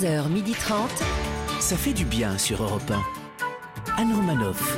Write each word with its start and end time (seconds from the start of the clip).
11h30. 0.00 0.88
Ça 1.60 1.76
fait 1.76 1.92
du 1.92 2.04
bien 2.04 2.36
sur 2.38 2.62
Europe 2.62 2.90
1. 2.90 4.02
Anne 4.02 4.14
Romanoff. 4.14 4.76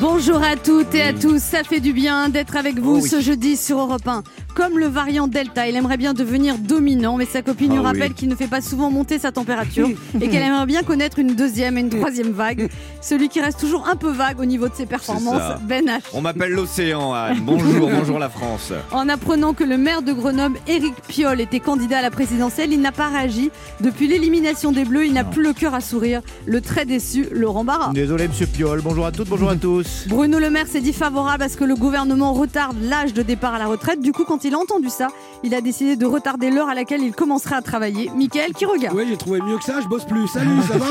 Bonjour 0.00 0.42
à 0.42 0.56
toutes 0.56 0.94
et 0.94 1.02
à 1.02 1.12
tous, 1.14 1.40
ça 1.40 1.64
fait 1.64 1.80
du 1.80 1.92
bien 1.92 2.28
d'être 2.28 2.56
avec 2.56 2.78
vous 2.78 2.96
Oh 2.96 3.00
oui. 3.02 3.08
ce 3.08 3.20
jeudi 3.20 3.56
sur 3.56 3.78
Europe 3.78 4.06
1. 4.06 4.22
Comme 4.54 4.78
le 4.78 4.86
variant 4.86 5.28
Delta, 5.28 5.66
il 5.66 5.76
aimerait 5.76 5.96
bien 5.96 6.12
devenir 6.12 6.58
dominant, 6.58 7.16
mais 7.16 7.24
sa 7.24 7.40
copine 7.40 7.68
Ah 7.70 7.74
lui 7.74 7.80
oui. 7.80 7.86
rappelle 7.86 8.12
qu'il 8.12 8.28
ne 8.28 8.34
fait 8.34 8.46
pas 8.48 8.60
souvent 8.60 8.90
monter 8.90 9.18
sa 9.18 9.32
température 9.32 9.88
et 10.20 10.28
qu'elle 10.28 10.42
aimerait 10.42 10.66
bien 10.66 10.82
connaître 10.82 11.18
une 11.18 11.34
deuxième 11.34 11.78
et 11.78 11.80
une 11.80 11.88
troisième 11.88 12.32
vague. 12.32 12.68
Celui 13.00 13.28
qui 13.30 13.40
reste 13.40 13.58
toujours 13.60 13.88
un 13.88 13.96
peu 13.96 14.10
vague 14.10 14.40
au 14.40 14.44
niveau 14.44 14.68
de 14.68 14.74
ses 14.74 14.84
performances. 14.84 15.58
Ben 15.62 15.86
H. 15.86 16.00
On 16.12 16.20
m'appelle 16.20 16.52
l'océan, 16.52 17.14
Anne. 17.14 17.38
Bonjour, 17.42 17.88
bonjour 17.98 18.18
la 18.18 18.28
France. 18.28 18.72
En 18.90 19.08
apprenant 19.08 19.54
que 19.54 19.64
le 19.64 19.78
maire 19.78 20.02
de 20.02 20.12
Grenoble, 20.12 20.58
Éric 20.66 20.94
Piolle, 21.08 21.40
était 21.40 21.60
candidat 21.60 21.98
à 21.98 22.02
la 22.02 22.10
présidentielle, 22.10 22.72
il 22.74 22.80
n'a 22.82 22.92
pas 22.92 23.08
réagi. 23.08 23.50
Depuis 23.80 24.06
l'élimination 24.06 24.70
des 24.70 24.84
Bleus, 24.84 25.06
il 25.06 25.14
n'a 25.14 25.24
plus 25.24 25.42
le 25.42 25.54
cœur 25.54 25.74
à 25.74 25.80
sourire. 25.80 26.20
Le 26.44 26.60
très 26.60 26.84
déçu, 26.84 27.26
Laurent 27.32 27.64
Barra. 27.64 27.92
Désolé, 27.94 28.28
monsieur 28.28 28.46
Piolle. 28.46 28.82
Bonjour 28.82 29.06
à 29.06 29.12
toutes, 29.12 29.28
bonjour 29.28 29.48
à 29.48 29.56
tous. 29.56 30.04
Bruno 30.08 30.38
Le 30.38 30.50
Maire 30.50 30.66
s'est 30.66 30.80
dit 30.82 30.92
favorable 30.92 31.42
à 31.42 31.48
ce 31.48 31.56
que 31.56 31.64
le 31.64 31.74
gouvernement 31.74 32.34
retarde 32.34 32.76
l'âge 32.82 33.14
de 33.14 33.22
départ 33.22 33.54
à 33.54 33.58
la 33.58 33.66
retraite. 33.66 34.00
Du 34.02 34.12
coup, 34.12 34.24
quand 34.24 34.41
il 34.44 34.54
a 34.54 34.58
entendu 34.58 34.88
ça, 34.88 35.08
il 35.42 35.54
a 35.54 35.60
décidé 35.60 35.96
de 35.96 36.06
retarder 36.06 36.50
l'heure 36.50 36.68
à 36.68 36.74
laquelle 36.74 37.02
il 37.02 37.12
commencerait 37.12 37.56
à 37.56 37.62
travailler. 37.62 38.10
Michael, 38.14 38.52
qui 38.52 38.64
regarde 38.64 38.96
Oui, 38.96 39.06
j'ai 39.08 39.16
trouvé 39.16 39.40
mieux 39.40 39.58
que 39.58 39.64
ça, 39.64 39.80
je 39.80 39.88
bosse 39.88 40.04
plus. 40.04 40.26
Salut, 40.28 40.62
ça 40.62 40.78
va 40.78 40.86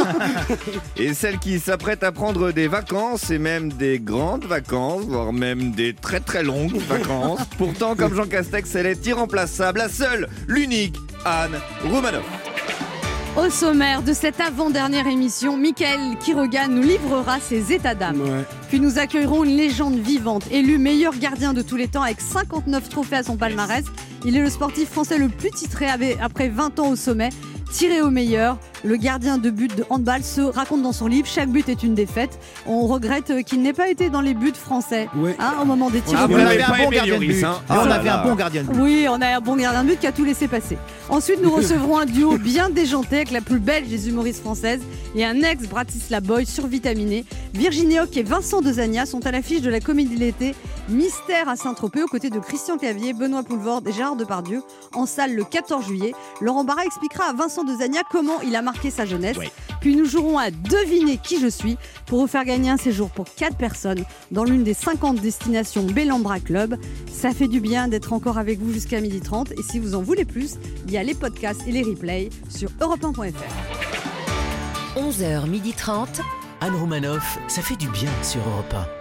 Et 0.98 1.14
celle 1.14 1.40
qui 1.40 1.60
s'apprête 1.60 2.04
à 2.04 2.12
prendre 2.12 2.52
des 2.52 2.68
vacances, 2.68 3.30
et 3.30 3.38
même 3.40 3.72
des 3.74 4.00
grandes 4.00 4.46
vacances, 4.46 5.04
voire 5.06 5.34
même 5.34 5.72
des 5.72 5.94
très 5.94 6.20
très 6.20 6.44
longues 6.44 6.76
vacances. 6.88 7.40
Pourtant, 7.58 7.96
comme 7.96 8.14
Jean 8.14 8.28
Castex, 8.28 8.76
elle 8.76 8.88
est 8.88 9.06
irremplaçable, 9.06 9.80
la 9.80 9.90
seule, 9.90 10.28
l'unique 10.48 10.96
Anne 11.26 11.60
Roumanoff. 11.84 12.51
Au 13.38 13.50
sommaire 13.50 14.02
de 14.02 14.12
cette 14.12 14.42
avant-dernière 14.42 15.08
émission, 15.08 15.56
Michael 15.56 16.18
Quiroga 16.20 16.68
nous 16.68 16.82
livrera 16.82 17.40
ses 17.40 17.72
états 17.72 17.96
d'âme. 17.96 18.20
Ouais. 18.22 18.44
Puis 18.68 18.80
nous 18.82 19.00
accueillerons 19.00 19.46
une 19.46 19.56
légende 19.56 19.96
vivante, 19.98 20.44
élu 20.52 20.78
meilleur 20.78 21.16
gardien 21.18 21.54
de 21.54 21.62
tous 21.62 21.78
les 21.78 21.88
temps 21.88 22.02
avec 22.04 22.20
59 22.20 22.90
trophées 22.90 23.16
à 23.18 23.24
son 23.24 23.38
palmarès. 23.38 23.86
Il 24.26 24.36
est 24.36 24.42
le 24.42 24.50
sportif 24.50 24.90
français 24.90 25.18
le 25.18 25.30
plus 25.30 25.50
titré 25.52 25.88
après 26.22 26.50
20 26.50 26.80
ans 26.80 26.90
au 26.90 26.96
sommet. 26.98 27.30
Tiré 27.72 28.02
au 28.02 28.10
meilleur, 28.10 28.58
le 28.84 28.98
gardien 28.98 29.38
de 29.38 29.50
but 29.50 29.74
de 29.78 29.86
handball 29.90 30.24
se 30.24 30.42
raconte 30.42 30.82
dans 30.82 30.92
son 30.92 31.08
livre 31.08 31.26
Chaque 31.26 31.48
but 31.48 31.70
est 31.70 31.84
une 31.84 31.96
défaite. 31.96 32.38
On 32.68 32.86
regrette 32.86 33.46
qu'il 33.46 33.62
n'ait 33.62 33.72
pas 33.72 33.88
été 33.88 34.10
dans 34.10 34.20
les 34.20 34.34
buts 34.34 34.52
français 34.54 35.08
Ouais. 35.16 35.38
hein, 35.40 35.54
au 35.62 35.64
moment 35.64 35.90
des 35.90 36.02
tirs 36.02 36.18
Ah, 36.22 36.26
au 36.26 36.28
vous 36.28 36.34
on 36.34 36.38
avait 36.46 36.62
un 36.62 36.68
bon 36.84 36.90
gardien 36.90 37.14
de 37.18 37.20
but. 37.26 37.44
hein. 37.46 37.62
Ah, 37.70 37.82
on 37.86 37.90
avait 37.90 38.10
un 38.10 38.24
bon 38.26 38.36
gardien 38.36 38.64
de 38.64 38.68
but. 38.68 38.78
Oui, 38.78 39.06
on 39.10 39.22
a 39.22 39.38
un 39.38 39.40
bon 39.40 39.56
gardien 39.56 39.86
de 39.86 39.88
but 39.88 40.00
qui 40.02 40.08
a 40.08 40.12
tout 40.12 40.26
laissé 40.26 40.50
passer. 40.50 40.78
Ensuite, 41.12 41.42
nous 41.42 41.54
recevrons 41.54 41.98
un 41.98 42.06
duo 42.06 42.38
bien 42.38 42.70
déjanté 42.70 43.18
avec 43.18 43.32
la 43.32 43.42
plus 43.42 43.60
belle 43.60 43.86
des 43.86 44.08
humoristes 44.08 44.40
françaises 44.40 44.80
et 45.14 45.26
un 45.26 45.42
ex 45.42 45.68
Bratislava 45.68 46.26
Boy 46.26 46.46
survitaminé. 46.46 47.26
Virginie 47.54 48.00
Hoc 48.00 48.16
et 48.16 48.24
Vincent 48.24 48.62
Dezania 48.62 49.06
sont 49.06 49.26
à 49.28 49.32
l'affiche 49.32 49.60
de 49.60 49.70
la 49.70 49.82
comédie 49.82 50.16
de 50.16 50.22
l'été 50.22 50.56
Mystère 50.88 51.50
à 51.50 51.58
Saint-Tropez 51.58 52.04
aux 52.04 52.08
côtés 52.08 52.30
de 52.30 52.40
Christian 52.40 52.78
Clavier, 52.78 53.12
Benoît 53.12 53.44
Poulvord 53.44 53.82
et 53.86 53.92
Gérard 53.92 54.16
Depardieu 54.16 54.62
en 54.94 55.06
salle 55.06 55.36
le 55.36 55.44
14 55.44 55.86
juillet. 55.86 56.14
Laurent 56.40 56.64
Barra 56.64 56.86
expliquera 56.86 57.26
à 57.26 57.34
Vincent 57.34 57.66
Dezania 57.66 58.02
comment 58.10 58.40
il 58.42 58.56
a 58.56 58.62
marqué 58.62 58.90
sa 58.90 59.06
jeunesse. 59.06 59.36
Oui. 59.38 59.50
Puis 59.82 59.98
nous 59.98 60.06
jouerons 60.06 60.38
à 60.38 60.50
deviner 60.50 61.18
qui 61.18 61.42
je 61.42 61.48
suis 61.48 61.78
pour 62.06 62.20
vous 62.20 62.28
faire 62.28 62.46
gagner 62.46 62.70
un 62.70 62.78
séjour 62.78 63.10
pour 63.10 63.26
4 63.36 63.58
personnes 63.58 64.04
dans 64.32 64.46
l'une 64.46 64.64
des 64.64 64.74
50 64.74 65.20
destinations 65.20 65.84
Bellambra 65.84 66.40
Club. 66.40 66.78
Ça 67.12 67.32
fait 67.32 67.48
du 67.48 67.60
bien 67.60 67.90
d'être 67.90 68.14
encore 68.14 68.38
avec 68.38 68.60
vous 68.60 68.72
jusqu'à 68.72 69.02
12h30 69.02 69.54
et 69.54 69.64
si 69.70 69.80
vous 69.80 69.96
en 69.96 70.02
voulez 70.02 70.26
plus, 70.26 70.56
il 70.88 70.94
y 70.94 70.98
a 70.98 71.01
les 71.04 71.14
podcasts 71.14 71.68
et 71.68 71.72
les 71.72 71.84
replays 71.84 72.30
sur 72.50 72.70
europe1.fr. 72.80 73.34
11h30. 74.96 76.22
Anne 76.62 76.76
Romanoff, 76.76 77.40
ça 77.48 77.62
fait 77.62 77.76
du 77.76 77.90
bien 77.90 78.12
sur 78.24 78.42
Europe 78.48 79.01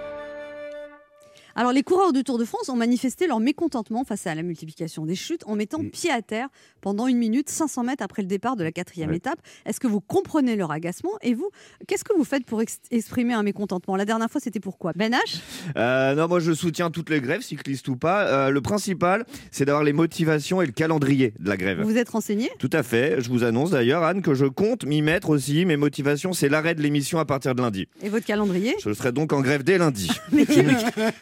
Alors 1.56 1.72
les 1.72 1.82
coureurs 1.82 2.12
du 2.12 2.22
Tour 2.24 2.38
de 2.38 2.44
France 2.44 2.68
ont 2.68 2.76
manifesté 2.76 3.26
leur 3.26 3.40
mécontentement 3.40 4.04
face 4.04 4.26
à 4.26 4.34
la 4.34 4.42
multiplication 4.42 5.04
des 5.06 5.14
chutes 5.14 5.42
en 5.46 5.56
mettant 5.56 5.80
pied 5.84 6.10
à 6.10 6.22
terre 6.22 6.48
pendant 6.80 7.06
une 7.06 7.18
minute 7.18 7.48
500 7.50 7.84
mètres 7.84 8.02
après 8.02 8.22
le 8.22 8.28
départ 8.28 8.56
de 8.56 8.64
la 8.64 8.72
quatrième 8.72 9.10
Ouais. 9.10 9.16
étape. 9.16 9.38
Est-ce 9.66 9.80
que 9.80 9.86
vous 9.86 10.00
comprenez 10.00 10.56
leur 10.56 10.70
agacement 10.70 11.10
Et 11.22 11.34
vous, 11.34 11.50
qu'est-ce 11.86 12.04
que 12.04 12.14
vous 12.16 12.24
faites 12.24 12.44
pour 12.44 12.62
ex- 12.62 12.78
exprimer 12.90 13.34
un 13.34 13.42
mécontentement? 13.42 13.96
La 13.96 14.04
dernière 14.04 14.30
fois, 14.30 14.40
c'était 14.40 14.60
pourquoi 14.60 14.92
Ben 14.94 15.12
H? 15.12 15.40
Euh, 15.76 16.14
non, 16.14 16.28
moi 16.28 16.40
je 16.40 16.52
soutiens 16.52 16.90
toutes 16.90 17.10
les 17.10 17.20
grèves, 17.20 17.42
cyclistes 17.42 17.88
ou 17.88 17.96
pas. 17.96 18.26
Euh, 18.26 18.50
le 18.50 18.60
principal, 18.60 19.24
c'est 19.50 19.64
d'avoir 19.64 19.84
les 19.84 19.92
motivations 19.92 20.62
et 20.62 20.66
le 20.66 20.72
calendrier 20.72 21.34
de 21.38 21.48
la 21.48 21.56
grève. 21.56 21.80
Vous 21.82 21.88
vous 21.90 21.96
êtes 21.98 22.08
renseigné? 22.08 22.50
Tout 22.58 22.70
à 22.72 22.82
fait. 22.82 23.20
Je 23.20 23.28
vous 23.30 23.44
annonce 23.44 23.70
d'ailleurs, 23.70 24.02
Anne, 24.04 24.22
que 24.22 24.34
je 24.34 24.46
compte 24.46 24.84
m'y 24.84 25.02
mettre 25.02 25.30
aussi. 25.30 25.64
Mes 25.64 25.76
motivations, 25.76 26.32
c'est 26.32 26.48
l'arrêt 26.48 26.74
de 26.74 26.82
l'émission 26.82 27.18
à 27.18 27.24
partir 27.24 27.54
de 27.54 27.62
lundi. 27.62 27.88
Et 28.02 28.08
votre 28.08 28.26
calendrier? 28.26 28.74
Je 28.84 28.92
serai 28.92 29.12
donc 29.12 29.32
en 29.32 29.40
grève 29.40 29.62
dès 29.64 29.78
lundi. 29.78 30.10
Mais 30.32 30.46
qui, 30.46 30.60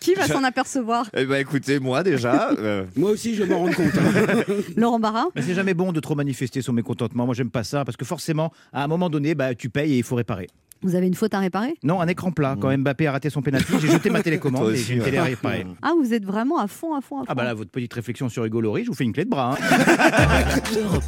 qui 0.00 0.14
va 0.18 0.26
s'en 0.26 0.44
apercevoir 0.44 1.06
Eh 1.16 1.24
ben 1.24 1.36
écoutez, 1.36 1.78
moi 1.80 2.02
déjà, 2.02 2.50
euh, 2.58 2.84
Moi 2.96 3.10
aussi, 3.10 3.34
je 3.34 3.42
vais 3.44 3.52
m'en 3.54 3.60
rendre 3.60 3.74
compte. 3.74 3.92
hein. 3.96 4.44
Laurent 4.76 4.98
Barra 5.00 5.26
Mais 5.34 5.42
c'est 5.42 5.54
jamais 5.54 5.74
bon 5.74 5.92
de 5.92 6.00
trop 6.00 6.14
manifester 6.14 6.60
son 6.62 6.72
mécontentement. 6.72 7.26
Moi, 7.26 7.34
j'aime 7.34 7.50
pas 7.50 7.64
ça 7.64 7.84
parce 7.84 7.96
que 7.96 8.04
forcément, 8.04 8.52
à 8.72 8.84
un 8.84 8.86
moment 8.88 9.08
donné, 9.10 9.34
bah, 9.34 9.54
tu 9.54 9.70
payes 9.70 9.94
et 9.94 9.98
il 9.98 10.02
faut 10.04 10.16
réparer. 10.16 10.48
Vous 10.80 10.94
avez 10.94 11.08
une 11.08 11.14
faute 11.14 11.34
à 11.34 11.40
réparer? 11.40 11.74
Non, 11.82 12.00
un 12.00 12.06
écran 12.06 12.30
plat. 12.30 12.56
Quand 12.60 12.76
Mbappé 12.76 13.08
a 13.08 13.12
raté 13.12 13.30
son 13.30 13.42
pénalty, 13.42 13.72
j'ai 13.80 13.88
jeté 13.88 14.10
ma 14.10 14.22
télécommande 14.22 14.62
Toi 14.62 14.70
et 14.70 14.74
aussi, 14.74 14.84
j'ai 14.84 14.94
une 14.94 15.00
ouais. 15.00 15.06
télé 15.06 15.18
à 15.18 15.24
réparer. 15.24 15.66
Ah, 15.82 15.90
vous 16.00 16.14
êtes 16.14 16.24
vraiment 16.24 16.58
à 16.60 16.68
fond, 16.68 16.94
à 16.94 17.00
fond, 17.00 17.16
à 17.16 17.20
fond. 17.20 17.26
Ah 17.28 17.34
bah 17.34 17.42
là, 17.42 17.52
votre 17.54 17.70
petite 17.72 17.92
réflexion 17.94 18.28
sur 18.28 18.44
Hugo 18.44 18.60
Lloris, 18.60 18.84
je 18.84 18.90
vous 18.90 18.96
fais 18.96 19.02
une 19.04 19.12
clé 19.12 19.24
de 19.24 19.30
bras. 19.30 19.56
hein. 19.60 20.74
1. 20.76 20.80
Europe 20.84 21.02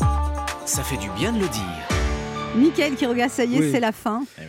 1. 0.00 0.06
Ça 0.66 0.82
fait 0.84 0.98
du 0.98 1.08
bien 1.18 1.32
de 1.32 1.40
le 1.40 1.48
dire. 1.48 1.88
Mickaël 2.56 2.94
qui 2.94 3.06
regarde, 3.06 3.30
ça 3.32 3.44
y 3.44 3.56
est, 3.56 3.58
Oui. 3.60 3.70
c'est 3.72 3.80
la 3.80 3.90
fin. 3.92 4.22
Eh 4.38 4.42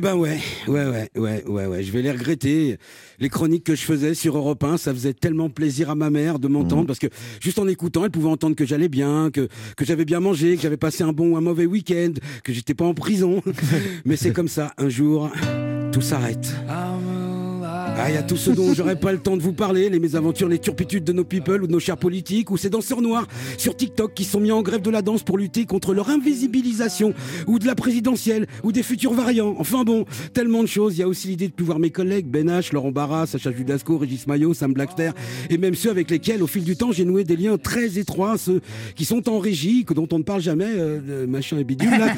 ben 0.00 0.14
ouais, 0.14 0.38
ouais, 0.68 0.86
ouais, 0.86 1.10
ouais, 1.16 1.44
ouais, 1.46 1.66
ouais. 1.66 1.82
Je 1.82 1.90
vais 1.90 2.00
les 2.00 2.12
regretter. 2.12 2.78
Les 3.18 3.28
chroniques 3.28 3.64
que 3.64 3.74
je 3.74 3.82
faisais 3.82 4.14
sur 4.14 4.36
Europe 4.36 4.62
1, 4.62 4.76
ça 4.76 4.94
faisait 4.94 5.14
tellement 5.14 5.50
plaisir 5.50 5.90
à 5.90 5.96
ma 5.96 6.10
mère 6.10 6.38
de 6.38 6.46
m'entendre 6.46 6.86
parce 6.86 7.00
que 7.00 7.08
juste 7.40 7.58
en 7.58 7.66
écoutant, 7.66 8.04
elle 8.04 8.12
pouvait 8.12 8.28
entendre 8.28 8.54
que 8.54 8.64
j'allais 8.64 8.88
bien, 8.88 9.30
que, 9.32 9.48
que 9.76 9.84
j'avais 9.84 10.04
bien 10.04 10.20
mangé, 10.20 10.54
que 10.54 10.62
j'avais 10.62 10.76
passé 10.76 11.02
un 11.02 11.12
bon 11.12 11.32
ou 11.32 11.36
un 11.36 11.40
mauvais 11.40 11.66
week-end, 11.66 12.12
que 12.44 12.52
j'étais 12.52 12.74
pas 12.74 12.84
en 12.84 12.94
prison. 12.94 13.42
Mais 14.04 14.16
c'est 14.16 14.32
comme 14.32 14.48
ça. 14.48 14.72
Un 14.78 14.88
jour, 14.88 15.28
tout 15.90 16.00
s'arrête. 16.00 16.54
Ah, 16.68 16.94
il 18.08 18.14
y 18.14 18.16
a 18.16 18.22
tout 18.22 18.36
ce 18.36 18.50
dont 18.50 18.74
j'aurais 18.74 18.96
pas 18.96 19.12
le 19.12 19.18
temps 19.18 19.36
de 19.36 19.42
vous 19.42 19.52
parler, 19.52 19.88
les 19.88 20.00
mésaventures, 20.00 20.48
les 20.48 20.58
turpitudes 20.58 21.04
de 21.04 21.12
nos 21.12 21.24
people 21.24 21.62
ou 21.62 21.66
de 21.66 21.72
nos 21.72 21.80
chers 21.80 21.96
politiques, 21.96 22.50
ou 22.50 22.56
ces 22.56 22.70
danseurs 22.70 23.02
noirs 23.02 23.26
sur 23.56 23.76
TikTok 23.76 24.14
qui 24.14 24.24
sont 24.24 24.40
mis 24.40 24.52
en 24.52 24.62
grève 24.62 24.82
de 24.82 24.90
la 24.90 25.02
danse 25.02 25.22
pour 25.22 25.38
lutter 25.38 25.64
contre 25.64 25.94
leur 25.94 26.08
invisibilisation, 26.08 27.14
ou 27.46 27.58
de 27.58 27.66
la 27.66 27.74
présidentielle, 27.74 28.46
ou 28.62 28.72
des 28.72 28.82
futurs 28.82 29.12
variants. 29.12 29.54
Enfin 29.58 29.84
bon, 29.84 30.06
tellement 30.34 30.62
de 30.62 30.68
choses. 30.68 30.96
Il 30.96 31.00
y 31.00 31.02
a 31.02 31.08
aussi 31.08 31.28
l'idée 31.28 31.48
de 31.48 31.52
pouvoir 31.52 31.78
mes 31.78 31.90
collègues, 31.90 32.26
Ben 32.26 32.48
H, 32.48 32.72
Laurent 32.72 32.92
Barra, 32.92 33.26
Sacha 33.26 33.52
Judasco, 33.52 33.98
Régis 33.98 34.26
Maillot, 34.26 34.54
Sam 34.54 34.72
Blackster, 34.72 35.10
et 35.48 35.58
même 35.58 35.74
ceux 35.74 35.90
avec 35.90 36.10
lesquels, 36.10 36.42
au 36.42 36.46
fil 36.46 36.64
du 36.64 36.76
temps, 36.76 36.92
j'ai 36.92 37.04
noué 37.04 37.24
des 37.24 37.36
liens 37.36 37.58
très 37.58 37.98
étroits, 37.98 38.38
ceux 38.38 38.60
qui 38.96 39.04
sont 39.04 39.28
en 39.28 39.38
régie, 39.38 39.84
que 39.84 39.94
dont 39.94 40.08
on 40.12 40.18
ne 40.18 40.24
parle 40.24 40.40
jamais, 40.40 40.66
euh, 40.68 41.26
machin 41.26 41.58
et 41.58 41.64
bidule. 41.64 41.90
là. 41.90 42.12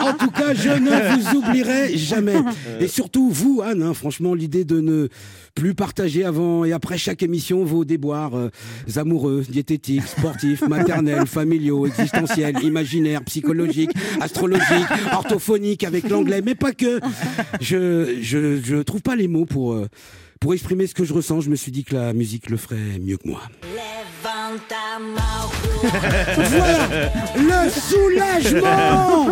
en 0.00 0.14
tout 0.14 0.30
cas, 0.30 0.54
je 0.54 0.70
ne 0.70 1.16
vous 1.16 1.38
oublierai 1.38 1.96
jamais. 1.96 2.36
Et 2.80 2.88
surtout, 2.88 3.30
vous, 3.30 3.62
Anne, 3.64 3.82
hein, 3.82 3.94
franchement, 3.94 4.34
l'idée 4.34 4.64
de 4.64 4.75
ne 4.80 5.08
plus 5.54 5.74
partager 5.74 6.24
avant 6.24 6.64
et 6.64 6.72
après 6.72 6.98
chaque 6.98 7.22
émission 7.22 7.64
vos 7.64 7.84
déboires 7.84 8.36
euh, 8.36 8.50
amoureux, 8.96 9.44
diététiques, 9.48 10.06
sportifs, 10.06 10.62
maternels, 10.68 11.26
familiaux, 11.26 11.86
existentiels, 11.86 12.62
imaginaires, 12.62 13.24
psychologiques, 13.24 13.92
astrologiques, 14.20 14.86
orthophoniques 15.12 15.84
avec 15.84 16.08
l'anglais, 16.08 16.42
mais 16.44 16.54
pas 16.54 16.72
que. 16.72 17.00
Je, 17.60 18.18
je, 18.20 18.60
je 18.62 18.76
trouve 18.82 19.02
pas 19.02 19.16
les 19.16 19.28
mots 19.28 19.46
pour, 19.46 19.72
euh, 19.72 19.88
pour 20.40 20.52
exprimer 20.54 20.86
ce 20.86 20.94
que 20.94 21.04
je 21.04 21.12
ressens. 21.12 21.40
Je 21.40 21.50
me 21.50 21.56
suis 21.56 21.72
dit 21.72 21.84
que 21.84 21.94
la 21.94 22.12
musique 22.12 22.50
le 22.50 22.56
ferait 22.56 22.98
mieux 23.00 23.16
que 23.16 23.28
moi. 23.28 23.42
Voilà 25.82 27.64
le 27.64 27.70
soulagement. 27.70 29.26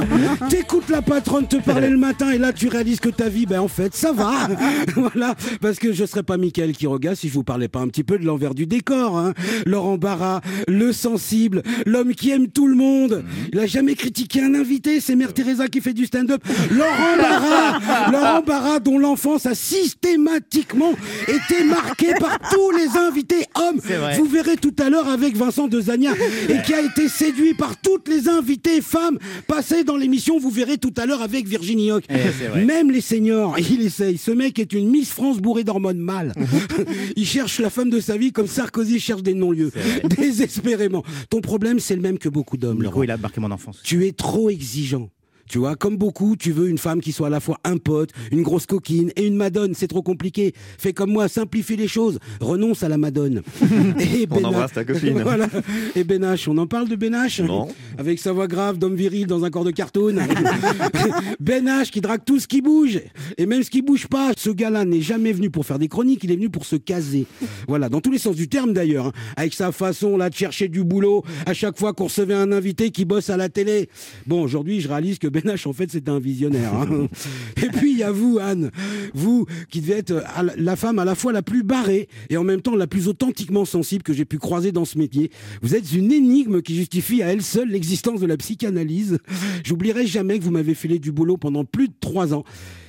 T'écoutes 0.48 0.88
la 0.90 1.02
patronne 1.02 1.46
te 1.46 1.56
parler 1.56 1.88
le 1.88 1.96
matin 1.96 2.30
et 2.30 2.38
là 2.38 2.52
tu 2.52 2.68
réalises 2.68 3.00
que 3.00 3.08
ta 3.08 3.28
vie, 3.28 3.46
ben 3.46 3.60
en 3.60 3.68
fait, 3.68 3.94
ça 3.94 4.12
va. 4.12 4.48
voilà, 4.96 5.34
parce 5.60 5.78
que 5.78 5.92
je 5.92 6.04
serais 6.04 6.22
pas 6.22 6.36
Michael 6.36 6.72
Quiroga 6.72 7.14
si 7.14 7.28
je 7.28 7.34
vous 7.34 7.44
parlais 7.44 7.68
pas 7.68 7.80
un 7.80 7.88
petit 7.88 8.04
peu 8.04 8.18
de 8.18 8.24
l'envers 8.24 8.54
du 8.54 8.66
décor. 8.66 9.16
Hein. 9.16 9.34
Laurent 9.66 9.96
Barra, 9.96 10.40
le 10.68 10.92
sensible, 10.92 11.62
l'homme 11.86 12.14
qui 12.14 12.30
aime 12.30 12.48
tout 12.48 12.66
le 12.66 12.76
monde. 12.76 13.24
Il 13.52 13.58
a 13.58 13.66
jamais 13.66 13.94
critiqué 13.94 14.42
un 14.42 14.54
invité. 14.54 15.00
C'est 15.00 15.16
Mère 15.16 15.32
Teresa 15.32 15.68
qui 15.68 15.80
fait 15.80 15.94
du 15.94 16.06
stand-up. 16.06 16.42
Laurent 16.70 17.16
Barra, 17.18 18.10
Laurent 18.10 18.42
Barra, 18.42 18.80
dont 18.80 18.98
l'enfance 18.98 19.46
a 19.46 19.54
systématiquement 19.54 20.92
été 21.28 21.64
marquée 21.64 22.14
par 22.18 22.38
tous 22.50 22.70
les 22.72 22.98
invités 22.98 23.46
hommes. 23.54 23.80
Vous 24.16 24.26
verrez 24.26 24.56
tout 24.56 24.74
à 24.78 24.90
l'heure 24.90 25.03
avec 25.08 25.36
Vincent 25.36 25.68
Dezania 25.68 26.12
et 26.48 26.62
qui 26.62 26.74
a 26.74 26.82
été 26.82 27.08
séduit 27.08 27.54
par 27.54 27.76
toutes 27.76 28.08
les 28.08 28.28
invitées 28.28 28.80
femmes 28.80 29.18
passées 29.46 29.84
dans 29.84 29.96
l'émission. 29.96 30.38
Vous 30.38 30.50
verrez 30.50 30.78
tout 30.78 30.92
à 30.96 31.06
l'heure 31.06 31.22
avec 31.22 31.46
Virginie 31.46 31.90
Hoc. 31.90 32.04
Eh. 32.08 32.64
Même 32.64 32.90
les 32.90 33.00
seniors, 33.00 33.58
il 33.70 33.82
essaye. 33.82 34.18
Ce 34.18 34.30
mec 34.30 34.58
est 34.58 34.72
une 34.72 34.90
Miss 34.90 35.10
France 35.10 35.38
bourrée 35.38 35.64
d'hormones 35.64 35.98
mâles. 35.98 36.32
il 37.16 37.26
cherche 37.26 37.60
la 37.60 37.70
femme 37.70 37.90
de 37.90 38.00
sa 38.00 38.16
vie 38.16 38.32
comme 38.32 38.46
Sarkozy 38.46 39.00
cherche 39.00 39.22
des 39.22 39.34
non-lieux. 39.34 39.72
Désespérément. 40.16 41.04
Ton 41.30 41.40
problème, 41.40 41.78
c'est 41.80 41.96
le 41.96 42.02
même 42.02 42.18
que 42.18 42.28
beaucoup 42.28 42.56
d'hommes. 42.56 42.82
Laurent. 42.82 42.94
Nico, 43.00 43.04
il 43.04 43.10
a 43.10 43.16
marqué 43.16 43.40
mon 43.40 43.50
enfance. 43.50 43.80
Tu 43.82 44.06
es 44.06 44.12
trop 44.12 44.50
exigeant. 44.50 45.10
Tu 45.48 45.58
vois, 45.58 45.76
comme 45.76 45.96
beaucoup, 45.96 46.36
tu 46.36 46.52
veux 46.52 46.68
une 46.68 46.78
femme 46.78 47.00
qui 47.00 47.12
soit 47.12 47.26
à 47.26 47.30
la 47.30 47.40
fois 47.40 47.58
un 47.64 47.76
pote, 47.76 48.10
une 48.32 48.42
grosse 48.42 48.66
coquine 48.66 49.10
et 49.16 49.26
une 49.26 49.36
madone. 49.36 49.74
C'est 49.74 49.88
trop 49.88 50.02
compliqué. 50.02 50.54
Fais 50.78 50.92
comme 50.92 51.10
moi, 51.12 51.28
simplifie 51.28 51.76
les 51.76 51.88
choses. 51.88 52.18
Renonce 52.40 52.82
à 52.82 52.88
la 52.88 52.96
madone. 52.98 53.42
et 54.00 54.26
On 54.30 54.44
embrasse 54.44 54.72
ta 54.72 54.84
copine. 54.84 55.20
Voilà. 55.22 55.48
Et 55.96 56.04
Benache, 56.04 56.48
on 56.48 56.56
en 56.58 56.66
parle 56.66 56.88
de 56.88 56.96
Benache 56.96 57.40
Non. 57.40 57.68
Avec 57.98 58.18
sa 58.18 58.32
voix 58.32 58.46
grave 58.46 58.78
d'homme 58.78 58.94
viril 58.96 59.26
dans 59.26 59.44
un 59.44 59.50
corps 59.50 59.64
de 59.64 59.70
cartoon. 59.70 60.16
Benache 61.40 61.90
qui 61.90 62.00
drague 62.00 62.24
tout 62.24 62.38
ce 62.40 62.46
qui 62.46 62.60
bouge. 62.60 63.00
Et 63.38 63.46
même 63.46 63.62
ce 63.62 63.70
qui 63.70 63.82
bouge 63.82 64.06
pas. 64.06 64.32
Ce 64.36 64.50
gars-là 64.50 64.84
n'est 64.84 65.00
jamais 65.00 65.32
venu 65.32 65.50
pour 65.50 65.66
faire 65.66 65.78
des 65.78 65.88
chroniques, 65.88 66.24
il 66.24 66.32
est 66.32 66.36
venu 66.36 66.50
pour 66.50 66.64
se 66.66 66.76
caser. 66.76 67.26
Voilà, 67.68 67.88
dans 67.88 68.00
tous 68.00 68.10
les 68.10 68.18
sens 68.18 68.36
du 68.36 68.48
terme 68.48 68.72
d'ailleurs. 68.72 69.06
hein. 69.06 69.12
Avec 69.36 69.54
sa 69.54 69.72
façon 69.72 70.16
là 70.16 70.30
de 70.30 70.34
chercher 70.34 70.68
du 70.68 70.84
boulot 70.84 71.22
à 71.46 71.54
chaque 71.54 71.78
fois 71.78 71.92
qu'on 71.92 72.04
recevait 72.04 72.34
un 72.34 72.52
invité 72.52 72.90
qui 72.90 73.04
bosse 73.04 73.30
à 73.30 73.36
la 73.36 73.48
télé. 73.48 73.88
Bon, 74.26 74.42
aujourd'hui, 74.42 74.80
je 74.80 74.88
réalise 74.88 75.18
que 75.18 75.28
Benache, 75.34 75.66
en 75.66 75.72
fait, 75.72 75.90
c'était 75.90 76.10
un 76.10 76.20
visionnaire. 76.20 76.72
hein. 76.74 77.08
Et 77.62 77.66
puis, 77.68 77.92
il 77.92 77.98
y 77.98 78.02
a 78.02 78.10
vous, 78.12 78.38
Anne. 78.40 78.70
Vous, 79.14 79.46
qui 79.68 79.80
devez 79.80 79.94
être 79.94 80.14
la 80.56 80.76
femme 80.76 80.98
à 80.98 81.04
la 81.04 81.14
fois 81.14 81.32
la 81.32 81.42
plus 81.42 81.62
barrée 81.62 82.08
et 82.30 82.36
en 82.36 82.44
même 82.44 82.60
temps 82.60 82.76
la 82.76 82.86
plus 82.86 83.08
authentiquement 83.08 83.64
sensible 83.64 84.02
que 84.02 84.12
j'ai 84.12 84.24
pu 84.24 84.38
croiser 84.38 84.70
dans 84.72 84.84
ce 84.84 84.96
métier. 84.98 85.30
Vous 85.62 85.74
êtes 85.74 85.92
une 85.92 86.12
énigme 86.12 86.62
qui 86.62 86.76
justifie 86.76 87.22
à 87.22 87.32
elle 87.32 87.42
seule 87.42 87.68
l'existence 87.68 88.20
de 88.20 88.26
la 88.26 88.36
psychanalyse. 88.36 89.18
J'oublierai 89.64 90.06
jamais 90.06 90.38
que 90.38 90.44
vous 90.44 90.50
m'avez 90.50 90.74
filé 90.74 90.98
du 90.98 91.12
boulot 91.12 91.36
pendant 91.36 91.64
plus 91.64 91.88
de 91.88 91.94
trois 92.00 92.32
ans. 92.34 92.44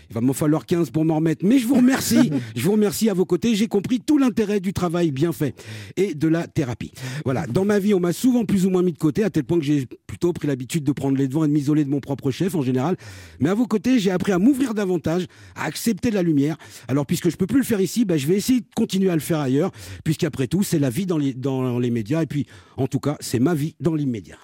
Il 0.09 0.13
va 0.13 0.21
m'en 0.21 0.33
falloir 0.33 0.65
15 0.65 0.89
pour 0.91 1.05
m'en 1.05 1.15
remettre. 1.15 1.45
Mais 1.45 1.59
je 1.59 1.67
vous 1.67 1.75
remercie. 1.75 2.31
je 2.55 2.61
vous 2.61 2.73
remercie 2.73 3.09
à 3.09 3.13
vos 3.13 3.25
côtés. 3.25 3.55
J'ai 3.55 3.67
compris 3.67 3.99
tout 3.99 4.17
l'intérêt 4.17 4.59
du 4.59 4.73
travail 4.73 5.11
bien 5.11 5.31
fait 5.31 5.55
et 5.97 6.13
de 6.13 6.27
la 6.27 6.47
thérapie. 6.47 6.91
Voilà. 7.23 7.47
Dans 7.47 7.65
ma 7.65 7.79
vie, 7.79 7.93
on 7.93 7.99
m'a 7.99 8.13
souvent 8.13 8.45
plus 8.45 8.65
ou 8.65 8.69
moins 8.69 8.81
mis 8.81 8.93
de 8.93 8.97
côté, 8.97 9.23
à 9.23 9.29
tel 9.29 9.43
point 9.43 9.59
que 9.59 9.65
j'ai 9.65 9.87
plutôt 10.07 10.33
pris 10.33 10.47
l'habitude 10.47 10.83
de 10.83 10.91
prendre 10.91 11.17
les 11.17 11.27
devants 11.27 11.43
et 11.43 11.47
de 11.47 11.53
m'isoler 11.53 11.83
de 11.83 11.89
mon 11.89 11.99
propre 11.99 12.31
chef 12.31 12.55
en 12.55 12.61
général. 12.61 12.97
Mais 13.39 13.49
à 13.49 13.53
vos 13.53 13.67
côtés, 13.67 13.99
j'ai 13.99 14.11
appris 14.11 14.31
à 14.31 14.39
m'ouvrir 14.39 14.73
davantage, 14.73 15.25
à 15.55 15.65
accepter 15.65 16.11
la 16.11 16.23
lumière. 16.23 16.57
Alors, 16.87 17.05
puisque 17.05 17.29
je 17.29 17.37
peux 17.37 17.47
plus 17.47 17.59
le 17.59 17.65
faire 17.65 17.81
ici, 17.81 18.05
bah, 18.05 18.17
je 18.17 18.27
vais 18.27 18.35
essayer 18.35 18.61
de 18.61 18.67
continuer 18.75 19.09
à 19.09 19.15
le 19.15 19.21
faire 19.21 19.39
ailleurs, 19.39 19.71
puisqu'après 20.03 20.47
tout, 20.47 20.63
c'est 20.63 20.79
la 20.79 20.89
vie 20.89 21.05
dans 21.05 21.17
les, 21.17 21.33
dans 21.33 21.79
les 21.79 21.89
médias. 21.89 22.23
Et 22.23 22.27
puis, 22.27 22.45
en 22.77 22.87
tout 22.87 22.99
cas, 22.99 23.17
c'est 23.19 23.39
ma 23.39 23.53
vie 23.53 23.75
dans 23.79 23.95
l'immédiat. 23.95 24.37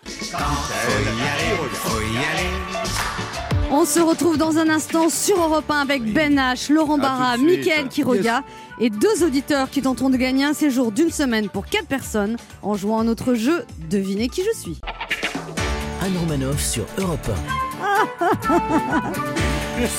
On 3.74 3.86
se 3.86 4.02
retrouve 4.02 4.38
dans 4.38 4.58
un 4.58 4.68
instant 4.68 5.08
sur 5.10 5.42
Europe 5.42 5.70
1 5.72 5.76
avec 5.80 6.04
Ben 6.04 6.36
H, 6.36 6.72
Laurent 6.74 6.98
Barra. 6.98 7.38
Mickaël 7.38 7.88
Quiroga 7.88 8.44
et 8.80 8.90
deux 8.90 9.24
auditeurs 9.24 9.70
qui 9.70 9.82
tenteront 9.82 10.10
de 10.10 10.18
gagner 10.18 10.44
un 10.44 10.54
séjour 10.54 10.92
d'une 10.92 11.10
semaine 11.10 11.48
pour 11.48 11.66
quatre 11.66 11.88
personnes 11.88 12.36
en 12.64 12.76
jouant 12.76 13.00
à 13.00 13.04
notre 13.06 13.34
jeu 13.34 13.66
Devinez 13.90 14.28
qui 14.28 14.44
je 14.44 14.60
suis. 14.60 14.82
Anne 16.02 16.18
Romanoff 16.20 16.62
sur 16.62 16.86
Europe 16.98 17.30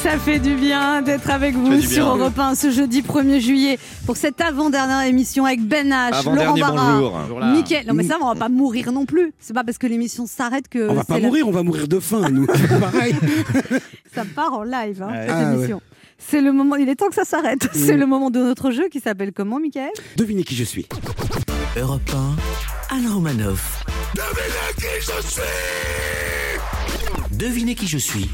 Ça 0.03 0.19
fait 0.19 0.39
du 0.39 0.55
bien 0.55 1.03
d'être 1.03 1.29
avec 1.31 1.55
vous 1.55 1.81
sur. 1.81 2.07
Europe 2.17 2.39
1 2.39 2.55
ce 2.55 2.71
jeudi 2.71 3.03
1er 3.03 3.41
juillet 3.41 3.79
pour 4.07 4.17
cette 4.17 4.41
avant-dernière 4.41 5.03
émission 5.07 5.45
avec 5.45 5.61
Ben 5.67 5.89
H, 5.91 6.25
Laurent 6.25 6.57
Barra, 6.57 7.01
bonjour. 7.01 7.41
Mickaël. 7.47 7.87
Non 7.87 7.95
mais 7.95 8.05
ça, 8.05 8.17
on 8.21 8.27
va 8.27 8.35
pas 8.35 8.49
mourir 8.49 8.93
non 8.93 9.07
plus. 9.07 9.33
C'est 9.41 9.55
pas 9.55 9.65
parce 9.65 9.79
que 9.79 9.87
l'émission 9.87 10.27
s'arrête 10.27 10.69
que 10.69 10.89
On 10.89 10.95
va 10.95 11.01
c'est 11.03 11.09
pas 11.09 11.19
la- 11.19 11.27
mourir, 11.27 11.49
on 11.49 11.51
va 11.51 11.63
mourir 11.63 11.89
de 11.89 11.99
faim, 11.99 12.29
nous. 12.31 12.47
Pareil. 12.81 13.15
ça 14.15 14.23
part 14.37 14.53
en 14.55 14.63
live, 14.63 15.03
hein, 15.03 15.09
Ouais. 15.11 15.27
cette 15.27 15.31
Ah 15.31 15.49
ouais. 15.51 15.55
émission. 15.57 15.83
C'est 16.19 16.41
le 16.41 16.53
moment, 16.53 16.77
il 16.77 16.89
est 16.89 16.95
temps 16.95 17.09
que 17.09 17.15
ça 17.17 17.25
s'arrête. 17.25 17.69
C'est 17.73 17.97
le 17.97 18.07
moment 18.07 18.31
de 18.31 18.39
notre 18.39 18.71
jeu 18.71 18.89
qui 18.89 19.01
s'appelle 19.01 19.33
comment, 19.35 19.59
Mickaël 19.59 19.91
Devinez 20.17 20.45
qui 20.45 20.55
je 20.55 20.65
suis. 20.65 20.87
Europe 21.77 22.01
1, 22.91 22.95
Anne 22.97 23.09
Romanoff. 23.13 23.85
Devinez 27.33 27.75
qui 27.75 27.87
je 27.89 27.99
suis. 27.99 28.29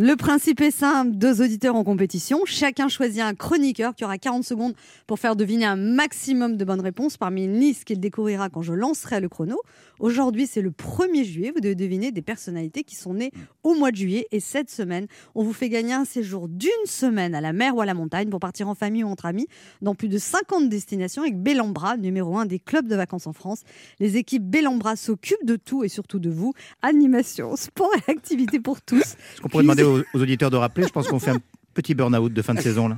Le 0.00 0.14
principe 0.14 0.60
est 0.60 0.70
simple, 0.70 1.16
deux 1.16 1.42
auditeurs 1.42 1.74
en 1.74 1.82
compétition, 1.82 2.42
chacun 2.44 2.86
choisit 2.86 3.20
un 3.20 3.34
chroniqueur 3.34 3.96
qui 3.96 4.04
aura 4.04 4.16
40 4.16 4.44
secondes 4.44 4.74
pour 5.08 5.18
faire 5.18 5.34
deviner 5.34 5.64
un 5.64 5.74
maximum 5.74 6.56
de 6.56 6.64
bonnes 6.64 6.80
réponses 6.80 7.16
parmi 7.16 7.46
une 7.46 7.58
liste 7.58 7.82
qu'il 7.82 7.98
découvrira 7.98 8.48
quand 8.48 8.62
je 8.62 8.74
lancerai 8.74 9.18
le 9.18 9.28
chrono. 9.28 9.60
Aujourd'hui, 10.00 10.46
c'est 10.46 10.62
le 10.62 10.70
1er 10.70 11.24
juillet, 11.24 11.52
vous 11.54 11.60
devez 11.60 11.74
deviner 11.74 12.12
des 12.12 12.22
personnalités 12.22 12.84
qui 12.84 12.94
sont 12.94 13.14
nées 13.14 13.32
au 13.62 13.74
mois 13.74 13.90
de 13.90 13.96
juillet 13.96 14.26
et 14.30 14.40
cette 14.40 14.70
semaine, 14.70 15.06
on 15.34 15.42
vous 15.42 15.52
fait 15.52 15.68
gagner 15.68 15.92
un 15.92 16.04
séjour 16.04 16.48
d'une 16.48 16.70
semaine 16.84 17.34
à 17.34 17.40
la 17.40 17.52
mer 17.52 17.76
ou 17.76 17.80
à 17.80 17.86
la 17.86 17.94
montagne 17.94 18.28
pour 18.28 18.40
partir 18.40 18.68
en 18.68 18.74
famille 18.74 19.04
ou 19.04 19.08
entre 19.08 19.26
amis 19.26 19.46
dans 19.82 19.94
plus 19.94 20.08
de 20.08 20.18
50 20.18 20.68
destinations 20.68 21.22
avec 21.22 21.40
Bellambra, 21.40 21.96
numéro 21.96 22.38
un 22.38 22.46
des 22.46 22.58
clubs 22.58 22.86
de 22.86 22.96
vacances 22.96 23.26
en 23.26 23.32
France. 23.32 23.62
Les 23.98 24.16
équipes 24.16 24.44
Bellambra 24.44 24.96
s'occupent 24.96 25.44
de 25.44 25.56
tout 25.56 25.84
et 25.84 25.88
surtout 25.88 26.18
de 26.18 26.30
vous. 26.30 26.52
Animation, 26.82 27.56
sport 27.56 27.90
et 27.96 28.10
activités 28.10 28.60
pour 28.60 28.80
tous. 28.80 29.16
Ce 29.36 29.40
qu'on 29.40 29.48
pourrait 29.48 29.64
demander 29.64 29.82
aux, 29.82 30.00
aux 30.14 30.22
auditeurs 30.22 30.50
de 30.50 30.56
rappeler, 30.56 30.86
je 30.86 30.92
pense 30.92 31.08
qu'on 31.08 31.18
fait 31.18 31.30
un 31.30 31.38
petit 31.74 31.94
burn-out 31.94 32.32
de 32.32 32.42
fin 32.42 32.54
de 32.54 32.60
saison. 32.62 32.88
Là. 32.88 32.96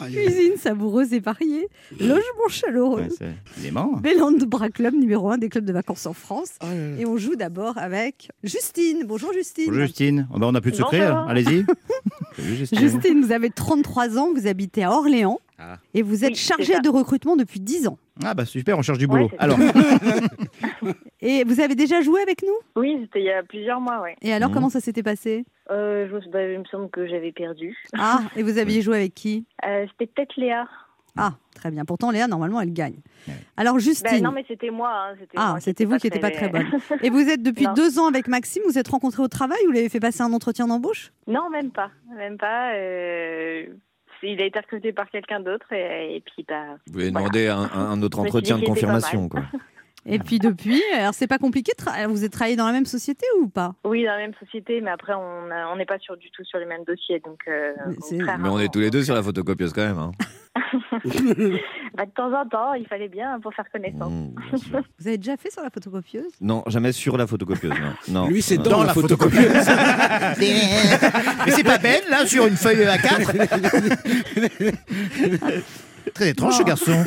Cuisine 0.00 0.56
savoureuse 0.56 1.12
et 1.12 1.20
variée, 1.20 1.68
logement 1.98 2.48
chaleureux. 2.48 3.02
Ouais, 3.02 3.08
c'est 3.16 3.60
élément. 3.60 3.96
Bellambra 3.96 4.68
Club, 4.70 4.94
numéro 4.94 5.30
un 5.30 5.38
des 5.38 5.48
clubs 5.48 5.64
de 5.64 5.72
vacances 5.72 6.06
en 6.06 6.12
France. 6.12 6.50
Et 6.98 7.06
on 7.06 7.16
joue 7.16 7.36
d'abord 7.36 7.76
avec 7.78 8.30
Justine. 8.44 9.04
Bonjour 9.06 9.32
Justine. 9.32 9.66
Bonjour 9.68 9.82
Justine. 9.86 10.28
Oh, 10.32 10.38
bah, 10.38 10.46
on 10.48 10.52
n'a 10.52 10.60
plus 10.60 10.72
de 10.72 10.76
secret, 10.76 11.00
alors. 11.00 11.28
allez-y. 11.28 11.64
Salut, 12.36 12.56
Justine. 12.56 12.78
Justine, 12.78 13.24
vous 13.24 13.32
avez 13.32 13.50
33 13.50 14.18
ans, 14.18 14.32
vous 14.34 14.46
habitez 14.46 14.84
à 14.84 14.92
Orléans 14.92 15.40
Ah. 15.58 15.78
et 15.94 16.02
vous 16.02 16.24
êtes 16.24 16.30
Oui, 16.32 16.36
ça. 16.36 16.80
de 16.80 16.88
recrutement 16.88 17.34
depuis 17.36 17.60
10 17.60 17.86
ans. 17.88 17.98
Ah 18.24 18.34
bah 18.34 18.44
super, 18.44 18.78
on 18.78 18.82
cherche 18.82 18.98
du 18.98 19.06
boulot. 19.06 19.30
alors, 19.38 19.58
Et 21.20 21.44
vous 21.44 21.60
avez 21.60 21.74
déjà 21.74 22.00
joué 22.02 22.20
avec 22.20 22.42
nous? 22.42 22.54
Oui, 22.80 22.98
c'était 23.02 23.20
il 23.20 23.24
y 23.26 23.30
a 23.32 23.42
plusieurs 23.42 23.80
mois, 23.80 24.00
ouais. 24.02 24.16
Et 24.22 24.32
alors, 24.32 24.48
Mhm. 24.50 24.54
comment 24.54 24.68
ça 24.70 24.80
s'était 24.80 25.02
passé? 25.02 25.44
Euh, 25.70 26.08
je, 26.10 26.28
bah, 26.30 26.42
il 26.46 26.58
me 26.58 26.64
semble 26.66 26.90
que 26.90 27.06
j'avais 27.06 27.32
perdu. 27.32 27.76
Ah, 27.98 28.20
et 28.36 28.42
vous 28.42 28.58
aviez 28.58 28.82
joué 28.82 28.96
avec 28.96 29.14
qui? 29.14 29.46
Euh, 29.66 29.86
c'était 29.92 30.06
peut-être 30.12 30.36
Léa. 30.36 30.66
Ah, 31.16 31.32
très 31.54 31.70
bien. 31.70 31.86
Pourtant, 31.86 32.10
Léa, 32.10 32.28
normalement, 32.28 32.60
elle 32.60 32.72
gagne. 32.74 32.98
Ouais. 33.26 33.34
Alors, 33.56 33.74
Bah, 33.74 33.80
Justine. 33.80 34.22
non, 34.22 34.32
mais 34.32 34.44
c'était 34.46 34.68
moi. 34.70 34.90
hein, 34.92 35.14
Ah, 35.34 35.56
c'était 35.60 35.86
vous 35.86 35.96
qui 35.96 36.06
n'étiez 36.08 36.20
pas 36.20 36.30
très 36.30 36.50
bonne. 36.50 36.66
Et 37.02 37.08
vous 37.08 37.26
êtes 37.28 37.42
depuis 37.42 37.64
Non. 37.64 37.72
deux 37.72 37.98
ans 37.98 38.06
avec 38.06 38.28
Maxime, 38.28 38.62
vous 38.66 38.78
êtes 38.78 38.88
rencontrés 38.88 39.22
au 39.22 39.28
travail 39.28 39.58
ou 39.64 39.68
vous 39.68 39.72
l'avez 39.72 39.88
fait 39.88 40.00
passer 40.00 40.20
un 40.20 40.32
entretien 40.34 40.66
d'embauche? 40.66 41.12
Non, 41.26 41.48
même 41.50 41.70
pas. 41.70 41.90
Même 42.14 42.36
pas. 42.36 42.74
euh, 42.74 43.64
Il 44.22 44.40
a 44.40 44.44
été 44.46 44.58
recruté 44.58 44.92
par 44.92 45.08
quelqu'un 45.10 45.40
d'autre 45.40 45.72
et, 45.72 46.16
et 46.16 46.20
puis 46.20 46.44
bah. 46.48 46.76
Vous 46.90 46.98
avez 47.00 47.10
demandé 47.10 47.48
un, 47.48 47.58
un- 47.62 47.90
un 47.92 48.02
autre 48.02 48.18
entretien 48.18 48.58
de 48.58 48.64
confirmation. 48.64 49.28
Quoi. 49.28 49.42
Et 50.08 50.18
puis 50.20 50.38
depuis, 50.38 50.80
alors 50.96 51.14
c'est 51.14 51.26
pas 51.26 51.38
compliqué, 51.38 51.72
vous 52.08 52.24
êtes 52.24 52.32
travaillé 52.32 52.54
dans 52.56 52.66
la 52.66 52.72
même 52.72 52.86
société 52.86 53.26
ou 53.40 53.48
pas? 53.48 53.74
Oui, 53.84 54.04
dans 54.04 54.12
la 54.12 54.18
même 54.18 54.34
société, 54.38 54.80
mais 54.80 54.90
après 54.90 55.14
on 55.14 55.76
n'est 55.76 55.84
pas 55.86 55.98
sur 55.98 56.16
du 56.16 56.30
tout 56.30 56.44
sur 56.44 56.58
les 56.58 56.64
mêmes 56.66 56.84
dossiers, 56.84 57.20
donc. 57.24 57.40
euh, 57.48 57.72
Mais 57.88 57.96
on 58.12 58.20
est 58.20 58.22
rarement. 58.24 58.66
tous 58.68 58.78
les 58.80 58.90
deux 58.90 59.02
sur 59.02 59.14
la 59.14 59.22
photocopieuse 59.22 59.72
quand 59.72 59.86
même. 59.86 59.98
Hein. 59.98 60.12
Bah, 61.96 62.04
de 62.04 62.10
temps 62.10 62.30
en 62.38 62.46
temps, 62.46 62.74
il 62.74 62.86
fallait 62.86 63.08
bien 63.08 63.40
pour 63.40 63.54
faire 63.54 63.64
connaissance. 63.72 64.12
Mmh. 64.12 64.34
Vous 64.98 65.08
avez 65.08 65.16
déjà 65.16 65.38
fait 65.38 65.50
sur 65.50 65.62
la 65.62 65.70
photocopieuse? 65.70 66.30
Non, 66.42 66.62
jamais 66.66 66.92
sur 66.92 67.16
la 67.16 67.26
photocopieuse. 67.26 67.72
Non. 67.72 68.22
non. 68.24 68.28
Lui, 68.28 68.42
c'est 68.42 68.58
Non. 68.58 68.64
dans, 68.64 68.84
la, 68.84 68.92
photocopieuse. 68.92 69.66
mais 70.38 71.50
c'est 71.52 71.64
pas 71.64 71.78
belle 71.78 72.02
là 72.10 72.26
sur 72.26 72.46
une 72.46 72.56
feuille 72.56 72.84
A4 72.84 73.32
Très 76.14 76.28
étrange 76.30 76.58
ce 76.58 76.62
garçon. 76.64 77.04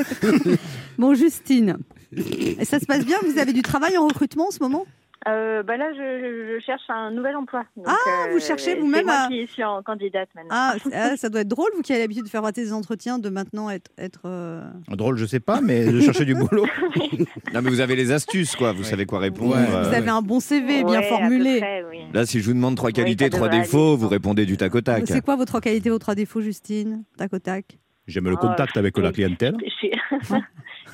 Bon, 0.97 1.13
Justine, 1.13 1.77
et 2.15 2.65
ça 2.65 2.79
se 2.79 2.85
passe 2.85 3.05
bien 3.05 3.17
Vous 3.25 3.37
avez 3.39 3.53
du 3.53 3.61
travail 3.61 3.97
en 3.97 4.07
recrutement 4.07 4.47
en 4.47 4.51
ce 4.51 4.59
moment? 4.61 4.85
Euh, 5.27 5.63
bah 5.63 5.75
là, 5.75 5.91
je, 5.93 6.59
cherche 6.65 6.83
un 6.87 7.11
nouvel 7.11 7.35
emploi. 7.35 7.65
Donc, 7.75 7.87
Ah, 7.89 7.93
euh, 8.29 8.31
vous 8.31 8.39
cherchez 8.39 8.75
vous-même 8.75 9.05
moi 9.05 9.25
à- 9.25 9.27
qui 9.27 9.45
suis 9.47 9.65
en 9.65 9.83
candidate 9.83 10.29
maintenant. 10.33 10.49
ah, 10.53 10.75
ah, 10.93 11.17
ça 11.17 11.27
doit 11.27 11.41
être 11.41 11.47
drôle, 11.49 11.69
vous 11.75 11.81
qui 11.81 11.91
avez 11.91 12.01
l'habitude 12.03 12.23
de 12.23 12.29
faire 12.29 12.41
rater 12.41 12.63
des 12.63 12.71
entretiens, 12.71 13.19
de 13.19 13.27
maintenant 13.27 13.69
être. 13.69 13.91
être 13.97 14.21
euh, 14.23 14.63
Drôle, 14.87 15.17
je 15.17 15.25
sais 15.25 15.41
pas, 15.41 15.59
mais 15.59 15.85
de 15.91 15.99
chercher 15.99 16.23
du 16.23 16.35
boulot. 16.35 16.65
Non, 17.53 17.61
mais 17.61 17.69
vous 17.69 17.81
avez 17.81 17.97
les 17.97 18.11
astuces, 18.13 18.55
quoi. 18.55 18.71
Vous 18.71 18.83
Ouais. 18.83 18.89
savez 18.89 19.05
quoi 19.05 19.19
répondre. 19.19 19.55
Ouais. 19.55 19.61
euh, 19.69 19.83
Vous 19.89 19.93
avez 19.93 20.09
un 20.09 20.21
bon 20.21 20.39
CV 20.39 20.83
bien 20.85 20.99
Ouais, 21.01 21.09
formulé. 21.09 21.57
près, 21.59 21.83
oui. 21.91 21.97
Là, 22.13 22.25
si 22.25 22.39
je 22.39 22.45
vous 22.45 22.53
demande 22.53 22.77
trois 22.77 22.91
qualités, 22.91 23.29
trois 23.29 23.49
défauts, 23.49 23.89
aller. 23.89 23.97
vous 23.97 24.07
répondez 24.07 24.45
du 24.45 24.55
tac 24.55 24.73
au 24.73 24.79
tac. 24.81 25.03
C'est 25.05 25.23
quoi 25.23 25.35
votre 25.35 25.59
qualité, 25.59 25.89
vos 25.89 25.99
trois 25.99 26.15
défauts, 26.15 26.39
Justine? 26.41 27.03
Tac 27.17 27.33
au 27.33 27.39
tac. 27.39 27.65
J'aime 28.07 28.25
le 28.29 28.35
Oh, 28.35 28.37
contact 28.37 28.77
avec 28.77 28.97
la 28.97 29.11
clientèle. 29.11 29.57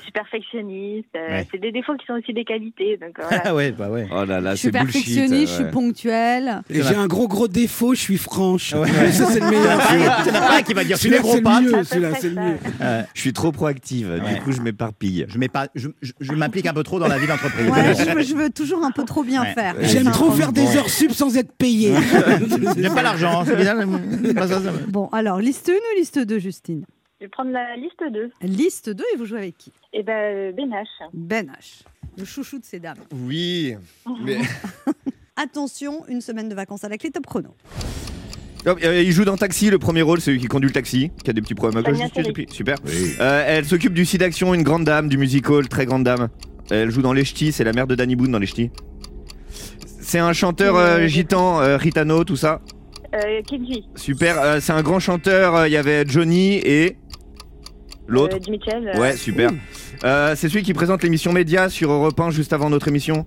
Je 0.06 0.10
suis, 0.10 0.12
je 0.12 0.12
perfectionniste. 0.12 1.08
euh, 1.16 1.28
Ouais. 1.28 1.46
C'est 1.50 1.58
des 1.60 1.72
défauts 1.72 1.94
qui 1.96 2.06
sont 2.06 2.14
aussi 2.14 2.32
des 2.32 2.44
qualités. 2.44 2.96
Donc, 2.96 3.18
euh, 3.18 3.22
voilà. 3.28 3.42
Ah 3.46 3.54
ouais, 3.54 3.72
bah 3.72 3.90
ouais. 3.90 4.06
Oh 4.12 4.24
là 4.24 4.40
là, 4.40 4.52
Je 4.54 4.56
suis 4.60 4.70
c'est 4.72 4.78
bullshit. 4.78 4.92
perfectionniste, 5.04 5.52
je 5.52 5.58
ouais. 5.58 5.64
suis 5.64 5.72
ponctuelle. 5.72 6.62
Et 6.70 6.82
j'ai 6.82 6.94
un 6.94 7.06
gros 7.06 7.28
gros 7.28 7.48
défaut, 7.48 7.94
je 7.94 8.00
suis 8.00 8.18
franche. 8.18 8.72
Ouais. 8.74 8.88
Ça 9.12 9.26
c'est 9.26 9.40
le 9.40 9.50
meilleur. 9.50 9.80
A 10.36 10.40
pas 10.48 10.62
qui 10.62 10.74
va 10.74 10.84
dire 10.84 10.98
tu 10.98 11.08
les 11.10 11.18
gros 11.18 11.34
c'est 11.34 11.42
pas. 11.42 11.60
c'est. 12.20 12.32
Je 13.14 13.20
suis 13.20 13.32
trop 13.32 13.52
proactive, 13.52 14.20
du 14.34 14.40
coup 14.42 14.52
je 14.52 14.60
m'éparpille. 14.60 15.26
Je, 15.28 15.38
mets 15.38 15.48
pas, 15.48 15.68
je, 15.74 15.88
je- 16.02 16.12
je 16.20 16.32
m'implique 16.32 16.66
un 16.66 16.74
peu 16.74 16.82
trop 16.82 16.98
dans 16.98 17.08
la 17.08 17.18
vie 17.18 17.26
d'entreprise. 17.26 17.68
Ouais, 17.68 17.94
je, 17.94 18.10
veux- 18.14 18.22
je 18.22 18.34
veux 18.34 18.50
toujours 18.50 18.84
un 18.84 18.90
peu 18.90 19.04
trop 19.04 19.22
bien 19.24 19.42
Ouais. 19.42 19.52
faire. 19.54 19.74
J'aime 19.80 20.04
C'est 20.04 20.10
trop 20.12 20.30
faire 20.30 20.52
des 20.52 20.76
heures 20.76 20.88
sub 20.90 21.10
sans 21.12 21.36
être 21.36 21.52
payé. 21.52 21.92
J'aime 22.76 22.94
pas 22.94 23.02
l'argent, 23.02 23.44
c'est 23.44 23.56
Bon, 24.88 25.08
alors, 25.12 25.38
liste 25.40 25.68
1 25.68 25.72
ou 25.72 25.98
liste 25.98 26.18
2, 26.18 26.38
Justine? 26.38 26.84
Je 26.88 26.95
vais 27.26 27.30
prendre 27.30 27.50
la 27.50 27.76
liste 27.76 28.02
2. 28.12 28.30
Liste 28.42 28.90
2 28.90 29.04
et 29.14 29.16
vous 29.16 29.24
jouez 29.26 29.38
avec 29.38 29.58
qui? 29.58 29.72
Et 29.92 30.02
ben, 30.02 30.12
euh, 30.12 30.52
Ben 30.52 30.70
H. 30.70 30.86
Ben 31.12 31.46
H, 31.46 31.82
le 32.16 32.24
chouchou 32.24 32.58
de 32.58 32.64
ces 32.64 32.78
dames. 32.80 32.98
Oui. 33.12 33.74
Mais... 34.24 34.38
Attention, 35.36 36.04
une 36.08 36.20
semaine 36.22 36.48
de 36.48 36.54
vacances 36.54 36.84
à 36.84 36.88
la 36.88 36.96
clé, 36.96 37.10
top 37.10 37.26
chrono. 37.26 37.50
Hop, 38.64 38.78
euh, 38.82 39.02
il 39.02 39.12
joue 39.12 39.24
dans 39.24 39.36
Taxi, 39.36 39.70
le 39.70 39.78
premier 39.78 40.02
rôle, 40.02 40.20
celui 40.20 40.40
qui 40.40 40.46
conduit 40.46 40.68
le 40.68 40.72
taxi, 40.72 41.10
qui 41.22 41.30
a 41.30 41.32
des 41.32 41.40
petits 41.42 41.54
problèmes 41.54 41.84
à 41.84 41.92
juste, 41.94 42.14
Seri. 42.14 42.46
Super. 42.50 42.76
Euh, 43.20 43.44
elle 43.46 43.64
s'occupe 43.64 43.92
du 43.92 44.04
site 44.04 44.20
d'action, 44.20 44.54
une 44.54 44.62
grande 44.62 44.84
dame, 44.84 45.08
du 45.08 45.18
musical, 45.18 45.68
très 45.68 45.84
grande 45.86 46.04
dame. 46.04 46.28
Elle 46.70 46.90
joue 46.90 47.02
dans 47.02 47.12
Les 47.12 47.24
Ch'tis, 47.24 47.52
c'est 47.52 47.62
la 47.64 47.72
mère 47.72 47.86
de 47.86 47.94
Danny 47.94 48.16
Boone 48.16 48.32
dans 48.32 48.38
Les 48.40 48.46
Ch'tis. 48.46 48.70
C'est 50.00 50.18
un 50.18 50.32
chanteur 50.32 50.74
euh, 50.76 50.98
Euh, 51.00 51.06
gitan, 51.06 51.60
euh, 51.60 51.76
Ritano, 51.76 52.24
tout 52.24 52.36
ça? 52.36 52.60
Euh, 53.14 53.40
Kenji. 53.48 53.84
Super. 53.94 54.40
euh, 54.40 54.58
c'est 54.60 54.72
un 54.72 54.82
grand 54.82 54.98
chanteur. 55.00 55.54
euh, 55.54 55.68
Il 55.68 55.72
y 55.72 55.76
avait 55.76 56.04
Johnny 56.06 56.54
et 56.56 56.96
l'autre. 58.08 58.36
Euh, 58.36 58.72
euh, 58.94 58.98
Ouais, 59.00 59.16
super. 59.16 59.50
Euh, 60.04 60.34
c'est 60.36 60.48
celui 60.48 60.62
qui 60.62 60.74
présente 60.74 61.02
l'émission 61.02 61.32
Média 61.32 61.68
sur 61.68 61.90
Europe 61.90 62.18
1 62.18 62.30
juste 62.30 62.52
avant 62.52 62.70
notre 62.70 62.88
émission. 62.88 63.26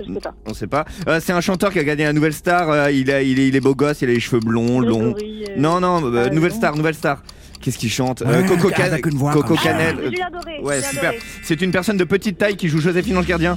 Je 0.00 0.04
sais 0.14 0.20
pas. 0.20 0.34
On 0.46 0.54
sait 0.54 0.66
pas. 0.66 0.84
Euh, 1.06 1.20
c'est 1.22 1.32
un 1.32 1.40
chanteur 1.42 1.70
qui 1.72 1.78
a 1.78 1.84
gagné 1.84 2.04
la 2.04 2.12
nouvelle 2.12 2.32
star. 2.32 2.70
euh, 2.70 2.90
il, 2.90 3.10
a- 3.10 3.22
il, 3.22 3.38
est, 3.38 3.48
il 3.48 3.54
est 3.56 3.60
beau 3.60 3.74
gosse, 3.74 4.00
il 4.02 4.08
a 4.08 4.12
les 4.12 4.20
cheveux 4.20 4.40
blonds, 4.40 4.80
longs. 4.80 5.14
Euh, 5.14 5.46
Non, 5.56 5.80
non, 5.80 6.02
euh, 6.12 6.24
Ah, 6.30 6.34
nouvelle 6.34 6.50
non. 6.52 6.56
star, 6.56 6.76
nouvelle 6.76 6.94
star. 6.94 7.22
Qu'est-ce 7.60 7.78
qu'il 7.78 7.90
chante 7.90 8.22
Euh, 8.22 8.42
Ouais, 8.42 8.48
Coco, 8.48 8.70
Can- 8.70 9.30
Coco. 9.32 9.54
Canel. 9.54 9.96
Ah, 10.20 10.62
ouais, 10.64 10.82
super. 10.82 11.12
C'est 11.44 11.60
une 11.60 11.70
personne 11.70 11.96
de 11.98 12.04
petite 12.04 12.38
taille 12.38 12.56
qui 12.56 12.68
joue 12.68 12.80
Joséphine 12.80 13.16
Ange 13.18 13.26
Gardien. 13.26 13.56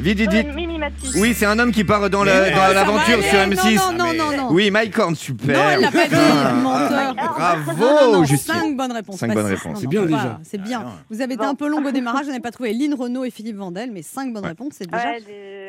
Vite, 0.00 0.18
vite, 0.18 0.30
vite. 0.32 0.46
Oui, 1.16 1.34
c'est 1.36 1.46
un 1.46 1.58
homme 1.58 1.70
qui 1.70 1.84
part 1.84 2.10
dans 2.10 2.24
l'aventure 2.24 3.22
sur 3.22 3.38
aller. 3.38 3.54
M6. 3.54 3.76
Non, 3.76 3.92
non, 3.92 4.14
non, 4.14 4.36
non. 4.36 4.48
Oui, 4.50 4.70
Mike 4.70 4.98
Horn, 4.98 5.14
super. 5.14 5.56
Non, 5.56 5.70
elle 5.70 5.80
l'a 5.80 5.90
pas 5.92 6.08
dit. 6.08 7.76
Bravo, 7.76 8.24
Justine. 8.24 8.54
cinq 8.54 8.76
bonnes 8.76 8.92
réponses. 8.92 9.18
Cinq 9.18 9.28
pas 9.28 9.34
bonnes 9.34 9.46
six. 9.56 9.62
réponses. 9.62 9.78
C'est 9.80 9.86
bien, 9.86 10.02
déjà. 10.04 10.40
C'est 10.42 10.60
bien. 10.60 10.82
Ah. 10.86 10.92
Vous 11.10 11.20
avez 11.20 11.34
été 11.34 11.44
un 11.44 11.54
peu 11.54 11.68
long 11.68 11.84
au 11.84 11.90
démarrage, 11.92 12.22
je 12.24 12.28
n'avais 12.30 12.40
pas 12.40 12.50
trouvé 12.50 12.72
Lynn 12.72 12.94
Renault 12.94 13.24
et 13.24 13.30
Philippe 13.30 13.56
Vandel, 13.56 13.90
mais 13.92 14.02
cinq 14.02 14.32
bonnes 14.32 14.42
Ouais. 14.42 14.48
réponses, 14.48 14.72
c'est 14.78 14.90
déjà. 14.90 15.04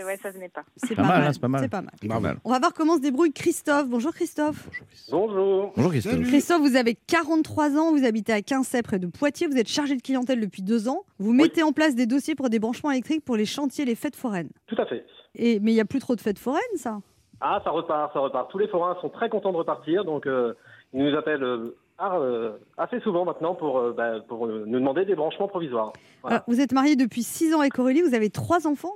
Ouais, 0.05 0.17
ça 0.21 0.31
venait 0.31 0.49
pas. 0.49 0.63
C'est 0.77 0.95
pas 0.95 1.01
pas, 1.03 1.07
mal, 1.07 1.19
mal. 1.19 1.27
hein, 1.27 1.33
c'est 1.33 1.41
pas 1.41 1.47
mal. 1.47 1.61
C'est 1.61 2.07
pas 2.07 2.19
mal. 2.19 2.37
On 2.43 2.49
va 2.51 2.59
voir 2.59 2.73
comment 2.73 2.95
se 2.95 3.01
débrouille 3.01 3.31
Christophe. 3.33 3.87
Bonjour 3.89 4.13
Christophe. 4.13 4.69
Bonjour. 5.11 5.73
Bonjour 5.75 5.91
Christophe. 5.91 6.13
Salut. 6.13 6.25
Christophe, 6.27 6.61
vous 6.61 6.75
avez 6.75 6.95
43 6.95 7.77
ans, 7.77 7.91
vous 7.91 8.05
habitez 8.05 8.33
à 8.33 8.41
Quincey 8.41 8.81
près 8.81 8.99
de 8.99 9.07
Poitiers, 9.07 9.47
vous 9.47 9.57
êtes 9.57 9.67
chargé 9.67 9.95
de 9.95 10.01
clientèle 10.01 10.39
depuis 10.39 10.61
deux 10.63 10.87
ans. 10.89 11.03
Vous 11.19 11.33
mettez 11.33 11.63
en 11.63 11.71
place 11.71 11.95
des 11.95 12.05
dossiers 12.05 12.35
pour 12.35 12.49
des 12.49 12.59
branchements 12.59 12.91
électriques 12.91 13.23
pour 13.23 13.35
les 13.35 13.45
chantiers, 13.45 13.85
les 13.85 13.95
fêtes 13.95 14.15
foraines. 14.15 14.49
Tout 14.67 14.75
à 14.79 14.85
fait. 14.85 15.05
Et, 15.35 15.59
mais 15.59 15.71
il 15.71 15.75
n'y 15.75 15.81
a 15.81 15.85
plus 15.85 15.99
trop 15.99 16.15
de 16.15 16.21
fêtes 16.21 16.39
foraines, 16.39 16.61
ça? 16.75 16.99
Ah, 17.41 17.61
ça 17.63 17.71
repart, 17.71 18.13
ça 18.13 18.19
repart. 18.19 18.49
Tous 18.51 18.57
les 18.57 18.67
forains 18.67 18.95
sont 19.01 19.09
très 19.09 19.29
contents 19.29 19.51
de 19.51 19.57
repartir, 19.57 20.05
donc 20.05 20.27
euh, 20.27 20.53
ils 20.93 21.03
nous 21.03 21.15
appellent 21.17 21.43
euh, 21.43 21.75
euh, 22.01 22.53
assez 22.77 22.99
souvent 23.01 23.25
maintenant 23.25 23.53
pour, 23.55 23.79
euh, 23.79 23.93
bah, 23.93 24.21
pour 24.27 24.47
nous 24.47 24.65
demander 24.79 25.03
des 25.05 25.15
branchements 25.15 25.47
provisoires. 25.47 25.91
Voilà. 26.21 26.37
Euh, 26.37 26.39
Vous 26.47 26.61
êtes 26.61 26.71
marié 26.71 26.95
depuis 26.95 27.23
6 27.23 27.53
ans 27.53 27.59
avec 27.59 27.77
Aurélie, 27.79 28.01
vous 28.01 28.13
avez 28.15 28.29
trois 28.29 28.65
enfants? 28.67 28.93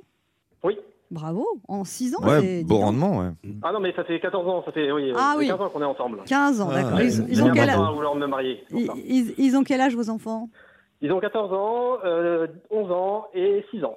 Oui. 0.64 0.78
Bravo, 1.10 1.48
en 1.70 1.86
6 1.86 2.16
ans 2.16 2.20
Ouais, 2.22 2.64
beau 2.64 2.78
rendement, 2.80 3.20
ouais. 3.20 3.30
Ah 3.64 3.72
non, 3.72 3.80
mais 3.80 3.94
ça 3.94 4.04
fait 4.04 4.20
14 4.20 4.46
ans, 4.48 4.62
ça 4.66 4.74
fait 4.74 4.92
oui, 4.92 5.14
Ah 5.16 5.36
oui. 5.38 5.48
15 5.48 5.62
ans 5.62 5.70
qu'on 5.70 5.82
est 5.82 5.86
ensemble. 5.86 6.20
15 6.26 6.60
ans, 6.60 6.68
Ah, 6.70 6.76
d'accord. 6.76 6.98
ouais. 6.98 7.06
Ils, 7.08 7.26
ils 7.30 7.44
ont 7.44 7.52
quel 7.54 7.70
âge 7.70 7.78
me 7.80 8.26
marier. 8.28 8.64
ils- 8.72 9.34
ils 9.38 9.56
ont 9.56 9.64
quel 9.64 9.80
âge 9.80 9.96
vos 9.96 10.10
enfants? 10.10 10.50
Ils 11.02 11.12
ont 11.14 11.20
14 11.22 11.54
ans, 11.54 12.00
euh, 12.04 12.48
11 12.72 12.92
ans 12.92 13.28
et 13.34 13.64
6 13.72 13.84
ans. 13.86 13.96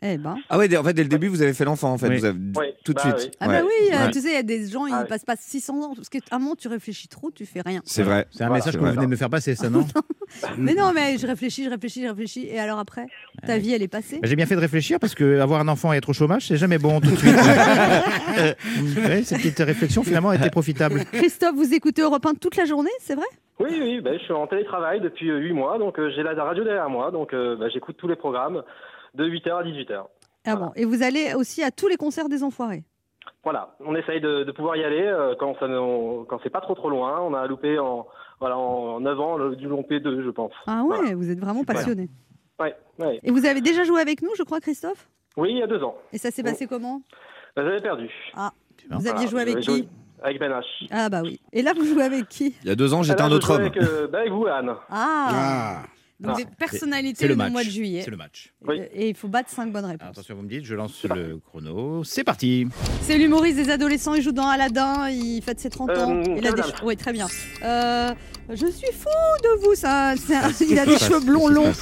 Eh 0.00 0.16
ben. 0.16 0.36
Ah 0.48 0.58
ouais, 0.58 0.68
dès- 0.68 0.76
en 0.76 0.84
fait, 0.84 0.92
dès 0.92 1.02
le 1.02 1.08
début, 1.08 1.26
vous 1.26 1.42
avez 1.42 1.52
fait 1.52 1.64
l'enfant, 1.64 1.90
en 1.92 1.98
fait. 1.98 2.06
Oui. 2.08 2.18
Vous 2.18 2.24
avez... 2.24 2.38
Oui, 2.56 2.66
Tout 2.84 2.92
de 2.92 2.98
bah 2.98 3.02
suite. 3.18 3.30
oui. 3.32 3.36
Ah 3.40 3.48
Ouais. 3.48 3.60
bah 3.60 3.66
oui, 3.66 3.92
euh, 3.92 4.04
Ouais. 4.06 4.10
tu 4.12 4.20
sais, 4.20 4.28
il 4.28 4.34
y 4.34 4.36
a 4.36 4.42
des 4.44 4.66
gens, 4.68 4.86
ils 4.86 4.94
Ah 4.94 5.04
passent 5.04 5.24
pas 5.24 5.34
600 5.36 5.82
ans. 5.82 5.94
Parce 5.96 6.08
qu'à 6.08 6.20
un 6.30 6.38
moment, 6.38 6.54
tu 6.54 6.68
réfléchis 6.68 7.08
trop, 7.08 7.32
tu 7.32 7.44
fais 7.46 7.62
rien. 7.62 7.80
C'est 7.84 8.04
vrai. 8.04 8.28
C'est 8.30 8.44
un 8.44 8.46
Voilà, 8.46 8.60
message 8.60 8.74
que 8.74 8.78
vous 8.78 8.92
venez 8.92 9.06
de 9.06 9.10
me 9.10 9.16
faire 9.16 9.28
passer, 9.30 9.56
ça, 9.56 9.68
non 9.70 9.84
Mais 10.56 10.74
non, 10.74 10.92
mais 10.94 11.18
je 11.18 11.26
réfléchis, 11.26 11.64
je 11.64 11.70
réfléchis, 11.70 12.02
je 12.04 12.08
réfléchis. 12.10 12.46
Et 12.46 12.60
alors 12.60 12.78
après, 12.78 13.06
ta 13.44 13.58
vie, 13.58 13.72
elle 13.72 13.82
est 13.82 13.88
passée 13.88 14.20
Bah, 14.22 14.28
J'ai 14.28 14.36
bien 14.36 14.46
fait 14.46 14.54
de 14.54 14.60
réfléchir 14.60 15.00
parce 15.00 15.16
que 15.16 15.40
avoir 15.40 15.60
un 15.60 15.68
enfant 15.68 15.92
et 15.92 15.96
être 15.96 16.10
au 16.10 16.12
chômage, 16.12 16.46
c'est 16.46 16.56
jamais 16.56 16.78
bon 16.78 17.00
tout 17.00 17.10
de 17.10 17.16
suite. 17.16 17.34
Euh, 18.38 18.54
ouais, 19.08 19.22
cette 19.24 19.38
petite 19.38 19.58
réflexion 19.58 20.04
finalement 20.04 20.28
a 20.30 20.36
été 20.36 20.48
profitable. 20.50 21.04
Christophe, 21.12 21.56
vous 21.56 21.74
écoutez 21.74 22.02
Europe 22.02 22.24
1 22.24 22.34
toute 22.34 22.54
la 22.56 22.66
journée, 22.66 22.90
c'est 23.00 23.16
vrai? 23.16 23.26
Oui, 23.60 23.76
oui, 23.80 24.00
bah, 24.00 24.12
je 24.16 24.22
suis 24.22 24.32
en 24.32 24.46
télétravail 24.46 25.00
depuis 25.00 25.26
8 25.28 25.52
mois, 25.52 25.78
donc 25.78 25.98
euh, 25.98 26.12
j'ai 26.14 26.22
la 26.22 26.32
radio 26.44 26.62
derrière 26.62 26.88
moi, 26.88 27.10
donc 27.10 27.34
euh, 27.34 27.56
bah, 27.56 27.66
j'écoute 27.68 27.96
tous 27.98 28.06
les 28.06 28.14
programmes 28.14 28.62
de 29.14 29.24
8h 29.28 29.50
à 29.58 29.62
18h. 29.64 30.04
Ah 30.46 30.56
bon. 30.56 30.70
Et 30.76 30.84
vous 30.84 31.02
allez 31.02 31.34
aussi 31.34 31.62
à 31.62 31.70
tous 31.70 31.88
les 31.88 31.96
concerts 31.96 32.28
des 32.28 32.42
Enfoirés? 32.42 32.84
Voilà, 33.44 33.74
on 33.80 33.94
essaye 33.94 34.20
de, 34.20 34.44
de 34.44 34.52
pouvoir 34.52 34.76
y 34.76 34.84
aller 34.84 35.02
euh, 35.02 35.34
quand, 35.38 35.54
ça 35.60 35.68
ne- 35.68 36.24
quand 36.24 36.38
c'est 36.42 36.50
pas 36.50 36.60
trop 36.60 36.74
trop 36.74 36.90
loin. 36.90 37.20
On 37.20 37.34
a 37.34 37.46
loupé 37.46 37.78
en, 37.78 38.06
voilà, 38.40 38.56
en 38.58 39.00
9 39.00 39.20
ans 39.20 39.36
le, 39.36 39.56
du 39.56 39.66
long 39.68 39.82
P2, 39.82 40.24
je 40.24 40.30
pense. 40.30 40.52
Ah 40.66 40.82
ouais, 40.82 40.96
Voilà. 40.98 41.14
vous 41.14 41.30
êtes 41.30 41.38
vraiment 41.38 41.64
passionné. 41.64 42.08
Ouais, 42.58 42.74
ouais. 42.98 43.20
Et 43.22 43.30
vous 43.30 43.46
avez 43.46 43.60
déjà 43.60 43.84
joué 43.84 44.00
avec 44.00 44.22
nous, 44.22 44.30
je 44.36 44.42
crois, 44.42 44.60
Christophe? 44.60 45.08
Oui, 45.36 45.50
il 45.52 45.58
y 45.58 45.62
a 45.62 45.66
deux 45.66 45.82
ans. 45.82 45.96
Et 46.12 46.18
ça 46.18 46.30
s'est 46.30 46.42
passé 46.42 46.66
comment? 46.66 47.02
Bah, 47.54 47.62
J'avais 47.64 47.80
perdu. 47.80 48.10
Vous 48.90 49.06
aviez 49.06 49.26
Voilà, 49.26 49.26
joué 49.26 49.40
avec 49.42 49.58
qui 49.58 49.64
joué 49.82 49.88
Avec 50.22 50.38
Ben 50.40 50.50
H. 50.50 50.64
Ah 50.90 51.08
bah 51.08 51.20
oui. 51.22 51.40
Et 51.52 51.62
là, 51.62 51.72
vous 51.74 51.84
jouez 51.84 52.02
avec 52.02 52.28
qui? 52.28 52.56
Il 52.62 52.68
y 52.68 52.72
a 52.72 52.74
deux 52.74 52.92
ans, 52.94 53.02
j'étais 53.02 53.22
Ah, 53.22 53.26
un 53.26 53.30
autre 53.32 53.50
homme. 53.52 53.60
Avec, 53.60 53.76
euh, 53.76 54.08
bah, 54.08 54.18
avec 54.20 54.32
vous, 54.32 54.46
Anne. 54.46 54.74
Ah, 54.90 55.28
Ah. 55.30 55.82
Donc 56.20 56.32
Ah. 56.34 56.38
des 56.38 56.46
personnalités 56.58 57.16
C'est 57.20 57.28
le 57.28 57.36
mois 57.36 57.48
de 57.62 57.70
juillet. 57.70 58.02
C'est 58.04 58.10
le 58.10 58.16
match. 58.16 58.52
Oui. 58.66 58.80
Et 58.92 59.08
il 59.10 59.14
faut 59.14 59.28
battre 59.28 59.50
5 59.50 59.72
bonnes 59.72 59.84
réponses. 59.84 60.00
Alors, 60.02 60.10
attention, 60.12 60.34
vous 60.34 60.42
me 60.42 60.48
dites, 60.48 60.64
je 60.64 60.74
lance 60.74 61.04
le 61.04 61.38
chrono. 61.38 62.02
C'est 62.02 62.24
parti. 62.24 62.66
C'est 63.02 63.16
l'humoriste 63.18 63.56
des 63.56 63.70
adolescents, 63.70 64.14
il 64.14 64.22
joue 64.22 64.32
dans 64.32 64.48
Aladdin, 64.48 65.08
il 65.10 65.40
fête 65.42 65.60
ses 65.60 65.70
30 65.70 65.90
ans. 65.90 66.16
Euh, 66.16 66.22
il 66.36 66.44
a 66.46 66.50
des 66.50 66.60
Kevin 66.62 66.74
che- 66.74 66.82
Oui, 66.84 66.96
très 66.96 67.12
bien. 67.12 67.28
Euh, 67.62 68.12
je 68.50 68.66
suis 68.66 68.92
fou 68.92 69.08
de 69.44 69.64
vous, 69.64 69.74
ça. 69.76 70.14
Il 70.68 70.76
a 70.78 70.86
des 70.86 70.98
cheveux 70.98 71.20
blonds 71.20 71.46
longs. 71.48 71.72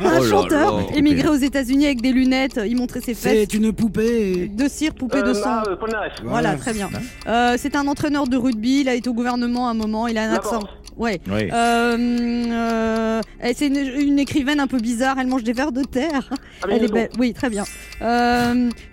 Un 0.00 0.18
Oh 0.20 0.24
chanteur 0.28 0.76
là. 0.78 0.84
émigré 0.94 1.26
aux 1.28 1.34
États-Unis 1.34 1.86
avec 1.86 2.00
des 2.02 2.12
lunettes, 2.12 2.60
il 2.64 2.76
montrait 2.76 3.00
ses 3.00 3.14
fesses. 3.14 3.48
C'est 3.50 3.54
une 3.54 3.72
poupée. 3.72 4.46
De 4.46 4.68
cire, 4.68 4.94
poupée 4.94 5.22
de 5.22 5.30
Euh, 5.30 5.34
sang. 5.34 5.56
là, 5.56 5.64
euh, 5.70 5.76
Paul 5.76 5.90
Naref. 5.90 6.12
Voilà, 6.22 6.54
très 6.54 6.72
bien. 6.72 6.88
Euh, 7.26 7.56
c'est 7.58 7.74
un 7.74 7.88
entraîneur 7.88 8.28
de 8.28 8.36
rugby, 8.36 8.82
il 8.82 8.88
a 8.88 8.94
été 8.94 9.08
au 9.10 9.14
gouvernement 9.14 9.66
à 9.66 9.72
un 9.72 9.74
moment, 9.74 10.06
il 10.06 10.16
a 10.18 10.30
un 10.30 10.34
accent. 10.34 10.60
Ouais. 10.96 11.20
Oui. 11.26 11.48
Euh, 11.52 11.96
euh, 12.50 13.20
c'est 13.54 13.66
une, 13.66 13.76
une 13.76 14.18
écrivaine 14.18 14.60
un 14.60 14.66
peu 14.66 14.78
bizarre, 14.78 15.16
elle 15.18 15.26
mange 15.26 15.42
des 15.44 15.52
vers 15.52 15.72
de 15.72 15.82
terre. 15.82 16.30
Ah, 16.62 16.66
Elle 16.70 16.84
est 16.84 16.92
belle. 16.92 17.10
Oui, 17.18 17.32
très 17.32 17.50
bien. 17.50 17.64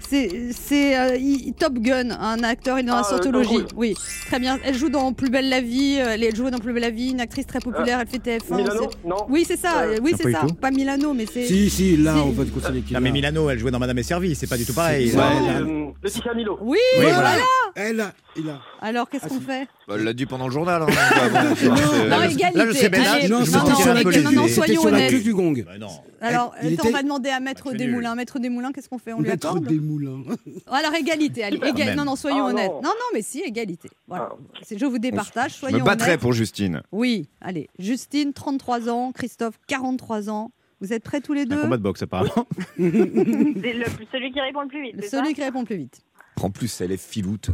C'est 0.09 0.29
c'est, 0.53 0.97
euh, 0.97 1.17
Top 1.59 1.73
Gun, 1.75 2.09
un 2.11 2.43
acteur, 2.43 2.79
il 2.79 2.81
est 2.81 2.87
dans 2.87 2.95
la 2.95 3.01
Ah, 3.01 3.03
scientologie. 3.03 3.59
Oui, 3.75 3.93
très 4.27 4.39
bien. 4.39 4.57
Elle 4.63 4.75
joue 4.75 4.89
dans 4.89 5.13
Plus 5.13 5.29
belle 5.29 5.49
la 5.49 5.61
vie. 5.61 5.97
euh, 5.99 6.17
Elle 6.19 6.35
joue 6.35 6.49
dans 6.49 6.57
Plus 6.57 6.73
belle 6.73 6.81
la 6.81 6.89
vie, 6.89 7.11
une 7.11 7.21
actrice 7.21 7.45
très 7.45 7.59
populaire. 7.59 7.99
Elle 8.01 8.07
fait 8.07 8.17
TF1. 8.17 8.55
Milano 8.55 8.87
c'est- 8.91 9.07
Non. 9.07 9.25
Oui, 9.29 9.43
c'est 9.47 9.57
ça. 9.57 9.81
Euh, 9.83 9.97
oui, 10.01 10.11
non, 10.13 10.17
c'est 10.21 10.31
ça. 10.31 10.39
tout. 10.47 10.53
Pas 10.55 10.71
Milano, 10.71 11.13
mais 11.13 11.25
c'est. 11.31 11.45
Si, 11.45 11.69
si, 11.69 11.97
là, 11.97 12.15
on 12.25 12.31
va 12.31 12.45
te 12.45 12.49
conseiller 12.49 12.81
qui 12.81 12.93
Non, 12.93 13.01
mais 13.01 13.11
Milano, 13.11 13.49
elle 13.49 13.59
jouait 13.59 13.71
dans 13.71 13.77
Madame 13.79 13.99
et 13.99 14.03
Servie, 14.03 14.33
c'est 14.35 14.47
pas 14.47 14.57
du 14.57 14.65
tout 14.65 14.73
pareil. 14.73 15.09
C'est- 15.09 15.17
Non, 15.17 15.23
Ouais, 15.23 15.29
mais, 15.41 15.47
là. 15.47 15.59
euh, 15.59 15.85
Laetitia 16.03 16.33
Milo. 16.33 16.57
Oui, 16.61 16.77
Oui, 16.97 17.03
voilà. 17.03 17.17
voilà. 17.19 17.43
Elle, 17.75 17.99
a- 18.01 18.13
il 18.35 18.49
a. 18.49 18.59
Alors, 18.81 19.09
qu'est-ce 19.09 19.25
Ah, 19.25 19.29
qu'on 19.29 19.39
si. 19.39 19.45
fait 19.45 19.67
Bah, 19.87 19.95
elle 19.97 20.03
l'a 20.05 20.13
dit 20.13 20.25
pendant 20.25 20.47
le 20.47 20.51
journal. 20.53 20.81
hein. 20.81 20.85
Bah, 21.31 21.41
bon, 21.43 21.49
Non, 21.49 21.55
c'est- 21.55 22.33
égalité. 22.33 22.57
là, 22.57 22.65
je 22.67 22.71
sais, 22.73 22.89
là, 22.89 23.27
Non, 23.27 23.39
non, 23.39 24.31
non, 24.31 24.47
soyons 24.47 24.85
honnêtes. 24.85 25.23
du 25.23 25.33
gong. 25.33 25.63
Bah 25.65 25.77
non. 25.79 25.87
Alors, 26.21 26.53
Il 26.61 26.73
attends, 26.73 26.83
était- 26.83 26.87
on 26.87 26.91
va 26.91 27.03
demander 27.03 27.29
à 27.29 27.39
Maître 27.39 27.71
Bah, 27.71 27.77
des 27.77 27.85
nul. 27.85 27.93
Moulins. 27.95 28.15
Maître 28.15 28.39
des 28.39 28.49
Moulins, 28.49 28.71
qu'est-ce 28.71 28.89
qu'on 28.89 28.97
fait 28.97 29.13
On 29.13 29.21
lui 29.21 29.29
Maître 29.29 29.47
accorde 29.47 29.65
des 29.65 29.79
moulins. 29.79 30.23
Alors, 30.67 30.93
égalité. 30.95 31.43
Allez, 31.43 31.57
éga-. 31.65 31.95
Non, 31.95 32.05
non, 32.05 32.15
soyons 32.15 32.45
Ah, 32.45 32.49
honnêtes. 32.49 32.69
non. 32.71 32.81
Non, 32.81 32.89
non, 32.89 33.05
mais 33.13 33.21
si, 33.21 33.39
égalité. 33.41 33.89
Voilà. 34.07 34.29
Ah. 34.31 34.63
Je 34.75 34.85
vous 34.85 34.99
départage, 34.99 35.51
Je 35.53 35.57
soyons 35.57 35.79
me 35.79 35.83
battrais 35.83 36.09
honnêtes. 36.11 36.19
pour 36.21 36.33
Justine. 36.33 36.81
Oui, 36.91 37.27
allez. 37.41 37.69
Justine, 37.79 38.33
33 38.33 38.89
ans. 38.89 39.11
Christophe, 39.11 39.59
43 39.67 40.29
ans. 40.29 40.51
Vous 40.81 40.93
êtes 40.93 41.03
prêts 41.03 41.19
tous 41.21 41.33
les 41.33 41.41
Un 41.41 41.45
deux 41.45 41.61
combat 41.61 41.77
de 41.77 41.83
boxe, 41.83 42.01
apparemment. 42.03 42.47
C'est 42.77 42.83
le- 42.89 43.85
celui 44.11 44.31
qui 44.31 44.39
répond 44.39 44.61
le 44.61 44.67
plus 44.69 44.81
vite. 44.81 44.95
Celui 45.09 45.27
ça 45.29 45.33
qui 45.33 45.43
répond 45.43 45.59
le 45.61 45.65
plus 45.65 45.75
vite. 45.77 46.01
En 46.41 46.49
plus, 46.51 46.79
elle 46.81 46.91
est 46.93 46.97
filoute. 46.97 47.49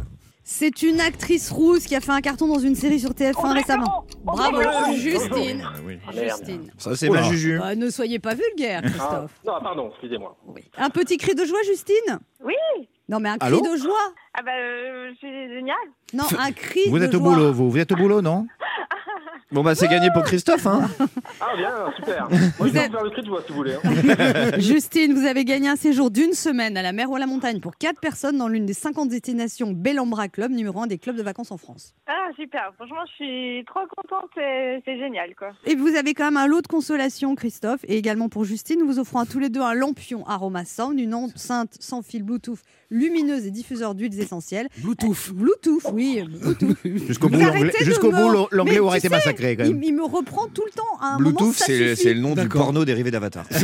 C'est 0.48 0.82
une 0.82 1.00
actrice 1.00 1.50
rousse 1.50 1.86
qui 1.86 1.96
a 1.96 2.00
fait 2.00 2.12
un 2.12 2.20
carton 2.20 2.46
dans 2.46 2.60
une 2.60 2.76
série 2.76 3.00
sur 3.00 3.10
TF1 3.10 3.36
Audrey 3.36 3.52
récemment. 3.62 3.84
Caron 3.84 4.06
Bravo, 4.22 4.58
Audrey 4.58 4.94
Justine. 4.96 5.64
Ah 5.66 5.72
oui. 5.84 5.98
Ah, 6.06 6.12
merde. 6.14 6.38
Justine. 6.38 6.70
Ça, 6.78 6.94
c'est 6.94 7.10
ma 7.10 7.22
Juju. 7.24 7.58
Bah, 7.58 7.74
ne 7.74 7.90
soyez 7.90 8.20
pas 8.20 8.34
vulgaire, 8.34 8.80
Ah, 8.84 8.88
Christophe. 8.88 9.32
non, 9.44 9.52
pardon, 9.60 9.88
excusez-moi. 9.90 10.36
Oui. 10.46 10.62
Un 10.78 10.88
petit 10.90 11.16
cri 11.16 11.34
de 11.34 11.44
joie, 11.44 11.58
Justine? 11.66 12.20
Oui. 12.44 12.54
Non, 13.08 13.18
mais 13.18 13.30
un 13.30 13.38
cri 13.38 13.48
Allô 13.48 13.60
de 13.60 13.76
joie. 13.76 14.12
Ah 14.34 14.42
bah, 14.44 14.52
euh, 14.56 15.10
c'est 15.20 15.48
génial. 15.48 15.76
Non, 16.14 16.22
un 16.38 16.52
cri 16.52 16.82
Vous 16.90 17.00
de 17.00 17.04
êtes 17.06 17.14
au 17.16 17.18
joie. 17.18 17.34
boulot, 17.34 17.52
vous. 17.52 17.68
Vous 17.68 17.78
êtes 17.78 17.90
au 17.90 17.96
boulot, 17.96 18.22
non? 18.22 18.46
Bon 19.52 19.62
bah 19.62 19.74
c'est 19.76 19.86
gagné 19.88 20.08
pour 20.12 20.24
Christophe. 20.24 20.66
Hein. 20.66 20.88
Ah 21.40 21.54
bien, 21.56 21.70
super. 21.96 22.28
Moi, 22.30 22.40
je 22.60 22.64
vais 22.72 22.86
vous 22.86 22.92
faire 22.92 23.04
le 23.04 23.10
cri 23.10 23.22
de 23.22 23.28
voix 23.28 23.42
si 23.46 23.52
vous 23.52 23.58
voulez. 23.58 23.74
hein. 23.74 24.50
Justine, 24.58 25.12
vous 25.14 25.26
avez 25.26 25.44
gagné 25.44 25.68
un 25.68 25.76
séjour 25.76 26.10
d'une 26.10 26.32
semaine 26.32 26.76
à 26.76 26.82
la 26.82 26.92
mer 26.92 27.10
ou 27.10 27.16
à 27.16 27.18
la 27.18 27.26
montagne 27.26 27.60
pour 27.60 27.76
4 27.76 28.00
personnes 28.00 28.38
dans 28.38 28.48
l'une 28.48 28.64
des 28.66 28.72
50 28.72 29.08
destinations 29.10 29.70
Bellambra 29.72 30.28
Club, 30.28 30.50
numéro 30.50 30.80
1 30.80 30.86
des 30.86 30.98
clubs 30.98 31.14
de 31.16 31.22
vacances 31.22 31.52
en 31.52 31.58
France. 31.58 31.94
Ah, 32.06 32.30
super. 32.36 32.72
Franchement, 32.76 32.96
je 33.10 33.12
suis 33.24 33.64
trop 33.66 33.80
contente. 33.94 34.30
C'est 34.34 34.82
c'est 34.84 34.98
génial, 34.98 35.34
quoi. 35.36 35.50
Et 35.66 35.74
vous 35.76 35.94
avez 35.94 36.14
quand 36.14 36.24
même 36.24 36.36
un 36.38 36.46
lot 36.46 36.62
de 36.62 36.66
consolation, 36.66 37.34
Christophe, 37.34 37.80
et 37.84 37.96
également 37.98 38.28
pour 38.30 38.44
Justine, 38.44 38.80
nous 38.80 38.86
vous 38.86 38.98
offrons 38.98 39.18
à 39.20 39.26
tous 39.26 39.38
les 39.38 39.50
deux 39.50 39.60
un 39.60 39.74
lampion 39.74 40.26
Aroma 40.26 40.64
Sound, 40.64 40.98
une 40.98 41.14
enceinte 41.14 41.76
sans 41.80 42.02
fil 42.02 42.22
Bluetooth 42.22 42.60
lumineuse 42.90 43.46
et 43.46 43.50
diffuseur 43.50 43.94
d'huiles 43.94 44.18
essentielles. 44.20 44.68
Bluetooth. 44.78 45.32
Bluetooth, 45.34 45.82
oui, 45.92 46.22
Bluetooth. 46.24 46.76
Jusqu'au 46.84 47.28
bout, 47.28 47.36
Vous 47.36 47.44
l'anglais- 47.44 47.60
arrêtez 47.62 47.80
de 47.80 47.84
jusqu'au 47.84 48.10
me- 48.10 48.16
bout, 48.16 48.48
Mais 48.52 48.56
l'anglais 48.56 48.78
aurait 48.78 49.00
tu 49.00 49.06
été 49.06 49.14
sais, 49.14 49.20
massacré 49.36 49.56
quand 49.56 49.64
même. 49.64 49.82
Il, 49.82 49.88
il 49.88 49.94
me 49.94 50.04
reprend 50.04 50.46
tout 50.48 50.64
le 50.64 50.72
temps. 50.72 50.82
À 51.00 51.14
un 51.14 51.18
moment, 51.18 51.30
Bluetooth, 51.30 51.54
ça 51.54 51.66
c'est 51.66 52.14
le 52.14 52.20
nom 52.20 52.34
du 52.34 52.48
porno 52.48 52.84
dérivé 52.84 53.10
d'Avatar. 53.10 53.46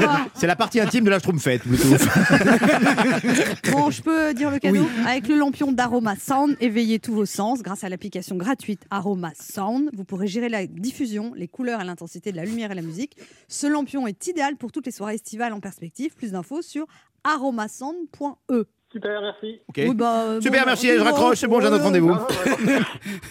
Quoi 0.00 0.20
C'est 0.34 0.46
la 0.46 0.56
partie 0.56 0.80
intime 0.80 1.04
de 1.04 1.10
la 1.10 1.18
Schtroumpfette, 1.18 1.66
Bluetooth. 1.66 2.00
Bon, 3.72 3.90
je 3.90 4.02
peux 4.02 4.34
dire 4.34 4.50
le 4.50 4.58
cadeau 4.58 4.86
Avec 5.06 5.28
le 5.28 5.36
lampion 5.36 5.72
d'Aroma 5.72 6.16
Sound, 6.16 6.56
éveillez 6.60 6.98
tous 6.98 7.14
vos 7.14 7.26
sens 7.26 7.62
grâce 7.62 7.84
à 7.84 7.88
l'application 7.88 8.36
gratuite 8.36 8.82
Aroma 8.90 9.32
Sound. 9.38 9.90
Vous 9.92 10.04
pourrez 10.04 10.26
gérer 10.26 10.48
la 10.48 10.66
diffusion, 10.66 11.32
les 11.34 11.48
couleurs 11.48 11.80
et 11.80 11.84
l'intensité 11.84 12.32
de 12.32 12.36
la 12.36 12.44
lumière 12.44 12.72
et 12.72 12.74
la 12.74 12.82
musique. 12.82 13.16
Ce 13.48 13.66
lampion 13.66 14.06
est 14.06 14.26
idéal 14.26 14.56
pour 14.56 14.72
toutes 14.72 14.86
les 14.86 14.92
soirées 14.92 15.14
estivales 15.14 15.52
en 15.52 15.60
perspective. 15.60 16.14
Plus 16.14 16.32
d'infos 16.32 16.62
sur 16.62 16.86
aromasound.e. 17.24 18.64
Super, 18.92 19.20
merci. 19.20 19.60
Ok. 19.68 19.76
Oui, 19.76 19.94
bah, 19.94 20.22
euh, 20.22 20.40
Super, 20.40 20.62
bon, 20.62 20.66
merci, 20.66 20.88
bah, 20.88 20.94
je 20.98 21.02
raccroche, 21.02 21.38
c'est 21.38 21.46
bon, 21.46 21.60
j'ai 21.60 21.68
un 21.68 21.72
autre 21.72 21.82
euh, 21.82 21.84
rendez-vous. 21.84 22.10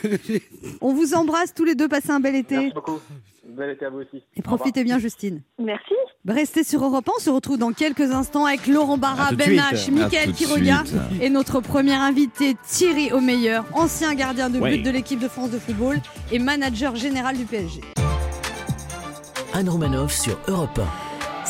Ouais. 0.03 0.41
On 0.81 0.93
vous 0.93 1.13
embrasse 1.13 1.53
tous 1.53 1.65
les 1.65 1.75
deux, 1.75 1.89
passez 1.89 2.11
un 2.11 2.21
bel 2.21 2.35
été. 2.35 2.55
Merci 2.55 2.73
beaucoup. 2.73 2.99
Bel 3.45 3.71
été 3.71 3.85
à 3.85 3.89
vous 3.89 3.99
aussi. 3.99 4.23
Et 4.35 4.41
profitez 4.41 4.83
bien, 4.83 4.99
Justine. 4.99 5.41
Merci. 5.57 5.93
Restez 6.27 6.63
sur 6.63 6.83
Europe 6.83 7.07
1, 7.09 7.11
on 7.17 7.19
se 7.19 7.29
retrouve 7.29 7.57
dans 7.57 7.73
quelques 7.73 8.11
instants 8.11 8.45
avec 8.45 8.67
Laurent 8.67 8.97
Barra, 8.97 9.31
Ben. 9.33 9.57
H, 9.57 9.91
Mickaël 9.91 10.31
Quiroga 10.31 10.83
et 11.21 11.29
notre 11.29 11.59
premier 11.59 11.95
invité 11.95 12.55
Thierry 12.65 13.11
Omeyer, 13.11 13.61
ancien 13.73 14.13
gardien 14.13 14.49
de 14.49 14.59
but 14.59 14.83
de 14.83 14.91
l'équipe 14.91 15.19
de 15.19 15.27
France 15.27 15.51
de 15.51 15.59
football 15.59 15.97
et 16.31 16.39
manager 16.39 16.95
général 16.95 17.35
du 17.37 17.45
PSG. 17.45 17.81
Anne 19.53 19.69
Romanoff 19.69 20.13
sur 20.13 20.39
Europe 20.47 20.79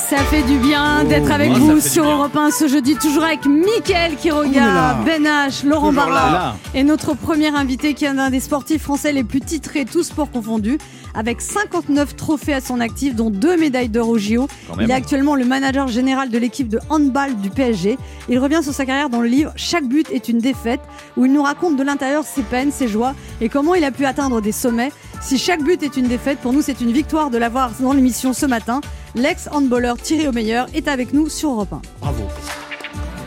Ça 0.09 0.17
fait 0.23 0.41
du 0.41 0.57
bien 0.57 1.03
d'être 1.03 1.29
avec 1.29 1.51
oh, 1.53 1.59
vous 1.59 1.79
sur. 1.79 2.03
Europe 2.03 2.35
1 2.35 2.49
ce 2.49 2.67
jeudi, 2.67 2.95
toujours 2.95 3.23
avec 3.23 3.45
Mickaël 3.45 4.15
Quiroga, 4.15 4.59
là. 4.59 4.97
Ben 5.05 5.23
H, 5.23 5.63
Laurent 5.67 5.93
Barra 5.93 6.55
et 6.73 6.83
notre 6.83 7.13
premier 7.13 7.55
invité 7.55 7.93
qui 7.93 8.05
est 8.05 8.07
un 8.07 8.31
des 8.31 8.39
sportifs 8.39 8.81
français 8.81 9.11
les 9.11 9.23
plus 9.23 9.39
titrés, 9.39 9.85
tous 9.85 10.01
sports 10.01 10.31
confondus, 10.31 10.79
avec 11.13 11.41
59 11.41 12.15
trophées 12.15 12.55
à 12.55 12.59
son 12.59 12.79
actif, 12.79 13.13
dont 13.13 13.29
deux 13.29 13.55
médailles 13.55 13.89
d'or 13.89 14.09
au 14.09 14.17
JO. 14.17 14.47
Il 14.81 14.89
est 14.89 14.95
actuellement 14.95 15.35
le 15.35 15.45
manager 15.45 15.87
général 15.87 16.31
de 16.31 16.39
l'équipe 16.39 16.69
de 16.69 16.79
handball 16.89 17.35
du 17.35 17.51
PSG. 17.51 17.99
Il 18.29 18.39
revient 18.39 18.61
sur 18.63 18.73
sa 18.73 18.87
carrière 18.87 19.11
dans 19.11 19.21
le 19.21 19.27
livre 19.27 19.51
Chaque 19.57 19.87
but 19.87 20.09
est 20.11 20.27
une 20.27 20.39
défaite, 20.39 20.81
où 21.17 21.25
il 21.25 21.31
nous 21.31 21.43
raconte 21.43 21.77
de 21.77 21.83
l'intérieur 21.83 22.23
ses 22.23 22.41
peines, 22.41 22.71
ses 22.71 22.87
joies 22.87 23.13
et 23.41 23.49
comment 23.49 23.75
il 23.75 23.83
a 23.83 23.91
pu 23.91 24.05
atteindre 24.05 24.41
des 24.41 24.53
sommets. 24.53 24.91
Si 25.21 25.37
chaque 25.37 25.61
but 25.61 25.83
est 25.83 25.97
une 25.97 26.07
défaite, 26.07 26.39
pour 26.39 26.51
nous 26.51 26.63
c'est 26.63 26.81
une 26.81 26.91
victoire 26.91 27.29
de 27.29 27.37
l'avoir 27.37 27.69
dans 27.79 27.93
l'émission 27.93 28.33
ce 28.33 28.47
matin. 28.47 28.81
L'ex-handballeur 29.15 29.97
Thierry 29.97 30.27
Omeyer 30.27 30.63
est 30.73 30.87
avec 30.87 31.13
nous 31.13 31.29
sur 31.29 31.49
Europe 31.51 31.73
1. 31.73 31.81
Bravo. 31.99 32.23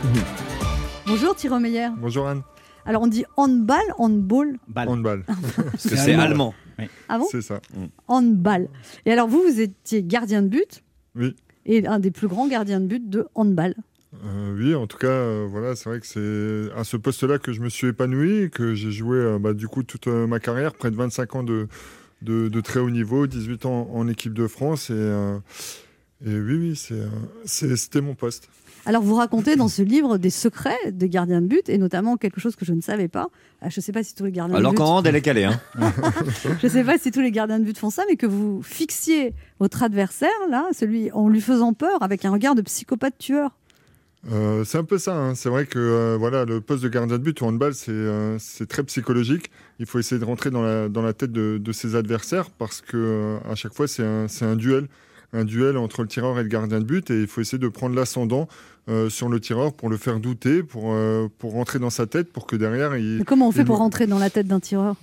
Bonjour 1.07 1.35
Thierry 1.35 1.55
Omeyer. 1.55 1.87
Bonjour 1.97 2.27
Anne. 2.27 2.41
Alors 2.85 3.01
on 3.01 3.07
dit 3.07 3.25
handball, 3.37 3.83
handball, 3.97 4.57
Balle. 4.67 4.89
Handball, 4.89 5.23
Parce 5.71 5.87
que 5.87 5.95
c'est 5.95 6.13
allemand. 6.15 6.53
ah 7.09 7.17
bon 7.17 7.25
c'est 7.29 7.41
ça. 7.41 7.59
Handball. 8.07 8.67
Et 9.05 9.11
alors 9.11 9.27
vous, 9.27 9.41
vous 9.41 9.59
étiez 9.61 10.03
gardien 10.03 10.41
de 10.41 10.47
but 10.47 10.83
Oui. 11.15 11.35
et 11.65 11.85
un 11.87 11.99
des 11.99 12.11
plus 12.11 12.27
grands 12.27 12.47
gardiens 12.47 12.79
de 12.79 12.87
but 12.87 13.09
de 13.09 13.27
handball. 13.35 13.75
Euh, 14.25 14.55
oui, 14.57 14.75
en 14.75 14.85
tout 14.85 14.97
cas, 14.97 15.07
euh, 15.07 15.47
voilà, 15.49 15.75
c'est 15.75 15.89
vrai 15.89 15.99
que 15.99 16.05
c'est 16.05 16.79
à 16.79 16.83
ce 16.83 16.97
poste-là 16.97 17.39
que 17.39 17.51
je 17.51 17.61
me 17.61 17.69
suis 17.69 17.87
épanoui, 17.87 18.51
que 18.51 18.75
j'ai 18.75 18.91
joué 18.91 19.17
euh, 19.17 19.39
bah, 19.39 19.53
du 19.53 19.67
coup 19.67 19.81
toute 19.81 20.07
euh, 20.07 20.27
ma 20.27 20.39
carrière, 20.39 20.73
près 20.73 20.91
de 20.91 20.95
25 20.95 21.35
ans 21.35 21.43
de, 21.43 21.67
de, 22.23 22.47
de 22.47 22.61
très 22.61 22.79
haut 22.79 22.89
niveau, 22.89 23.27
18 23.27 23.65
ans 23.65 23.89
en 23.93 24.07
équipe 24.07 24.33
de 24.33 24.47
France. 24.47 24.89
Et, 24.89 24.93
euh, 24.93 25.37
et 26.25 26.33
oui, 26.39 26.55
oui, 26.55 26.75
c'est, 26.75 26.93
euh, 26.95 27.07
c'était 27.45 28.01
mon 28.01 28.15
poste. 28.15 28.49
Alors, 28.85 29.01
vous 29.01 29.15
racontez 29.15 29.55
dans 29.55 29.69
ce 29.69 29.81
livre 29.81 30.17
des 30.17 30.29
secrets 30.29 30.91
des 30.91 31.07
gardiens 31.07 31.41
de 31.41 31.47
but 31.47 31.69
et 31.69 31.77
notamment 31.77 32.17
quelque 32.17 32.41
chose 32.41 32.57
que 32.57 32.65
je 32.65 32.73
ne 32.73 32.81
savais 32.81 33.07
pas. 33.07 33.27
Ah, 33.61 33.69
Je 33.69 33.79
ne 33.79 33.81
sais 33.81 33.93
pas 33.93 34.03
si 34.03 34.13
tous 34.13 34.25
les 34.25 34.31
gardiens 34.33 34.57
Alors 34.57 34.71
de 34.73 34.75
but, 34.77 34.83
qu'en 34.83 34.97
hand, 34.97 35.07
elle 35.07 35.15
est 35.15 35.21
calée. 35.21 35.45
Hein. 35.45 35.61
je 36.61 36.67
sais 36.67 36.83
pas 36.83 36.97
si 36.97 37.11
tous 37.11 37.21
les 37.21 37.31
gardiens 37.31 37.59
de 37.59 37.63
but 37.63 37.77
font 37.77 37.89
ça, 37.89 38.03
mais 38.09 38.17
que 38.17 38.25
vous 38.25 38.61
fixiez 38.61 39.33
votre 39.59 39.83
adversaire 39.83 40.29
là, 40.49 40.67
celui 40.73 41.11
en 41.11 41.29
lui 41.29 41.39
faisant 41.39 41.71
peur 41.73 42.03
avec 42.03 42.25
un 42.25 42.31
regard 42.31 42.55
de 42.55 42.61
psychopathe 42.61 43.17
tueur. 43.17 43.51
Euh, 44.31 44.63
c'est 44.63 44.77
un 44.77 44.83
peu 44.85 44.97
ça. 44.97 45.15
hein. 45.17 45.35
C'est 45.35 45.49
vrai 45.49 45.65
que 45.65 45.77
euh, 45.77 46.15
voilà, 46.17 46.45
le 46.45 46.61
poste 46.61 46.81
de 46.83 46.87
gardien 46.89 47.17
de 47.17 47.23
but 47.23 47.41
au 47.41 47.45
handball, 47.45 47.73
c'est 47.73 47.91
euh, 47.91 48.37
c'est 48.39 48.67
très 48.67 48.83
psychologique. 48.83 49.51
Il 49.79 49.85
faut 49.85 49.99
essayer 49.99 50.19
de 50.19 50.25
rentrer 50.25 50.49
dans 50.49 50.61
la, 50.61 50.87
dans 50.87 51.01
la 51.01 51.13
tête 51.13 51.31
de, 51.31 51.57
de 51.57 51.71
ses 51.73 51.95
adversaires 51.95 52.49
parce 52.51 52.79
que 52.81 53.37
à 53.49 53.55
chaque 53.55 53.73
fois, 53.73 53.87
c'est 53.87 54.03
un, 54.05 54.27
un 54.41 54.55
duel. 54.55 54.87
Un 55.35 55.45
duel 55.45 55.77
entre 55.77 56.03
le 56.03 56.07
tireur 56.07 56.39
et 56.39 56.43
le 56.43 56.47
gardien 56.49 56.79
de 56.79 56.85
but. 56.85 57.09
Et 57.09 57.21
il 57.21 57.27
faut 57.27 57.41
essayer 57.41 57.57
de 57.57 57.67
prendre 57.67 57.95
l'ascendant 57.95 58.47
sur 59.09 59.29
le 59.29 59.39
tireur 59.39 59.73
pour 59.73 59.89
le 59.89 59.97
faire 59.97 60.19
douter, 60.19 60.61
pour, 60.61 60.95
pour 61.39 61.53
rentrer 61.53 61.79
dans 61.79 61.89
sa 61.89 62.05
tête, 62.05 62.31
pour 62.31 62.45
que 62.45 62.55
derrière, 62.55 62.95
il, 62.97 63.17
Mais 63.17 63.23
comment 63.23 63.47
on 63.47 63.51
fait 63.51 63.61
il 63.61 63.65
pour 63.65 63.77
rentrer 63.77 64.05
dans 64.05 64.19
la 64.19 64.29
tête 64.29 64.45
d'un 64.45 64.59
tireur? 64.59 64.95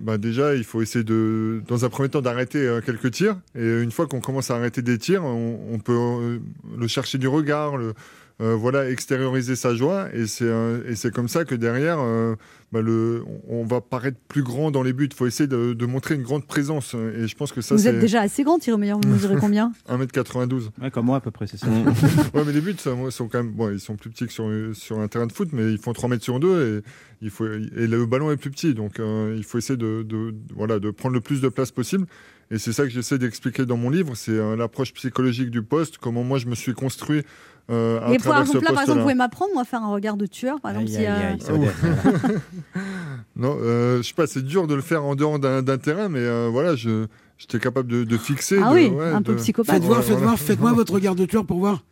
Bah 0.00 0.16
déjà, 0.16 0.54
il 0.54 0.64
faut 0.64 0.80
essayer 0.80 1.04
de, 1.04 1.60
dans 1.68 1.84
un 1.84 1.90
premier 1.90 2.08
temps, 2.08 2.22
d'arrêter 2.22 2.78
quelques 2.86 3.10
tirs. 3.10 3.36
Et 3.54 3.82
une 3.82 3.90
fois 3.90 4.06
qu'on 4.06 4.20
commence 4.22 4.50
à 4.50 4.56
arrêter 4.56 4.80
des 4.80 4.96
tirs, 4.96 5.24
on, 5.24 5.58
on 5.70 5.78
peut 5.78 6.40
le 6.78 6.86
chercher 6.86 7.18
du 7.18 7.28
regard, 7.28 7.76
le, 7.76 7.92
euh, 8.40 8.54
voilà, 8.54 8.90
extérioriser 8.90 9.56
sa 9.56 9.74
joie. 9.74 10.08
Et 10.12 10.26
c'est 10.26 10.44
euh, 10.44 10.82
et 10.88 10.94
c'est 10.94 11.12
comme 11.12 11.28
ça 11.28 11.44
que 11.44 11.54
derrière, 11.54 11.98
euh, 12.00 12.34
bah, 12.72 12.82
le, 12.82 13.22
on 13.48 13.64
va 13.64 13.80
paraître 13.80 14.18
plus 14.28 14.42
grand 14.42 14.70
dans 14.70 14.82
les 14.82 14.92
buts. 14.92 15.08
Il 15.10 15.14
faut 15.16 15.26
essayer 15.26 15.46
de, 15.46 15.72
de 15.72 15.86
montrer 15.86 16.16
une 16.16 16.22
grande 16.22 16.46
présence. 16.46 16.94
Et 16.94 17.26
je 17.28 17.34
pense 17.36 17.52
que 17.52 17.60
ça, 17.60 17.74
Vous 17.76 17.82
c'est 17.82 17.88
êtes 17.90 17.98
déjà 18.00 18.20
assez 18.20 18.42
grand, 18.44 18.58
Thierry 18.58 18.78
Meilleur, 18.80 18.98
vous 19.02 19.08
mesurez 19.08 19.36
combien 19.36 19.72
1m92. 19.88 20.68
Ouais, 20.82 20.90
comme 20.90 21.06
moi 21.06 21.16
à 21.16 21.20
peu 21.20 21.30
près, 21.30 21.46
c'est 21.46 21.56
ça. 21.56 21.66
Ouais, 22.34 22.42
mais 22.44 22.52
les 22.52 22.60
buts, 22.60 22.74
ça, 22.78 22.94
moi, 22.94 23.10
sont 23.10 23.28
quand 23.28 23.42
même, 23.42 23.52
bon, 23.52 23.70
ils 23.72 23.80
sont 23.80 23.96
plus 23.96 24.10
petits 24.10 24.26
que 24.26 24.32
sur, 24.32 24.50
sur 24.74 24.98
un 25.00 25.08
terrain 25.08 25.26
de 25.26 25.32
foot, 25.32 25.48
mais 25.52 25.72
ils 25.72 25.78
font 25.78 25.92
3 25.92 26.08
mètres 26.10 26.24
sur 26.24 26.38
2 26.40 26.82
et, 26.82 26.82
il 27.22 27.30
faut, 27.30 27.46
et 27.46 27.86
le 27.86 28.04
ballon 28.06 28.30
est 28.30 28.36
plus 28.36 28.50
petit. 28.50 28.74
Donc, 28.74 29.00
euh, 29.00 29.34
il 29.36 29.44
faut 29.44 29.56
essayer 29.58 29.76
de, 29.78 30.02
de- 30.02 30.34
voilà, 30.54 30.78
de 30.78 30.90
prendre 30.90 31.14
le 31.14 31.20
plus 31.20 31.40
de 31.40 31.48
place 31.48 31.70
possible. 31.70 32.06
Et 32.50 32.58
c'est 32.58 32.72
ça 32.72 32.84
que 32.84 32.90
j'essaie 32.90 33.18
d'expliquer 33.18 33.66
dans 33.66 33.76
mon 33.76 33.90
livre, 33.90 34.14
c'est 34.14 34.30
euh, 34.30 34.54
l'approche 34.56 34.92
psychologique 34.94 35.50
du 35.50 35.62
poste, 35.62 35.98
comment 35.98 36.22
moi 36.22 36.38
je 36.38 36.46
me 36.46 36.54
suis 36.54 36.74
construit 36.74 37.22
euh, 37.70 38.00
à 38.00 38.12
Et 38.12 38.18
par 38.18 38.40
exemple, 38.40 38.62
là, 38.64 38.72
par 38.72 38.82
exemple, 38.82 38.98
vous 38.98 39.02
pouvez 39.04 39.14
m'apprendre, 39.16 39.52
moi, 39.52 39.62
à 39.62 39.64
faire 39.64 39.82
un 39.82 39.88
regard 39.90 40.16
de 40.16 40.26
tueur, 40.26 40.60
par 40.60 40.70
exemple, 40.78 40.96
Aïe, 40.96 41.06
aïe, 41.06 41.34
être- 41.34 41.50
Non, 43.36 43.56
euh, 43.60 43.98
je 43.98 44.02
sais 44.02 44.14
pas, 44.14 44.26
c'est 44.28 44.44
dur 44.44 44.68
de 44.68 44.74
le 44.76 44.80
faire 44.82 45.04
en 45.04 45.14
dehors 45.16 45.38
d'un 45.40 45.62
d'un 45.62 45.76
terrain, 45.78 46.08
mais 46.08 46.20
euh, 46.20 46.48
voilà, 46.50 46.76
je 46.76 47.06
j'étais 47.36 47.58
capable 47.58 47.88
de, 47.90 48.04
de 48.04 48.16
fixer. 48.16 48.58
Ah 48.62 48.70
de- 48.70 48.74
oui, 48.76 48.86
ouais, 48.90 49.06
un 49.12 49.22
peu 49.22 49.32
de- 49.32 49.38
psychopathe. 49.38 49.74
Faites 49.74 49.84
voir, 49.84 50.04
faites 50.04 50.18
voir, 50.18 50.38
faites-moi 50.38 50.72
votre 50.72 50.92
regard 50.94 51.16
de 51.16 51.24
tueur 51.26 51.44
pour 51.44 51.58
voir. 51.58 51.82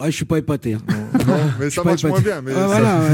Ah, 0.00 0.10
je 0.10 0.16
suis 0.16 0.24
pas 0.24 0.38
épaté. 0.38 0.74
hein. 0.74 0.80
Non, 1.26 1.34
mais 1.60 1.70
ça 1.70 1.82
marche 1.84 2.04
moins 2.04 2.20
bien. 2.20 2.42
Ah. 2.54 3.08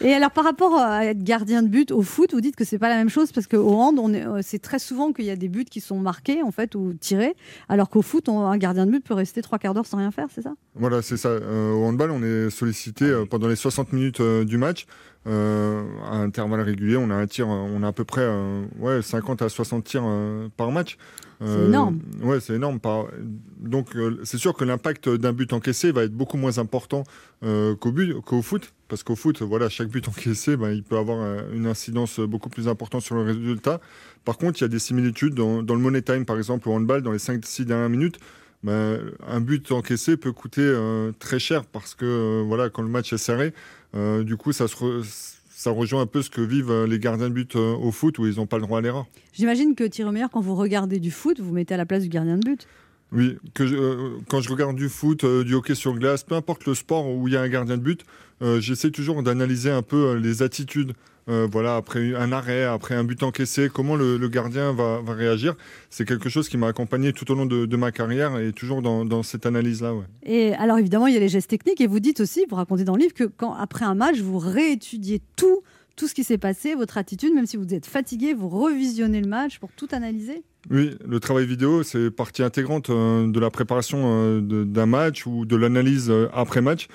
Et 0.00 0.12
alors, 0.12 0.30
par 0.30 0.44
rapport 0.44 0.78
à 0.78 1.06
être 1.06 1.22
gardien 1.22 1.62
de 1.62 1.68
but 1.68 1.90
au 1.90 2.02
foot, 2.02 2.32
vous 2.34 2.40
dites 2.40 2.56
que 2.56 2.64
c'est 2.64 2.78
pas 2.78 2.88
la 2.88 2.96
même 2.96 3.08
chose 3.08 3.32
parce 3.32 3.46
qu'au 3.46 3.72
hand, 3.72 3.98
euh, 3.98 4.40
c'est 4.42 4.60
très 4.60 4.78
souvent 4.78 5.12
qu'il 5.12 5.24
y 5.24 5.30
a 5.30 5.36
des 5.36 5.48
buts 5.48 5.64
qui 5.64 5.80
sont 5.80 5.98
marqués 5.98 6.42
en 6.42 6.50
fait 6.50 6.74
ou 6.74 6.94
tirés, 6.94 7.34
alors 7.68 7.88
qu'au 7.88 8.02
foot, 8.02 8.28
on- 8.28 8.46
un 8.46 8.56
gardien 8.58 8.86
de 8.86 8.90
but 8.90 9.04
peut 9.04 9.14
rester 9.14 9.42
trois 9.42 9.58
quarts 9.58 9.74
d'heure 9.74 9.86
sans 9.86 9.98
rien 9.98 10.10
faire, 10.10 10.26
c'est 10.34 10.42
ça? 10.42 10.52
Voilà, 10.74 11.02
c'est 11.02 11.16
ça. 11.16 11.28
Euh, 11.28 11.72
au 11.72 11.84
handball, 11.84 12.10
on 12.10 12.22
est 12.22 12.50
sollicité 12.50 13.04
euh, 13.06 13.24
pendant 13.24 13.48
les 13.48 13.56
60 13.56 13.92
minutes 13.92 14.20
euh, 14.20 14.44
du 14.44 14.58
match. 14.58 14.86
Euh, 15.28 15.84
à 16.10 16.16
intervalles 16.16 16.62
réguliers, 16.62 16.96
on 16.96 17.08
a 17.10 17.14
un 17.14 17.26
tir, 17.28 17.46
on 17.46 17.80
a 17.84 17.88
à 17.88 17.92
peu 17.92 18.02
près 18.04 18.22
euh, 18.24 18.64
ouais, 18.80 19.02
50 19.02 19.40
à 19.42 19.48
60 19.48 19.84
tirs 19.84 20.02
euh, 20.04 20.48
par 20.56 20.72
match. 20.72 20.96
C'est 21.44 21.64
énorme. 21.66 21.98
Ouais, 22.22 22.40
c'est 22.40 22.54
énorme. 22.54 22.78
Donc, 23.60 23.96
euh, 23.96 24.18
c'est 24.24 24.38
sûr 24.38 24.54
que 24.54 24.64
l'impact 24.64 25.08
d'un 25.08 25.32
but 25.32 25.52
encaissé 25.52 25.92
va 25.92 26.04
être 26.04 26.12
beaucoup 26.14 26.36
moins 26.36 26.58
important 26.58 27.04
euh, 27.44 27.74
qu'au 27.74 27.92
but, 27.92 28.14
qu'au 28.20 28.42
foot, 28.42 28.72
parce 28.88 29.02
qu'au 29.02 29.16
foot, 29.16 29.42
voilà, 29.42 29.68
chaque 29.68 29.88
but 29.88 30.06
encaissé, 30.08 30.56
ben, 30.56 30.70
il 30.70 30.82
peut 30.82 30.96
avoir 30.98 31.18
euh, 31.20 31.42
une 31.52 31.66
incidence 31.66 32.20
beaucoup 32.20 32.48
plus 32.48 32.68
importante 32.68 33.02
sur 33.02 33.14
le 33.14 33.22
résultat. 33.22 33.80
Par 34.24 34.38
contre, 34.38 34.58
il 34.60 34.62
y 34.62 34.64
a 34.64 34.68
des 34.68 34.78
similitudes 34.78 35.34
dans, 35.34 35.62
dans 35.62 35.74
le 35.74 35.80
money 35.80 36.02
time, 36.02 36.24
par 36.24 36.36
exemple, 36.38 36.68
au 36.68 36.72
handball, 36.72 37.02
dans 37.02 37.12
les 37.12 37.18
5-6 37.18 37.64
dernières 37.64 37.88
minutes. 37.90 38.18
ben, 38.62 39.00
un 39.26 39.40
but 39.40 39.72
encaissé 39.72 40.16
peut 40.16 40.32
coûter 40.32 40.62
euh, 40.62 41.10
très 41.18 41.38
cher 41.40 41.64
parce 41.64 41.94
que 41.94 42.04
euh, 42.04 42.44
voilà, 42.46 42.70
quand 42.70 42.82
le 42.82 42.88
match 42.88 43.12
est 43.12 43.18
serré, 43.18 43.52
euh, 43.96 44.22
du 44.22 44.36
coup, 44.36 44.52
ça, 44.52 44.68
se 44.68 44.76
re- 44.76 45.34
ça 45.62 45.70
rejoint 45.70 46.00
un 46.02 46.06
peu 46.06 46.22
ce 46.22 46.30
que 46.30 46.40
vivent 46.40 46.72
euh, 46.72 46.86
les 46.88 46.98
gardiens 46.98 47.28
de 47.28 47.34
but 47.34 47.54
euh, 47.54 47.74
au 47.76 47.92
foot 47.92 48.18
où 48.18 48.26
ils 48.26 48.36
n'ont 48.36 48.46
pas 48.46 48.56
le 48.56 48.62
droit 48.64 48.78
à 48.78 48.80
l'erreur. 48.82 49.06
J'imagine 49.32 49.76
que 49.76 49.84
Thierry 49.84 50.10
Meilleur, 50.10 50.28
quand 50.30 50.40
vous 50.40 50.56
regardez 50.56 50.98
du 50.98 51.12
foot, 51.12 51.38
vous 51.38 51.46
vous 51.46 51.54
mettez 51.54 51.74
à 51.74 51.76
la 51.76 51.86
place 51.86 52.02
du 52.02 52.08
gardien 52.08 52.36
de 52.36 52.44
but. 52.44 52.66
Oui, 53.12 53.36
que 53.54 53.64
je- 53.66 53.76
euh, 53.76 54.10
quand 54.28 54.40
je 54.40 54.50
regarde 54.50 54.74
du 54.74 54.88
foot, 54.88 55.22
euh, 55.22 55.44
du 55.44 55.54
hockey 55.54 55.76
sur 55.76 55.94
glace, 55.94 56.24
peu 56.24 56.34
importe 56.34 56.66
le 56.66 56.74
sport 56.74 57.08
où 57.08 57.28
il 57.28 57.34
y 57.34 57.36
a 57.36 57.42
un 57.42 57.48
gardien 57.48 57.76
de 57.76 57.82
but, 57.82 58.04
euh, 58.42 58.58
j'essaie 58.60 58.90
toujours 58.90 59.22
d'analyser 59.22 59.70
un 59.70 59.82
peu 59.82 60.14
les 60.16 60.42
attitudes. 60.42 60.94
Euh, 61.28 61.46
voilà, 61.50 61.76
après 61.76 62.14
un 62.16 62.32
arrêt, 62.32 62.64
après 62.64 62.96
un 62.96 63.04
but 63.04 63.22
encaissé, 63.22 63.70
comment 63.72 63.94
le, 63.94 64.16
le 64.16 64.28
gardien 64.28 64.72
va, 64.72 65.00
va 65.00 65.14
réagir? 65.14 65.54
C'est 65.88 66.04
quelque 66.04 66.28
chose 66.28 66.48
qui 66.48 66.56
m'a 66.56 66.66
accompagné 66.66 67.12
tout 67.12 67.30
au 67.30 67.34
long 67.34 67.46
de, 67.46 67.64
de 67.64 67.76
ma 67.76 67.92
carrière 67.92 68.38
et 68.38 68.52
toujours 68.52 68.82
dans, 68.82 69.04
dans 69.04 69.22
cette 69.22 69.46
analyse-là. 69.46 69.94
Ouais. 69.94 70.04
Et 70.24 70.52
alors 70.54 70.78
évidemment, 70.78 71.06
il 71.06 71.14
y 71.14 71.16
a 71.16 71.20
les 71.20 71.28
gestes 71.28 71.50
techniques 71.50 71.80
et 71.80 71.86
vous 71.86 72.00
dites 72.00 72.20
aussi, 72.20 72.44
vous 72.50 72.56
racontez 72.56 72.84
dans 72.84 72.96
le 72.96 73.02
livre 73.02 73.14
que 73.14 73.24
quand 73.24 73.54
après 73.54 73.84
un 73.84 73.94
match, 73.94 74.18
vous 74.18 74.38
réétudiez 74.38 75.22
tout, 75.36 75.62
tout 75.94 76.08
ce 76.08 76.14
qui 76.14 76.24
s'est 76.24 76.38
passé, 76.38 76.74
votre 76.74 76.98
attitude, 76.98 77.32
même 77.32 77.46
si 77.46 77.56
vous 77.56 77.72
êtes 77.72 77.86
fatigué, 77.86 78.34
vous 78.34 78.48
revisionnez 78.48 79.20
le 79.20 79.28
match 79.28 79.60
pour 79.60 79.70
tout 79.70 79.88
analyser? 79.92 80.42
Oui, 80.70 80.96
le 81.06 81.20
travail 81.20 81.46
vidéo, 81.46 81.82
c'est 81.82 82.10
partie 82.10 82.42
intégrante 82.42 82.90
euh, 82.90 83.26
de 83.26 83.40
la 83.40 83.50
préparation 83.50 84.00
euh, 84.04 84.40
d'un 84.40 84.86
match 84.86 85.26
ou 85.26 85.44
de 85.44 85.56
l'analyse 85.56 86.08
euh, 86.10 86.28
après-match 86.32 86.88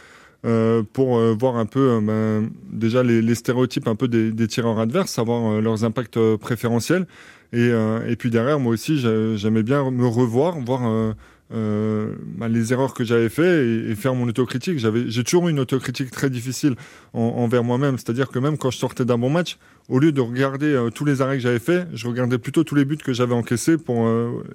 euh, 0.47 0.81
pour 0.93 1.17
euh, 1.17 1.35
voir 1.37 1.57
un 1.57 1.65
peu 1.65 1.91
euh, 1.91 2.01
ben, 2.01 2.49
déjà 2.71 3.03
les, 3.03 3.35
stéréotypes 3.35 3.87
un 3.87 3.95
peu 3.95 4.07
des, 4.07 4.31
des 4.31 4.47
tireurs 4.47 4.79
adverses, 4.79 5.11
savoir 5.11 5.61
leurs 5.61 5.83
impacts 5.83 6.19
préférentiels. 6.37 7.05
Et, 7.53 7.69
euh, 7.71 8.07
et 8.07 8.15
puis 8.15 8.29
derrière, 8.29 8.59
moi 8.59 8.73
aussi, 8.73 8.99
j'a- 8.99 9.35
j'aimais 9.35 9.63
bien 9.63 9.89
me 9.89 10.05
revoir, 10.05 10.59
voir 10.59 10.87
euh, 10.87 11.13
euh, 11.53 12.13
ben, 12.37 12.49
les 12.49 12.73
erreurs 12.73 12.93
que 12.93 13.05
j'avais 13.05 13.29
fait 13.29 13.65
et, 13.65 13.95
faire 13.95 14.13
mon 14.13 14.27
autocritique. 14.27 14.79
J'ai 14.79 15.23
toujours 15.23 15.47
eu 15.47 15.51
une 15.51 15.59
autocritique 15.59 16.11
très 16.11 16.29
difficile 16.29 16.75
en- 17.13 17.21
envers 17.21 17.63
moi-même. 17.63 17.97
C'est-à-dire 17.97 18.27
que 18.27 18.39
même 18.39 18.57
quand 18.57 18.69
je 18.69 18.77
sortais 18.77 19.05
d'un 19.05 19.17
bon 19.17 19.29
match, 19.29 19.57
au 19.87 19.99
lieu 19.99 20.11
de 20.11 20.19
regarder 20.19 20.89
tous 20.93 21.05
les 21.05 21.21
arrêts 21.21 21.37
que 21.37 21.43
j'avais 21.43 21.59
faits, 21.59 21.87
je 21.93 22.07
regardais 22.07 22.37
plutôt 22.37 22.65
tous 22.65 22.75
les 22.75 22.83
buts 22.83 22.97
que 22.97 23.13
j'avais 23.13 23.33
encaissés 23.33 23.77
pour 23.77 24.05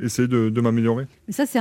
essayer 0.03 0.29
de, 0.29 0.61
m'améliorer. 0.61 1.07
Mais 1.27 1.33
ça, 1.33 1.47
c'est 1.47 1.59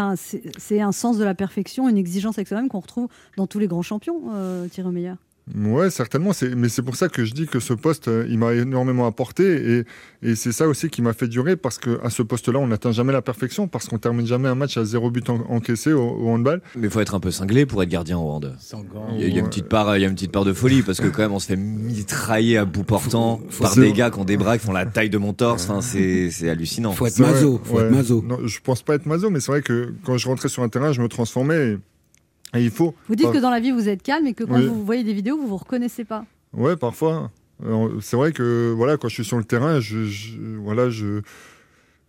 un, 0.81 0.91
sens 0.91 1.17
de 1.17 1.23
la 1.23 1.33
perfection, 1.33 1.87
une 1.87 1.97
exigence 1.97 2.37
avec 2.37 2.49
soi-même 2.49 2.67
qu'on 2.67 2.81
retrouve 2.81 3.07
dans 3.37 3.47
tous 3.47 3.59
les 3.59 3.67
grands 3.67 3.81
champions, 3.83 4.23
Thierry 4.69 4.91
Meyer. 4.91 5.13
Ouais, 5.55 5.89
certainement. 5.89 6.33
C'est, 6.33 6.55
mais 6.55 6.69
c'est 6.69 6.81
pour 6.81 6.95
ça 6.95 7.09
que 7.09 7.25
je 7.25 7.33
dis 7.33 7.45
que 7.47 7.59
ce 7.59 7.73
poste, 7.73 8.07
euh, 8.07 8.25
il 8.29 8.37
m'a 8.37 8.53
énormément 8.53 9.05
apporté 9.05 9.43
et, 9.79 9.83
et 10.29 10.35
c'est 10.35 10.51
ça 10.51 10.67
aussi 10.67 10.89
qui 10.89 11.01
m'a 11.01 11.13
fait 11.13 11.27
durer 11.27 11.55
parce 11.55 11.77
que 11.77 11.99
à 12.03 12.09
ce 12.09 12.23
poste-là, 12.23 12.59
on 12.59 12.67
n'atteint 12.67 12.91
jamais 12.91 13.11
la 13.13 13.21
perfection 13.21 13.67
parce 13.67 13.87
qu'on 13.87 13.97
termine 13.97 14.25
jamais 14.25 14.47
un 14.49 14.55
match 14.55 14.77
à 14.77 14.85
zéro 14.85 15.11
but 15.11 15.29
en- 15.29 15.43
encaissé 15.49 15.91
au, 15.93 16.01
au 16.03 16.29
handball. 16.29 16.61
Mais 16.75 16.87
il 16.87 16.89
faut 16.89 17.01
être 17.01 17.15
un 17.15 17.19
peu 17.19 17.31
cinglé 17.31 17.65
pour 17.65 17.83
être 17.83 17.89
gardien 17.89 18.17
au 18.17 18.29
hand. 18.29 18.55
Il 19.13 19.19
y, 19.21 19.23
a, 19.23 19.27
il 19.27 19.33
y 19.33 19.37
a 19.37 19.41
une 19.41 19.47
petite 19.49 19.67
part, 19.67 19.97
il 19.97 20.01
y 20.01 20.05
a 20.05 20.07
une 20.07 20.15
petite 20.15 20.31
part 20.31 20.45
de 20.45 20.53
folie 20.53 20.81
parce 20.83 20.99
que 21.01 21.07
quand 21.07 21.21
même 21.23 21.33
on 21.33 21.39
se 21.39 21.47
fait 21.47 21.57
mitrailler 21.57 22.57
à 22.57 22.65
bout 22.65 22.83
portant 22.83 23.41
par 23.59 23.73
faut- 23.73 23.81
des 23.81 23.93
gars 23.93 24.09
qui 24.09 24.19
ont 24.19 24.25
des 24.25 24.37
bras 24.37 24.57
qui 24.57 24.65
font 24.65 24.71
la 24.71 24.85
taille 24.85 25.09
de 25.09 25.17
mon 25.17 25.33
torse. 25.33 25.69
Enfin, 25.69 25.81
c'est 25.81 26.49
hallucinant. 26.49 26.91
Faut 26.93 27.07
être 27.07 27.19
mazo, 27.19 27.59
faut 27.63 27.77
ouais. 27.77 27.83
être 27.83 27.91
mazo. 27.91 28.23
Non, 28.25 28.37
je 28.45 28.59
pense 28.63 28.83
pas 28.83 28.95
être 28.95 29.05
mazo, 29.05 29.29
mais 29.29 29.39
c'est 29.39 29.51
vrai 29.51 29.61
que 29.61 29.93
quand 30.05 30.17
je 30.17 30.27
rentrais 30.27 30.49
sur 30.49 30.63
un 30.63 30.69
terrain, 30.69 30.91
je 30.93 31.01
me 31.01 31.07
transformais 31.07 31.71
et, 31.73 31.77
et 32.53 32.61
il 32.63 32.71
faut. 32.71 32.93
Vous 33.07 33.15
dites 33.15 33.25
Par- 33.27 33.33
que 33.35 33.39
dans 33.39 33.49
la 33.49 33.59
vie, 33.59 33.71
vous 33.71 33.87
êtes 33.89 34.03
calme 34.03 34.27
et 34.27 34.33
que 34.33 34.43
quand 34.43 34.55
Oui. 34.57 34.65
vous 34.67 34.85
voyez 34.85 35.03
des 35.03 35.13
vidéos, 35.13 35.37
vous 35.37 35.47
vous 35.47 35.57
reconnaissez 35.57 36.03
pas. 36.03 36.25
Ouais, 36.53 36.75
parfois. 36.75 37.31
Euh, 37.65 37.89
C'est 38.01 38.15
vrai 38.17 38.31
que 38.31 38.73
voilà, 38.75 38.97
quand 38.97 39.07
je 39.07 39.13
suis 39.15 39.23
sur 39.25 39.37
le 39.37 39.43
terrain, 39.43 39.79
je, 39.79 40.05
je- 40.05 40.37
voilà, 40.57 40.89
je, 40.89 41.21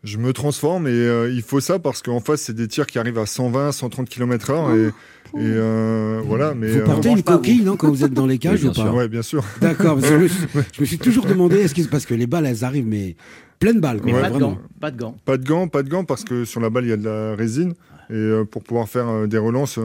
je 0.02 0.18
me 0.18 0.32
transforme 0.32 0.86
et 0.88 0.90
euh, 0.90 1.30
il 1.30 1.42
faut 1.42 1.60
ça 1.60 1.78
parce 1.78 2.02
qu'en 2.02 2.20
face, 2.20 2.42
c'est 2.42 2.54
des 2.54 2.66
tirs 2.68 2.86
qui 2.86 2.98
arrivent 2.98 3.18
à 3.18 3.26
120, 3.26 3.70
130 3.70 4.08
km/h 4.08 4.74
et, 4.76 4.86
et 4.86 4.90
euh, 5.38 6.20
voilà. 6.24 6.54
Mais 6.54 6.68
Vous 6.72 6.78
euh, 6.80 6.84
portez 6.84 7.10
une 7.10 7.22
coquille, 7.22 7.62
non, 7.62 7.76
quand 7.76 7.88
vous 7.90 8.02
êtes 8.02 8.14
dans 8.14 8.26
les 8.26 8.38
cages 8.38 8.62
Oui, 8.62 8.70
ou 8.70 8.72
pas 8.72 8.80
sûr. 8.82 8.94
ouais, 8.94 9.08
bien 9.08 9.22
sûr. 9.22 9.44
D'accord, 9.60 10.00
je, 10.00 10.14
me 10.14 10.26
suis- 10.28 10.48
je 10.72 10.80
me 10.80 10.86
suis 10.86 10.98
toujours 10.98 11.26
demandé, 11.26 11.56
est-ce 11.58 11.74
que 11.74 11.82
parce 11.82 12.06
que 12.06 12.14
les 12.14 12.26
balles, 12.26 12.46
elles 12.46 12.64
arrivent, 12.64 12.88
mais 12.88 13.14
pleines 13.60 13.78
balles, 13.80 13.98
quoi, 14.00 14.06
Mais 14.10 14.14
Ouais, 14.14 14.22
pas 14.22 14.30
de 14.30 14.38
gants. 14.38 14.58
Pas 14.80 14.90
de 14.90 14.96
gants. 14.98 15.16
Pas 15.24 15.36
de 15.36 15.46
gants, 15.46 15.68
pas 15.68 15.82
de 15.84 15.88
gants 15.88 16.04
parce 16.04 16.24
que 16.24 16.44
sur 16.44 16.60
la 16.60 16.68
balle, 16.70 16.84
il 16.84 16.90
y 16.90 16.94
a 16.94 16.96
de 16.96 17.04
la 17.04 17.36
résine 17.36 17.74
et 18.10 18.14
euh, 18.14 18.44
pour 18.44 18.64
pouvoir 18.64 18.88
faire 18.88 19.08
euh, 19.08 19.26
des 19.28 19.38
relances. 19.38 19.78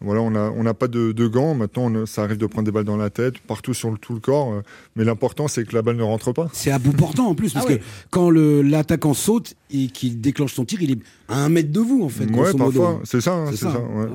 Voilà, 0.00 0.22
on 0.22 0.30
n'a 0.30 0.50
on 0.56 0.62
n'a 0.62 0.74
pas 0.74 0.88
de, 0.88 1.12
de 1.12 1.26
gants. 1.26 1.54
Maintenant, 1.54 1.92
on- 1.92 2.06
ça 2.06 2.22
arrive 2.22 2.38
de 2.38 2.46
prendre 2.46 2.64
des 2.66 2.72
balles 2.72 2.84
dans 2.84 2.96
la 2.96 3.10
tête, 3.10 3.38
partout 3.40 3.74
sur 3.74 3.90
le, 3.90 3.98
tout 3.98 4.14
le 4.14 4.20
corps. 4.20 4.52
euh, 4.52 4.62
mais 4.96 5.04
l'important, 5.04 5.46
c'est 5.48 5.64
que 5.64 5.74
la 5.74 5.82
balle 5.82 5.96
ne 5.96 6.02
rentre 6.02 6.32
pas. 6.32 6.48
C'est 6.52 6.70
à 6.70 6.78
bout 6.78 6.92
portant 6.92 7.26
en 7.28 7.34
plus, 7.34 7.52
parce 7.54 7.66
Ah 7.66 7.70
ouais. 7.72 7.78
que 7.78 7.84
quand 8.10 8.30
l'attaquant 8.30 9.14
saute 9.14 9.54
et 9.70 9.88
qu'il 9.88 10.20
déclenche 10.20 10.54
son 10.54 10.64
tir, 10.64 10.80
il 10.82 10.92
est 10.92 10.98
à 11.28 11.44
un 11.44 11.48
mètre 11.48 11.70
de 11.72 11.80
vous, 11.80 12.02
en 12.02 12.08
fait, 12.08 12.24
ouais, 12.24 12.52
parfois, 12.56 13.00
c'est 13.04 13.20
ça. 13.20 13.34
hein, 13.34 13.44
C'est 13.50 13.56
c'est 13.56 13.64
ça, 13.66 13.72
ça, 13.72 13.80
ouais. 13.80 14.04
ouais. 14.04 14.08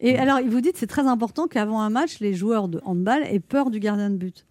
Et 0.00 0.18
alors, 0.18 0.38
vous 0.46 0.60
dites 0.60 0.76
c'est 0.76 0.86
très 0.86 1.06
important 1.06 1.46
qu'avant 1.46 1.80
un 1.80 1.88
match, 1.90 2.20
les 2.20 2.34
joueurs 2.34 2.68
de 2.68 2.80
handball 2.84 3.22
aient 3.24 3.40
peur 3.40 3.70
du 3.70 3.80
gardien 3.80 4.10
de 4.10 4.16
but. 4.16 4.44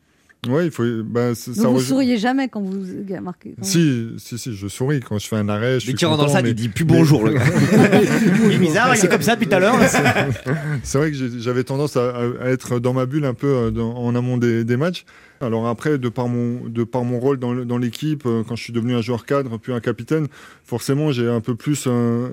Ouais, 0.49 0.65
il 0.65 0.71
faut. 0.71 0.83
bah, 1.05 1.35
ça 1.35 1.51
vous 1.51 1.75
rejoint- 1.75 1.79
souriez 1.87 2.17
jamais 2.17 2.47
quand 2.49 2.61
vous 2.61 2.83
marquez. 3.21 3.53
quand- 3.57 3.63
Si, 3.65 4.09
si, 4.17 4.37
si, 4.37 4.53
je 4.55 4.67
souris 4.67 4.99
quand 4.99 5.17
je 5.19 5.27
fais 5.27 5.37
un 5.37 5.47
arrêt. 5.49 5.75
Je 5.75 5.85
suis 5.85 5.93
qu'il 5.93 6.05
rentre 6.07 6.19
dans 6.19 6.25
le 6.25 6.31
sac, 6.31 6.43
mais- 6.43 6.49
il 6.51 6.55
dit 6.55 6.69
plus 6.69 6.85
bonjour 6.85 7.23
le 7.25 7.33
gars. 7.33 7.41
Il 8.45 8.51
est 8.53 8.57
bizarre, 8.57 8.95
il 8.95 9.03
est 9.05 9.07
comme 9.07 9.21
ça 9.21 9.35
depuis 9.35 9.47
tout 9.47 9.55
à 9.55 9.59
l'heure. 9.59 9.75
C'est 10.83 10.97
vrai 10.97 11.11
que 11.11 11.17
j'avais 11.39 11.63
tendance 11.63 11.95
à, 11.97 12.13
à 12.41 12.49
être 12.49 12.79
dans 12.79 12.93
ma 12.93 13.05
bulle 13.05 13.25
un 13.25 13.33
peu 13.33 13.47
euh, 13.47 13.71
dans- 13.71 13.95
en 13.95 14.15
amont 14.15 14.37
des, 14.37 14.63
des 14.63 14.77
matchs. 14.77 15.05
Alors 15.43 15.67
après, 15.67 15.97
de 15.97 16.09
par 16.09 16.27
mon, 16.27 16.67
de 16.67 16.83
par 16.83 17.03
mon 17.03 17.19
rôle 17.19 17.37
dans, 17.37 17.77
l'équipe, 17.77 18.23
euh, 18.25 18.43
quand 18.47 18.55
je 18.55 18.63
suis 18.63 18.73
devenu 18.73 18.95
un 18.95 19.01
joueur 19.01 19.25
cadre, 19.25 19.57
puis 19.57 19.73
un 19.73 19.79
capitaine, 19.79 20.27
forcément, 20.63 21.11
j'ai 21.11 21.29
un 21.29 21.41
peu 21.41 21.55
plus 21.55 21.85
euh, 21.87 22.29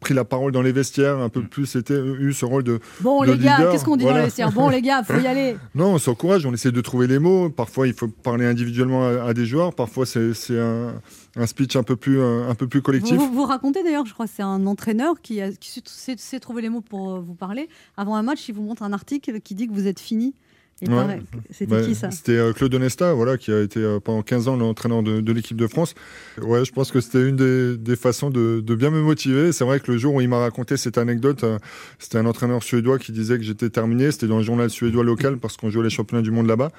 pris 0.00 0.14
la 0.14 0.24
parole 0.24 0.52
dans 0.52 0.62
les 0.62 0.72
vestiaires, 0.72 1.18
un 1.18 1.28
peu 1.28 1.42
plus 1.42 1.76
été, 1.76 1.94
eu 1.94 2.32
ce 2.32 2.44
rôle 2.44 2.62
de... 2.62 2.80
Bon 3.00 3.22
de 3.22 3.32
les 3.32 3.38
gars, 3.38 3.68
qu'est-ce 3.70 3.84
qu'on 3.84 3.96
dit 3.96 4.04
dans 4.04 4.14
les 4.14 4.22
vestiaires 4.22 4.52
Bon 4.52 4.68
les 4.68 4.82
gars, 4.82 5.02
faut 5.02 5.18
y 5.18 5.26
aller. 5.26 5.56
Non, 5.74 5.94
on 5.94 5.98
s'encourage, 5.98 6.46
on 6.46 6.52
essaie 6.52 6.70
de 6.70 6.80
trouver 6.80 7.06
les 7.06 7.18
mots. 7.18 7.50
Parfois, 7.50 7.88
il 7.88 7.94
faut 7.94 8.06
parler 8.06 8.46
individuellement 8.46 9.06
à, 9.06 9.24
à 9.24 9.34
des 9.34 9.44
joueurs. 9.44 9.74
Parfois, 9.74 10.06
c'est 10.06 10.32
un, 10.58 10.94
un 11.36 11.46
speech 11.46 11.76
un 11.76 11.82
peu 11.82 11.96
plus, 11.96 12.20
euh, 12.20 12.48
un 12.48 12.54
peu 12.54 12.66
plus 12.66 12.82
collectif. 12.82 13.16
Vous, 13.16 13.26
vous, 13.28 13.34
vous 13.34 13.44
racontez 13.44 13.82
d'ailleurs, 13.82 14.06
je 14.06 14.14
crois 14.14 14.26
c'est 14.26 14.42
un 14.42 14.66
entraîneur 14.66 15.20
qui, 15.20 15.40
a, 15.40 15.50
qui 15.52 15.82
sait, 15.84 16.16
sait 16.16 16.40
trouver 16.40 16.62
les 16.62 16.68
mots 16.68 16.80
pour 16.80 17.20
vous 17.20 17.34
parler. 17.34 17.68
Avant 17.96 18.14
un 18.16 18.22
match, 18.22 18.48
il 18.48 18.54
vous 18.54 18.62
montre 18.62 18.82
un 18.82 18.92
article 18.92 19.40
qui 19.40 19.54
dit 19.54 19.66
que 19.66 19.72
vous 19.72 19.86
êtes 19.86 20.00
fini. 20.00 20.34
Ouais. 20.82 21.20
C'était 21.50 21.66
Bah, 21.66 21.82
qui 21.82 21.94
ça 21.94 22.10
C'était 22.10 22.36
euh, 22.36 22.52
Claude 22.52 22.74
Onesta, 22.74 23.14
voilà, 23.14 23.38
qui 23.38 23.52
a 23.52 23.60
été 23.60 23.80
euh, 23.80 24.00
pendant 24.00 24.22
15 24.22 24.48
ans 24.48 24.56
l'entraîneur 24.56 25.02
de, 25.02 25.20
de 25.20 25.32
l'équipe 25.32 25.56
de 25.56 25.66
France. 25.66 25.94
Ouais, 26.42 26.64
je 26.64 26.72
pense 26.72 26.90
que 26.90 27.00
c'était 27.00 27.26
une 27.28 27.36
des, 27.36 27.76
des 27.76 27.96
façons 27.96 28.28
de, 28.30 28.60
de 28.60 28.74
bien 28.74 28.90
me 28.90 29.00
motiver. 29.00 29.52
C'est 29.52 29.64
vrai 29.64 29.80
que 29.80 29.90
le 29.92 29.98
jour 29.98 30.14
où 30.14 30.20
il 30.20 30.28
m'a 30.28 30.40
raconté 30.40 30.76
cette 30.76 30.98
anecdote, 30.98 31.44
euh, 31.44 31.58
c'était 31.98 32.18
un 32.18 32.26
entraîneur 32.26 32.62
suédois 32.62 32.98
qui 32.98 33.12
disait 33.12 33.38
que 33.38 33.44
j'étais 33.44 33.70
terminé. 33.70 34.10
C'était 34.10 34.26
dans 34.26 34.38
le 34.38 34.44
journal 34.44 34.68
suédois 34.68 35.04
local 35.04 35.38
parce 35.38 35.56
qu'on 35.56 35.70
jouait 35.70 35.84
les 35.84 35.90
championnats 35.90 36.22
du 36.22 36.30
monde 36.32 36.48
là-bas. 36.48 36.70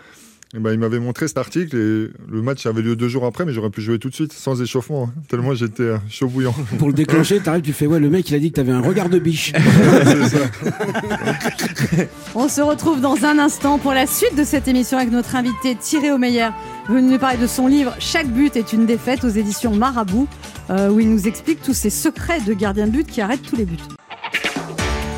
Et 0.55 0.59
ben, 0.59 0.71
il 0.71 0.79
m'avait 0.79 0.99
montré 0.99 1.27
cet 1.27 1.37
article 1.37 1.75
et 1.75 2.09
le 2.31 2.41
match 2.41 2.65
avait 2.65 2.81
lieu 2.81 2.95
deux 2.95 3.09
jours 3.09 3.25
après, 3.25 3.43
mais 3.43 3.51
j'aurais 3.51 3.69
pu 3.69 3.81
jouer 3.81 3.99
tout 3.99 4.09
de 4.09 4.15
suite 4.15 4.31
sans 4.31 4.61
échauffement, 4.61 5.09
hein, 5.09 5.21
tellement 5.27 5.53
j'étais 5.53 5.83
euh, 5.83 5.97
chaud 6.09 6.27
bouillant. 6.27 6.55
Pour 6.79 6.87
le 6.87 6.93
déclencher, 6.93 7.41
t'arrives, 7.41 7.63
tu 7.63 7.73
fais, 7.73 7.87
ouais, 7.87 7.99
le 7.99 8.09
mec, 8.09 8.29
il 8.29 8.35
a 8.35 8.39
dit 8.39 8.51
que 8.51 8.55
t'avais 8.55 8.71
un 8.71 8.79
regard 8.79 9.09
de 9.09 9.19
biche. 9.19 9.51
C'est 10.05 10.29
ça. 10.29 12.05
On 12.35 12.47
se 12.47 12.61
retrouve 12.61 13.01
dans 13.01 13.25
un 13.25 13.37
instant 13.37 13.79
pour 13.79 13.91
la 13.91 14.07
suite 14.07 14.37
de 14.37 14.45
cette 14.45 14.69
émission 14.69 14.97
avec 14.97 15.11
notre 15.11 15.35
invité 15.35 15.75
Thierry 15.75 16.11
Omeyer, 16.11 16.49
venu 16.87 17.11
nous 17.11 17.19
parler 17.19 17.37
de 17.37 17.47
son 17.47 17.67
livre 17.67 17.93
Chaque 17.99 18.27
but 18.27 18.55
est 18.55 18.71
une 18.71 18.85
défaite 18.85 19.25
aux 19.25 19.29
éditions 19.29 19.75
Marabout, 19.75 20.29
euh, 20.69 20.89
où 20.89 21.01
il 21.01 21.09
nous 21.09 21.27
explique 21.27 21.61
tous 21.63 21.73
ces 21.73 21.89
secrets 21.89 22.39
de 22.39 22.53
gardien 22.53 22.87
de 22.87 22.91
but 22.91 23.07
qui 23.07 23.19
arrêtent 23.19 23.43
tous 23.43 23.57
les 23.57 23.65
buts. 23.65 23.75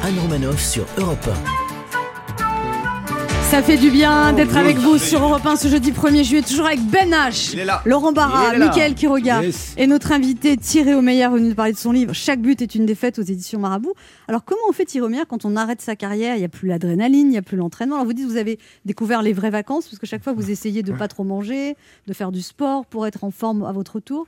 Anne 0.04 0.18
Romanoff 0.20 0.64
sur 0.64 0.86
Europe 0.98 1.30
Ça 3.50 3.64
fait 3.64 3.78
du 3.78 3.90
bien 3.90 4.34
d'être 4.34 4.58
avec 4.58 4.76
vous 4.78 4.98
sur 4.98 5.24
Europe 5.24 5.46
1 5.46 5.56
ce 5.56 5.68
jeudi 5.70 5.92
1er 5.92 6.24
juillet, 6.24 6.42
toujours 6.42 6.66
avec 6.66 6.82
Ben 6.82 7.10
H. 7.12 7.56
Laurent 7.86 8.12
Barra. 8.12 8.54
Mickaël 8.58 8.94
Quiroga 8.94 9.42
Yes. 9.42 9.74
et 9.78 9.88
notre 9.88 10.12
invité 10.12 10.58
Thierry 10.58 10.94
Omeyer 10.94 11.28
venu 11.30 11.50
nous 11.50 11.56
parler 11.56 11.72
de 11.72 11.78
son 11.78 11.92
livre 11.94 12.14
Chaque 12.14 12.42
but 12.42 12.62
est 12.62 12.76
une 12.76 12.86
défaite 12.86 13.20
aux 13.20 13.24
éditions 13.24 13.60
Marabout. 13.60 13.94
Alors 14.28 14.44
comment 14.44 14.60
on 14.70 14.74
fait 14.74 14.84
Thierry 14.86 15.06
Omeyer 15.08 15.24
quand 15.28 15.46
on 15.46 15.56
arrête 15.56 15.82
sa 15.82 15.96
carrière? 15.96 16.36
Il 16.36 16.40
n'y 16.40 16.46
a 16.46 16.50
plus 16.50 16.68
l'adrénaline, 16.68 17.28
il 17.28 17.30
n'y 17.30 17.38
a 17.38 17.42
plus 17.42 17.58
l'entraînement. 17.58 17.96
Alors 17.96 18.06
vous 18.06 18.14
dites 18.14 18.28
vous 18.28 18.38
avez 18.38 18.60
découvert 18.86 19.22
les 19.22 19.32
vraies 19.34 19.50
vacances 19.50 19.88
parce 19.88 19.98
que 20.00 20.06
chaque 20.08 20.24
fois 20.24 20.34
vous 20.34 20.52
essayez 20.52 20.84
de 20.84 20.92
pas 20.92 21.08
trop 21.08 21.24
manger, 21.24 21.76
de 22.06 22.14
faire 22.14 22.32
du 22.34 22.42
sport 22.42 22.86
pour 22.86 23.08
être 23.08 23.24
en 23.24 23.32
forme 23.32 23.64
à 23.64 23.72
votre 23.72 23.96
retour. 23.96 24.28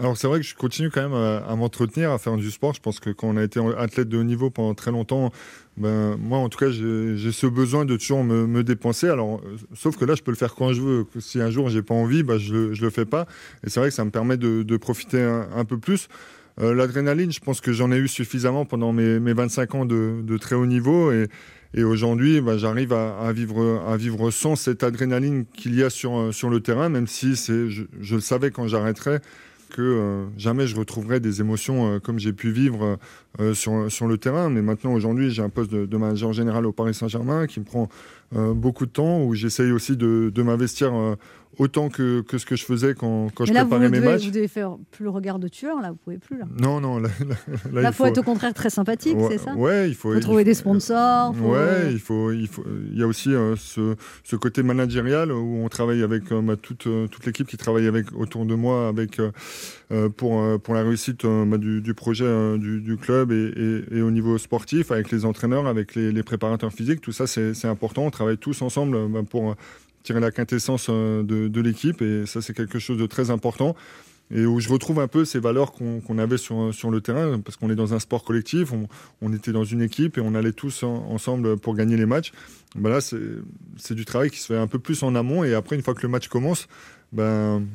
Alors 0.00 0.16
c'est 0.16 0.26
vrai 0.26 0.40
que 0.40 0.44
je 0.46 0.56
continue 0.56 0.90
quand 0.90 1.02
même 1.02 1.14
à, 1.14 1.36
à 1.48 1.54
m'entretenir, 1.54 2.10
à 2.10 2.18
faire 2.18 2.36
du 2.36 2.50
sport. 2.50 2.74
Je 2.74 2.80
pense 2.80 2.98
que 2.98 3.10
quand 3.10 3.28
on 3.28 3.36
a 3.36 3.44
été 3.44 3.60
athlète 3.78 4.08
de 4.08 4.18
haut 4.18 4.24
niveau 4.24 4.50
pendant 4.50 4.74
très 4.74 4.90
longtemps, 4.90 5.30
ben, 5.76 6.16
moi 6.16 6.38
en 6.38 6.48
tout 6.48 6.58
cas 6.58 6.70
j'ai 6.70 7.32
ce 7.32 7.46
besoin 7.46 7.84
de 7.84 7.96
toujours 7.96 8.22
me, 8.22 8.62
dépenser. 8.62 9.08
Alors 9.08 9.40
euh, 9.44 9.56
sauf 9.74 9.96
que 9.96 10.04
là 10.04 10.14
je 10.14 10.22
peux 10.22 10.30
le 10.30 10.36
faire 10.36 10.54
quand 10.54 10.72
je 10.72 10.80
veux. 10.80 11.06
Si 11.18 11.40
un 11.40 11.50
jour 11.50 11.68
j'ai 11.68 11.82
pas 11.82 11.94
envie, 11.94 12.22
ben, 12.22 12.38
je, 12.38 12.52
le- 12.52 12.74
je 12.74 12.82
le 12.82 12.90
fais 12.90 13.04
pas. 13.04 13.26
Et 13.66 13.70
c'est 13.70 13.80
vrai 13.80 13.88
que 13.88 13.94
ça 13.94 14.04
me 14.04 14.10
permet 14.10 14.36
de, 14.36 14.76
profiter 14.76 15.20
un, 15.22 15.64
peu 15.64 15.78
plus. 15.78 16.08
Euh, 16.60 16.74
L'adrénaline, 16.74 17.32
je 17.32 17.40
pense 17.40 17.60
que 17.60 17.72
j'en 17.72 17.90
ai 17.90 17.96
eu 17.96 18.08
suffisamment 18.08 18.64
pendant 18.64 18.92
mes, 18.92 19.18
mes 19.18 19.32
25 19.32 19.74
ans 19.74 19.86
de, 19.86 20.36
très 20.38 20.54
haut 20.54 20.66
niveau 20.66 21.10
et, 21.10 21.28
aujourd'hui, 21.82 22.40
ben, 22.40 22.56
j'arrive 22.56 22.92
à, 22.92 23.32
vivre, 23.32 23.82
à 23.88 23.96
vivre 23.96 24.30
sans 24.30 24.54
cette 24.54 24.84
adrénaline 24.84 25.44
qu'il 25.46 25.74
y 25.74 25.82
a 25.82 25.90
sur, 25.90 26.16
euh, 26.16 26.32
sur 26.32 26.48
le 26.48 26.60
terrain, 26.60 26.88
même 26.88 27.08
si 27.08 27.34
je, 27.34 27.68
je 27.68 28.14
le 28.14 28.20
savais 28.20 28.52
quand 28.52 28.68
j'arrêterais 28.68 29.20
que 29.70 29.82
euh, 29.82 30.26
jamais 30.36 30.66
je 30.66 30.76
retrouverai 30.76 31.20
des 31.20 31.40
émotions 31.40 31.94
euh, 31.94 31.98
comme 31.98 32.18
j'ai 32.18 32.32
pu 32.32 32.50
vivre 32.50 32.98
euh, 33.40 33.54
sur, 33.54 34.06
le 34.06 34.18
terrain. 34.18 34.50
Mais 34.50 34.62
maintenant, 34.62 34.92
aujourd'hui, 34.92 35.30
j'ai 35.30 35.42
un 35.42 35.48
poste 35.48 35.70
de, 35.70 35.96
manager 35.96 36.32
général 36.32 36.66
au 36.66 36.72
Paris 36.72 36.94
Saint-Germain 36.94 37.46
qui 37.46 37.60
me 37.60 37.64
prend 37.64 37.88
beaucoup 38.32 38.84
de 38.84 38.90
temps, 38.90 39.22
où 39.22 39.34
j'essaye 39.34 39.70
aussi 39.70 39.96
de, 39.96 40.42
m'investir 40.42 40.92
autant 41.58 41.88
que, 41.88 42.20
que 42.22 42.38
ce 42.38 42.46
que 42.46 42.56
je 42.56 42.64
faisais 42.64 42.94
quand, 42.94 43.28
quand 43.34 43.44
je 43.44 43.52
là, 43.52 43.62
vous 43.64 43.70
préparais 43.70 43.90
mes 43.90 43.98
devez, 43.98 44.08
matchs. 44.12 44.24
vous 44.24 44.30
devez 44.30 44.48
faire 44.48 44.76
plus 44.90 45.04
le 45.04 45.10
regard 45.10 45.38
de 45.38 45.48
tueur, 45.48 45.80
là, 45.80 45.90
vous 45.90 45.96
pouvez 46.02 46.18
plus. 46.18 46.38
Là, 46.38 46.46
Non, 46.60 46.80
non, 46.80 46.98
là, 46.98 47.08
là, 47.72 47.80
là, 47.82 47.88
il 47.90 47.94
faut 47.94 48.06
être 48.06 48.18
au 48.18 48.22
contraire 48.22 48.54
très 48.54 48.70
sympathique, 48.70 49.16
Ouais, 49.16 49.28
c'est 49.30 49.38
ça? 49.38 49.54
Ouais, 49.54 49.88
il 49.88 49.94
faut. 49.94 50.10
Faut 50.10 50.16
il 50.16 50.20
trouver 50.20 50.42
faut- 50.42 50.46
des 50.46 50.54
sponsors. 50.54 51.34
faut- 51.34 51.52
Ouais, 51.52 51.92
il 51.92 51.98
faut, 51.98 52.32
il 52.32 52.48
faut, 52.48 52.64
il 52.92 52.98
y 52.98 53.02
a 53.02 53.06
aussi 53.06 53.32
euh, 53.34 53.54
ce, 53.56 53.94
ce 54.22 54.36
côté 54.36 54.62
managérial 54.62 55.32
où 55.32 55.64
on 55.64 55.68
travaille 55.68 56.02
avec 56.02 56.30
euh, 56.32 56.40
bah, 56.42 56.56
toute, 56.56 56.86
euh, 56.86 57.06
toute 57.08 57.24
l'équipe 57.26 57.46
qui 57.46 57.56
travaille 57.56 57.86
avec 57.86 58.06
autour 58.14 58.44
de 58.46 58.54
moi 58.54 58.88
avec 58.88 59.18
euh, 59.20 59.30
euh, 59.92 60.08
pour 60.08 60.40
euh, 60.40 60.58
pour 60.58 60.74
la 60.74 60.82
réussite 60.82 61.24
euh, 61.24 61.44
bah, 61.44 61.58
du, 61.58 61.80
du 61.80 61.94
projet 61.94 62.24
euh, 62.24 62.58
du, 62.58 62.80
du 62.80 62.96
club 62.96 63.32
et, 63.32 63.52
et, 63.92 63.98
et 63.98 64.02
au 64.02 64.10
niveau 64.10 64.38
sportif 64.38 64.90
avec 64.90 65.10
les 65.10 65.24
entraîneurs, 65.24 65.66
avec 65.66 65.94
les, 65.94 66.12
les 66.12 66.22
préparateurs 66.22 66.72
physiques, 66.72 67.00
tout 67.00 67.12
ça 67.12 67.26
c'est 67.26 67.64
important. 67.66 68.02
On 68.04 68.10
travaille 68.10 68.38
tous 68.38 68.62
ensemble 68.62 68.96
euh, 68.96 69.06
bah, 69.08 69.20
pour 69.28 69.50
euh, 69.50 69.54
tirer 70.04 70.20
la 70.20 70.30
quintessence 70.30 70.86
euh, 70.88 71.24
de, 71.24 71.60
l'équipe 71.60 72.00
et 72.00 72.26
ça 72.26 72.40
c'est 72.40 72.54
quelque 72.54 72.78
chose 72.78 72.98
de 72.98 73.06
très 73.06 73.30
important 73.30 73.74
et 74.30 74.46
où 74.46 74.60
je 74.60 74.68
retrouve 74.68 75.00
un 75.00 75.08
peu 75.08 75.24
ces 75.24 75.38
valeurs 75.38 75.72
qu'on 75.72 76.18
avait 76.18 76.38
sur, 76.38 76.72
sur 76.72 76.90
le 76.90 77.02
terrain, 77.02 77.38
parce 77.40 77.58
qu'on 77.58 77.68
est 77.68 77.74
dans 77.74 77.92
un 77.92 77.98
sport 77.98 78.24
collectif, 78.24 78.72
on, 79.20 79.32
était 79.34 79.52
dans 79.52 79.64
une 79.64 79.82
équipe 79.82 80.16
et 80.16 80.20
on 80.22 80.34
allait 80.34 80.52
tous 80.52 80.82
en- 80.82 81.10
ensemble 81.10 81.58
pour 81.58 81.74
gagner 81.74 81.98
les 81.98 82.06
matchs. 82.06 82.32
Ben 82.74 82.88
là, 82.88 83.02
c'est 83.02 83.20
c'est 83.76 83.94
du 83.94 84.06
travail 84.06 84.30
qui 84.30 84.38
se 84.38 84.46
fait 84.46 84.56
un 84.56 84.66
peu 84.66 84.78
plus 84.78 85.02
en 85.02 85.14
amont, 85.14 85.44
et 85.44 85.52
après, 85.54 85.76
une 85.76 85.82
fois 85.82 85.94
que 85.94 86.02
le 86.02 86.08
match 86.08 86.28
commence, 86.28 86.68
ben, 87.12 87.66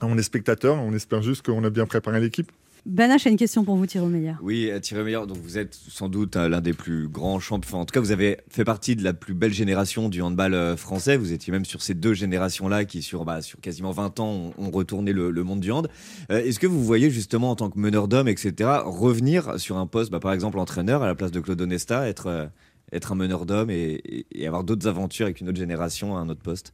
on 0.00 0.16
est 0.16 0.22
spectateur, 0.22 0.76
on 0.76 0.92
espère 0.92 1.22
juste 1.22 1.44
qu'on 1.44 1.64
a 1.64 1.70
bien 1.70 1.86
préparé 1.86 2.20
l'équipe. 2.20 2.50
H 2.88 3.26
a 3.26 3.30
une 3.30 3.36
question 3.36 3.64
pour 3.64 3.76
vous, 3.76 3.86
Thierry 3.86 4.06
Meyer. 4.06 4.34
Oui, 4.42 4.70
euh, 4.70 4.80
Thierry 4.80 5.04
Meilleur, 5.04 5.26
donc 5.26 5.36
vous 5.38 5.58
êtes 5.58 5.74
sans 5.74 6.08
doute 6.08 6.36
euh, 6.36 6.48
l'un 6.48 6.60
des 6.60 6.72
plus 6.72 7.08
grands 7.08 7.38
champions. 7.38 7.78
En 7.80 7.84
tout 7.84 7.92
cas, 7.92 8.00
vous 8.00 8.10
avez 8.12 8.38
fait 8.48 8.64
partie 8.64 8.96
de 8.96 9.04
la 9.04 9.12
plus 9.12 9.34
belle 9.34 9.52
génération 9.52 10.08
du 10.08 10.22
handball 10.22 10.54
euh, 10.54 10.76
français. 10.76 11.16
Vous 11.16 11.32
étiez 11.32 11.52
même 11.52 11.64
sur 11.64 11.82
ces 11.82 11.94
deux 11.94 12.14
générations-là 12.14 12.84
qui, 12.86 13.02
sur, 13.02 13.24
bah, 13.24 13.42
sur 13.42 13.60
quasiment 13.60 13.90
20 13.90 14.20
ans, 14.20 14.52
ont, 14.58 14.64
ont 14.66 14.70
retourné 14.70 15.12
le, 15.12 15.30
le 15.30 15.44
monde 15.44 15.60
du 15.60 15.70
hand. 15.72 15.88
Euh, 16.30 16.42
Est-ce 16.42 16.58
que 16.58 16.66
vous 16.66 16.82
voyez 16.82 17.10
justement, 17.10 17.50
en 17.50 17.56
tant 17.56 17.68
que 17.70 17.78
meneur 17.78 18.08
d'hommes, 18.08 18.28
etc., 18.28 18.70
revenir 18.84 19.58
sur 19.60 19.76
un 19.76 19.86
poste, 19.86 20.10
bah, 20.10 20.20
par 20.20 20.32
exemple 20.32 20.58
entraîneur, 20.58 21.02
à 21.02 21.06
la 21.06 21.14
place 21.14 21.32
de 21.32 21.40
Claude 21.40 21.60
Onesta, 21.60 22.08
être, 22.08 22.26
euh, 22.28 22.46
être 22.92 23.12
un 23.12 23.16
meneur 23.16 23.44
d'hommes 23.46 23.70
et, 23.70 24.00
et- 24.04 24.26
et 24.32 24.46
avoir 24.46 24.64
d'autres 24.64 24.86
aventures 24.88 25.26
avec 25.26 25.40
une 25.40 25.48
autre 25.48 25.58
génération 25.58 26.16
à 26.16 26.20
un 26.20 26.28
autre 26.28 26.42
poste? 26.42 26.72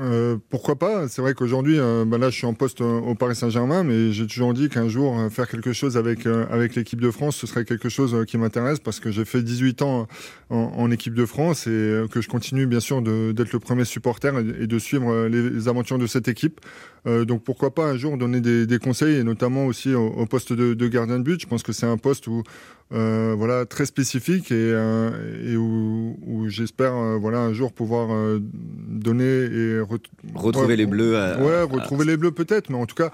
Euh, 0.00 0.38
pourquoi 0.48 0.76
pas? 0.76 1.06
C'est 1.08 1.20
vrai 1.20 1.34
qu'aujourd'hui, 1.34 1.78
euh, 1.78 2.04
ben 2.06 2.16
là, 2.18 2.30
je 2.30 2.36
suis 2.36 2.46
en 2.46 2.54
poste 2.54 2.80
euh, 2.80 3.00
au 3.00 3.14
Paris 3.14 3.36
Saint-Germain, 3.36 3.82
mais 3.82 4.10
j'ai 4.12 4.26
toujours 4.26 4.54
dit 4.54 4.70
qu'un 4.70 4.88
jour, 4.88 5.18
faire 5.30 5.46
quelque 5.46 5.72
chose 5.72 5.96
avec, 5.98 6.26
avec 6.26 6.74
l'équipe 6.74 7.00
de 7.00 7.10
France, 7.10 7.36
ce 7.36 7.46
serait 7.46 7.64
quelque 7.64 7.88
chose 7.88 8.24
qui 8.26 8.38
m'intéresse 8.38 8.78
parce 8.78 9.00
que 9.00 9.10
j'ai 9.10 9.24
fait 9.24 9.42
18 9.42 9.82
ans 9.82 10.08
en, 10.50 10.90
équipe 10.90 11.14
de 11.14 11.24
France 11.24 11.66
et 11.66 12.04
que 12.10 12.20
je 12.20 12.28
continue 12.28 12.66
bien 12.66 12.80
sûr 12.80 13.00
d'être 13.02 13.52
le 13.52 13.58
premier 13.58 13.84
supporter 13.84 14.34
et, 14.38 14.66
de 14.66 14.78
suivre 14.78 15.26
les, 15.26 15.68
aventures 15.68 15.98
de 15.98 16.06
cette 16.06 16.28
équipe. 16.28 16.60
Donc 17.06 17.42
pourquoi 17.42 17.74
pas 17.74 17.84
un 17.86 17.96
jour 17.96 18.16
donner 18.16 18.40
des, 18.40 18.78
conseils 18.78 19.16
et 19.16 19.24
notamment 19.24 19.66
aussi 19.66 19.94
au, 19.94 20.26
poste 20.26 20.52
de, 20.52 20.88
gardien 20.88 21.18
de 21.18 21.24
but. 21.24 21.40
Je 21.40 21.46
pense 21.46 21.62
que 21.62 21.72
c'est 21.72 21.86
un 21.86 21.96
poste 21.96 22.26
où 22.26 22.42
voilà 22.90 23.64
très 23.64 23.86
spécifique 23.86 24.50
et, 24.50 25.56
où, 25.56 26.18
où 26.26 26.48
j'espère 26.48 26.94
voilà 27.18 27.40
un 27.40 27.52
jour 27.52 27.72
pouvoir 27.72 28.38
donner 28.40 29.24
et 29.24 29.81
ret- 29.82 30.00
Retrouver 30.34 30.76
les 30.76 30.86
bleus 30.86 31.16
à- 31.18 31.38
ouais 31.40 31.54
à- 31.56 31.64
retrouver 31.64 32.04
les 32.04 32.16
bleus 32.16 32.32
peut-être 32.32 32.70
mais 32.70 32.76
en 32.76 32.86
tout 32.86 32.94
cas 32.96 33.10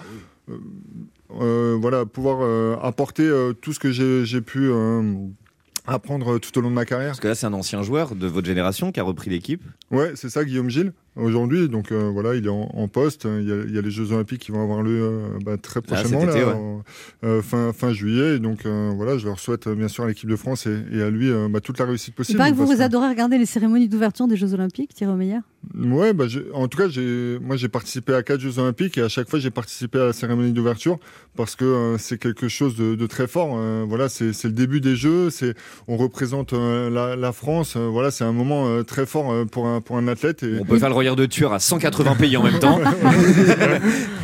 euh, 0.50 0.56
euh, 1.40 1.76
voilà 1.80 2.06
pouvoir 2.06 2.38
euh, 2.42 2.76
apporter 2.82 3.22
euh, 3.24 3.52
tout 3.52 3.72
ce 3.72 3.78
que 3.78 3.90
j'ai 3.92 4.40
pu 4.40 4.70
apprendre 5.86 6.38
tout 6.38 6.56
au 6.58 6.60
long 6.60 6.70
de 6.70 6.74
ma 6.74 6.84
carrière 6.84 7.08
Parce 7.10 7.20
que 7.20 7.28
là, 7.28 7.34
c'est 7.34 7.46
un 7.46 7.52
ancien 7.54 7.82
joueur 7.82 8.14
de 8.14 8.26
votre 8.26 8.46
génération 8.46 8.92
qui 8.92 9.00
a 9.00 9.02
repris 9.02 9.30
l'équipe. 9.30 9.62
Ouais, 9.90 10.12
c'est 10.16 10.28
ça, 10.28 10.44
Guillaume 10.44 10.68
Gilles, 10.68 10.92
aujourd'hui. 11.16 11.68
Donc 11.68 11.92
euh, 11.92 12.10
voilà, 12.12 12.34
il 12.34 12.46
est 12.46 12.50
en, 12.50 12.70
en 12.74 12.88
poste. 12.88 13.24
Il 13.24 13.48
y, 13.48 13.52
a, 13.52 13.56
il 13.66 13.74
y 13.74 13.78
a 13.78 13.82
les 13.82 13.90
Jeux 13.90 14.12
Olympiques 14.12 14.40
qui 14.40 14.52
vont 14.52 14.62
avoir 14.62 14.82
lieu 14.82 15.00
euh, 15.02 15.28
bah, 15.44 15.56
très 15.56 15.80
Là, 15.80 15.96
cet 15.98 16.12
prochainement, 16.12 16.30
été, 16.30 16.40
là, 16.40 16.46
ouais. 16.48 16.52
en- 16.54 16.82
euh, 17.24 17.42
fin, 17.42 17.72
fin 17.72 17.92
juillet. 17.92 18.36
Et 18.36 18.38
donc 18.38 18.66
euh, 18.66 18.92
voilà, 18.94 19.18
je 19.18 19.26
leur 19.26 19.38
souhaite 19.38 19.68
bien 19.68 19.88
sûr 19.88 20.04
à 20.04 20.08
l'équipe 20.08 20.28
de 20.28 20.36
France 20.36 20.66
et, 20.66 20.78
et 20.92 21.02
à 21.02 21.10
lui 21.10 21.30
euh, 21.30 21.48
bah, 21.50 21.60
toute 21.60 21.78
la 21.78 21.84
réussite 21.86 22.14
Il 22.14 22.16
possible. 22.16 22.38
paraît 22.38 22.52
que 22.52 22.56
vous, 22.56 22.66
vous 22.66 22.82
adorez 22.82 23.08
regarder 23.08 23.38
les 23.38 23.46
cérémonies 23.46 23.88
d'ouverture 23.88 24.28
des 24.28 24.36
Jeux 24.36 24.54
Olympiques, 24.54 24.94
Thierry 24.94 25.14
Meyer. 25.16 25.38
Ouais, 25.76 26.12
bah, 26.12 26.24
en 26.54 26.68
tout 26.68 26.78
cas, 26.78 26.86
moi 27.42 27.56
j'ai 27.56 27.68
participé 27.68 28.14
à 28.14 28.22
quatre 28.22 28.40
Jeux 28.40 28.58
Olympiques 28.60 28.96
et 28.98 29.02
à 29.02 29.08
chaque 29.08 29.28
fois 29.28 29.38
j'ai 29.40 29.50
participé 29.50 29.98
à 29.98 30.06
la 30.06 30.12
cérémonie 30.12 30.52
d'ouverture 30.52 30.98
parce 31.36 31.56
que 31.56 31.64
euh, 31.64 31.98
c'est 31.98 32.18
quelque 32.18 32.48
chose 32.48 32.76
de, 32.76 32.94
de 32.94 33.06
très 33.06 33.26
fort. 33.26 33.54
euh, 33.56 33.84
voilà, 33.88 34.08
c'est, 34.08 34.32
le 34.44 34.52
début 34.52 34.80
des 34.80 34.94
Jeux, 34.96 35.28
on 35.88 35.96
représente 35.96 36.52
euh, 36.52 36.88
la, 36.90 37.16
la 37.16 37.32
France. 37.32 37.74
euh, 37.76 37.88
voilà, 37.88 38.10
c'est 38.10 38.24
un 38.24 38.32
moment 38.32 38.66
euh, 38.68 38.82
très 38.84 39.04
fort 39.06 39.32
euh, 39.32 39.44
pour 39.44 39.66
un, 39.66 39.80
pour 39.80 39.96
un 39.96 40.06
athlète. 40.08 40.42
Et... 40.44 40.58
On 40.60 40.64
peut 40.64 40.78
faire 40.78 40.88
le 40.90 40.94
de 40.98 41.26
tueur 41.26 41.52
à 41.52 41.58
180 41.58 42.14
pays 42.16 42.36
en 42.36 42.42
même 42.42 42.58
temps. 42.58 42.80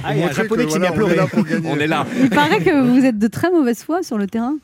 Ah, 0.06 0.14
il 0.14 0.20
y 0.20 0.22
a 0.22 0.28
un 0.28 0.32
japonais 0.32 0.66
qui 0.66 0.76
voilà, 0.76 0.90
bien 0.90 1.02
on 1.02 1.08
est 1.08 1.16
là 1.16 1.26
pour 1.26 1.44
gagner. 1.44 1.66
On 1.66 1.78
est 1.78 1.86
là. 1.86 2.06
Il 2.20 2.28
paraît 2.28 2.62
que 2.62 2.82
vous 2.82 3.06
êtes 3.06 3.18
de 3.18 3.26
très 3.26 3.50
mauvaise 3.50 3.82
foi 3.82 4.02
sur 4.02 4.18
le 4.18 4.26
terrain. 4.26 4.56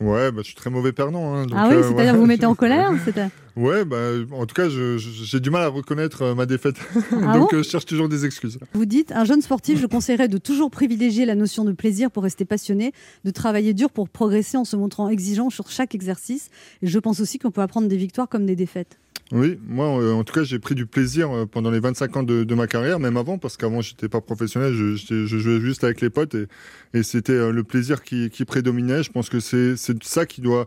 Ouais, 0.00 0.32
bah, 0.32 0.40
je 0.42 0.46
suis 0.46 0.54
très 0.56 0.70
mauvais 0.70 0.92
perdant. 0.92 1.32
hein, 1.34 1.46
donc, 1.46 1.56
ah 1.56 1.68
oui, 1.68 1.76
euh, 1.76 1.82
c'est-à-dire 1.82 2.14
ouais. 2.14 2.18
vous 2.18 2.26
mettez 2.26 2.46
en 2.46 2.54
colère 2.56 2.90
Ouais, 3.56 3.84
bah, 3.84 3.98
en 4.32 4.46
tout 4.46 4.54
cas, 4.54 4.68
j'ai 4.68 5.38
du 5.38 5.50
mal 5.50 5.62
à 5.62 5.68
reconnaître 5.68 6.22
euh, 6.22 6.34
ma 6.34 6.44
défaite. 6.46 6.74
Ah 7.12 7.38
Donc, 7.38 7.52
bon 7.52 7.58
euh, 7.58 7.62
je 7.62 7.68
cherche 7.68 7.86
toujours 7.86 8.08
des 8.08 8.24
excuses. 8.24 8.58
Vous 8.72 8.84
dites, 8.84 9.12
un 9.12 9.24
jeune 9.24 9.42
sportif, 9.42 9.80
je 9.80 9.86
conseillerais 9.86 10.26
de 10.26 10.38
toujours 10.38 10.72
privilégier 10.72 11.24
la 11.24 11.36
notion 11.36 11.64
de 11.64 11.70
plaisir 11.70 12.10
pour 12.10 12.24
rester 12.24 12.44
passionné, 12.44 12.92
de 13.24 13.30
travailler 13.30 13.74
dur 13.74 13.90
pour 13.90 14.08
progresser 14.08 14.56
en 14.56 14.64
se 14.64 14.74
montrant 14.74 15.08
exigeant 15.08 15.50
sur 15.50 15.70
chaque 15.70 15.94
exercice. 15.94 16.50
Et 16.82 16.88
je 16.88 16.98
pense 16.98 17.20
aussi 17.20 17.38
qu'on 17.38 17.52
peut 17.52 17.62
apprendre 17.62 17.86
des 17.86 17.96
victoires 17.96 18.28
comme 18.28 18.46
des 18.46 18.56
défaites. 18.56 18.98
Oui, 19.32 19.58
moi, 19.66 19.86
euh, 19.86 20.12
en 20.12 20.22
tout 20.22 20.34
cas, 20.34 20.44
j'ai 20.44 20.58
pris 20.58 20.74
du 20.74 20.84
plaisir 20.84 21.30
euh, 21.32 21.46
pendant 21.46 21.70
les 21.70 21.80
25 21.80 22.16
ans 22.18 22.22
de, 22.22 22.44
de 22.44 22.54
ma 22.54 22.66
carrière, 22.66 23.00
même 23.00 23.16
avant, 23.16 23.38
parce 23.38 23.56
qu'avant, 23.56 23.80
j'étais 23.80 24.08
pas 24.08 24.20
professionnel, 24.20 24.74
je, 24.74 24.96
je 24.96 25.38
jouais 25.38 25.60
juste 25.60 25.82
avec 25.82 26.02
les 26.02 26.10
potes 26.10 26.34
et, 26.34 27.02
c'était 27.02 27.32
euh, 27.32 27.50
le 27.50 27.64
plaisir 27.64 28.02
qui, 28.02 28.28
prédominait. 28.46 29.02
Je 29.02 29.10
pense 29.10 29.30
que 29.30 29.40
c'est 29.40 29.76
ça 30.02 30.26
qui 30.26 30.42
doit, 30.42 30.66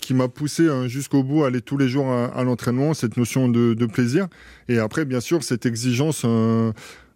qui 0.00 0.14
m'a 0.14 0.28
poussé 0.28 0.68
hein, 0.68 0.88
jusqu'au 0.88 1.22
bout 1.22 1.44
à 1.44 1.46
aller 1.46 1.60
tous 1.60 1.78
les 1.78 1.88
jours 1.88 2.12
à, 2.12 2.42
l'entraînement, 2.42 2.94
cette 2.94 3.16
notion 3.16 3.48
de, 3.48 3.86
plaisir. 3.86 4.26
Et 4.68 4.78
après, 4.78 5.04
bien 5.04 5.20
sûr, 5.20 5.44
cette 5.44 5.66
exigence. 5.66 6.26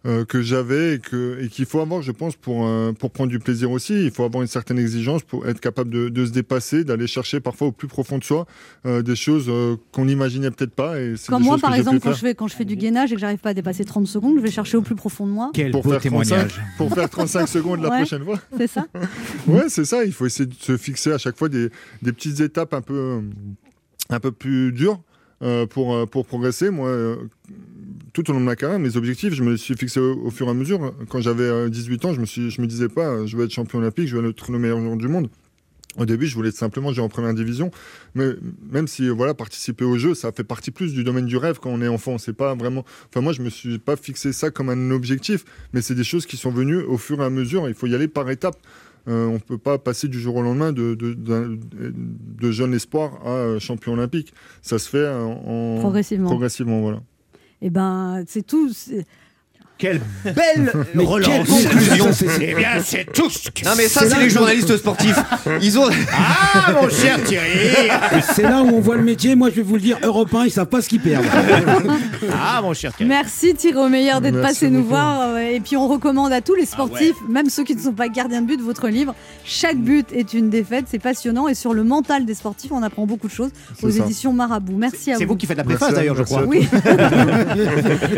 Euh, 0.07 0.25
que 0.25 0.41
j'avais 0.41 0.95
et 0.95 0.99
que 0.99 1.37
et 1.43 1.47
qu'il 1.47 1.65
faut 1.67 1.79
avoir, 1.79 2.01
je 2.01 2.11
pense, 2.11 2.35
pour 2.35 2.65
euh, 2.65 2.91
pour 2.91 3.11
prendre 3.11 3.29
du 3.29 3.37
plaisir 3.37 3.69
aussi. 3.69 4.03
Il 4.03 4.09
faut 4.11 4.23
avoir 4.23 4.41
une 4.41 4.47
certaine 4.47 4.79
exigence 4.79 5.21
pour 5.21 5.47
être 5.47 5.59
capable 5.59 5.91
de, 5.91 6.09
de 6.09 6.25
se 6.25 6.31
dépasser, 6.31 6.83
d'aller 6.83 7.05
chercher 7.05 7.39
parfois 7.39 7.67
au 7.67 7.71
plus 7.71 7.87
profond 7.87 8.17
de 8.17 8.23
soi 8.23 8.47
euh, 8.87 9.03
des 9.03 9.15
choses 9.15 9.45
euh, 9.47 9.75
qu'on 9.91 10.05
n'imaginait 10.05 10.49
peut-être 10.49 10.73
pas. 10.73 10.99
Et 10.99 11.15
c'est 11.17 11.29
Comme 11.29 11.43
moi, 11.43 11.57
par 11.59 11.75
exemple, 11.75 11.97
quand 11.99 12.09
faire. 12.09 12.13
je, 12.13 12.19
fais, 12.21 12.33
quand 12.35 12.47
je 12.47 12.55
fais 12.55 12.65
du 12.65 12.75
gainage 12.75 13.11
et 13.11 13.15
que 13.15 13.21
j'arrive 13.21 13.37
pas 13.39 13.51
à 13.51 13.53
dépasser 13.53 13.85
30 13.85 14.07
secondes, 14.07 14.37
je 14.37 14.41
vais 14.41 14.49
chercher 14.51 14.77
au 14.77 14.81
plus 14.81 14.95
profond 14.95 15.27
de 15.27 15.31
moi. 15.31 15.51
Quel 15.53 15.71
pour 15.71 15.83
beau 15.83 15.91
faire, 15.91 15.99
35, 16.01 16.09
témoignage. 16.27 16.61
pour 16.77 16.93
faire 16.93 17.09
35 17.09 17.47
secondes 17.47 17.81
la 17.83 17.89
Ouais. 17.89 17.97
prochaine 17.97 18.23
fois. 18.23 18.39
C'est 18.57 18.67
ça 18.67 18.87
Ouais, 19.47 19.65
c'est 19.69 19.85
ça. 19.85 20.03
Il 20.03 20.13
faut 20.13 20.25
essayer 20.25 20.47
de 20.47 20.55
se 20.55 20.77
fixer 20.77 21.11
à 21.11 21.17
chaque 21.19 21.37
fois 21.37 21.47
des, 21.49 21.69
des 22.01 22.11
petites 22.11 22.39
étapes 22.39 22.73
un 22.73 22.81
peu, 22.81 23.21
un 24.09 24.19
peu 24.19 24.31
plus 24.31 24.71
dures 24.71 24.99
euh, 25.43 25.65
pour, 25.67 26.07
pour 26.09 26.25
progresser. 26.25 26.69
Moi, 26.71 26.87
euh, 26.89 27.15
tout 28.13 28.29
au 28.29 28.33
long 28.33 28.39
de 28.39 28.45
ma 28.45 28.55
carrière, 28.55 28.79
mes 28.79 28.97
objectifs, 28.97 29.33
je 29.33 29.43
me 29.43 29.51
les 29.51 29.57
suis 29.57 29.75
fixés 29.75 29.99
au, 29.99 30.15
au 30.25 30.31
fur 30.31 30.47
et 30.47 30.49
à 30.49 30.53
mesure. 30.53 30.93
Quand 31.09 31.21
j'avais 31.21 31.43
euh, 31.43 31.69
18 31.69 32.05
ans, 32.05 32.13
je 32.13 32.19
me, 32.21 32.25
suis, 32.25 32.49
je 32.51 32.61
me 32.61 32.67
disais 32.67 32.89
pas, 32.89 33.07
euh, 33.07 33.25
je 33.27 33.37
veux 33.37 33.45
être 33.45 33.51
champion 33.53 33.79
olympique, 33.79 34.07
je 34.07 34.17
veux 34.17 34.29
être 34.29 34.51
le 34.51 34.59
meilleur 34.59 34.79
joueur 34.79 34.97
du 34.97 35.07
monde. 35.07 35.29
Au 35.97 36.05
début, 36.05 36.25
je 36.25 36.35
voulais 36.35 36.51
simplement 36.51 36.93
jouer 36.93 37.03
en 37.03 37.09
première 37.09 37.33
division, 37.33 37.69
mais 38.15 38.27
même 38.71 38.87
si 38.87 39.09
euh, 39.09 39.11
voilà 39.11 39.33
participer 39.33 39.83
au 39.83 39.97
jeu, 39.97 40.13
ça 40.15 40.31
fait 40.31 40.45
partie 40.45 40.71
plus 40.71 40.93
du 40.93 41.03
domaine 41.03 41.25
du 41.25 41.35
rêve 41.35 41.59
quand 41.61 41.69
on 41.69 41.81
est 41.81 41.87
enfant. 41.89 42.17
C'est 42.17 42.31
pas 42.31 42.55
vraiment. 42.55 42.85
Enfin, 43.09 43.19
moi, 43.19 43.33
je 43.33 43.41
me 43.41 43.49
suis 43.49 43.77
pas 43.77 43.97
fixé 43.97 44.31
ça 44.31 44.51
comme 44.51 44.69
un 44.69 44.91
objectif, 44.91 45.43
mais 45.73 45.81
c'est 45.81 45.95
des 45.95 46.05
choses 46.05 46.25
qui 46.25 46.37
sont 46.37 46.51
venues 46.51 46.77
au 46.81 46.97
fur 46.97 47.21
et 47.21 47.25
à 47.25 47.29
mesure. 47.29 47.67
Il 47.67 47.73
faut 47.75 47.87
y 47.87 47.95
aller 47.95 48.07
par 48.07 48.29
étapes. 48.29 48.57
Euh, 49.09 49.25
on 49.25 49.39
peut 49.39 49.57
pas 49.57 49.79
passer 49.79 50.07
du 50.07 50.19
jour 50.19 50.35
au 50.35 50.43
lendemain 50.43 50.71
de, 50.71 50.93
de, 50.95 51.13
d'un- 51.13 51.57
de 51.73 52.51
jeune 52.51 52.73
espoir 52.73 53.19
à 53.25 53.29
euh, 53.31 53.59
champion 53.59 53.93
olympique. 53.93 54.31
Ça 54.61 54.77
se 54.79 54.87
fait 54.87 55.09
en, 55.09 55.31
en- 55.45 55.79
Progressivement. 55.79 56.29
progressivement, 56.29 56.81
voilà. 56.81 57.01
Et 57.61 57.69
ben, 57.69 58.23
c'est 58.27 58.43
tout. 58.43 58.71
Quelle 59.81 59.99
belle 60.23 60.71
Mais 60.93 61.03
relance. 61.03 61.27
quelle 61.27 61.45
conclusion, 61.47 62.13
c'est- 62.13 62.27
Eh 62.39 62.53
bien, 62.53 62.69
c'est 62.85 63.11
tout 63.11 63.29
ce 63.31 63.49
que... 63.49 63.65
Non 63.65 63.71
mais 63.75 63.87
ça 63.87 64.01
C'est 64.07 64.19
les 64.19 64.29
journalistes 64.29 64.77
sportifs. 64.77 65.17
Ils 65.61 65.79
ont. 65.79 65.89
Ah, 66.13 66.71
mon 66.73 66.87
cher 66.87 67.21
Thierry 67.23 67.89
C'est 68.35 68.43
là 68.43 68.61
où 68.61 68.67
on 68.75 68.79
voit 68.79 68.95
le 68.97 69.03
métier. 69.03 69.33
Moi, 69.35 69.49
je 69.49 69.55
vais 69.55 69.61
vous 69.63 69.73
le 69.75 69.81
dire, 69.81 69.97
Europe 70.03 70.33
1, 70.35 70.45
ils 70.45 70.51
savent 70.51 70.67
pas 70.67 70.81
ce 70.83 70.87
qu'ils 70.89 71.01
perdent. 71.01 71.25
Ah, 72.33 72.61
mon 72.61 72.73
cher 72.73 72.93
Thierry. 72.95 73.09
Merci 73.09 73.55
Thierry 73.55 73.89
Meilleur 73.89 74.21
d'être 74.21 74.41
passé 74.41 74.69
nous 74.69 74.83
voir. 74.83 75.37
Et 75.39 75.59
puis 75.59 75.75
on 75.77 75.87
recommande 75.87 76.31
à 76.31 76.41
tous 76.41 76.53
les 76.55 76.65
sportifs, 76.65 77.15
Ah 77.19 77.31
même 77.31 77.49
ceux 77.49 77.63
qui 77.63 77.75
ne 77.75 77.81
sont 77.81 77.93
pas 77.93 78.07
gardiens 78.07 78.41
de 78.41 78.47
but, 78.47 78.61
votre 78.61 78.87
livre. 78.87 79.15
Chaque 79.43 79.77
but 79.77 80.05
est 80.13 80.33
une 80.33 80.49
défaite. 80.51 80.85
C'est 80.89 80.99
passionnant. 80.99 81.47
Et 81.47 81.55
sur 81.55 81.73
le 81.73 81.83
mental 81.83 82.25
des 82.25 82.35
sportifs, 82.35 82.71
on 82.71 82.83
apprend 82.83 83.05
beaucoup 83.07 83.27
de 83.27 83.33
choses 83.33 83.49
aux 83.81 83.89
ça. 83.89 84.03
éditions 84.03 84.33
Marabout. 84.33 84.75
Merci 84.77 85.11
à 85.11 85.17
C'est 85.17 85.25
vous. 85.25 85.31
vous 85.33 85.37
qui 85.37 85.47
faites 85.47 85.57
la 85.57 85.63
préface 85.63 85.93
d'ailleurs, 85.93 86.15
je 86.15 86.23
crois. 86.23 86.43
Oui. 86.43 86.67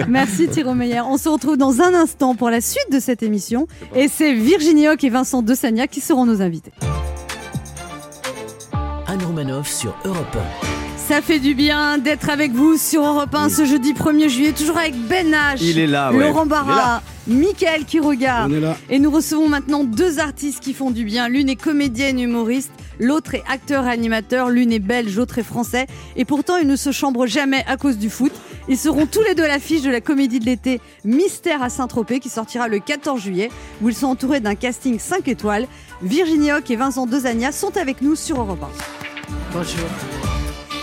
Merci 0.08 0.47
Thierry 0.47 0.73
Meyer. 0.76 1.02
On 1.02 1.17
se 1.17 1.30
retrouve 1.30 1.52
dans 1.55 1.81
un 1.81 1.93
instant 1.93 2.35
pour 2.35 2.49
la 2.49 2.61
suite 2.61 2.91
de 2.91 2.99
cette 2.99 3.23
émission. 3.23 3.67
Et 3.95 4.07
c'est 4.07 4.33
Virginie 4.33 4.87
Hoc 4.87 5.03
et 5.03 5.09
Vincent 5.09 5.41
De 5.41 5.53
Sagna 5.55 5.87
qui 5.87 6.01
seront 6.01 6.25
nos 6.25 6.41
invités. 6.41 6.71
Anne 9.07 9.23
Romanov 9.25 9.67
sur 9.67 9.95
Europe 10.05 10.37
Ça 10.97 11.21
fait 11.21 11.39
du 11.39 11.53
bien 11.53 11.97
d'être 11.97 12.29
avec 12.29 12.51
vous 12.51 12.77
sur 12.77 13.05
Europe 13.05 13.33
1 13.33 13.49
ce 13.49 13.65
jeudi 13.65 13.93
1er 13.93 14.29
juillet, 14.29 14.51
toujours 14.53 14.77
avec 14.77 14.95
Ben 15.07 15.31
H, 15.31 15.57
Il 15.61 15.77
est 15.77 15.87
là, 15.87 16.11
ouais. 16.11 16.19
Laurent 16.27 16.45
Barra, 16.45 16.75
là. 16.75 17.01
Mickaël 17.27 17.86
qui 17.86 17.99
regarde. 17.99 18.51
On 18.51 18.55
est 18.55 18.59
là. 18.59 18.77
Et 18.89 18.99
nous 18.99 19.12
recevons 19.12 19.47
maintenant 19.47 19.83
deux 19.83 20.19
artistes 20.19 20.62
qui 20.62 20.73
font 20.73 20.91
du 20.91 21.05
bien. 21.05 21.29
L'une 21.29 21.49
est 21.49 21.55
comédienne 21.55 22.19
humoriste, 22.19 22.71
l'autre 22.99 23.36
est 23.36 23.43
acteur 23.49 23.86
animateur, 23.86 24.49
l'une 24.49 24.71
est 24.71 24.79
belge, 24.79 25.15
l'autre 25.15 25.39
est 25.39 25.43
français. 25.43 25.88
Et 26.15 26.25
pourtant, 26.25 26.57
ils 26.57 26.67
ne 26.67 26.75
se 26.75 26.91
chambrent 26.91 27.27
jamais 27.27 27.63
à 27.67 27.77
cause 27.77 27.97
du 27.97 28.09
foot. 28.09 28.33
Ils 28.67 28.77
seront 28.77 29.05
tous 29.05 29.21
les 29.21 29.36
deux 29.36 29.43
à 29.43 29.47
l'affiche 29.47 29.81
de 29.81 29.89
la 29.89 30.01
comédie 30.01 30.39
de 30.39 30.45
l'été 30.45 30.79
Mystère 31.03 31.62
à 31.63 31.69
Saint-Tropez 31.69 32.19
qui 32.19 32.29
sortira 32.29 32.67
le 32.67 32.79
14 32.79 33.21
juillet, 33.21 33.49
où 33.81 33.89
ils 33.89 33.95
sont 33.95 34.07
entourés 34.07 34.39
d'un 34.39 34.55
casting 34.55 34.99
5 34.99 35.27
étoiles. 35.27 35.67
Virginie 36.01 36.51
Hoc 36.51 36.69
et 36.71 36.75
Vincent 36.75 37.05
Dezagna 37.05 37.51
sont 37.51 37.77
avec 37.77 38.01
nous 38.01 38.15
sur 38.15 38.41
Europe 38.41 38.63
1. 38.63 38.67
Bonjour. 39.53 39.89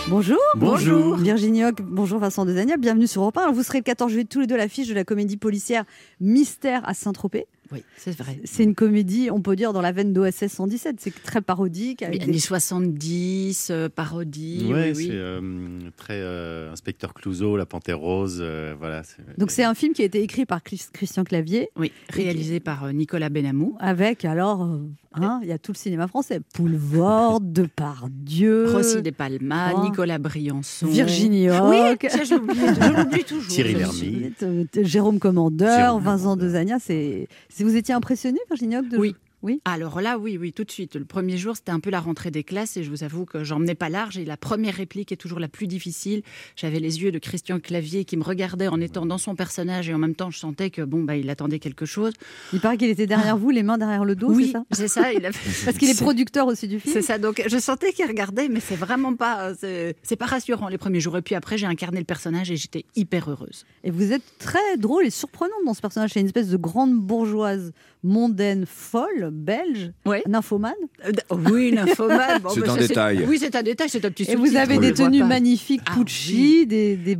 Bonjour. 0.09 0.37
Bonjour. 0.57 1.15
Virginie 1.17 1.63
Hoc, 1.63 1.81
bonjour 1.81 2.19
Vincent 2.19 2.45
Dezagna, 2.45 2.75
bienvenue 2.77 3.07
sur 3.07 3.21
Europe 3.21 3.37
1. 3.37 3.41
Alors, 3.43 3.53
vous 3.53 3.63
serez 3.63 3.77
le 3.79 3.83
14 3.83 4.11
juillet 4.11 4.25
tous 4.25 4.41
les 4.41 4.47
deux 4.47 4.55
à 4.55 4.57
l'affiche 4.57 4.87
de 4.87 4.93
la 4.93 5.03
comédie 5.05 5.37
policière 5.37 5.85
Mystère 6.19 6.87
à 6.87 6.93
Saint-Tropez. 6.93 7.45
Oui, 7.71 7.83
c'est 7.95 8.11
vrai. 8.17 8.41
C'est 8.43 8.63
une 8.63 8.75
comédie, 8.75 9.29
on 9.31 9.41
peut 9.41 9.55
dire, 9.55 9.71
dans 9.71 9.79
la 9.81 9.93
veine 9.93 10.11
d'OSS 10.11 10.47
117. 10.47 10.97
C'est 10.99 11.23
très 11.23 11.39
parodique. 11.41 12.01
avec 12.01 12.15
Oui, 12.15 12.25
des- 12.25 12.29
Années 12.31 12.39
70, 12.39 13.69
euh, 13.71 13.87
parodie. 13.87 14.67
Ouais, 14.69 14.91
oui, 14.91 14.93
oui. 14.97 15.05
c'est 15.07 15.13
euh, 15.13 15.79
très 15.95 16.19
euh, 16.19 16.71
inspecteur 16.73 17.13
Clouseau, 17.13 17.55
la 17.55 17.65
Panthère 17.65 17.99
Rose, 17.99 18.39
euh, 18.41 18.75
voilà. 18.77 19.03
Donc 19.37 19.51
c'est 19.51 19.63
un 19.63 19.73
film 19.73 19.93
qui 19.93 20.01
a 20.01 20.05
été 20.05 20.21
écrit 20.21 20.45
par 20.45 20.61
Chris- 20.63 20.87
Christian 20.91 21.23
Clavier. 21.23 21.69
Oui, 21.77 21.93
réalisé 22.09 22.59
par 22.59 22.91
Nicolas 22.91 23.29
Benamou. 23.29 23.77
Avec, 23.79 24.25
alors, 24.25 24.63
euh, 24.63 24.79
hein, 25.13 25.39
il 25.43 25.49
y 25.49 25.51
a 25.51 25.57
tout 25.57 25.71
le 25.71 25.77
cinéma 25.77 26.07
français. 26.07 26.41
Poulvord, 26.53 27.41
Depardieu. 27.41 28.71
Rossi 28.71 29.01
De 29.01 29.09
Palma, 29.11 29.73
Oh. 29.75 29.83
Nicolas 29.83 30.17
Briançon. 30.17 30.87
Virginie 30.87 31.49
Hoc. 31.49 31.61
Oui, 31.69 32.09
je 32.25 32.35
l'oublie 32.35 33.23
toujours. 33.23 33.47
Thierry 33.49 33.73
Lhermitte. 33.75 34.45
Jérôme 34.83 35.19
Commandeur, 35.19 35.77
Jérôme 35.77 36.03
Vincent 36.03 36.35
Dezagna, 36.35 36.77
c'est. 36.79 37.27
Si 37.49 37.63
vous 37.63 37.75
étiez 37.75 37.93
impressionné, 37.93 38.39
Virginie 38.49 38.77
Hoc, 38.77 38.87
de 38.87 38.97
Oui. 38.97 39.15
Oui. 39.43 39.61
Alors 39.65 40.01
là, 40.01 40.17
oui, 40.17 40.37
oui, 40.39 40.53
tout 40.53 40.63
de 40.63 40.71
suite. 40.71 40.95
Le 40.95 41.05
premier 41.05 41.37
jour, 41.37 41.55
c'était 41.55 41.71
un 41.71 41.79
peu 41.79 41.89
la 41.89 41.99
rentrée 41.99 42.31
des 42.31 42.43
classes 42.43 42.77
et 42.77 42.83
je 42.83 42.89
vous 42.89 43.03
avoue 43.03 43.25
que 43.25 43.43
j'emmenais 43.43 43.75
pas 43.75 43.89
large 43.89 44.17
et 44.17 44.25
la 44.25 44.37
première 44.37 44.75
réplique 44.75 45.11
est 45.11 45.17
toujours 45.17 45.39
la 45.39 45.47
plus 45.47 45.67
difficile. 45.67 46.21
J'avais 46.55 46.79
les 46.79 47.01
yeux 47.01 47.11
de 47.11 47.19
Christian 47.19 47.59
Clavier 47.59 48.05
qui 48.05 48.17
me 48.17 48.23
regardait 48.23 48.67
en 48.67 48.79
étant 48.79 49.05
dans 49.05 49.17
son 49.17 49.35
personnage 49.35 49.89
et 49.89 49.93
en 49.93 49.97
même 49.97 50.15
temps, 50.15 50.31
je 50.31 50.37
sentais 50.37 50.69
que 50.69 50.81
bon, 50.81 51.03
bah, 51.03 51.15
il 51.15 51.29
attendait 51.29 51.59
quelque 51.59 51.85
chose. 51.85 52.13
Il 52.53 52.59
paraît 52.59 52.77
qu'il 52.77 52.89
était 52.89 53.07
derrière 53.07 53.37
vous, 53.37 53.49
les 53.49 53.63
mains 53.63 53.77
derrière 53.77 54.05
le 54.05 54.15
dos, 54.15 54.29
c'est 54.29 54.35
oui, 54.35 54.51
ça 54.51 54.63
c'est 54.71 54.87
ça. 54.87 55.13
Il 55.13 55.25
avait... 55.25 55.37
Parce 55.65 55.77
qu'il 55.77 55.89
est 55.89 55.99
producteur 55.99 56.47
aussi 56.47 56.67
du 56.67 56.79
film. 56.79 56.93
C'est 56.93 57.01
ça. 57.01 57.17
Donc, 57.17 57.41
je 57.45 57.57
sentais 57.57 57.93
qu'il 57.93 58.05
regardait, 58.05 58.47
mais 58.47 58.59
c'est 58.59 58.75
vraiment 58.75 59.15
pas, 59.15 59.53
c'est 59.55 59.95
c'est 60.03 60.15
pas 60.15 60.25
rassurant 60.25 60.67
les 60.67 60.77
premiers 60.77 60.99
jours. 60.99 61.17
Et 61.17 61.21
puis 61.21 61.35
après, 61.35 61.57
j'ai 61.57 61.65
incarné 61.65 61.99
le 61.99 62.05
personnage 62.05 62.51
et 62.51 62.57
j'étais 62.57 62.85
hyper 62.95 63.29
heureuse. 63.29 63.65
Et 63.83 63.91
vous 63.91 64.11
êtes 64.11 64.23
très 64.39 64.77
drôle 64.77 65.05
et 65.05 65.09
surprenante 65.09 65.63
dans 65.65 65.73
ce 65.73 65.81
personnage. 65.81 66.11
C'est 66.13 66.19
une 66.19 66.27
espèce 66.27 66.49
de 66.49 66.57
grande 66.57 66.95
bourgeoise 66.95 67.71
mondaine, 68.03 68.65
folle, 68.67 69.29
belge, 69.31 69.91
Ouais. 70.05 70.23
nymphomane. 70.27 70.73
Euh, 71.05 71.11
d- 71.11 71.21
Oui, 71.51 71.71
nymphomane. 71.71 72.39
Bon, 72.41 72.49
C'est 72.53 72.61
bah, 72.61 72.71
un 72.71 72.75
ça, 72.75 72.87
détail. 72.87 73.25
Oui, 73.27 73.37
c'est 73.39 73.55
un 73.55 73.63
détail, 73.63 73.89
c'est 73.89 74.03
un 74.05 74.09
petit 74.11 74.29
Et 74.29 74.35
vous 74.35 74.55
avez 74.55 74.77
des 74.79 74.93
tenues 74.93 75.23
magnifiques, 75.23 75.81
Ah 75.85 75.93
Pucci, 75.95 76.65
des, 76.65 76.95
des 76.95 77.17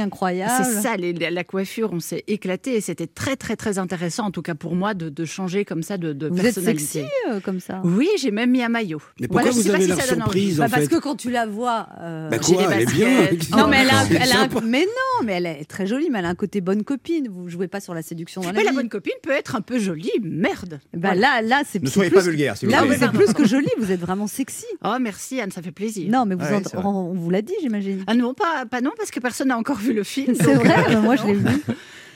incroyables. 0.00 0.52
C'est 0.64 0.80
ça, 0.82 0.96
les- 0.96 1.12
la, 1.12 1.30
la 1.30 1.44
coiffure, 1.44 1.90
on 1.92 2.00
s'est 2.00 2.24
éclaté 2.28 2.76
et 2.76 2.80
c'était 2.80 3.06
très, 3.06 3.36
très, 3.36 3.56
très 3.56 3.78
intéressant, 3.78 4.26
en 4.26 4.30
tout 4.30 4.42
cas 4.42 4.54
pour 4.54 4.74
moi, 4.74 4.94
de, 4.94 5.08
de 5.08 5.24
changer 5.24 5.64
comme 5.64 5.82
ça 5.82 5.98
de, 5.98 6.12
de 6.12 6.28
Vous 6.28 6.46
êtes 6.46 6.58
sexy 6.60 7.02
euh, 7.30 7.40
comme 7.40 7.60
ça? 7.60 7.80
Oui, 7.84 8.08
j'ai 8.18 8.30
même 8.30 8.50
mis 8.50 8.62
un 8.62 8.68
maillot. 8.68 9.00
Mais 9.20 9.26
pourquoi 9.26 9.50
Voilà, 9.50 9.56
je 9.56 9.62
vous 9.68 9.74
avez 9.74 9.82
si 9.82 9.88
l'air 9.88 10.00
ça 10.00 10.14
donne 10.14 10.22
envie. 10.22 10.30
surprise 10.40 10.56
Bah, 10.58 10.66
en 10.66 10.70
parce 10.70 10.88
que 10.88 10.96
quand 10.96 11.16
tu 11.16 11.30
la 11.30 11.46
vois. 11.46 11.88
euh, 12.00 12.28
Bah 12.28 12.38
quoi, 12.38 12.62
elle 12.72 12.82
est 12.82 12.86
bien. 12.92 13.08
Non, 13.56 13.66
mais 13.68 13.78
elle 13.82 13.90
a, 13.90 14.04
C'est 14.04 14.14
elle 14.14 14.32
a 14.32 14.42
un- 14.42 14.60
mais 14.64 14.80
non, 14.84 15.24
mais 15.26 15.32
elle 15.34 15.46
est 15.46 15.64
très 15.64 15.86
jolie, 15.86 16.08
mais 16.10 16.18
elle 16.20 16.24
a 16.26 16.28
un 16.30 16.34
côté 16.34 16.60
bonne 16.60 16.84
copine. 16.84 17.28
Vous 17.30 17.48
jouez 17.48 17.68
pas 17.68 17.80
sur 17.80 17.94
la 17.94 18.02
séduction 18.02 18.40
dans 18.42 18.48
la 18.48 18.52
Mais 18.52 18.64
la 18.64 18.72
bonne 18.72 18.88
copine 18.88 19.12
peut 19.22 19.32
être 19.32 19.56
un 19.56 19.60
peu 19.60 19.78
jolie, 19.78 20.10
merde. 20.24 20.80
Bah, 20.94 21.10
Voilà. 21.12 21.40
là, 21.40 21.42
là, 21.42 21.62
c'est 21.68 21.82
Ne 21.82 21.88
soyez 21.88 22.10
plus- 22.10 22.16
pas 22.16 22.22
vulgaire, 22.22 22.56
s'il 22.56 22.68
vous 22.68 22.74
Là, 22.74 22.82
plaît. 22.82 22.96
vous 22.96 23.04
êtes 23.04 23.12
plus 23.12 23.32
que 23.32 23.46
jolie. 23.46 23.68
Vous 23.78 23.90
êtes 23.92 24.00
vraiment 24.00 24.26
sexy. 24.26 24.64
Oh, 24.84 24.96
merci 25.00 25.40
Anne, 25.40 25.50
ça 25.50 25.62
fait 25.62 25.72
plaisir. 25.72 26.10
Non, 26.10 26.24
mais 26.26 26.34
vous 26.34 26.42
Ouais, 26.44 26.62
en- 26.76 26.86
on, 26.86 27.12
vous 27.14 27.30
l'a 27.30 27.42
dit, 27.42 27.54
j'imagine. 27.60 28.04
Ah 28.06 28.14
non, 28.14 28.34
pas, 28.34 28.66
pas 28.70 28.80
non, 28.80 28.90
parce 28.96 29.10
que 29.10 29.20
personne 29.20 29.48
n'a 29.48 29.56
encore 29.58 29.76
vu 29.78 29.92
le 29.92 30.04
film. 30.04 30.34
C'est 30.34 30.54
vrai, 30.54 30.94
euh, 30.94 31.00
moi 31.00 31.16
je 31.16 31.26
l'ai 31.26 31.34
vu. 31.34 31.44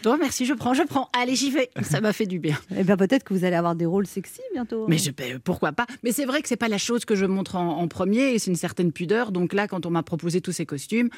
Non, 0.04 0.16
merci, 0.18 0.44
je 0.44 0.54
prends, 0.54 0.74
je 0.74 0.82
prends. 0.82 1.08
Allez, 1.12 1.34
j'y 1.34 1.50
vais. 1.50 1.70
Ça 1.82 2.00
m'a 2.00 2.12
fait 2.12 2.26
du 2.26 2.38
bien. 2.38 2.56
Et 2.76 2.84
bien 2.84 2.96
peut-être 2.96 3.24
que 3.24 3.34
vous 3.34 3.44
allez 3.44 3.56
avoir 3.56 3.74
des 3.74 3.86
rôles 3.86 4.06
sexy 4.06 4.40
bientôt. 4.52 4.86
Mais 4.88 4.98
je, 4.98 5.10
ben, 5.10 5.38
pourquoi 5.38 5.72
pas 5.72 5.86
Mais 6.02 6.12
c'est 6.12 6.24
vrai 6.24 6.42
que 6.42 6.48
c'est 6.48 6.56
pas 6.56 6.68
la 6.68 6.78
chose 6.78 7.04
que 7.04 7.14
je 7.14 7.24
montre 7.26 7.56
en, 7.56 7.78
en 7.78 7.88
premier 7.88 8.34
et 8.34 8.38
c'est 8.38 8.50
une 8.50 8.56
certaine 8.56 8.92
pudeur. 8.92 9.32
Donc 9.32 9.52
là, 9.52 9.66
quand 9.68 9.86
on 9.86 9.90
m'a 9.90 10.02
proposé 10.02 10.40
tous 10.40 10.52
ces 10.52 10.66
costumes, 10.66 11.08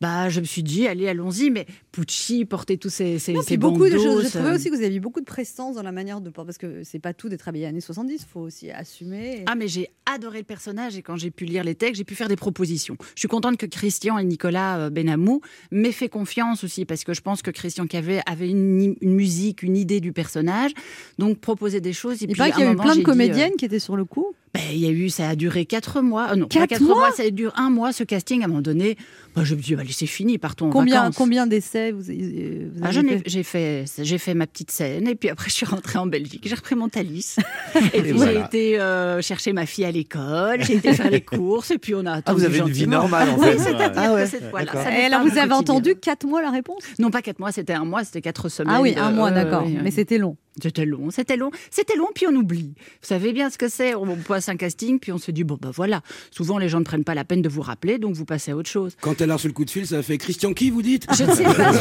bah 0.00 0.28
je 0.28 0.40
me 0.40 0.44
suis 0.44 0.62
dit 0.62 0.86
allez, 0.86 1.08
allons-y. 1.08 1.50
Mais 1.50 1.66
Pucci 1.92 2.44
porter 2.44 2.76
tous 2.76 2.90
ces 2.90 3.18
ces, 3.18 3.32
Non, 3.32 3.42
ces 3.42 3.56
beaucoup 3.56 3.84
de 3.88 3.92
choses. 3.98 4.24
J'ai 4.24 4.28
ça- 4.28 4.38
trouvé 4.40 4.54
aussi 4.54 4.70
que 4.70 4.76
vous 4.76 4.82
avez 4.82 4.94
eu 4.94 5.00
beaucoup 5.00 5.20
de 5.20 5.24
prestance 5.24 5.76
dans 5.76 5.82
la 5.82 5.92
manière 5.92 6.20
de 6.20 6.30
parce 6.30 6.58
que 6.58 6.82
c'est 6.84 6.98
pas 6.98 7.14
tout 7.14 7.28
d'être 7.28 7.48
habillé 7.48 7.66
années 7.66 7.80
70. 7.80 8.22
Il 8.22 8.26
faut 8.30 8.40
aussi 8.40 8.70
assumer. 8.70 9.42
Ah 9.46 9.54
mais 9.54 9.68
j'ai 9.68 9.88
adoré 10.04 10.38
le 10.38 10.44
personnage 10.44 10.96
et 10.96 11.02
quand 11.02 11.16
j'ai 11.16 11.30
pu 11.30 11.46
lire 11.46 11.64
les 11.64 11.74
textes, 11.74 11.96
j'ai 11.96 12.04
pu 12.04 12.14
faire 12.14 12.28
des 12.28 12.36
propositions. 12.36 12.96
Je 13.14 13.20
suis 13.20 13.28
contente 13.28 13.56
que 13.56 13.66
Christian 13.66 14.18
et 14.18 14.24
Nicolas 14.24 14.78
euh, 14.78 14.90
Benamou 14.90 15.40
m'aient 15.70 15.92
fait 15.92 16.08
confiance 16.08 16.62
aussi 16.64 16.84
parce 16.84 17.04
que 17.04 17.14
je 17.14 17.20
pense 17.22 17.42
que 17.42 17.50
Christian 17.50 17.86
Cavet 17.86 18.20
avait 18.26 18.50
une, 18.50 18.96
une 19.00 19.14
musique, 19.14 19.62
une 19.62 19.76
idée 19.76 20.00
du 20.00 20.12
personnage, 20.12 20.72
donc 21.18 21.38
proposer 21.38 21.80
des 21.80 21.92
choses. 21.92 22.22
Et 22.22 22.24
Il 22.24 22.28
puis 22.28 22.36
paraît 22.36 22.52
qu'il 22.52 22.64
y 22.64 22.66
a 22.66 22.72
eu 22.72 22.76
plein 22.76 22.90
de 22.90 22.94
dit, 22.94 23.00
euh, 23.00 23.04
comédiennes 23.04 23.52
qui 23.56 23.64
étaient 23.64 23.78
sur 23.78 23.96
le 23.96 24.04
coup. 24.04 24.34
Ben, 24.56 24.62
il 24.72 24.78
y 24.78 24.86
a 24.86 24.90
eu, 24.90 25.08
ça 25.10 25.28
a 25.28 25.36
duré 25.36 25.64
quatre 25.66 26.00
mois. 26.00 26.28
Euh, 26.32 26.36
non, 26.36 26.46
pas 26.48 26.66
Quatre 26.66 26.82
mois 26.82 26.94
mois, 26.96 27.10
ça 27.12 27.22
a 27.24 27.30
duré 27.30 27.52
un 27.56 27.70
mois 27.70 27.92
ce 27.92 28.04
casting. 28.04 28.42
À 28.42 28.44
un 28.44 28.48
moment 28.48 28.62
donné, 28.62 28.96
moi, 29.34 29.44
je 29.44 29.54
me 29.54 29.60
dis, 29.60 29.74
allez, 29.74 29.92
c'est 29.92 30.06
fini, 30.06 30.38
partons 30.38 30.68
en 30.68 30.70
Combien, 30.70 31.00
vacances. 31.02 31.16
combien 31.16 31.46
d'essais 31.46 31.92
vous, 31.92 32.10
euh, 32.10 32.68
vous 32.74 32.80
Ah, 32.82 32.88
avez 32.88 32.98
ai- 33.00 33.18
fait 33.18 33.22
j'ai 33.26 33.42
fait, 33.42 33.84
j'ai 33.98 34.18
fait 34.18 34.34
ma 34.34 34.46
petite 34.46 34.70
scène 34.70 35.06
et 35.08 35.14
puis 35.14 35.28
après 35.28 35.50
je 35.50 35.54
suis 35.54 35.66
rentrée 35.66 35.98
en 35.98 36.06
Belgique. 36.06 36.44
J'ai 36.46 36.54
repris 36.54 36.74
mon 36.74 36.88
Thalys 36.88 37.36
et 37.94 38.02
puis 38.02 38.12
voilà. 38.12 38.32
j'ai 38.32 38.40
été 38.40 38.80
euh, 38.80 39.20
chercher 39.22 39.52
ma 39.52 39.66
fille 39.66 39.84
à 39.84 39.90
l'école. 39.90 40.62
J'ai 40.64 40.76
été 40.76 40.92
faire 40.94 41.10
les 41.10 41.20
courses 41.22 41.70
et 41.70 41.78
puis 41.78 41.94
on 41.94 42.06
a 42.06 42.12
attendu. 42.12 42.24
Ah, 42.26 42.32
vous 42.34 42.44
avez 42.44 42.58
une 42.58 42.70
vie 42.74 42.86
normale 42.86 43.30
en 43.30 43.38
Oui, 43.38 43.46
fait. 43.52 43.58
c'est-à-dire 43.58 43.92
Ah 44.02 44.14
ouais, 44.14 44.24
Et 44.26 44.90
n'est 44.90 45.04
alors 45.06 45.20
vous 45.22 45.28
avez 45.28 45.48
quotidien. 45.48 45.56
entendu 45.56 45.94
quatre 45.96 46.26
mois 46.26 46.40
la 46.42 46.50
réponse? 46.50 46.82
Non, 46.98 47.10
pas 47.10 47.22
quatre 47.22 47.38
mois, 47.40 47.52
c'était 47.52 47.74
un 47.74 47.84
mois, 47.84 48.04
c'était 48.04 48.22
quatre 48.22 48.48
semaines. 48.48 48.74
Ah 48.76 48.80
oui, 48.80 48.94
un 48.96 49.10
mois, 49.12 49.30
euh, 49.30 49.34
d'accord. 49.34 49.64
oui, 49.66 49.74
Mais 49.76 49.84
oui. 49.84 49.92
c'était 49.92 50.18
long. 50.18 50.36
C'était 50.62 50.86
long, 50.86 51.10
c'était 51.10 51.36
long, 51.36 51.50
c'était 51.70 51.96
long, 51.96 52.08
puis 52.14 52.26
on 52.26 52.34
oublie. 52.34 52.74
Vous 52.76 53.08
savez 53.08 53.32
bien 53.32 53.50
ce 53.50 53.58
que 53.58 53.68
c'est. 53.68 53.94
On 53.94 54.16
passe 54.16 54.48
un 54.48 54.56
casting, 54.56 54.98
puis 54.98 55.12
on 55.12 55.18
se 55.18 55.30
dit 55.30 55.44
bon 55.44 55.58
ben 55.60 55.70
voilà. 55.70 56.02
Souvent 56.30 56.58
les 56.58 56.68
gens 56.68 56.78
ne 56.80 56.84
prennent 56.84 57.04
pas 57.04 57.14
la 57.14 57.24
peine 57.24 57.42
de 57.42 57.48
vous 57.48 57.62
rappeler, 57.62 57.98
donc 57.98 58.14
vous 58.14 58.24
passez 58.24 58.50
à 58.50 58.56
autre 58.56 58.70
chose. 58.70 58.96
Quand 59.00 59.20
elle 59.20 59.30
a 59.30 59.34
reçu 59.34 59.48
le 59.48 59.52
coup 59.52 59.64
de 59.64 59.70
fil, 59.70 59.86
ça 59.86 59.98
a 59.98 60.02
fait 60.02 60.18
Christian 60.18 60.54
qui, 60.54 60.70
vous 60.70 60.82
dites? 60.82 61.06
Je 61.16 61.24
ne 61.24 61.32
sais 61.32 61.44
pas. 61.44 61.72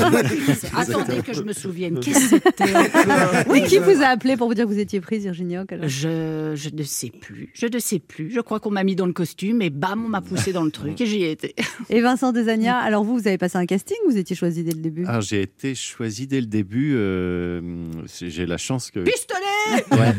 Attendez 0.80 1.22
que 1.22 1.34
je 1.34 1.42
me 1.42 1.54
souvienne. 1.54 2.00
Qu'est-ce 2.00 2.32
que 2.36 2.42
c'était? 2.44 2.66
Oui, 3.50 3.64
qui 3.64 3.78
vous 3.78 4.02
a 4.02 4.08
appelé 4.08 4.38
pour 4.38 4.48
vous 4.48 4.54
dire 4.54 4.66
que 4.66 4.70
vous 4.70 4.80
étiez 4.80 5.00
prise, 5.02 5.24
Virginie 5.24 5.56
je, 5.84 6.54
je 6.56 6.70
ne 6.74 6.84
sais 6.84 7.10
plus. 7.10 7.52
Je 7.54 7.68
ne 7.68 7.80
sais 7.80 8.00
plus. 8.00 8.32
Je 8.32 8.40
crois 8.40 8.60
qu'on 8.60 8.72
m'a 8.72 8.84
mis 8.84 8.96
dans 8.96 9.06
le 9.06 9.14
costume 9.14 9.62
et 9.62 9.70
bam, 9.70 10.04
on 10.06 10.10
m'a 10.10 10.22
poussé 10.22 10.52
dans 10.54 10.64
le 10.64 10.72
truc 10.72 11.00
et 11.00 11.06
j'y 11.06 11.24
ai 11.24 11.32
été. 11.32 11.56
Et 11.90 12.02
Vincent 12.02 12.32
Desagna, 12.32 12.78
alors 12.78 13.04
vous, 13.04 13.18
vous 13.18 13.28
avez 13.28 13.38
passé 13.38 13.58
un 13.58 13.66
casting 13.66 13.98
ou 14.06 14.12
vous 14.12 14.18
étiez 14.18 14.36
choisi 14.36 14.64
dès 14.64 14.72
le 14.72 14.80
début? 14.82 15.06
Alors 15.06 15.22
j'ai 15.22 15.42
été 15.42 15.76
choisi 15.76 16.28
dès 16.28 16.42
le 16.42 16.48
début. 16.48 16.94
euh, 16.96 17.62
j'ai 18.08 18.46
la 18.46 18.58
chance 18.66 18.92
que. 18.92 19.00
Pistolet 19.00 19.42
Ouais, 19.92 20.14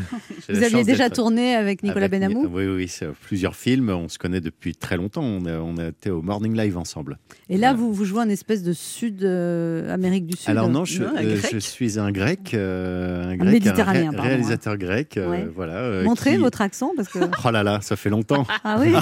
Vous 0.48 0.62
aviez 0.62 0.84
déjà 0.84 1.10
tourné 1.10 1.54
avec 1.54 1.82
Nicolas 1.82 2.06
avec- 2.06 2.20
Benamou? 2.20 2.48
Oui, 2.50 2.66
oui, 2.66 2.88
c'est 2.88 3.08
plusieurs 3.12 3.54
films. 3.56 3.90
On 3.90 4.08
se 4.08 4.18
connaît 4.18 4.40
depuis 4.40 4.74
très 4.74 4.96
longtemps. 4.96 5.22
On 5.22 5.44
a, 5.46 5.58
on 5.58 5.76
a 5.76 5.88
été 5.88 6.10
au 6.10 6.22
Morning 6.22 6.56
Live 6.56 6.76
ensemble. 6.78 7.18
Et 7.48 7.56
là, 7.58 7.72
vous, 7.74 7.92
vous 7.92 8.04
jouez 8.04 8.22
un 8.22 8.28
espèce 8.28 8.62
de 8.62 8.72
Sud, 8.72 9.22
euh, 9.24 9.92
Amérique 9.92 10.26
du 10.26 10.36
Sud. 10.36 10.50
Alors 10.50 10.68
non, 10.68 10.84
je, 10.84 11.02
Non, 11.02 11.16
un 11.16 11.24
euh, 11.24 11.36
je 11.52 11.58
suis 11.58 11.98
un 11.98 12.10
grec, 12.12 12.52
euh, 12.54 13.24
un 13.32 13.36
grec, 13.36 13.52
Méditerranéen, 13.52 14.10
ré- 14.10 14.16
pardon, 14.16 14.30
réalisateur 14.30 14.76
grec. 14.76 15.16
euh, 15.16 15.30
Ouais. 15.30 15.46
voilà. 15.54 15.74
euh, 15.74 16.04
Montrez 16.04 16.32
qui- 16.32 16.36
votre 16.38 16.60
accent 16.60 16.92
parce 16.96 17.08
que. 17.08 17.18
Oh 17.44 17.50
là 17.50 17.62
là, 17.62 17.80
ça 17.82 17.96
fait 17.96 18.10
longtemps. 18.10 18.46
Ah 18.64 18.78
oui 18.80 18.92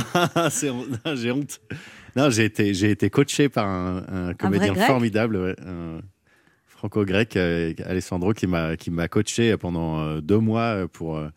j'ai 1.15 1.31
honte. 1.31 1.61
Non, 2.17 2.31
j'ai 2.31 2.45
été, 2.45 2.75
j'ai 2.75 2.91
été 2.91 3.11
coaché 3.11 3.49
par 3.49 3.67
un, 3.67 4.05
un 4.13 4.35
comédien 4.35 4.75
formidable, 4.75 5.37
ouais, 5.37 5.57
un 5.67 6.01
franco-grec, 6.85 7.37
euh, 7.37 7.73
Alessandro, 7.87 8.35
qui 8.35 8.47
m'a, 8.47 9.09
coaché 9.09 9.57
pendant 9.57 10.01
euh, 10.01 10.21
deux 10.21 10.39
mois 10.39 10.87
pour, 10.93 11.17
euh, 11.17 11.31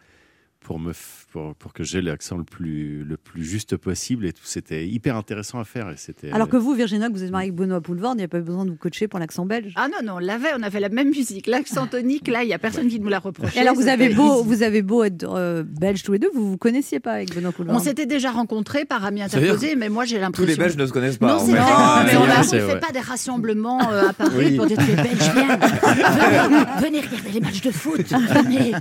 pour, 0.67 0.79
me, 0.79 0.91
f- 0.91 1.23
pour, 1.31 1.55
pour 1.55 1.71
que 1.71 1.85
j'ai 1.85 2.01
l'accent 2.01 2.35
le 2.35 2.43
plus, 2.43 3.05
le 3.05 3.15
plus 3.15 3.45
juste 3.45 3.77
possible. 3.77 4.25
Et 4.25 4.33
tout, 4.33 4.41
c'était 4.43 4.85
hyper 4.85 5.15
intéressant 5.15 5.59
à 5.59 5.63
faire. 5.63 5.89
Et 5.89 5.93
c'était, 5.95 6.29
Alors 6.33 6.49
que 6.49 6.57
vous, 6.57 6.73
Virginie 6.73 7.05
Hoc, 7.05 7.13
vous 7.13 7.23
êtes 7.23 7.31
mariée 7.31 7.47
avec 7.47 7.55
Benoît 7.55 7.79
Poulvord, 7.79 8.15
il 8.15 8.17
n'y 8.17 8.23
a 8.23 8.27
pas 8.27 8.39
eu 8.39 8.41
besoin 8.41 8.65
de 8.65 8.71
vous 8.71 8.75
coacher 8.75 9.07
pour 9.07 9.17
l'accent 9.17 9.45
belge. 9.45 9.71
Ah 9.77 9.87
non, 9.87 10.05
non, 10.05 10.15
on 10.15 10.19
l'avait, 10.19 10.49
on 10.59 10.63
avait 10.63 10.81
la 10.81 10.89
même 10.89 11.07
musique. 11.07 11.47
L'accent 11.47 11.87
tonique, 11.87 12.27
là, 12.27 12.43
il 12.43 12.47
n'y 12.47 12.53
a 12.53 12.59
personne 12.59 12.89
qui 12.89 12.99
nous 12.99 13.07
l'a 13.07 13.19
reproché. 13.19 13.57
Et 13.57 13.61
alors, 13.61 13.75
vous 13.75 13.87
avez 13.87 14.09
beau, 14.09 14.43
vous 14.43 14.61
avez 14.61 14.81
beau 14.81 15.05
être 15.05 15.23
euh, 15.23 15.63
belge 15.63 16.03
tous 16.03 16.11
les 16.11 16.19
deux, 16.19 16.29
vous 16.33 16.51
vous 16.51 16.57
connaissiez 16.57 16.99
pas 16.99 17.13
avec 17.13 17.33
Benoît 17.33 17.53
Poulvord 17.53 17.73
On 17.73 17.79
s'était 17.79 18.05
déjà 18.05 18.31
rencontrés 18.31 18.83
par 18.83 19.05
amis 19.05 19.21
interposés, 19.21 19.77
mais 19.77 19.87
moi 19.87 20.03
j'ai 20.03 20.17
Tous 20.17 20.21
l'impression. 20.23 20.47
les 20.51 20.55
Belges 20.57 20.75
ne 20.75 20.85
se 20.85 20.91
connaissent 20.91 21.17
pas. 21.17 21.27
Non, 21.27 21.35
en 21.35 21.45
c'est 21.45 21.51
vrai, 21.53 21.61
Ah, 21.65 22.03
mais 22.05 22.17
on 22.17 22.25
ne 22.25 22.67
fait 22.67 22.79
pas 22.79 22.91
des 22.91 22.99
rassemblements 22.99 23.89
euh, 23.89 24.09
à 24.09 24.13
Paris 24.13 24.33
Oui. 24.37 24.57
pour 24.57 24.65
dire 24.65 24.75
que 24.77 24.83
les 24.83 24.95
Belges 24.95 25.31
viennent. 25.33 25.59
Venez, 26.81 26.99
venez 26.99 26.99
regarder 26.99 27.31
les 27.31 27.39
matchs 27.39 27.61
de 27.61 27.71
foot. 27.71 28.05
Venez. 28.11 28.73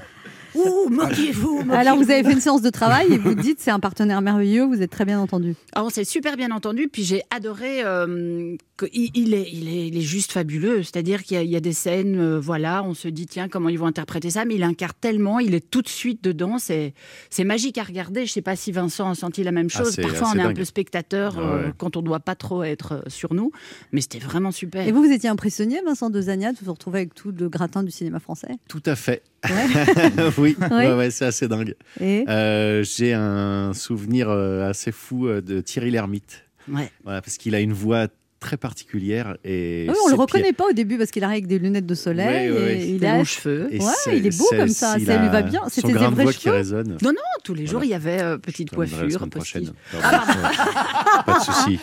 Ouh, 0.57 0.88
moquez-vous, 0.90 1.57
moquez-vous. 1.59 1.73
Alors, 1.73 1.97
vous 1.97 2.11
avez 2.11 2.23
fait 2.25 2.33
une 2.33 2.40
séance 2.40 2.62
de 2.62 2.71
travail 2.71 3.12
et 3.12 3.19
vous 3.19 3.35
dites 3.35 3.59
c'est 3.61 3.71
un 3.71 3.81
partenaire 3.81 4.21
merveilleux, 4.23 4.64
vous 4.64 4.83
êtes 4.83 4.90
très 4.90 5.05
bien 5.05 5.21
entendu. 5.21 5.55
Ah, 5.75 5.85
on 5.85 5.90
s'est 5.90 6.05
super 6.05 6.37
bien 6.37 6.51
entendu, 6.51 6.88
puis 6.88 7.05
j'ai 7.05 7.23
adoré. 7.31 7.83
euh, 7.85 8.57
il, 8.92 9.11
il 9.14 9.35
est, 9.35 9.49
il, 9.53 9.69
est, 9.69 9.88
il 9.88 9.97
est 9.97 10.03
juste 10.03 10.33
fabuleux. 10.33 10.83
C'est-à-dire 10.83 11.23
qu'il 11.23 11.37
y, 11.37 11.40
a- 11.40 11.42
il 11.42 11.50
y 11.50 11.57
a 11.57 11.61
des 11.61 11.73
scènes, 11.73 12.19
euh, 12.19 12.38
voilà, 12.40 12.83
on 12.85 12.92
se 12.94 13.09
dit 13.09 13.27
tiens 13.27 13.48
comment 13.48 13.69
ils 13.71 13.79
vont 13.79 13.87
interpréter 13.87 14.31
ça, 14.31 14.44
mais 14.44 14.54
il 14.57 14.63
incarne 14.63 14.92
tellement, 15.00 15.38
il 15.38 15.54
est 15.54 15.71
tout 15.71 15.83
de 15.83 15.88
suite 15.88 16.23
dedans. 16.23 16.59
C'est, 16.59 16.92
c'est 17.31 17.44
magique 17.44 17.79
à 17.79 17.83
regarder. 17.83 18.27
Je 18.27 18.33
sais 18.33 18.42
pas 18.42 18.57
si 18.57 18.73
Vincent 18.73 19.11
a 19.11 19.15
senti 19.15 19.42
la 19.42 19.52
même 19.52 19.69
Ah, 19.75 19.79
chose. 19.79 19.96
Parfois, 19.96 20.31
on 20.35 20.38
est 20.38 20.42
un 20.42 20.52
peu 20.52 20.65
spectateur 20.65 21.38
euh, 21.38 21.57
Ouais. 21.67 21.73
quand 21.79 21.96
on 21.96 22.02
doit 22.02 22.21
pas 22.21 22.35
trop 22.35 22.63
être 22.63 22.92
euh, 22.92 23.00
sur 23.09 23.33
nous, 23.33 23.50
mais 23.92 24.00
c'était 24.00 24.19
vraiment 24.19 24.50
super. 24.52 24.87
Et 24.87 24.92
vous, 24.92 25.02
vous 25.02 25.11
étiez 25.13 25.29
impressionné, 25.31 25.81
Vincent 25.87 26.11
de 26.11 26.21
Zania, 26.21 26.52
de 26.52 26.59
vous 26.63 26.73
retrouver 26.73 26.98
avec 27.00 27.15
tout 27.15 27.33
le 27.37 27.48
gratin 27.48 27.83
du 27.83 27.90
cinéma 27.90 28.21
français? 28.21 28.48
Tout 28.69 28.83
à 28.87 28.94
fait. 28.96 29.23
Ouais. 29.48 29.50
oui, 30.47 30.57
Ouais. 30.71 30.88
ouais, 30.88 30.94
ouais, 30.94 31.11
c'est 31.11 31.25
assez 31.27 31.49
dingue. 31.49 31.75
Et 32.01 32.25
Euh, 32.29 32.83
J'ai 32.85 33.13
un 33.13 33.73
souvenir 33.75 34.29
euh, 34.31 34.69
assez 34.69 34.92
fou 34.92 35.27
euh, 35.29 35.40
de 35.40 35.61
Thierry 35.61 35.90
Lhermitte. 35.90 36.44
Ouais. 36.71 36.90
Voilà, 37.05 37.23
parce 37.23 37.37
qu'il 37.37 37.55
a 37.55 37.61
une 37.61 37.73
voix 37.73 38.09
très 38.38 38.57
particulière 38.59 39.37
et 39.44 39.87
Oui, 39.88 39.94
on 40.05 40.09
le 40.11 40.15
reconnaît 40.15 40.53
pas 40.53 40.65
au 40.69 40.73
début 40.73 40.99
parce 40.99 41.11
qu'il 41.11 41.25
arrive 41.25 41.37
avec 41.37 41.47
des 41.47 41.59
lunettes 41.59 41.87
de 41.87 41.94
soleil. 41.94 42.51
Ouais, 42.51 42.57
ouais, 42.59 42.65
ouais. 42.65 42.79
et 42.81 42.88
il 42.90 42.99
Des 43.01 43.07
a 43.07 43.17
longs 43.17 43.25
cheveux. 43.25 43.69
et 43.73 43.79
Ouais, 43.81 43.87
il 44.19 44.27
est 44.27 44.38
beau 44.38 44.47
comme 44.51 44.69
ça, 44.69 44.92
ça 44.92 44.97
lui 45.23 45.29
va 45.29 45.42
bien. 45.42 45.63
C'était 45.69 45.88
des 45.88 45.94
vrais 45.94 46.11
voix 46.25 46.33
qui 46.33 46.42
cheveux. 46.42 46.55
résonne. 46.57 46.99
Non, 47.03 47.11
non, 47.11 47.23
tous 47.47 47.55
les 47.55 47.67
jours, 47.67 47.85
il 47.85 47.90
y 47.90 47.94
avait 47.94 48.21
euh, 48.21 48.38
petite 48.38 48.71
Je 48.71 48.75
coiffure, 48.75 48.99
semaine 49.11 49.31
prochaine. 49.31 49.71
postiche. 49.90 50.01
Pardon. 50.03 50.33
Ouais. 50.33 51.23
Pas 51.25 51.38
de 51.38 51.44
souci. 51.44 51.79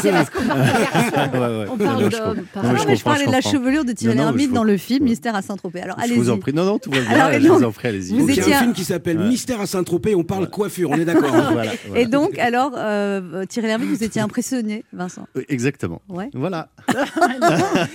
C'est 0.00 0.12
parce 0.12 0.30
qu'on 0.30 0.44
parle. 0.44 0.60
Ouais, 0.60 1.58
ouais. 1.58 1.66
On 1.72 1.76
parle 1.76 2.04
je 2.04 2.08
d'hommes, 2.16 2.44
Non, 2.56 2.62
Non, 2.62 2.76
je 2.78 2.86
mais 2.86 2.96
je 2.96 3.02
parlais 3.02 3.26
de 3.26 3.32
la 3.32 3.40
chevelure 3.40 3.84
de 3.84 3.92
Thierry 3.92 4.16
Lhermitte 4.16 4.50
je 4.50 4.54
dans 4.54 4.62
le 4.62 4.76
film 4.76 5.04
Mystère 5.04 5.34
à 5.34 5.42
Saint-Tropez. 5.42 5.80
Alors 5.80 5.96
Je 5.98 6.04
allez-y. 6.04 6.18
vous 6.18 6.30
en 6.30 6.38
prie. 6.38 6.52
Non, 6.54 6.64
non, 6.64 6.78
tout 6.78 6.90
va 6.92 7.00
bien. 7.00 7.40
Je 7.40 7.48
vous 7.48 7.64
en 7.64 7.72
prie, 7.72 7.88
allez-y. 7.88 8.14
il 8.14 8.34
y 8.34 8.52
a 8.52 8.58
un 8.58 8.60
film 8.60 8.72
qui 8.72 8.84
s'appelle. 8.84 9.18
Mystère 9.18 9.60
à 9.60 9.66
Saint-Tropez, 9.66 10.14
on 10.14 10.22
parle 10.22 10.48
coiffure, 10.48 10.90
on 10.90 10.94
est 10.98 11.04
d'accord. 11.04 11.34
hein. 11.34 11.62
Et 11.96 12.06
donc, 12.06 12.38
alors, 12.38 12.72
euh, 12.76 13.44
Thierry 13.46 13.66
Lhermitte, 13.66 13.90
vous 13.90 14.04
étiez 14.04 14.20
impressionné, 14.22 14.84
Vincent 14.92 15.26
Oui, 15.34 15.44
Exactement. 15.48 16.00
Ouais. 16.08 16.30
Voilà. 16.34 16.68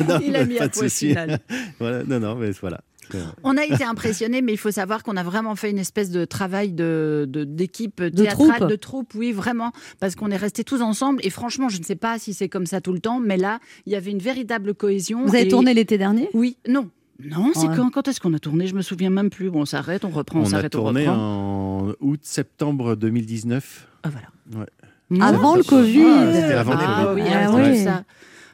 Non, 0.07 0.19
il 0.21 0.35
a 0.35 0.43
mis 0.45 0.55
pas 0.55 0.65
un 0.65 0.67
de 0.67 0.75
souci. 0.75 1.15
voilà. 1.79 2.03
Non, 2.03 2.19
non, 2.19 2.35
mais 2.35 2.51
voilà. 2.59 2.81
On 3.43 3.57
a 3.57 3.63
été 3.63 3.83
impressionnés, 3.83 4.41
mais 4.41 4.51
il 4.53 4.57
faut 4.57 4.71
savoir 4.71 5.03
qu'on 5.03 5.15
a 5.17 5.23
vraiment 5.23 5.55
fait 5.55 5.69
une 5.71 5.77
espèce 5.79 6.09
de 6.11 6.25
travail 6.25 6.71
de 6.71 7.25
de- 7.27 7.43
d'équipe 7.43 8.01
De 8.01 8.09
théâtrale, 8.23 8.55
troupe. 8.57 8.69
de 8.69 8.75
troupe, 8.75 9.13
oui, 9.15 9.31
vraiment, 9.31 9.71
parce 9.99 10.15
qu'on 10.15 10.31
est 10.31 10.37
restés 10.37 10.63
tous 10.63 10.81
ensemble. 10.81 11.19
Et 11.23 11.29
franchement, 11.29 11.69
je 11.69 11.79
ne 11.79 11.83
sais 11.83 11.95
pas 11.95 12.19
si 12.19 12.33
c'est 12.33 12.49
comme 12.49 12.65
ça 12.65 12.81
tout 12.81 12.93
le 12.93 12.99
temps, 12.99 13.19
mais 13.19 13.37
là, 13.37 13.59
il 13.85 13.93
y 13.93 13.95
avait 13.95 14.11
une 14.11 14.19
véritable 14.19 14.73
cohésion. 14.73 15.23
Vous 15.25 15.35
avez 15.35 15.45
et- 15.45 15.47
tourné 15.49 15.73
l'été 15.73 15.97
dernier? 15.97 16.29
Oui, 16.33 16.57
non. 16.67 16.89
Non, 17.23 17.51
c'est 17.53 17.67
Ouais. 17.69 17.75
quand, 17.77 17.89
quand 17.91 18.07
est-ce 18.09 18.19
qu'on 18.19 18.33
a 18.33 18.39
tourné? 18.39 18.67
Je 18.67 18.75
me 18.75 18.81
souviens 18.81 19.09
même 19.09 19.29
plus. 19.29 19.49
Bon, 19.49 19.61
on 19.61 19.65
s'arrête, 19.65 20.03
on 20.03 20.09
reprend, 20.09 20.39
on, 20.39 20.41
On 20.41 20.45
a 20.47 20.49
s'arrête, 20.49 20.75
on 20.75 20.79
tourné 20.79 21.07
reprend. 21.07 21.87
en 21.87 21.93
août-septembre 22.01 22.95
2019. 22.97 23.87
Ah, 24.03 24.09
voilà. 24.09 24.27
Ouais. 24.65 24.69
Non. 25.11 25.21
Avant 25.25 25.55
le 25.55 25.63
Covid. 25.63 26.03
Ah, 26.03 26.33
c'était 26.33 26.53
avant 26.53 26.73
le 26.73 26.79
Ah 26.81 27.05
Covid. 27.05 27.21
oui, 27.21 27.27
Ah 27.31 27.51
oui. 27.53 27.83
ça. 27.83 28.03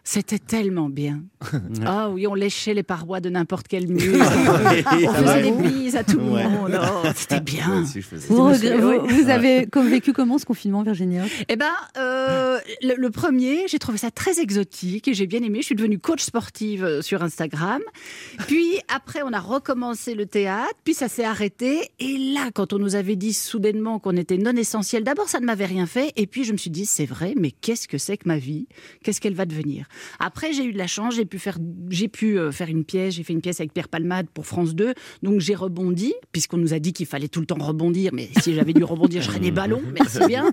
C'était 0.04 0.40
tellement 0.40 0.90
bien. 0.90 1.22
Ah 1.86 2.10
oui, 2.10 2.28
on 2.28 2.34
léchait 2.36 2.74
les 2.74 2.84
parois 2.84 3.20
de 3.22 3.30
n'importe 3.30 3.68
quel 3.68 3.88
mur. 3.92 4.16
On 4.24 5.14
faisait 5.14 5.42
des 5.44 5.52
bises 5.52 5.96
à 5.96 6.04
tout 6.04 6.18
le 6.18 6.24
Ouais. 6.32 6.48
monde. 6.48 6.80
Oh, 6.82 7.08
C'était 7.16 7.40
bien. 7.40 7.84
Vous, 8.30 9.30
avez 9.30 9.68
vécu 9.90 10.14
comment 10.14 10.38
ce 10.38 10.46
confinement, 10.46 10.84
Virginie 10.84 11.20
Hoc 11.22 11.28
Eh 11.50 11.56
ben, 11.56 11.72
euh, 11.98 12.60
le, 12.82 12.96
le 12.96 13.10
premier, 13.10 13.68
j'ai 13.68 13.80
trouvé 13.80 13.98
ça 13.98 14.12
très 14.12 14.40
exotique 14.40 15.08
et 15.08 15.14
j'ai 15.14 15.28
bien 15.28 15.42
aimé. 15.42 15.60
Je 15.62 15.66
suis 15.68 15.76
devenue 15.76 16.00
coach 16.00 16.22
sportive 16.24 16.84
euh, 16.84 17.02
sur 17.02 17.24
Instagram. 17.24 17.82
Puis 18.48 18.80
après, 18.94 19.22
on 19.24 19.34
a 19.34 19.40
recommencé 19.40 20.14
le 20.16 20.26
théâtre, 20.26 20.76
puis 20.84 20.94
ça 20.94 21.08
s'est 21.08 21.26
arrêté. 21.26 21.90
Et 22.00 22.18
là, 22.34 22.50
quand 22.54 22.74
on 22.74 22.80
nous 22.80 22.96
avait 22.96 23.16
dit 23.16 23.34
soudainement 23.34 24.00
qu'on 24.00 24.16
était 24.18 24.38
non 24.38 24.56
essentiel, 24.56 25.04
d'abord 25.04 25.30
ça 25.30 25.40
ne 25.40 25.46
m'avait 25.46 25.66
rien 25.66 25.86
fait, 25.86 26.12
et 26.16 26.28
puis 26.28 26.44
je 26.44 26.52
me 26.54 26.58
suis 26.58 26.70
dit 26.72 26.86
c'est 26.86 27.06
vrai, 27.06 27.34
mais 27.38 27.52
qu'est-ce 27.52 27.88
que 27.88 27.98
c'est 27.98 28.18
que 28.18 28.28
ma 28.28 28.38
vie? 28.38 28.68
Qu'est-ce 29.04 29.20
qu'elle 29.22 29.36
va 29.36 29.46
devenir? 29.46 29.86
Après, 30.20 30.54
j'ai 30.54 30.64
eu 30.66 30.74
de 30.74 30.78
la 30.78 30.88
chance, 30.88 31.16
j'ai 31.16 31.26
pu 31.26 31.40
faire, 31.40 31.58
j'ai 31.90 32.08
pu 32.08 32.38
euh, 32.38 32.52
faire 32.52 32.70
une 32.70 32.84
pièce. 32.84 33.16
J'ai 33.16 33.24
fait 33.24 33.34
une 33.34 33.42
pièce 33.42 33.60
avec 33.60 33.74
Pierre 33.74 33.88
Palmade 33.90 34.28
pour 34.34 34.46
France 34.46 34.76
2, 34.76 34.94
donc 35.24 35.40
j'ai 35.40 35.56
rebondi 35.56 36.14
puisqu'on 36.32 36.58
nous 36.58 36.74
a 36.74 36.80
dit 36.80 36.94
qu'il 36.94 37.06
fallait 37.06 37.28
tout 37.28 37.40
le 37.40 37.46
temps 37.46 37.58
rebondir. 37.60 38.12
Mais 38.14 38.30
si 38.42 38.54
j'avais 38.54 38.74
dû 38.74 38.84
rebondir, 38.84 39.22
je 39.22 39.28
serais 39.28 39.40
des 39.40 39.52
ballons. 39.52 39.82
Merci 39.94 40.20
bien. 40.28 40.52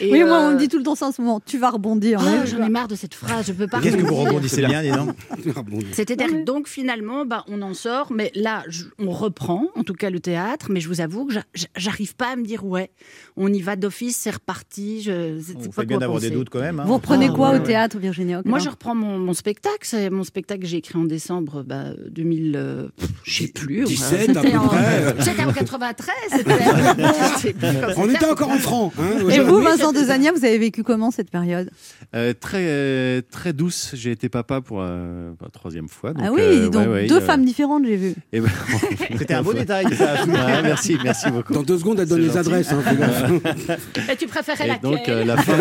Et, 0.00 0.12
Oui, 0.12 0.22
moi, 0.24 0.38
on 0.40 0.50
euh, 0.50 0.54
me 0.54 0.58
dit 0.58 0.68
tout 0.68 0.78
le 0.78 0.84
temps 0.84 0.94
ça 0.94 1.06
en 1.08 1.12
ce 1.12 1.20
moment. 1.20 1.40
Tu 1.44 1.58
vas 1.58 1.70
rebondir. 1.70 2.20
Oh, 2.22 2.26
Ouais. 2.28 2.46
j'en 2.46 2.64
ai 2.64 2.68
marre 2.68 2.88
de 2.88 2.94
cette 2.94 3.14
phrase, 3.14 3.46
je 3.48 3.52
peux 3.52 3.66
pas. 3.66 3.80
Qu'est-ce 3.80 3.96
que 3.96 4.02
vous 4.02 4.14
rebondissez 4.14 4.64
bien, 4.64 4.82
dis 4.82 4.90
donc 4.90 5.10
C'est-à-dire, 5.92 6.44
donc 6.44 6.68
finalement, 6.68 7.24
bah, 7.24 7.44
on 7.48 7.62
en 7.62 7.74
sort, 7.74 8.12
mais 8.12 8.30
là, 8.34 8.62
je- 8.68 8.84
on 8.98 9.10
reprend, 9.10 9.66
en 9.74 9.82
tout 9.82 9.94
cas 9.94 10.10
le 10.10 10.20
théâtre, 10.20 10.66
mais 10.70 10.80
je 10.80 10.88
vous 10.88 11.00
avoue 11.00 11.26
que 11.26 11.34
j'a- 11.34 11.44
j'a- 11.54 11.66
j'arrive 11.76 12.14
pas 12.14 12.32
à 12.32 12.36
me 12.36 12.44
dire, 12.44 12.64
ouais, 12.64 12.90
on 13.36 13.52
y 13.52 13.60
va 13.60 13.76
d'office, 13.76 14.16
c'est 14.16 14.30
reparti. 14.30 15.02
Je, 15.02 15.38
Vous 15.38 15.70
pas 15.70 15.84
bien 15.84 15.98
d'avoir 15.98 16.20
des 16.20 16.30
doutes 16.30 16.48
quand 16.50 16.60
même. 16.60 16.80
hein. 16.80 16.84
Vous 16.86 16.94
reprenez 16.94 17.28
Ah, 17.30 17.34
quoi 17.34 17.48
ouais, 17.50 17.56
au 17.56 17.60
ouais. 17.60 17.66
théâtre, 17.66 17.98
Virginie 17.98 18.34
Moi, 18.44 18.58
je 18.68 18.72
reprends 18.72 18.94
mon, 18.94 19.18
mon 19.18 19.32
spectacle. 19.34 19.78
C'est 19.82 20.10
mon 20.10 20.24
spectacle 20.24 20.60
que 20.62 20.66
j'ai 20.66 20.76
écrit 20.78 20.98
en 20.98 21.04
décembre 21.04 21.62
bah, 21.66 21.86
2000. 22.10 22.54
euh, 22.56 22.88
pff, 22.96 23.08
je 23.24 23.42
sais 23.44 23.48
plus. 23.48 23.84
17 23.84 24.36
à 24.36 24.40
peu 24.42 24.56
en- 24.56 24.68
près. 24.68 25.14
C'était 25.20 25.44
en 25.44 25.52
93. 25.52 26.08
c'était- 26.30 26.52
je 26.54 27.38
sais 27.40 27.52
plus 27.52 27.68
quand 27.80 28.02
On 28.02 28.08
était 28.10 28.26
encore 28.26 28.50
en 28.50 28.58
francs. 28.58 28.92
Hein, 28.98 29.28
Et 29.30 29.40
vous, 29.40 29.60
Vincent 29.60 29.92
de 29.92 29.98
Zania, 29.98 30.32
vous 30.32 30.44
avez 30.44 30.58
vécu 30.58 30.82
comment 30.82 31.10
cette 31.10 31.30
période? 31.30 31.70
Euh, 32.14 32.32
très, 32.38 32.64
euh, 32.66 33.20
très 33.30 33.52
douce. 33.52 33.90
J'ai 33.94 34.10
été 34.12 34.28
papa 34.28 34.60
pour 34.60 34.80
euh, 34.80 35.30
la 35.40 35.48
troisième 35.50 35.88
fois. 35.88 36.12
Ah 36.20 36.30
oui, 36.32 36.40
euh, 36.42 36.68
donc 36.68 36.82
ouais, 36.86 36.92
ouais, 36.92 37.06
deux 37.06 37.16
euh, 37.16 37.20
femmes 37.20 37.44
différentes, 37.44 37.84
j'ai 37.86 37.96
vu. 37.96 38.14
eh 38.32 38.40
ben, 38.40 38.50
C'était 39.18 39.34
un 39.34 39.42
beau 39.42 39.52
détail, 39.54 39.86
ça. 39.96 40.24
Ouais, 40.24 40.62
merci, 40.62 40.96
merci 41.02 41.30
beaucoup. 41.30 41.52
Dans 41.52 41.62
deux 41.62 41.78
secondes, 41.78 42.00
elle 42.00 42.08
donne 42.08 42.20
les 42.20 42.26
gentil. 42.26 42.38
adresses. 42.38 42.72
Hein. 42.72 42.82
Et 44.12 44.16
tu 44.16 44.26
préférais 44.26 44.64
Et 44.64 44.68
laquelle? 44.68 44.90
donc, 44.90 45.08
euh, 45.08 45.24
la 45.24 45.36
fin. 45.42 45.58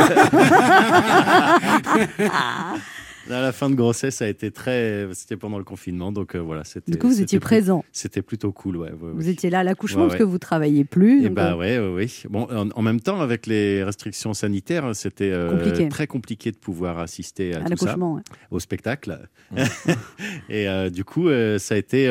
Là, 3.30 3.42
la 3.42 3.52
fin 3.52 3.70
de 3.70 3.76
grossesse 3.76 4.22
a 4.22 4.28
été 4.30 4.52
très. 4.52 5.08
C'était 5.14 5.36
pendant 5.38 5.58
le 5.58 5.64
confinement, 5.64 6.12
donc 6.12 6.36
euh, 6.36 6.40
voilà. 6.40 6.64
c'était- 6.64 6.92
Du 6.92 6.98
coup, 6.98 7.08
vous 7.08 7.22
étiez 7.22 7.40
plus- 7.40 7.46
présent. 7.46 7.84
C'était 7.92 8.22
plutôt 8.22 8.52
cool, 8.52 8.78
ouais. 8.78 8.92
ouais, 8.92 9.12
Vous 9.14 9.28
étiez 9.30 9.50
là 9.50 9.60
à 9.60 9.64
l'accouchement 9.64 10.04
Ouais, 10.04 10.08
parce 10.10 10.20
que 10.20 10.24
vous 10.24 10.38
travailliez 10.38 10.86
plus. 10.86 11.22
Et 11.22 11.24
donc, 11.26 11.34
bah 11.34 11.58
euh, 11.60 11.94
ouais. 11.94 12.08
Bon, 12.30 12.48
en, 12.50 12.70
en 12.70 12.82
même 12.82 13.02
temps, 13.02 13.20
avec 13.20 13.46
les 13.46 13.84
restrictions 13.84 14.34
sanitaires, 14.34 14.96
c'était 14.96 15.32
euh, 15.32 15.50
Compliqué. 15.52 15.90
très 15.90 16.08
compliqué 16.08 16.52
de 16.52 16.58
pouvoir 16.58 17.00
assister 17.00 17.54
à, 17.54 17.58
à 17.58 17.60
tout 17.62 17.76
ça, 17.78 17.86
l'accouchement. 17.86 18.14
ouais. 18.16 18.22
au 18.52 18.60
spectacle. 18.60 19.20
et 20.50 20.68
euh, 20.68 20.90
du 20.90 21.04
coup, 21.04 21.28
euh, 21.28 21.60
ça 21.60 21.76
a 21.76 21.78
été. 21.78 22.08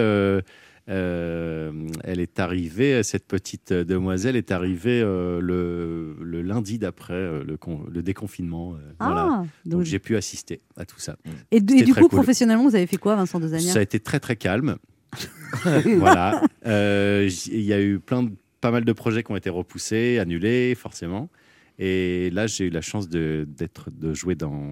Euh, 0.89 1.72
euh, 1.72 1.89
elle 2.05 2.20
est 2.20 2.39
arrivée, 2.39 3.03
cette 3.03 3.26
petite 3.26 3.72
demoiselle 3.72 4.37
est 4.37 4.53
arrivée 4.53 5.01
euh, 5.03 5.41
le, 5.41 6.16
le 6.22 6.43
lundi 6.43 6.78
d'après 6.78 7.14
euh, 7.14 7.43
le, 7.45 7.57
con- 7.57 7.84
le 7.91 8.03
déconfinement. 8.03 8.74
euh, 8.74 8.78
voilà. 9.01 9.28
Ah, 9.30 9.45
Donc 9.64 9.80
donc- 9.80 9.82
j'ai 9.82 9.99
pu 9.99 10.16
assister 10.16 10.61
à 10.76 10.84
tout 10.84 11.01
ça. 11.01 11.16
et, 11.51 11.61
du 11.61 11.93
coup, 11.93 12.01
cool. 12.03 12.09
professionnellement, 12.09 12.68
vous 12.68 12.76
avez 12.76 12.87
fait 12.87 12.97
quoi, 12.99 13.16
Vincent 13.16 13.41
de 13.41 13.49
Zania? 13.49 13.72
Ça 13.72 13.80
a 13.80 13.82
été 13.82 13.99
très 14.01 14.20
très 14.20 14.37
calme. 14.37 14.76
voilà. 15.99 16.43
Euh, 16.66 17.28
Il 17.47 17.62
y 17.62 17.72
a 17.72 17.80
eu 17.80 17.99
plein 17.99 18.22
de, 18.24 18.30
pas 18.61 18.70
mal 18.70 18.84
de 18.84 18.93
projets 18.93 19.22
qui 19.22 19.32
ont 19.32 19.37
été 19.37 19.51
repoussés, 19.51 20.18
annulés, 20.18 20.74
forcément. 20.74 21.28
Et 21.78 22.30
là, 22.30 22.47
j'ai 22.47 22.66
eu 22.66 22.70
la 22.70 22.80
chance 22.80 23.09
de, 23.09 23.47
d'être, 23.49 23.91
de 23.91 24.14
jouer 24.14 24.34
dans 24.34 24.62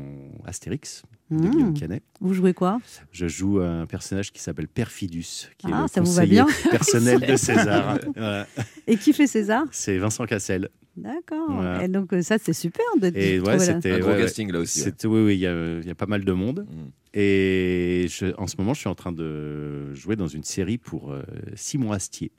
Astérix 0.45 1.03
de. 1.31 1.49
Guillaume 1.49 1.75
Canet. 1.75 2.03
Vous 2.21 2.35
jouez 2.35 2.53
quoi? 2.55 2.81
Je 3.11 3.27
joue 3.27 3.61
un 3.61 3.87
personnage 3.87 4.31
qui 4.33 4.41
s'appelle 4.41 4.69
Perfidus, 4.69 5.49
qui 5.59 5.67
Ah, 5.73 5.79
est 5.79 5.83
le 5.83 5.89
ça 5.89 6.01
vous 6.01 6.13
va 6.13 6.27
bien 6.27 6.47
personnel 6.71 7.21
de 7.21 7.37
César. 7.37 7.99
Voilà. 8.15 8.47
Et 8.87 8.97
qui 8.97 9.13
fait 9.13 9.27
César? 9.27 9.65
C'est 9.71 9.97
Vincent 9.99 10.27
Cassel. 10.27 10.69
D'accord. 10.97 11.51
Voilà. 11.51 11.83
Et 11.85 11.89
donc, 11.89 12.13
euh, 12.13 12.23
ça, 12.23 12.37
c'est 12.39 12.53
super 12.53 12.85
de 13.01 13.11
Et 13.17 13.41
ouais, 13.41 13.59
c'était 13.59 13.93
Un 13.93 13.99
gros 13.99 14.11
ouais, 14.11 14.19
casting, 14.21 14.53
là 14.53 14.61
aussi, 14.61 14.83
ouais. 14.83 14.93
Oui, 15.07 15.25
oui, 15.25 15.35
il 15.35 15.41
y 15.41 15.47
a, 15.47 15.79
il 15.81 15.87
y 15.87 15.91
a 15.91 15.95
pas 15.97 16.07
mal 16.07 16.25
de 16.25 16.33
monde. 16.33 16.67
Mm. 16.71 16.89
Et 17.15 18.07
je- 18.09 18.33
en 18.39 18.47
ce 18.47 18.55
moment, 18.59 18.75
je 18.75 18.81
suis 18.81 18.89
en 18.89 18.95
train 18.95 19.11
de 19.13 19.93
jouer 19.95 20.15
dans 20.17 20.29
une 20.29 20.45
série 20.45 20.79
pour 20.79 21.11
euh, 21.13 21.23
Simon 21.57 21.91
Astier. 21.93 22.31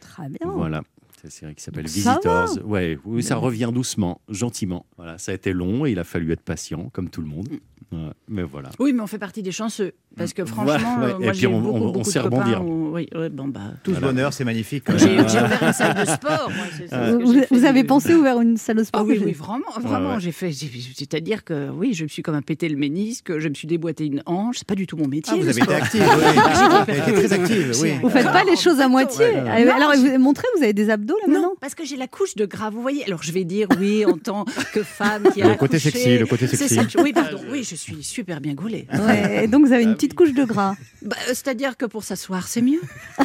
Très 0.00 0.28
bien. 0.28 0.50
Voilà. 0.50 0.82
C'est 1.16 1.24
une 1.26 1.30
série 1.30 1.54
qui 1.54 1.62
s'appelle 1.62 1.86
Visitors. 1.86 2.58
Ouais, 2.64 2.98
oui, 3.04 3.22
ça 3.22 3.36
revient 3.36 3.70
doucement, 3.72 4.20
gentiment. 4.28 4.86
Voilà, 4.96 5.16
ça 5.18 5.32
a 5.32 5.34
été 5.34 5.52
long 5.52 5.86
et 5.86 5.92
il 5.92 5.98
a 5.98 6.04
fallu 6.04 6.30
être 6.32 6.42
patient, 6.42 6.90
comme 6.90 7.08
tout 7.10 7.20
le 7.22 7.26
monde. 7.26 7.48
Oui, 8.78 8.92
mais 8.92 9.02
on 9.02 9.06
fait 9.06 9.18
partie 9.18 9.42
des 9.42 9.52
chanceux. 9.52 9.92
Parce 10.18 10.32
que 10.32 10.44
franchement, 10.44 10.96
Ouais, 10.98 11.06
ouais. 11.06 11.12
euh, 11.12 11.18
Et 11.20 11.24
moi 11.24 11.32
puis 11.32 11.42
eu 11.42 11.46
on- 11.46 11.60
beaucoup, 11.60 11.76
on- 11.78 11.80
on 11.88 11.92
beaucoup 11.92 12.10
sait 12.10 12.18
de 12.18 12.24
copains 12.24 12.36
rebondir. 12.38 12.64
où- 12.64 12.90
Oui, 12.94 13.06
ouais, 13.14 13.28
bon, 13.28 13.48
bah, 13.48 13.60
Tout 13.84 13.94
ce 13.94 14.00
bonheur, 14.00 14.32
c'est 14.32 14.44
magnifique. 14.44 14.84
J'ai 14.96 15.20
ouvert 15.20 15.62
une 15.62 15.72
salle 15.72 15.94
de 15.94 16.04
sport. 16.10 16.50
moi, 16.54 16.64
c'est- 16.76 16.88
c'est 16.88 16.94
ce 16.96 17.48
que 17.48 17.54
Vous, 17.54 17.64
avez 17.64 17.82
du- 17.82 17.86
pensé 17.86 18.14
ouvrir 18.14 18.40
une 18.40 18.56
salle 18.56 18.76
de 18.76 18.84
sport 18.84 19.02
Ah 19.02 19.04
oui, 19.04 19.20
oui, 19.24 19.32
vraiment, 19.32 19.58
vraiment. 19.80 20.08
Ouais, 20.10 20.14
ouais. 20.16 20.20
J'ai 20.20 20.32
fait, 20.32 20.50
c'est-à-dire 20.52 21.44
que 21.44 21.68
oui, 21.70 21.94
je 21.94 22.04
me 22.04 22.08
suis 22.08 22.22
comme 22.22 22.34
un 22.34 22.42
pété 22.42 22.68
le 22.68 22.76
ménisque, 22.76 23.38
je 23.38 23.48
me 23.48 23.54
suis 23.54 23.68
déboîté 23.68 24.06
une 24.06 24.22
hanche. 24.26 24.56
C'est 24.58 24.66
pas 24.66 24.74
du 24.74 24.86
tout 24.86 24.96
mon 24.96 25.06
métier. 25.06 25.34
Ah, 25.36 25.40
vous 25.42 25.48
avez 25.48 25.60
été 25.62 25.74
active, 25.74 26.02
oui. 26.02 26.94
Été 26.98 27.12
très 27.12 27.32
active, 27.32 27.72
oui. 27.82 27.92
Vous 28.02 28.08
faites 28.10 28.26
pas 28.32 28.44
les 28.44 28.56
choses 28.56 28.80
à 28.80 28.88
moitié. 28.88 29.26
Alors, 29.36 29.92
vous 29.96 30.06
avez 30.06 30.18
montré, 30.18 30.44
vous 30.56 30.62
avez 30.62 30.72
des 30.72 30.90
abdos 30.90 31.14
là 31.18 31.26
Non, 31.26 31.32
maintenant 31.34 31.52
parce 31.60 31.74
que 31.74 31.84
j'ai 31.84 31.96
la 31.96 32.06
couche 32.06 32.34
de 32.34 32.46
gras. 32.46 32.70
Vous 32.70 32.80
voyez, 32.82 33.04
alors 33.04 33.22
je 33.22 33.32
vais 33.32 33.44
dire 33.44 33.68
oui 33.78 34.04
en 34.06 34.16
tant 34.16 34.44
que 34.72 34.82
femme 34.82 35.24
qui 35.34 35.42
a 35.42 35.48
Le 35.48 35.54
côté 35.54 35.78
sexy, 35.78 36.18
le 36.18 36.26
côté 36.26 36.46
sexy. 36.46 36.78
Oui, 37.02 37.12
pardon. 37.12 37.38
Oui, 37.50 37.62
je 37.68 37.74
suis 37.74 38.02
super 38.02 38.40
bien 38.40 38.54
gaulée. 38.54 38.86
Et 39.42 39.46
donc 39.46 39.66
vous 39.66 39.72
avez 39.72 39.82
une 39.84 39.90
Ah, 39.90 39.94
petite 39.94 40.07
petite 40.08 40.14
couche 40.14 40.32
de 40.32 40.44
gras. 40.44 40.74
Bah, 41.02 41.16
euh, 41.20 41.28
C'est-à-dire 41.28 41.76
que 41.76 41.84
pour 41.86 42.02
s'asseoir, 42.02 42.48
c'est 42.48 42.62
mieux. 42.62 42.80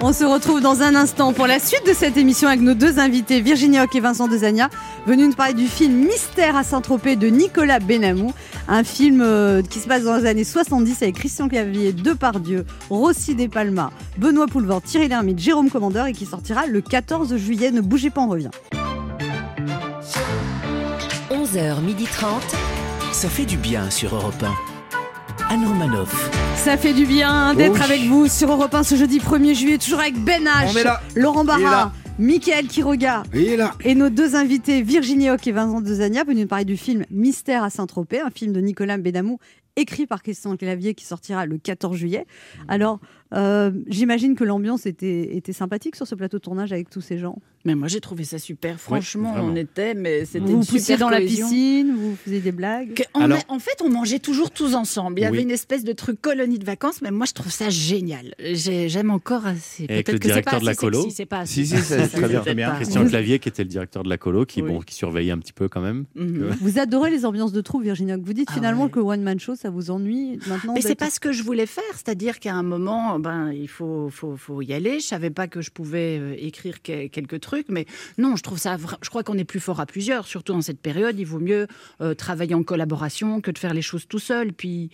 On 0.00 0.12
se 0.12 0.24
retrouve 0.24 0.60
dans 0.60 0.82
un 0.82 0.94
instant 0.94 1.32
pour 1.32 1.46
la 1.46 1.58
suite 1.58 1.86
de 1.86 1.92
cette 1.92 2.16
émission 2.16 2.48
avec 2.48 2.60
nos 2.60 2.74
deux 2.74 2.98
invités, 2.98 3.40
Virginie 3.40 3.80
Hoc 3.80 3.94
et 3.94 4.00
Vincent 4.00 4.28
Dezania, 4.28 4.68
venus 5.06 5.28
nous 5.28 5.34
parler 5.34 5.54
du 5.54 5.66
film 5.66 5.94
Mystère 5.94 6.56
à 6.56 6.64
Saint-Tropez 6.64 7.16
de 7.16 7.28
Nicolas 7.28 7.78
Benamou, 7.78 8.32
un 8.68 8.84
film 8.84 9.20
euh, 9.20 9.62
qui 9.62 9.78
se 9.78 9.88
passe 9.88 10.04
dans 10.04 10.16
les 10.16 10.26
années 10.26 10.44
70 10.44 11.02
avec 11.02 11.16
Christian 11.16 11.48
Clavier, 11.48 11.92
Depardieu, 11.92 12.64
Rossi 12.90 13.34
Des 13.34 13.48
Palma, 13.48 13.90
Benoît 14.18 14.46
Poulvord, 14.46 14.82
Thierry 14.82 15.08
Lhermitte, 15.08 15.38
Jérôme 15.38 15.70
Commandeur 15.70 16.06
et 16.06 16.12
qui 16.12 16.26
sortira 16.26 16.66
le 16.66 16.80
14 16.80 17.36
juillet. 17.36 17.70
Ne 17.70 17.80
bougez 17.80 18.10
pas, 18.10 18.22
on 18.22 18.28
revient. 18.28 18.50
11h30. 21.30 22.24
Ça 23.12 23.28
fait 23.28 23.44
du 23.44 23.56
bien 23.56 23.90
sur 23.90 24.14
Europe 24.14 24.42
1. 24.42 24.71
Anne 25.52 25.66
Romanoff. 25.66 26.30
Ça 26.56 26.78
fait 26.78 26.94
du 26.94 27.04
bien 27.04 27.52
d'être 27.52 27.72
Oh 27.74 27.76
oui. 27.78 27.84
avec 27.84 28.00
vous 28.04 28.26
sur 28.26 28.50
Europe 28.50 28.72
1 28.72 28.84
ce 28.84 28.94
jeudi 28.94 29.18
1er 29.18 29.54
juillet, 29.54 29.76
toujours 29.76 30.00
avec 30.00 30.14
Ben 30.16 30.44
H. 30.44 30.98
Laurent 31.14 31.44
Barra. 31.44 31.92
Michael 32.18 32.68
Quiroga 32.68 33.22
là. 33.34 33.74
et 33.84 33.94
nos 33.94 34.08
deux 34.08 34.34
invités 34.34 34.80
Virginie 34.80 35.28
Hoc 35.28 35.46
et 35.46 35.52
Vincent 35.52 35.82
Dezania 35.82 36.24
venus 36.24 36.42
nous 36.42 36.46
parler 36.48 36.64
du 36.64 36.78
film 36.78 37.04
Mystère 37.10 37.64
à 37.64 37.68
Saint-Tropez, 37.68 38.20
un 38.20 38.30
film 38.30 38.54
de 38.54 38.60
Nicolas 38.60 38.96
Benamou 38.96 39.38
écrit 39.76 40.06
par 40.06 40.22
Christian 40.22 40.56
Clavier 40.56 40.94
qui 40.94 41.04
sortira 41.04 41.44
le 41.44 41.58
14 41.58 41.96
juillet. 41.96 42.26
Alors, 42.68 42.98
euh, 43.32 43.70
j'imagine 43.88 44.34
que 44.34 44.44
l'ambiance 44.44 44.86
était, 44.86 45.36
était 45.36 45.52
sympathique 45.52 45.96
sur 45.96 46.06
ce 46.06 46.14
plateau 46.14 46.38
de 46.38 46.42
tournage 46.42 46.72
avec 46.72 46.90
tous 46.90 47.00
ces 47.00 47.18
gens. 47.18 47.38
Mais 47.64 47.74
moi, 47.76 47.86
j'ai 47.86 48.00
trouvé 48.00 48.24
ça 48.24 48.38
super. 48.40 48.80
Franchement, 48.80 49.34
on 49.38 49.54
était, 49.54 49.94
mais 49.94 50.24
c'était 50.24 50.40
Vous 50.40 50.46
une 50.50 50.52
vous 50.60 50.66
poussiez 50.66 50.94
super 50.94 50.98
dans 50.98 51.10
la 51.10 51.20
piscine, 51.20 51.94
vous 51.94 52.16
faisiez 52.16 52.40
des 52.40 52.50
blagues. 52.50 52.94
Que- 52.94 53.04
en, 53.14 53.20
Alors- 53.22 53.38
en 53.48 53.60
fait, 53.60 53.80
on 53.84 53.88
mangeait 53.88 54.18
toujours 54.18 54.50
tous 54.50 54.74
ensemble. 54.74 55.20
Il 55.20 55.22
y 55.22 55.26
avait 55.26 55.42
une 55.42 55.50
espèce 55.52 55.84
de 55.84 55.92
truc 55.92 56.20
colonie 56.20 56.58
de 56.58 56.64
vacances, 56.64 57.00
mais 57.02 57.12
moi, 57.12 57.24
je 57.24 57.32
trouve 57.34 57.52
ça 57.52 57.70
génial. 57.70 58.34
J'ai- 58.40 58.88
J'aime 58.88 59.10
encore 59.10 59.46
assez. 59.46 59.84
Et 59.84 59.92
avec 59.92 60.06
Peut-être 60.06 60.14
le 60.14 60.18
que 60.18 60.24
c'est 60.34 60.42
pas 60.42 60.50
directeur 60.50 60.60
de 60.60 60.66
la 60.66 60.74
colo. 60.74 61.00
sexy, 61.02 61.16
c'est 61.16 61.26
pas 61.26 61.38
assez 61.38 61.64
Si, 61.64 61.66
si, 61.68 61.82
c'est 61.82 62.08
très 62.08 62.28
bien. 62.54 62.70
pas. 62.70 62.74
Christian 62.76 63.06
Clavier, 63.06 63.38
qui 63.38 63.48
était 63.48 63.62
le 63.62 63.68
directeur 63.68 64.02
de 64.02 64.08
la 64.08 64.18
colo, 64.18 64.44
qui, 64.44 64.60
Oui. 64.60 64.68
bon, 64.68 64.80
qui 64.80 64.94
surveillait 64.96 65.30
un 65.32 65.38
petit 65.38 65.52
peu 65.52 65.68
quand 65.68 65.80
même. 65.80 66.04
Mhm. 66.16 66.56
Vous 66.60 66.78
adorez 66.80 67.10
les 67.12 67.24
ambiances 67.24 67.52
de 67.52 67.60
troupe, 67.60 67.84
Virginie 67.84 68.12
Hoc. 68.12 68.22
Vous 68.24 68.32
dites 68.32 68.48
Ah 68.50 68.54
finalement 68.54 68.84
ouais. 68.84 68.90
que 68.90 68.98
One 68.98 69.22
Man 69.22 69.38
Show, 69.38 69.54
ça 69.54 69.70
vous 69.70 69.90
ennuie 69.92 70.38
maintenant 70.48 70.74
Mais 70.74 70.80
c'est 70.80 70.96
pas 70.96 71.10
ce 71.10 71.20
que 71.20 71.30
je 71.30 71.44
voulais 71.44 71.66
faire, 71.66 71.84
c'est-à-dire 71.94 72.40
qu'à 72.40 72.54
un 72.54 72.64
moment, 72.64 73.20
ben 73.22 73.50
il 73.52 73.68
faut, 73.68 74.10
faut, 74.10 74.36
faut 74.36 74.60
y 74.60 74.72
aller. 74.74 75.00
Je 75.00 75.06
savais 75.06 75.30
pas 75.30 75.46
que 75.48 75.60
je 75.62 75.70
pouvais 75.70 76.18
euh, 76.18 76.34
écrire 76.38 76.82
que- 76.82 77.06
quelques 77.06 77.40
trucs, 77.40 77.68
mais 77.70 77.86
non, 78.18 78.36
je 78.36 78.42
trouve 78.42 78.58
ça. 78.58 78.76
Je 79.00 79.08
crois 79.08 79.22
qu'on 79.22 79.38
est 79.38 79.44
plus 79.44 79.60
fort 79.60 79.80
à 79.80 79.86
plusieurs, 79.86 80.26
surtout 80.26 80.52
en 80.52 80.60
cette 80.60 80.80
période. 80.80 81.18
Il 81.18 81.24
vaut 81.24 81.38
mieux 81.40 81.66
euh, 82.00 82.14
travailler 82.14 82.54
en 82.54 82.62
collaboration 82.62 83.40
que 83.40 83.50
de 83.50 83.58
faire 83.58 83.72
les 83.74 83.82
choses 83.82 84.06
tout 84.06 84.18
seul. 84.18 84.52
Puis 84.52 84.90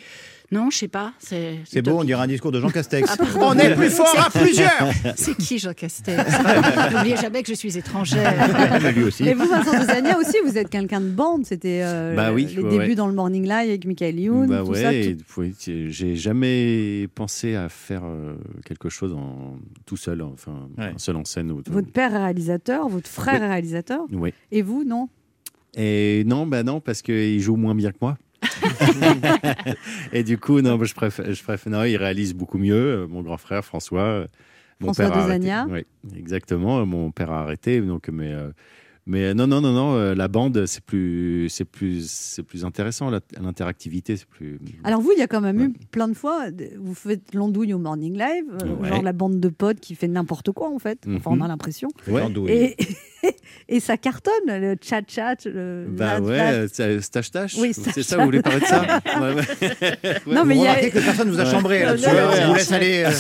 non, 0.51 0.71
je 0.71 0.79
sais 0.79 0.89
pas. 0.89 1.13
C'est 1.19 1.83
beau, 1.83 1.99
on 1.99 2.05
dirait 2.05 2.23
un 2.23 2.27
discours 2.27 2.53
de 2.53 2.61
Jean 2.61 2.71
Castex. 2.71 3.09
Ah, 3.19 3.25
on 3.41 3.59
est 3.59 3.75
plus 3.75 3.91
fort 3.91 4.15
à 4.19 4.31
plusieurs 4.31 4.91
C'est 5.17 5.37
qui 5.37 5.59
Jean 5.59 5.75
Castex? 5.75 6.23
N'oubliez 6.93 7.17
jamais 7.17 7.43
que 7.43 7.49
je 7.49 7.55
suis 7.55 7.77
étrangère. 7.77 8.33
Mais 8.83 8.93
lui 8.93 9.05
aussi. 9.05 9.29
Et 9.29 9.35
vous, 9.35 9.47
Vincent 9.47 9.79
Dezania 9.79 10.19
aussi, 10.19 10.37
vous 10.47 10.57
êtes 10.57 10.71
quelqu'un 10.71 11.01
de 11.01 11.11
bande. 11.11 11.45
C'était 11.45 11.83
euh, 11.83 12.17
Bah 12.17 12.33
oui, 12.33 12.47
les 12.47 12.63
ouais, 12.63 12.71
débuts 12.71 12.89
ouais. 12.91 12.95
dans 12.95 13.07
le 13.09 13.13
Morning 13.15 13.43
Live 13.43 13.69
avec 13.69 13.85
Michael 13.85 14.19
Youn, 14.21 14.47
Bah 14.49 14.63
tout 14.65 14.71
ouais, 14.71 15.17
tout- 15.17 15.41
oui, 15.41 15.55
j'ai 15.91 16.17
jamais 16.17 17.09
pensé 17.15 17.55
à 17.55 17.69
faire 17.69 18.03
euh, 18.05 18.35
quelque 18.65 18.89
chose 18.89 19.13
en, 19.13 19.57
tout 19.87 19.97
seul, 19.97 20.23
enfin, 20.23 20.69
seul 20.97 21.17
en 21.17 21.25
scène. 21.25 21.51
Ou, 21.53 21.63
Votre 21.69 21.91
père 21.93 22.15
est 22.15 22.19
réalisateur, 22.19 22.89
votre 22.89 23.11
frère 23.11 23.43
est 23.43 23.49
réalisateur. 23.49 24.01
Oui. 24.13 24.33
Et 24.51 24.63
vous, 24.63 24.85
non? 24.85 25.09
Et 25.77 26.25
non, 26.27 26.47
bah 26.47 26.63
non, 26.63 26.81
parce 26.81 27.03
qu'il 27.03 27.41
joue 27.41 27.57
moins 27.57 27.75
bien 27.75 27.93
que 27.93 27.99
moi. 28.01 28.17
et 30.13 30.23
du 30.23 30.39
coup, 30.39 30.61
non, 30.61 30.83
je 30.83 30.95
préfère, 30.95 31.33
je 31.33 31.43
préfère, 31.43 31.73
non, 31.73 31.85
il 31.85 31.97
réalise 31.97 32.35
beaucoup 32.35 32.59
mieux. 32.59 32.75
euh, 33.03 33.07
Mon 33.07 33.23
grand 33.23 33.37
frère 33.39 33.65
François, 33.65 34.03
euh, 34.03 34.27
mon 34.81 34.89
François 34.93 35.07
père 35.07 35.17
a 35.17 35.21
arrêté. 35.25 35.39
Dezania. 35.41 35.67
Oui, 35.71 35.85
exactement. 36.17 36.79
euh, 36.81 36.85
Mon 36.85 37.11
père 37.11 37.31
a 37.31 37.41
arrêté, 37.43 37.81
donc 37.81 38.09
mais. 38.09 38.33
euh, 38.33 38.51
mais 39.11 39.33
non, 39.33 39.47
non, 39.47 39.63
non, 39.63 39.73
non, 39.73 40.15
la 40.15 40.29
bande, 40.29 40.67
c'est 40.67 40.85
plus, 40.85 41.49
c'est 41.49 41.65
plus, 41.65 42.07
c'est 42.11 42.43
plus 42.43 42.67
intéressant. 42.67 43.11
L'interactivité, 43.41 44.19
c'est 44.19 44.27
plus. 44.29 44.59
Alors 44.85 45.01
vous, 45.01 45.13
il 45.13 45.19
y 45.19 45.23
a 45.23 45.27
quand 45.27 45.41
même 45.41 45.59
eu 45.63 45.73
plein 45.91 46.09
de 46.09 46.13
fois, 46.13 46.49
vous 46.79 46.93
faites 46.93 47.33
l'andouille 47.35 47.73
au 47.73 47.79
Morning 47.79 48.13
Live, 48.19 48.45
Ouais. 48.79 48.89
genre 48.91 49.03
la 49.03 49.15
bande 49.15 49.41
de 49.41 49.49
potes 49.49 49.81
qui 49.81 49.95
fait 49.95 50.09
n'importe 50.09 50.53
quoi 50.53 50.69
en 50.71 50.79
fait. 50.79 51.07
Enfin, 51.09 51.31
on 51.31 51.41
a 51.41 51.45
Mhm. 51.45 51.49
l'impression. 51.49 51.89
Ouais. 52.07 52.23
Et, 52.49 52.77
et 53.69 53.81
ça 53.81 53.97
cartonne, 53.97 54.33
le 54.49 54.77
chat-chat. 54.81 55.45
le 55.47 55.87
Bah 55.89 56.15
la- 56.15 56.21
ouais, 56.21 56.37
la- 56.37 56.51
euh, 56.53 56.69
c'est 56.73 57.01
stache 57.01 57.31
tache. 57.31 57.55
Oui, 57.59 57.73
c'est 57.75 57.81
stache-tache. 57.83 58.05
ça, 58.05 58.17
vous 58.19 58.25
voulez 58.25 58.43
parler 58.43 58.61
de 58.61 58.65
ça 58.67 58.83
Ouais, 59.21 59.35
ouais. 59.35 60.15
Non, 60.27 60.45
mais 60.45 60.57
il 60.57 60.63
y 60.63 60.67
a- 60.67 60.89
que 60.91 60.99
personne 60.99 61.31
vous 61.31 61.41
a 61.41 61.45
chambré 61.51 61.85
là-dessus. 61.85 62.07
Alors 62.07 62.35
on 62.43 62.49
vous 62.49 62.55
laisse 62.55 62.73
aller. 62.73 63.05
euh, 63.05 63.11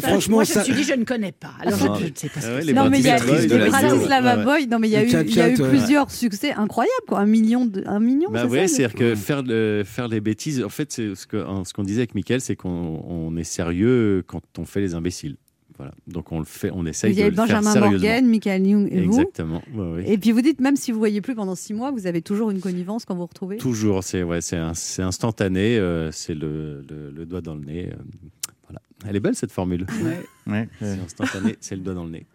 franchement, 0.00 0.36
moi, 0.36 0.44
je 0.44 0.52
ça- 0.52 0.60
me 0.60 0.64
suis 0.64 0.74
dit, 0.74 0.84
je 0.84 0.94
ne 0.94 1.04
connais 1.04 1.32
pas. 1.32 1.50
Alors, 1.60 1.78
Ah. 1.82 1.98
je 2.00 2.04
ne 2.06 2.10
sais 2.14 2.28
pas 2.28 2.40
ce 2.40 2.46
Ah 2.46 2.60
que 2.60 2.66
c'est. 2.66 2.72
Non 2.72 2.88
mais 2.88 2.98
il 3.00 3.04
y 3.06 3.10
a 3.10 3.18
les 3.18 3.68
Bratislava 3.70 4.36
non 4.36 4.78
mais 4.78 4.88
il 4.88 4.92
y 4.92 4.96
a 5.40 5.48
eu, 5.50 5.54
plusieurs 5.54 6.10
succès 6.10 6.52
incroyables 6.52 6.92
quoi, 7.08 7.20
un 7.20 7.26
million, 7.26 7.66
de, 7.66 7.82
un 7.86 8.00
million. 8.00 8.30
Bah 8.30 8.42
c'est 8.44 8.48
ouais, 8.50 8.68
c'est-à-dire 8.68 8.94
que 8.96 9.14
faire, 9.14 9.42
le- 9.42 9.82
faire 9.84 10.08
les 10.08 10.20
bêtises, 10.20 10.62
en 10.62 10.68
fait, 10.68 10.92
c'est 10.92 11.14
ce 11.14 11.26
qu'on 11.26 11.82
disait 11.82 12.00
avec 12.00 12.14
Mickaël, 12.14 12.40
c'est 12.40 12.56
qu'on 12.56 13.02
on 13.08 13.36
est 13.36 13.44
sérieux 13.44 14.22
quand 14.26 14.42
on 14.58 14.64
fait 14.64 14.80
les 14.80 14.94
imbéciles. 14.94 15.36
Voilà. 15.78 15.92
Donc 16.06 16.32
on 16.32 16.38
le 16.38 16.44
fait, 16.46 16.70
on 16.72 16.86
essaye 16.86 17.12
y 17.12 17.16
de 17.16 17.22
le 17.24 17.34
faire 17.34 17.46
Benjamin 17.46 17.72
sérieusement. 17.72 17.90
Morgan, 18.08 18.26
Michael 18.26 18.66
Young 18.66 18.88
et 18.90 19.00
vous. 19.02 19.12
Exactement. 19.20 19.62
ouais, 19.74 19.92
ouais. 19.92 20.10
Et 20.10 20.16
puis 20.18 20.32
vous 20.32 20.40
dites, 20.40 20.60
même 20.60 20.76
si 20.76 20.90
vous 20.92 20.98
voyez 20.98 21.20
plus 21.20 21.34
pendant 21.34 21.54
six 21.54 21.74
mois, 21.74 21.90
vous 21.90 22.06
avez 22.06 22.22
toujours 22.22 22.50
une 22.50 22.60
connivence 22.60 23.04
quand 23.04 23.14
vous 23.14 23.20
vous 23.20 23.26
retrouvez? 23.26 23.58
Toujours, 23.58 24.02
c'est 24.02 24.22
ouais, 24.22 24.40
c'est 24.40 24.56
instantané, 25.02 25.76
euh, 25.78 26.10
c'est 26.12 26.34
le, 26.34 26.82
le- 26.88 27.10
le 27.10 27.26
doigt 27.26 27.40
dans 27.42 27.54
le 27.54 27.64
nez. 27.64 27.90
euh. 27.92 27.96
Elle 29.06 29.14
est 29.16 29.20
belle 29.20 29.34
cette 29.34 29.52
formule. 29.52 29.86
Ouais. 30.46 30.68
C'est 30.80 30.98
instantané, 31.04 31.56
c'est 31.60 31.74
le 31.76 31.82
doigt 31.82 31.92
dans 31.94 32.04
le 32.04 32.10
nez. 32.10 32.26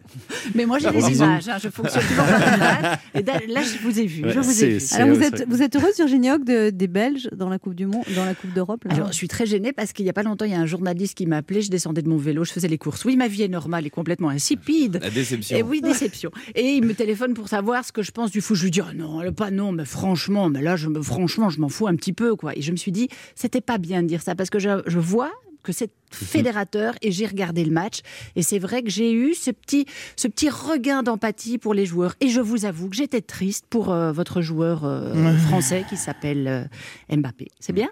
Mais 0.54 0.64
moi, 0.66 0.78
j'ai 0.78 0.90
des 0.90 1.16
images. 1.16 1.48
hein, 1.48 1.56
je 1.62 1.68
fonctionne 1.70 2.02
toujours 2.06 2.24
par 2.24 2.54
image. 2.56 2.98
Et 3.14 3.22
da- 3.22 3.40
là, 3.48 3.62
je 3.62 3.78
vous 3.82 3.98
ai 3.98 4.06
vu. 4.06 4.24
Ouais, 4.24 4.32
je 4.32 4.38
vous 4.38 4.62
ai 4.64 4.78
vu. 4.78 4.84
Alors 4.92 5.08
vous 5.14 5.20
ouais, 5.20 5.26
êtes, 5.26 5.44
vous 5.48 5.62
êtes 5.62 5.74
heureuse, 5.74 5.96
Virginie 5.96 6.30
Hoc, 6.30 6.44
de- 6.44 6.70
des 6.70 6.86
Belges 6.88 7.28
dans 7.34 7.48
la 7.48 7.58
Coupe 7.58 7.74
du 7.74 7.86
Monde, 7.86 8.04
dans 8.14 8.24
la 8.24 8.34
Coupe 8.34 8.52
d'Europe 8.52 8.84
Alors, 8.90 9.08
je 9.08 9.14
suis 9.14 9.28
très 9.28 9.44
gênée 9.46 9.72
parce 9.72 9.92
qu'il 9.92 10.04
n'y 10.04 10.10
a 10.10 10.12
pas 10.12 10.22
longtemps, 10.22 10.44
il 10.44 10.52
y 10.52 10.54
a 10.54 10.60
un 10.60 10.66
journaliste 10.66 11.16
qui 11.16 11.26
m'a 11.26 11.38
appelé. 11.38 11.62
Je 11.62 11.70
descendais 11.70 12.02
de 12.02 12.08
mon 12.08 12.16
vélo, 12.18 12.44
je 12.44 12.52
faisais 12.52 12.68
les 12.68 12.78
courses. 12.78 13.04
Oui, 13.04 13.16
ma 13.16 13.28
vie 13.28 13.42
est 13.42 13.48
normale 13.48 13.86
et 13.86 13.90
complètement 13.90 14.28
insipide. 14.28 15.00
La 15.02 15.10
déception. 15.10 15.56
Et 15.56 15.62
oui, 15.62 15.80
déception. 15.80 16.30
Et 16.54 16.74
il 16.74 16.84
me 16.84 16.94
téléphone 16.94 17.34
pour 17.34 17.48
savoir 17.48 17.84
ce 17.84 17.92
que 17.92 18.02
je 18.02 18.12
pense 18.12 18.30
du 18.30 18.40
foot. 18.40 18.56
Je 18.56 18.64
lui 18.64 18.70
dis 18.70 18.82
oh 18.82 18.94
non, 18.94 19.32
pas 19.32 19.50
non, 19.50 19.72
mais 19.72 19.84
franchement, 19.86 20.48
mais 20.48 20.62
là, 20.62 20.76
je 20.76 20.88
me, 20.88 21.02
franchement, 21.02 21.48
je 21.50 21.60
m'en 21.60 21.68
fous 21.70 21.88
un 21.88 21.96
petit 21.96 22.12
peu, 22.12 22.36
quoi. 22.36 22.56
Et 22.56 22.62
je 22.62 22.70
me 22.72 22.76
suis 22.76 22.92
dit, 22.92 23.08
c'était 23.34 23.60
pas 23.62 23.78
bien 23.78 24.02
de 24.02 24.06
dire 24.06 24.22
ça 24.22 24.34
parce 24.34 24.50
que 24.50 24.58
je, 24.58 24.82
je 24.86 24.98
vois 24.98 25.32
que 25.64 25.72
c'est 25.72 25.90
fédérateur 26.14 26.94
et 27.02 27.10
j'ai 27.12 27.26
regardé 27.26 27.64
le 27.64 27.70
match. 27.72 28.00
Et 28.36 28.42
c'est 28.42 28.58
vrai 28.58 28.82
que 28.82 28.90
j'ai 28.90 29.12
eu 29.12 29.34
ce 29.34 29.50
petit 29.50 29.86
ce 30.16 30.28
petit 30.28 30.48
regain 30.50 31.02
d'empathie 31.02 31.58
pour 31.58 31.74
les 31.74 31.86
joueurs. 31.86 32.14
Et 32.20 32.28
je 32.28 32.40
vous 32.40 32.64
avoue 32.64 32.88
que 32.88 32.96
j'étais 32.96 33.20
triste 33.20 33.64
pour 33.70 33.92
euh, 33.92 34.12
votre 34.12 34.40
joueur 34.42 34.84
euh, 34.84 35.36
français 35.38 35.84
qui 35.88 35.96
s'appelle 35.96 36.68
euh, 37.10 37.16
Mbappé. 37.16 37.48
C'est 37.60 37.72
bien? 37.72 37.88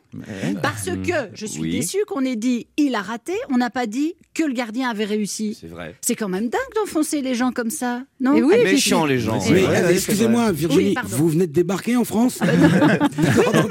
Parce 0.62 0.86
que 0.86 1.30
je 1.34 1.46
suis 1.46 1.60
Oui. 1.62 1.70
déçue 1.72 2.04
qu'on 2.06 2.24
ait 2.24 2.36
dit 2.36 2.66
il 2.76 2.94
a 2.94 3.02
raté. 3.02 3.34
On 3.50 3.56
n'a 3.58 3.70
pas 3.70 3.86
dit 3.86 4.14
que 4.34 4.42
le 4.44 4.52
gardien 4.52 4.88
avait 4.90 5.04
réussi. 5.04 5.56
C'est 5.60 5.66
vrai. 5.66 5.94
c'est 6.00 6.14
quand 6.14 6.28
même 6.28 6.48
dingue 6.48 6.60
d'enfoncer 6.76 7.20
les 7.22 7.34
gens 7.34 7.50
comme 7.52 7.70
ça 7.70 8.02
non? 8.20 8.34
Et 8.36 8.42
oui, 8.42 8.54
Ah, 8.60 8.64
méchants 8.64 9.06
les 9.06 9.18
gens. 9.18 9.38
Ouais, 9.48 9.92
excusez-moi, 9.94 10.52
Virginie, 10.52 10.94
Oui, 11.02 11.08
vous 11.08 11.28
venez 11.30 11.46
de 11.46 11.52
débarquer 11.52 11.96
en 11.96 12.04
France? 12.04 12.38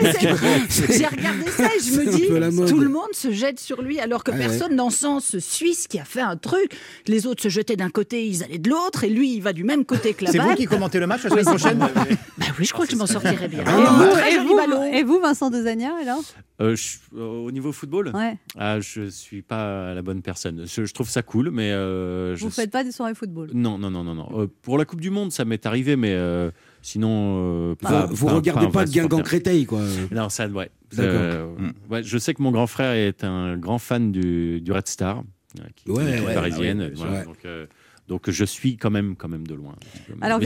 J'ai 0.09 1.05
regardé 1.05 1.51
ça 1.55 1.65
et 1.75 1.79
je 1.83 1.91
me 1.99 2.11
dis, 2.11 2.67
tout 2.67 2.79
le 2.79 2.89
monde 2.89 3.13
se 3.13 3.31
jette 3.31 3.59
sur 3.59 3.81
lui, 3.81 3.99
alors 3.99 4.23
que 4.23 4.31
personne 4.47 4.75
n'en 4.75 4.89
sent 4.89 5.19
ce 5.21 5.39
Suisse 5.39 5.87
qui 5.87 5.99
a 5.99 6.03
fait 6.05 6.21
un 6.21 6.37
truc. 6.37 6.75
Les 7.07 7.27
autres 7.27 7.43
se 7.43 7.49
jetaient 7.49 7.75
d'un 7.75 7.89
côté, 7.89 8.25
ils 8.27 8.43
allaient 8.43 8.57
de 8.57 8.69
l'autre, 8.69 9.03
et 9.03 9.09
lui, 9.09 9.33
il 9.35 9.41
va 9.41 9.53
du 9.53 9.63
même 9.63 9.85
côté 9.85 10.13
que 10.13 10.25
la 10.25 10.31
C'est 10.31 10.37
balle. 10.37 10.47
vous 10.49 10.55
qui 10.55 10.65
commentez 10.65 10.99
le 10.99 11.07
match 11.07 11.23
la 11.23 11.29
semaine 11.29 11.45
prochaine? 11.45 11.77
Bah 11.79 12.45
oui, 12.57 12.65
je 12.65 12.73
crois 12.73 12.85
que 12.85 12.91
je 12.91 12.97
m'en 12.97 13.07
sortirai 13.07 13.47
bien. 13.47 13.59
Et 13.59 13.63
Ah, 13.67 13.95
vous, 13.97 14.17
et 14.43 14.45
vous, 14.47 14.55
ballon. 14.55 14.83
et 14.93 15.03
vous, 15.03 15.19
Vincent 15.19 15.49
Dezania, 15.49 15.91
alors? 16.01 16.21
Euh, 16.61 16.75
je- 16.75 16.97
euh, 17.17 17.21
au 17.45 17.51
niveau 17.51 17.71
football, 17.71 18.11
Ouais. 18.13 18.37
ah, 18.57 18.79
je 18.81 19.09
suis 19.09 19.41
pas 19.41 19.93
la 19.93 20.01
bonne 20.01 20.21
personne. 20.21 20.65
Je, 20.65 20.83
je 20.85 20.93
trouve 20.93 21.09
ça 21.09 21.21
cool, 21.21 21.51
mais 21.51 21.71
euh, 21.71 22.35
je 22.35 22.43
Vous 22.43 22.49
faites 22.49 22.71
pas 22.71 22.83
des 22.83 22.91
soirées 22.91 23.15
football? 23.15 23.49
Non, 23.53 23.77
non, 23.77 23.89
non, 23.89 24.03
non, 24.03 24.13
non. 24.15 24.27
Euh, 24.41 24.47
pour 24.61 24.77
la 24.77 24.85
Coupe 24.85 24.99
du 25.01 25.09
Monde, 25.09 25.31
ça 25.31 25.45
m'est 25.45 25.65
arrivé, 25.65 25.95
mais 25.95 26.11
euh, 26.13 26.51
sinon. 26.81 27.71
euh, 27.71 27.75
pas- 27.75 28.05
vous, 28.07 28.15
vous 28.15 28.25
pas- 28.27 28.33
regardez 28.33 28.67
pas 28.69 28.85
de 28.85 28.91
Guingamp. 28.91 29.21
Créteil, 29.23 29.65
quoi. 29.65 29.81
Non, 30.11 30.29
ça, 30.29 30.47
ouais. 30.47 30.69
D'accord. 30.95 31.13
Euh, 31.15 31.55
ouais. 31.89 32.03
Je 32.03 32.17
sais 32.17 32.33
que 32.33 32.41
mon 32.41 32.51
grand 32.51 32.67
frère 32.67 32.93
est 32.93 33.23
un 33.23 33.57
grand 33.57 33.77
fan 33.79 34.11
du, 34.11 34.59
du 34.61 34.71
Red 34.71 34.87
Star, 34.87 35.19
euh, 35.59 35.63
qui 35.75 35.89
est 35.89 35.91
Ouais, 35.91 36.19
ouais, 36.25 36.33
parisienne. 36.33 36.81
ah 36.81 36.85
ouais, 36.85 36.93
voilà, 36.95 37.11
ouais. 37.19 37.25
donc, 37.25 37.37
euh, 37.45 37.65
donc 38.07 38.29
je 38.29 38.43
suis 38.45 38.77
quand 38.77 38.89
même, 38.89 39.15
quand 39.15 39.27
même 39.29 39.45
de 39.45 39.53
loin. 39.53 39.75
Alors. 40.21 40.39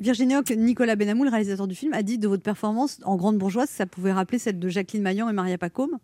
Virginie 0.00 0.36
Hoc, 0.36 0.50
Nicolas 0.56 0.96
Benamou, 0.96 1.24
le 1.24 1.30
réalisateur 1.30 1.66
du 1.66 1.74
film, 1.74 1.92
a 1.92 2.02
dit 2.02 2.16
de 2.18 2.26
votre 2.28 2.42
performance 2.42 2.98
en 3.04 3.16
grande 3.16 3.36
bourgeoise, 3.36 3.68
ça 3.68 3.84
pouvait 3.86 4.12
rappeler 4.12 4.38
celle 4.38 4.58
de 4.58 4.68
Jacqueline 4.68 5.02
Maillan 5.02 5.28
et 5.28 5.32
Maria 5.34 5.58
Pacôme. 5.58 5.98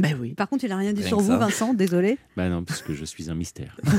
Ben 0.00 0.16
oui. 0.20 0.34
Par 0.34 0.48
contre, 0.48 0.64
il 0.64 0.72
a 0.72 0.76
rien 0.76 0.92
dit 0.92 1.00
Rien 1.02 1.08
sur 1.08 1.18
que 1.18 1.22
vous, 1.22 1.30
ça. 1.32 1.36
Vincent, 1.38 1.74
désolé. 1.74 2.18
Bah 2.36 2.48
non, 2.48 2.64
parce 2.64 2.82
que 2.82 2.94
je 2.94 3.04
suis 3.04 3.30
un 3.30 3.34
mystère. 3.34 3.76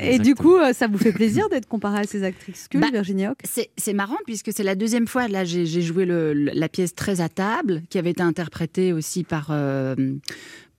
Et 0.00 0.18
du 0.18 0.34
coup, 0.34 0.56
euh, 0.56 0.72
ça 0.72 0.86
vous 0.86 0.98
fait 0.98 1.12
plaisir 1.12 1.48
d'être 1.48 1.66
comparé 1.68 2.00
à 2.00 2.04
ces 2.04 2.24
actrices 2.24 2.68
cultes, 2.68 2.82
Bah, 2.82 2.90
Virginie 2.92 3.26
Hoc 3.28 3.38
C'est 3.76 3.92
marrant 3.92 4.16
puisque 4.26 4.52
c'est 4.52 4.62
la 4.62 4.74
deuxième 4.74 5.06
fois. 5.06 5.28
Là, 5.28 5.44
j'ai 5.44 5.66
joué 5.82 6.04
le- 6.04 6.32
la 6.32 6.68
pièce 6.68 6.94
Très 6.94 7.20
à 7.20 7.28
table, 7.28 7.82
qui 7.90 7.98
avait 7.98 8.10
été 8.10 8.22
interprétée 8.22 8.92
aussi 8.92 9.24
par. 9.24 9.48
euh, 9.50 9.94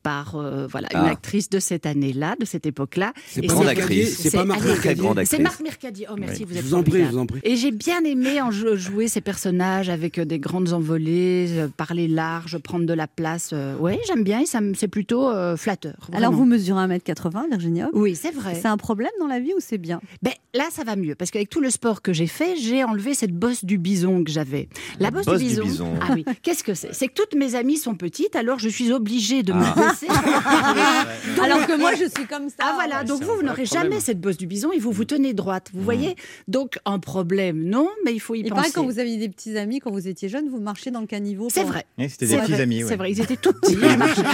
par 0.03 0.35
euh, 0.35 0.67
voilà 0.67 0.89
une 0.93 0.99
Ah. 0.99 1.11
actrice 1.11 1.49
de 1.49 1.59
cette 1.59 1.85
année-là, 1.85 2.35
de 2.39 2.45
cette 2.45 2.65
époque-là. 2.65 3.13
C'est 3.27 3.41
pas 3.41 3.53
actrice. 3.53 3.65
Mercadier, 3.77 4.05
c'est 4.05 4.31
pas 4.31 4.45
Marc 4.45 4.59
Mercadier. 4.61 4.79
Très 4.81 4.95
grande 4.95 5.21
C'est. 5.25 5.39
Marc 5.39 5.59
Mercadier. 5.61 6.05
Oh 6.11 6.15
merci, 6.19 6.41
Ouais. 6.41 6.47
vous 6.49 6.57
êtes 6.57 6.63
Je 6.63 6.67
vous 6.67 6.73
en 6.75 6.83
prie, 6.83 7.03
je 7.05 7.09
vous 7.09 7.17
en 7.17 7.25
prie. 7.25 7.39
Et 7.43 7.55
j'ai 7.55 7.71
bien 7.71 8.03
aimé 8.03 8.41
en 8.41 8.51
jou- 8.51 8.75
jouer 8.75 9.07
ces 9.07 9.21
personnages 9.21 9.89
avec 9.89 10.19
euh, 10.19 10.25
des 10.25 10.39
grandes 10.39 10.73
envolées, 10.73 11.47
euh, 11.51 11.67
parler 11.75 12.07
large, 12.07 12.57
prendre 12.57 12.85
de 12.85 12.93
la 12.93 13.07
place. 13.07 13.53
oui, 13.79 13.93
j'aime 14.07 14.23
bien 14.23 14.41
et 14.41 14.45
ça 14.45 14.61
me- 14.61 14.73
c'est 14.73 14.87
plutôt 14.87 15.29
euh, 15.29 15.55
flatteur. 15.57 16.09
Alors, 16.13 16.31
vous 16.33 16.45
mesurez 16.45 16.79
1m80, 16.83 17.47
Virginie 17.49 17.83
Hoc 17.83 17.91
Oui, 17.93 18.15
c'est 18.15 18.31
vrai. 18.31 18.55
C'est 18.61 18.67
un 18.67 18.77
problème 18.77 19.11
dans 19.19 19.27
la 19.27 19.39
vie 19.39 19.53
ou 19.53 19.59
c'est 19.59 19.77
bien? 19.77 20.01
Ben, 20.21 20.33
là, 20.53 20.65
ça 20.71 20.83
va 20.83 20.95
mieux, 20.95 21.15
parce 21.15 21.31
qu'avec 21.31 21.49
tout 21.49 21.61
le 21.61 21.69
sport 21.69 22.01
que 22.01 22.11
j'ai 22.13 22.27
fait, 22.27 22.55
j'ai 22.57 22.83
enlevé 22.83 23.13
cette 23.13 23.31
bosse 23.33 23.63
du 23.65 23.77
bison 23.77 24.23
que 24.23 24.31
j'avais. 24.31 24.67
La, 24.99 25.11
bosse, 25.11 25.25
bosse 25.25 25.39
du 25.41 25.53
du 25.55 25.61
bison. 25.61 25.93
Ah 26.01 26.13
oui. 26.13 26.25
Qu'est-ce 26.41 26.63
que 26.63 26.73
c'est? 26.73 26.93
C'est 26.93 27.07
que 27.07 27.13
toutes 27.13 27.35
mes 27.35 27.55
amies 27.55 27.77
sont 27.77 27.95
petites, 27.95 28.35
alors 28.35 28.59
je 28.59 28.69
suis 28.69 28.91
obligée 28.91 29.43
de 29.43 29.53
me 29.53 29.63
Donc- 31.35 31.45
Alors 31.45 31.67
que 31.67 31.77
moi, 31.77 31.91
je 31.95 32.05
suis 32.05 32.25
comme 32.27 32.49
ça. 32.49 32.55
Ah 32.59 32.71
voilà, 32.75 33.03
donc 33.03 33.21
vous, 33.23 33.35
vous 33.35 33.43
n'aurez 33.43 33.65
jamais 33.65 33.99
cette 33.99 34.19
bosse 34.19 34.37
du 34.37 34.47
bison 34.47 34.71
et 34.71 34.79
vous 34.79 34.91
vous 34.91 35.05
tenez 35.05 35.33
droite, 35.33 35.69
vous 35.73 35.81
voyez 35.83 36.15
Donc 36.47 36.79
un 36.85 36.99
problème, 36.99 37.63
non, 37.63 37.89
mais 38.05 38.13
il 38.13 38.19
faut 38.19 38.35
y 38.35 38.39
Il 38.39 38.43
penser. 38.49 38.55
paraît 38.55 38.71
quand 38.73 38.83
vous 38.83 38.99
aviez 38.99 39.17
des 39.17 39.29
petits 39.29 39.57
amis, 39.57 39.79
quand 39.79 39.91
vous 39.91 40.07
étiez 40.07 40.29
jeune, 40.29 40.49
vous 40.49 40.59
marchiez 40.59 40.91
dans 40.91 41.01
le 41.01 41.07
caniveau. 41.07 41.47
C'est 41.49 41.61
pour- 41.61 41.71
vrai. 41.71 41.85
C'était 42.09 42.27
des 42.27 42.37
petits 42.37 42.51
vrai, 42.53 42.61
amis. 42.61 42.83
C'est 42.87 42.95
vrai, 42.95 43.11
ils 43.11 43.21
étaient 43.21 43.35
tout 43.37 43.53
petits. 43.53 43.75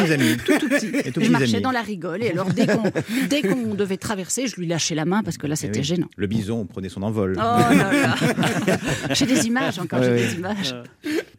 Des. 0.09 0.37
Tout, 0.37 0.57
tout 0.59 0.69
petits. 0.69 0.87
Et 0.87 1.11
tout 1.11 1.19
je 1.21 1.25
petits 1.25 1.29
marchais 1.29 1.53
amis. 1.55 1.61
dans 1.61 1.71
la 1.71 1.81
rigole 1.81 2.23
et 2.23 2.29
alors 2.31 2.47
dès 2.47 2.65
qu'on 2.67 2.83
dès 3.29 3.41
qu'on 3.41 3.73
devait 3.75 3.97
traverser, 3.97 4.47
je 4.47 4.55
lui 4.55 4.65
lâchais 4.67 4.95
la 4.95 5.05
main 5.05 5.21
parce 5.23 5.37
que 5.37 5.47
là 5.47 5.53
Eh 5.57 5.61
c'était 5.61 5.79
oui. 5.79 5.85
gênant. 5.85 6.07
Le 6.17 6.27
bison 6.27 6.65
prenait 6.65 6.89
son 6.89 7.03
envol. 7.03 7.33
Oh 7.37 7.39
là 7.41 7.91
là. 7.91 8.15
j'ai 9.13 9.25
des 9.25 9.45
images 9.47 9.79
encore, 9.79 9.99
Ouais, 9.99 10.05
j'ai 10.05 10.11
ouais. 10.11 10.27
des 10.27 10.33
images. 10.35 10.75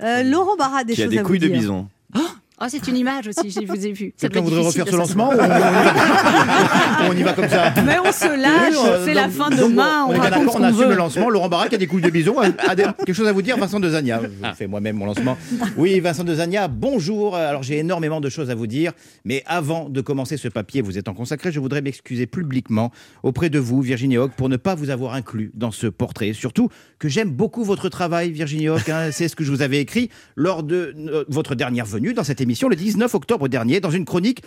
Euh, 0.02 0.22
Laurent 0.22 0.56
Barra, 0.56 0.78
a 0.78 0.84
des 0.84 0.94
Qui 0.94 1.02
a 1.02 1.04
choses 1.04 1.12
des 1.12 1.18
à 1.18 1.22
vous 1.22 1.28
couilles 1.28 1.38
de 1.38 1.48
bison. 1.48 1.88
Oh, 2.16 2.20
c'est 2.68 2.86
une 2.88 2.96
image 2.96 3.28
aussi, 3.28 3.50
je 3.50 3.66
vous 3.66 3.86
ai 3.86 3.92
vu. 3.92 4.12
Quelqu'un 4.18 4.40
voudrait 4.40 4.60
refaire 4.60 4.84
de 4.84 4.90
ce 4.90 4.96
lancement 4.96 5.30
ou 5.30 5.32
on 5.32 5.44
y 5.44 5.48
va, 5.48 7.08
on 7.10 7.12
y 7.16 7.22
va 7.22 7.32
comme 7.32 7.48
ça 7.48 7.72
Mais 7.84 7.98
on 7.98 8.12
se 8.12 8.26
lâche, 8.40 8.74
Oui, 8.74 8.90
c'est 9.04 9.14
la 9.14 9.28
fin 9.28 9.50
donc, 9.50 9.58
demain, 9.70 10.04
on, 10.08 10.12
bien 10.12 10.20
raconte 10.22 10.52
ce 10.52 10.58
on 10.58 10.62
assume 10.62 10.78
veut. 10.80 10.88
le 10.90 10.94
lancement. 10.96 11.30
Laurent 11.30 11.48
Barra 11.48 11.68
qui 11.68 11.74
a 11.74 11.78
des 11.78 11.86
couilles 11.86 12.02
de 12.02 12.10
bison 12.10 12.38
a, 12.38 12.48
a 12.68 12.74
des- 12.74 12.84
quelque 12.98 13.12
chose 13.14 13.26
à 13.28 13.32
vous 13.32 13.42
dire, 13.42 13.56
Vincent 13.56 13.80
Dezania. 13.80 14.20
Je 14.22 14.54
fais 14.56 14.66
moi-même 14.66 14.96
mon 14.96 15.06
lancement. 15.06 15.36
Oui, 15.76 15.98
Vincent 16.00 16.24
Dezania, 16.24 16.68
bonjour. 16.68 17.36
Alors 17.36 17.62
j'ai 17.62 17.78
énormément 17.78 18.20
de 18.20 18.28
choses 18.28 18.50
à 18.50 18.54
vous 18.54 18.66
dire, 18.66 18.92
mais 19.24 19.42
avant 19.46 19.88
de 19.88 20.00
commencer 20.00 20.36
ce 20.36 20.48
papier 20.48 20.82
vous 20.82 20.98
étant 20.98 21.14
consacré, 21.14 21.52
je 21.52 21.60
voudrais 21.60 21.80
m'excuser 21.82 22.26
publiquement 22.26 22.90
auprès 23.22 23.48
de 23.50 23.58
vous, 23.58 23.80
Virginie 23.80 24.18
Hoc, 24.18 24.32
pour 24.36 24.48
ne 24.48 24.56
pas 24.56 24.74
vous 24.74 24.90
avoir 24.90 25.14
inclus 25.14 25.50
dans 25.54 25.70
ce 25.70 25.86
portrait. 25.86 26.32
Surtout 26.32 26.68
que 26.98 27.08
j'aime 27.08 27.30
beaucoup 27.30 27.64
votre 27.64 27.88
travail, 27.88 28.30
Virginie 28.32 28.68
Hoc. 28.68 28.88
hein. 28.88 29.08
C'est 29.12 29.28
ce 29.28 29.36
que 29.36 29.44
je 29.44 29.50
vous 29.50 29.62
avais 29.62 29.80
écrit 29.80 30.10
lors 30.36 30.62
de 30.62 30.94
euh, 30.98 31.24
votre 31.28 31.54
dernière 31.54 31.86
venue 31.86 32.12
dans 32.12 32.24
cette 32.24 32.40
émission 32.40 32.49
le 32.68 32.76
19 32.76 33.14
octobre 33.14 33.48
dernier, 33.48 33.80
dans 33.80 33.90
une 33.90 34.04
chronique 34.04 34.42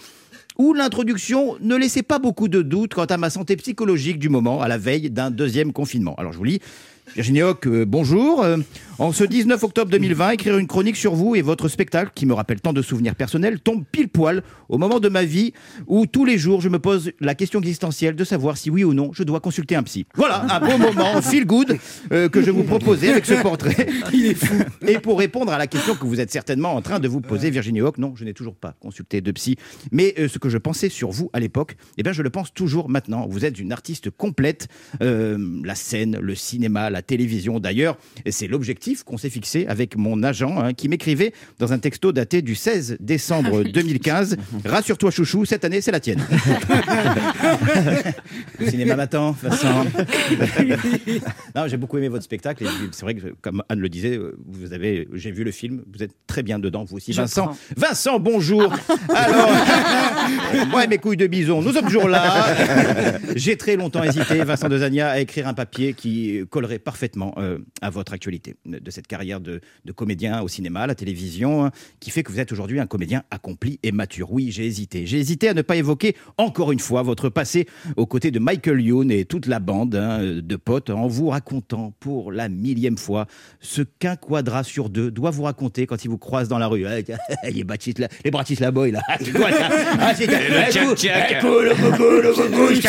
où 0.57 0.73
l'introduction 0.73 1.55
ne 1.61 1.75
laissait 1.75 2.03
pas 2.03 2.19
beaucoup 2.19 2.47
de 2.47 2.61
doutes 2.61 2.93
quant 2.93 3.05
à 3.05 3.17
ma 3.17 3.29
santé 3.29 3.55
psychologique 3.55 4.19
du 4.19 4.29
moment, 4.29 4.61
à 4.61 4.67
la 4.67 4.77
veille 4.77 5.09
d'un 5.09 5.31
deuxième 5.31 5.73
confinement. 5.73 6.15
Alors 6.15 6.31
je 6.31 6.37
vous 6.37 6.43
lis. 6.43 6.59
Virginie 7.15 7.43
Hoc, 7.43 7.67
euh, 7.67 7.85
bonjour. 7.85 8.41
Euh, 8.41 8.57
en 8.97 9.11
ce 9.11 9.23
19 9.23 9.61
octobre 9.63 9.91
2020, 9.91 10.31
écrire 10.31 10.57
une 10.57 10.65
chronique 10.65 10.95
sur 10.95 11.13
vous 11.13 11.35
et 11.35 11.41
votre 11.41 11.67
spectacle, 11.67 12.11
qui 12.15 12.25
me 12.25 12.33
rappelle 12.33 12.59
tant 12.59 12.73
de 12.73 12.81
souvenirs 12.81 13.15
personnels, 13.15 13.59
tombe 13.59 13.83
pile 13.91 14.07
poil 14.07 14.43
au 14.69 14.79
moment 14.79 14.99
de 14.99 15.09
ma 15.09 15.23
vie 15.23 15.53
où 15.87 16.07
tous 16.07 16.25
les 16.25 16.37
jours 16.39 16.61
je 16.61 16.69
me 16.69 16.79
pose 16.79 17.11
la 17.19 17.35
question 17.35 17.59
existentielle 17.59 18.15
de 18.15 18.23
savoir 18.23 18.57
si 18.57 18.69
oui 18.69 18.83
ou 18.83 18.93
non 18.93 19.11
je 19.13 19.23
dois 19.23 19.39
consulter 19.39 19.75
un 19.75 19.83
psy. 19.83 20.05
Voilà, 20.15 20.45
un 20.49 20.59
beau 20.59 20.77
moment 20.77 21.21
feel 21.21 21.45
good 21.45 21.77
euh, 22.11 22.29
que 22.29 22.41
je 22.41 22.49
vous 22.49 22.63
proposais 22.63 23.09
avec 23.09 23.25
ce 23.25 23.35
portrait. 23.41 23.87
Il 24.11 24.25
est 24.25 24.35
fou. 24.35 24.55
Et 24.87 24.97
pour 24.97 25.19
répondre 25.19 25.51
à 25.51 25.59
la 25.59 25.67
question 25.67 25.95
que 25.95 26.05
vous 26.05 26.19
êtes 26.19 26.31
certainement 26.31 26.73
en 26.73 26.81
train 26.81 26.99
de 26.99 27.07
vous 27.07 27.21
poser, 27.21 27.51
Virginie 27.51 27.81
Hoc, 27.81 27.99
non, 27.99 28.15
je 28.15 28.25
n'ai 28.25 28.33
toujours 28.33 28.55
pas 28.55 28.75
consulté 28.79 29.21
de 29.21 29.31
psy. 29.31 29.57
Mais 29.91 30.15
ce 30.27 30.39
que 30.39 30.49
je 30.49 30.57
pensais 30.57 30.89
sur 30.89 31.11
vous 31.11 31.29
à 31.33 31.39
l'époque, 31.39 31.75
eh 31.97 32.03
bien, 32.03 32.11
je 32.11 32.23
le 32.23 32.31
pense 32.31 32.53
toujours 32.53 32.89
maintenant. 32.89 33.27
Vous 33.27 33.45
êtes 33.45 33.59
une 33.59 33.71
artiste 33.71 34.09
complète, 34.09 34.67
la 34.99 35.75
scène, 35.75 36.17
le 36.19 36.35
cinéma, 36.35 36.89
la 36.89 37.02
télévision 37.03 37.59
d'ailleurs. 37.59 37.97
C'est 38.29 38.47
l'objectif 38.47 39.03
qu'on 39.03 39.17
s'est 39.17 39.29
fixé 39.29 39.65
avec 39.67 39.95
mon 39.97 40.23
agent 40.23 40.57
hein, 40.59 40.73
qui 40.73 40.89
m'écrivait 40.89 41.33
dans 41.59 41.73
un 41.73 41.79
texto 41.79 42.11
daté 42.11 42.41
du 42.41 42.55
16 42.55 42.97
décembre 42.99 43.63
2015. 43.63 44.37
Rassure-toi, 44.65 45.11
chouchou, 45.11 45.45
cette 45.45 45.65
année, 45.65 45.81
c'est 45.81 45.91
la 45.91 45.99
tienne. 45.99 46.23
le 48.59 48.69
cinéma 48.69 48.95
m'attend, 48.95 49.31
Vincent. 49.41 49.85
non, 51.55 51.67
j'ai 51.67 51.77
beaucoup 51.77 51.97
aimé 51.97 52.09
votre 52.09 52.23
spectacle 52.23 52.65
c'est 52.91 53.03
vrai 53.03 53.15
que, 53.15 53.33
comme 53.41 53.63
Anne 53.69 53.79
le 53.79 53.89
disait, 53.89 54.19
vous 54.45 54.73
avez, 54.73 55.07
j'ai 55.13 55.31
vu 55.31 55.43
le 55.43 55.51
film, 55.51 55.83
vous 55.93 56.03
êtes 56.03 56.11
très 56.27 56.43
bien 56.43 56.59
dedans, 56.59 56.83
vous 56.83 56.97
aussi, 56.97 57.13
Je 57.13 57.21
Vincent. 57.21 57.45
prends. 57.45 57.57
Vincent, 57.77 58.19
bonjour. 58.19 58.73
Alors, 59.09 59.49
moi 60.69 60.83
et 60.83 60.87
mes 60.87 60.97
couilles 60.97 61.17
de 61.17 61.27
bison, 61.27 61.61
nous 61.61 61.71
sommes 61.71 61.85
toujours 61.85 62.07
là. 62.07 62.45
J'ai 63.35 63.57
très 63.57 63.75
longtemps 63.75 64.03
hésité, 64.03 64.43
Vincent 64.43 64.69
Dezania, 64.69 65.09
à 65.09 65.19
écrire 65.19 65.47
un 65.47 65.53
papier 65.53 65.93
qui 65.93 66.43
collerait 66.49 66.79
parfaitement 66.83 67.33
euh, 67.37 67.59
à 67.81 67.89
votre 67.89 68.13
actualité 68.13 68.55
de 68.65 68.91
cette 68.91 69.07
carrière 69.07 69.39
de, 69.39 69.61
de 69.85 69.91
comédien 69.91 70.41
au 70.41 70.47
cinéma, 70.47 70.81
à 70.81 70.87
la 70.87 70.95
télévision, 70.95 71.65
hein, 71.65 71.71
qui 71.99 72.11
fait 72.11 72.23
que 72.23 72.31
vous 72.31 72.39
êtes 72.39 72.51
aujourd'hui 72.51 72.79
un 72.79 72.85
comédien 72.85 73.23
accompli 73.31 73.79
et 73.83 73.91
mature. 73.91 74.31
Oui, 74.31 74.51
j'ai 74.51 74.65
hésité. 74.65 75.05
J'ai 75.05 75.19
hésité 75.19 75.49
à 75.49 75.53
ne 75.53 75.61
pas 75.61 75.75
évoquer 75.75 76.15
encore 76.37 76.71
une 76.71 76.79
fois 76.79 77.01
votre 77.01 77.29
passé 77.29 77.67
aux 77.97 78.05
côtés 78.05 78.31
de 78.31 78.39
Michael 78.39 78.81
Youn 78.81 79.11
et 79.11 79.25
toute 79.25 79.47
la 79.47 79.59
bande 79.59 79.95
hein, 79.95 80.19
de 80.41 80.55
potes 80.55 80.89
en 80.89 81.07
vous 81.07 81.29
racontant 81.29 81.93
pour 81.99 82.31
la 82.31 82.49
millième 82.49 82.97
fois 82.97 83.27
ce 83.59 83.81
qu'un 83.81 84.15
quadra 84.15 84.63
sur 84.63 84.89
deux 84.89 85.11
doit 85.11 85.31
vous 85.31 85.43
raconter 85.43 85.87
quand 85.87 86.03
il 86.03 86.09
vous 86.09 86.17
croise 86.17 86.47
dans 86.47 86.59
la 86.59 86.67
rue. 86.67 86.85
Ah, 86.85 86.99
les 87.49 87.63
Bratislava, 87.63 88.13
les 88.23 88.31
Bratislava, 88.31 88.87
là. 88.87 89.01
Ah, 89.99 90.13
c'est 90.15 90.27
Le 90.27 91.73
cool. 92.53 92.79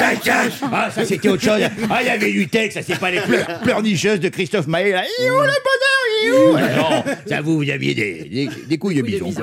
Ah, 0.73 0.91
ça 0.91 1.05
c'était 1.05 1.29
autre 1.29 1.43
chose. 1.43 1.61
Ah, 1.91 2.03
il 2.03 2.07
y 2.07 2.11
avait 2.11 2.33
du 2.33 2.49
texte, 2.49 2.79
ça 2.79 2.83
c'est 2.83 2.99
pas 2.99 3.11
les 3.11 3.21
pleurs, 3.63 3.83
de 3.85 4.29
Christophe 4.29 4.67
Maé. 4.67 4.93
Là. 4.93 5.05
Il 5.19 5.25
est 5.27 5.31
où 5.31 5.35
le 5.35 5.47
bonheur 5.47 6.01
Il 6.23 6.29
est 6.29 6.33
où 6.33 6.53
Non, 6.77 7.05
ça 7.27 7.43
vous, 7.43 7.59
vous 7.59 7.71
aviez 7.71 7.95
des, 7.95 8.25
des, 8.25 8.49
des 8.67 8.79
couilles 8.79 8.95
de 8.97 9.03
bison. 9.03 9.31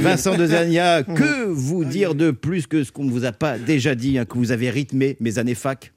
Vincent 0.00 0.34
Dezania, 0.34 1.02
que 1.02 1.44
vous 1.46 1.84
dire 1.84 2.14
de 2.14 2.30
plus 2.30 2.66
que 2.66 2.84
ce 2.84 2.92
qu'on 2.92 3.04
ne 3.04 3.10
vous 3.10 3.26
a 3.26 3.32
pas 3.32 3.58
déjà 3.58 3.94
dit, 3.94 4.18
hein, 4.18 4.24
que 4.24 4.38
vous 4.38 4.50
avez 4.50 4.70
rythmé 4.70 5.16
mes 5.20 5.38
années 5.38 5.54
fac? 5.54 5.92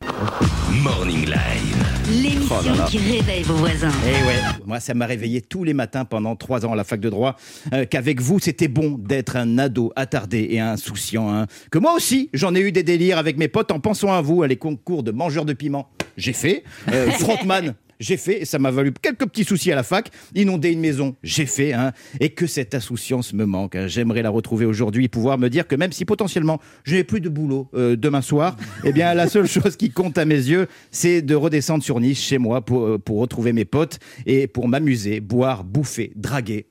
Morning 0.83 1.25
Live. 1.25 1.82
L'émission 2.61 2.73
Oh 2.73 2.77
là 2.77 2.83
là. 2.83 2.89
qui 2.89 2.97
réveille 2.97 3.43
vos 3.43 3.55
voisins. 3.55 3.91
Eh 4.05 4.27
ouais, 4.27 4.35
moi 4.65 4.79
ça 4.79 4.93
m'a 4.93 5.05
réveillé 5.05 5.41
tous 5.41 5.63
les 5.63 5.73
matins 5.73 6.05
pendant 6.05 6.35
trois 6.35 6.65
ans 6.65 6.73
à 6.73 6.75
la 6.75 6.83
fac 6.83 6.99
de 6.99 7.09
droit, 7.09 7.35
euh, 7.73 7.85
qu'avec 7.89 8.21
vous 8.21 8.39
c'était 8.39 8.67
bon 8.67 8.97
d'être 8.99 9.35
un 9.35 9.57
ado 9.57 9.91
attardé 9.95 10.47
et 10.51 10.59
insouciant, 10.59 11.33
hein. 11.33 11.47
que 11.71 11.79
moi 11.79 11.93
aussi 11.95 12.29
j'en 12.33 12.53
ai 12.55 12.59
eu 12.59 12.71
des 12.71 12.83
délires 12.83 13.17
avec 13.17 13.37
mes 13.37 13.47
potes 13.47 13.71
en 13.71 13.79
pensant 13.79 14.11
à 14.13 14.21
vous, 14.21 14.43
à 14.43 14.47
les 14.47 14.57
concours 14.57 15.03
de 15.03 15.11
mangeurs 15.11 15.45
de 15.45 15.53
piment, 15.53 15.89
j'ai 16.17 16.33
fait, 16.33 16.63
euh, 16.91 17.09
frontman. 17.19 17.73
J'ai 17.99 18.17
fait, 18.17 18.41
et 18.41 18.45
ça 18.45 18.59
m'a 18.59 18.71
valu 18.71 18.91
quelques 19.01 19.25
petits 19.27 19.43
soucis 19.43 19.71
à 19.71 19.75
la 19.75 19.83
fac. 19.83 20.09
Inonder 20.35 20.71
une 20.71 20.79
maison, 20.79 21.15
j'ai 21.23 21.45
fait, 21.45 21.73
hein. 21.73 21.91
Et 22.19 22.29
que 22.29 22.47
cette 22.47 22.75
insouciance 22.75 23.33
me 23.33 23.45
manque. 23.45 23.75
hein. 23.75 23.87
J'aimerais 23.87 24.21
la 24.21 24.29
retrouver 24.29 24.65
aujourd'hui, 24.65 25.07
pouvoir 25.07 25.37
me 25.37 25.49
dire 25.49 25.67
que 25.67 25.75
même 25.75 25.91
si 25.91 26.05
potentiellement 26.05 26.59
je 26.83 26.95
n'ai 26.95 27.03
plus 27.03 27.21
de 27.21 27.29
boulot 27.29 27.69
euh, 27.75 27.95
demain 27.95 28.21
soir, 28.21 28.57
eh 28.83 28.91
bien 28.91 29.13
la 29.13 29.27
seule 29.27 29.47
chose 29.47 29.75
qui 29.75 29.89
compte 29.91 30.17
à 30.17 30.25
mes 30.25 30.35
yeux, 30.35 30.67
c'est 30.91 31.21
de 31.21 31.35
redescendre 31.35 31.83
sur 31.83 31.99
Nice 31.99 32.21
chez 32.21 32.37
moi 32.37 32.61
pour, 32.65 32.83
euh, 32.85 32.97
pour 32.99 33.19
retrouver 33.19 33.53
mes 33.53 33.65
potes 33.65 33.99
et 34.25 34.47
pour 34.47 34.67
m'amuser, 34.67 35.19
boire, 35.19 35.63
bouffer, 35.63 36.11
draguer. 36.15 36.67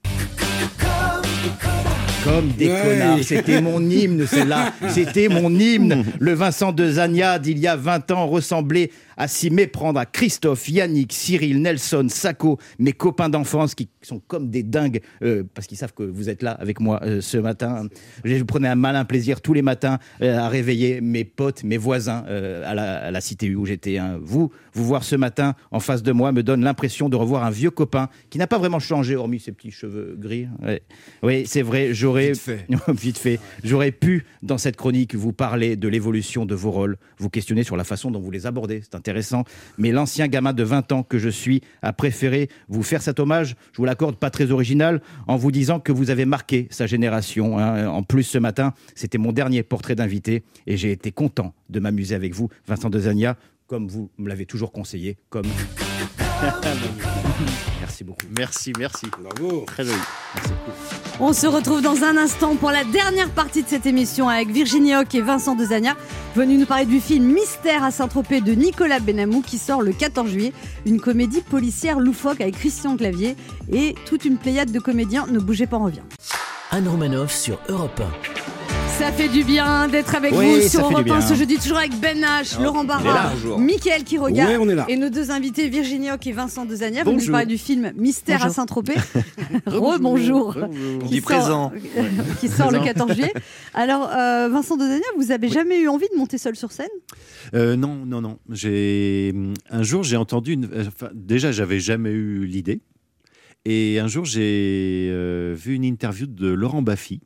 Comme 2.25 2.51
des 2.57 2.69
Ouais. 2.69 2.81
connards. 2.85 3.19
C'était 3.25 3.61
mon 3.61 3.81
hymne, 3.91 4.27
celle-là. 4.29 4.73
C'était 4.89 5.29
mon 5.29 5.51
hymne. 5.59 6.05
Le 6.21 6.33
Vincent 6.35 6.71
de 6.71 6.89
Zania 6.89 7.41
d'il 7.41 7.59
y 7.59 7.67
a 7.67 7.75
20 7.75 8.13
ans 8.13 8.29
ressemblait 8.29 8.91
à 9.23 9.29
s'y 9.29 9.51
méprendre 9.51 10.01
à 10.01 10.05
Christophe, 10.05 10.69
Yannick, 10.69 11.13
Cyril, 11.13 11.63
Nelson, 11.63 12.09
Sacco, 12.09 12.59
mes 12.81 12.93
copains 12.93 13.29
d'enfance 13.29 13.77
qui 13.77 13.89
sont 14.03 14.19
comme 14.19 14.51
des 14.51 14.65
dingues 14.65 15.01
euh, 15.23 15.45
parce 15.55 15.69
qu'ils 15.69 15.79
savent 15.79 15.93
que 15.93 16.03
vous 16.03 16.29
êtes 16.29 16.43
là 16.43 16.51
avec 16.51 16.81
moi 16.81 16.99
euh, 17.05 17.21
ce 17.21 17.37
matin. 17.37 17.87
Je 18.25 18.43
prenais 18.43 18.67
un 18.67 18.75
malin 18.75 19.05
plaisir 19.05 19.41
tous 19.41 19.55
les 19.55 19.63
matins 19.63 20.01
euh, 20.23 20.37
à 20.37 20.49
réveiller 20.49 21.01
mes 21.01 21.23
potes, 21.23 21.63
mes 21.63 21.77
voisins 21.77 22.25
à, 22.27 22.75
la, 22.75 22.97
à 22.97 23.11
la 23.13 23.21
cité 23.21 23.47
U 23.47 23.55
où 23.55 23.65
j'étais. 23.65 23.99
hein. 23.99 24.19
Vous, 24.21 24.51
vous 24.73 24.85
voir 24.85 25.05
ce 25.05 25.15
matin 25.15 25.55
en 25.71 25.79
face 25.79 26.03
de 26.03 26.11
moi 26.11 26.33
me 26.33 26.43
donne 26.43 26.65
l'impression 26.65 27.09
de 27.09 27.15
revoir 27.15 27.45
un 27.45 27.51
vieux 27.51 27.71
copain 27.71 28.09
qui 28.29 28.39
n'a 28.39 28.49
pas 28.49 28.59
vraiment 28.59 28.81
changé 28.81 29.15
hormis 29.15 29.39
ses 29.39 29.53
petits 29.53 29.71
cheveux 29.71 30.17
gris. 30.19 30.49
Ouais. 30.61 30.83
Oui, 31.23 31.45
c'est 31.47 31.63
vrai, 31.63 31.95
j'aurais 31.95 32.33
j'aurais 32.33 32.33
Vite 32.33 32.41
fait. 32.41 32.67
vite 32.93 33.19
fait, 33.19 33.41
j'aurais 33.63 33.93
pu 33.93 34.25
dans 34.43 34.59
cette 34.59 34.75
chronique 34.75 35.15
vous 35.15 35.33
parler 35.33 35.77
de 35.77 35.87
l'évolution 35.87 36.45
de 36.45 36.57
vos 36.57 36.73
rôles, 36.73 36.97
vous 37.19 37.31
questionner 37.31 37.63
sur 37.63 37.77
la 37.77 37.85
façon 37.85 38.11
dont 38.11 38.19
vous 38.19 38.33
les 38.33 38.47
abordez, 38.47 38.81
c'est 38.83 38.97
intéressant. 38.97 39.12
Mais 39.79 39.93
l'ancien 39.93 40.29
gamin 40.29 40.53
de 40.53 40.63
20 40.63 40.93
ans 40.93 41.03
que 41.03 41.19
je 41.19 41.29
suis 41.29 41.63
a 41.83 41.93
préféré 41.93 42.49
vous 42.69 42.83
faire 42.83 43.03
cet 43.03 43.21
hommage, 43.21 43.57
je 43.73 43.79
vous 43.79 43.85
l'accorde, 43.85 44.17
pas 44.17 44.31
très 44.31 44.51
original, 44.51 45.01
en 45.27 45.37
vous 45.37 45.51
disant 45.53 45.81
que 45.81 45.93
vous 45.93 46.11
avez 46.11 46.25
marqué 46.25 46.69
sa 46.71 46.87
génération. 46.87 47.59
hein. 47.59 47.89
En 47.89 48.03
plus, 48.03 48.25
ce 48.25 48.39
matin, 48.39 48.75
c'était 48.95 49.19
mon 49.19 49.33
dernier 49.33 49.63
portrait 49.63 49.95
d'invité 49.95 50.43
et 50.67 50.77
j'ai 50.77 50.93
été 50.93 51.13
content 51.13 51.55
de 51.69 51.81
m'amuser 51.81 52.15
avec 52.15 52.35
vous, 52.35 52.49
Vincent 52.67 52.91
Dezania, 52.91 53.37
comme 53.67 53.89
vous 53.89 54.11
me 54.19 54.29
l'avez 54.29 54.47
toujours 54.47 54.73
conseillé, 54.73 55.17
comme. 55.31 55.47
Merci 58.03 58.05
beaucoup. 58.05 58.27
Merci, 58.37 58.73
merci. 58.79 59.07
Bravo. 59.21 59.65
Très 59.67 59.85
joli. 59.85 59.99
On 61.21 61.33
se 61.33 61.47
retrouve 61.47 61.83
dans 61.83 62.03
un 62.03 62.17
instant 62.17 62.57
pour 62.57 62.71
la 62.71 62.85
dernière 62.85 63.31
partie 63.31 63.63
de 63.63 63.69
cette 63.69 63.87
émission 63.87 64.29
avec 64.29 64.49
Virginie 64.49 64.97
Hoc 64.97 65.15
et 65.15 65.21
Vincent 65.21 65.55
Dezania, 65.55 65.95
venus 66.35 66.59
nous 66.59 66.67
parler 66.67 66.87
du 66.87 67.01
film 67.01 67.33
Mystère 67.33 67.85
à 67.85 67.91
Saint-Tropez 67.91 68.41
de 68.41 68.53
Nicolas 68.53 68.99
Benamou 68.99 69.43
qui 69.43 69.59
sort 69.59 69.83
le 69.83 69.93
14 69.93 70.31
juillet. 70.31 70.53
Une 70.87 71.01
comédie 71.01 71.43
policière 71.43 72.01
loufoque 72.01 72.41
avec 72.41 72.57
Christian 72.57 72.97
Clavier 72.97 73.37
et 73.73 73.95
toute 74.07 74.25
une 74.25 74.37
pléiade 74.37 74.73
de 74.73 74.81
comédiens. 74.81 75.27
Ne 75.27 75.39
bougez 75.39 75.67
pas, 75.67 75.77
on 75.77 75.85
revient. 75.85 76.03
Anne 76.71 76.89
Romanoff 76.89 77.33
sur 77.33 77.59
Europe 77.69 78.01
1. 78.01 78.42
Ça 78.99 79.11
fait 79.11 79.29
du 79.29 79.43
bien 79.43 79.89
d'être 79.89 80.15
avec 80.15 80.33
Oui, 80.33 80.61
vous 80.63 80.69
sur 80.69 80.81
Europe 80.83 80.99
1 81.01 81.03
bien. 81.03 81.21
ce 81.21 81.35
jeudi, 81.35 81.57
toujours 81.57 81.79
avec 81.79 81.99
Ben 82.01 82.19
H, 82.21 82.63
Laurent 82.63 82.85
est 82.85 82.87
là, 82.89 82.99
Barra. 83.03 83.59
Mickaël 83.59 84.05
qui 84.05 84.17
regarde 84.19 84.51
Ouais, 84.51 84.57
on 84.61 84.69
est 84.69 84.75
là. 84.75 84.85
et 84.89 84.97
nos 84.97 85.09
deux 85.11 85.31
invités 85.33 85.69
Virginie 85.69 86.11
Hoc 86.11 86.25
et 86.27 86.33
Vincent 86.33 86.65
Dezania. 86.67 87.03
Vous 87.03 87.13
nous 87.13 87.27
parlez 87.31 87.47
du 87.47 87.59
film 87.59 87.93
Mystère 87.97 88.45
à. 88.45 88.51
Saint-Tropez. 88.51 88.95
Rebonjour. 89.67 90.57
On 90.61 90.99
Qui 91.01 91.09
dit 91.09 91.21
sort- 91.21 91.25
présent. 91.25 91.73
qui 92.41 92.49
sort 92.49 92.71
le 92.71 92.79
Présent. 92.79 92.95
14 93.07 93.13
juillet. 93.15 93.33
Alors, 93.75 94.09
euh, 94.17 94.49
Vincent 94.53 94.77
Dezania, 94.77 95.03
vous 95.17 95.33
avez 95.33 95.49
jamais 95.49 95.81
eu 95.81 95.89
envie 95.89 96.09
de 96.13 96.17
monter 96.19 96.39
seul 96.39 96.55
sur 96.55 96.71
scène? 96.71 96.87
Euh, 97.55 97.75
non, 97.77 98.05
non, 98.07 98.21
non. 98.21 98.39
J'ai 98.51 99.35
un 99.71 99.83
jour 99.83 100.05
j'ai 100.05 100.17
entendu 100.17 100.53
une. 100.53 100.67
euh, 100.73 100.85
enfin, 100.87 101.09
déjà, 101.15 101.51
j'avais 101.51 101.81
jamais 101.81 102.11
eu 102.11 102.45
l'idée. 102.45 102.81
Et 103.65 103.99
un 103.99 104.07
jour, 104.09 104.25
j'ai 104.25 105.09
euh, 105.11 105.55
vu 105.57 105.75
une 105.75 105.85
interview 105.85 106.27
de 106.27 106.49
Laurent 106.49 106.83
Baffy, 106.83 107.21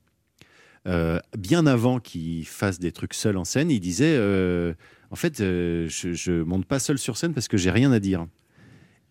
euh, 0.87 1.19
bien 1.37 1.67
avant 1.67 1.99
qu'il 1.99 2.47
fasse 2.47 2.79
des 2.79 2.93
trucs 2.93 3.15
seul 3.15 3.37
en 3.37 3.45
scène. 3.45 3.71
Il 3.71 3.81
disait 3.81 4.17
euh, 4.17 4.75
En 5.11 5.17
fait, 5.17 5.41
euh, 5.41 5.89
je, 5.89 6.13
je 6.13 6.43
monte 6.43 6.67
pas 6.67 6.79
seul 6.79 6.99
sur 6.99 7.17
scène 7.17 7.35
parce 7.35 7.49
que 7.49 7.57
j'ai 7.57 7.71
rien 7.71 7.91
à 7.93 7.99
dire. 7.99 8.27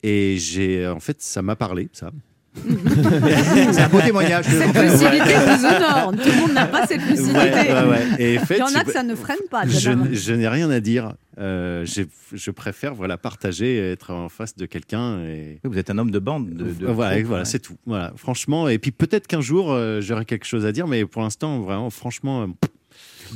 Et 0.03 0.38
j'ai, 0.38 0.88
en 0.88 0.99
fait, 0.99 1.21
ça 1.21 1.41
m'a 1.41 1.55
parlé, 1.55 1.89
ça. 1.91 2.11
C'est 3.74 3.82
un 3.82 3.89
beau 3.89 4.01
témoignage. 4.01 4.45
Cette 4.45 4.76
lucidité 4.76 5.34
vous 5.36 5.66
honore. 5.66 6.12
Tout 6.14 6.30
le 6.30 6.39
monde 6.41 6.53
n'a 6.53 6.66
pas 6.66 6.88
cette 6.88 7.01
lucidité. 7.08 7.38
Ouais, 7.38 7.72
ouais, 7.72 7.89
ouais. 7.89 8.06
Et 8.20 8.39
en 8.39 8.45
fait, 8.45 8.56
Il 8.56 8.60
y 8.60 8.64
en 8.64 8.80
a 8.80 8.84
que 8.84 8.91
ça 8.91 9.03
ne 9.03 9.16
freine 9.16 9.38
pas. 9.49 9.64
je, 9.68 10.32
n'ai 10.34 10.47
rien 10.47 10.70
à 10.70 10.80
dire. 10.80 11.14
Euh, 11.38 11.86
je 12.34 12.51
préfère 12.51 12.95
voilà, 12.95 13.18
partager, 13.18 13.78
être 13.91 14.12
en 14.14 14.30
face 14.30 14.56
de 14.56 14.66
quelqu'un. 14.66 15.20
Et... 15.26 15.60
Vous 15.64 15.78
êtes 15.78 15.89
un 15.89 15.97
homme 15.97 16.12
de 16.12 16.20
bande. 16.20 16.49
De, 16.49 16.64
de 16.72 16.86
voilà, 16.88 17.16
troupe, 17.16 17.28
voilà 17.28 17.41
ouais. 17.43 17.45
c'est 17.49 17.60
tout. 17.60 17.76
Voilà, 17.86 18.14
franchement. 18.16 18.68
Et 18.70 18.80
puis 18.80 18.91
peut-être 18.91 19.28
qu'un 19.28 19.41
jour, 19.41 19.72
euh, 19.72 20.01
j'aurai 20.01 20.26
quelque 20.26 20.45
chose 20.45 20.66
à 20.66 20.72
dire, 20.72 20.88
mais 20.88 21.06
pour 21.06 21.22
l'instant, 21.22 21.60
vraiment, 21.60 21.89
franchement. 21.89 22.43
euh, 22.43 22.47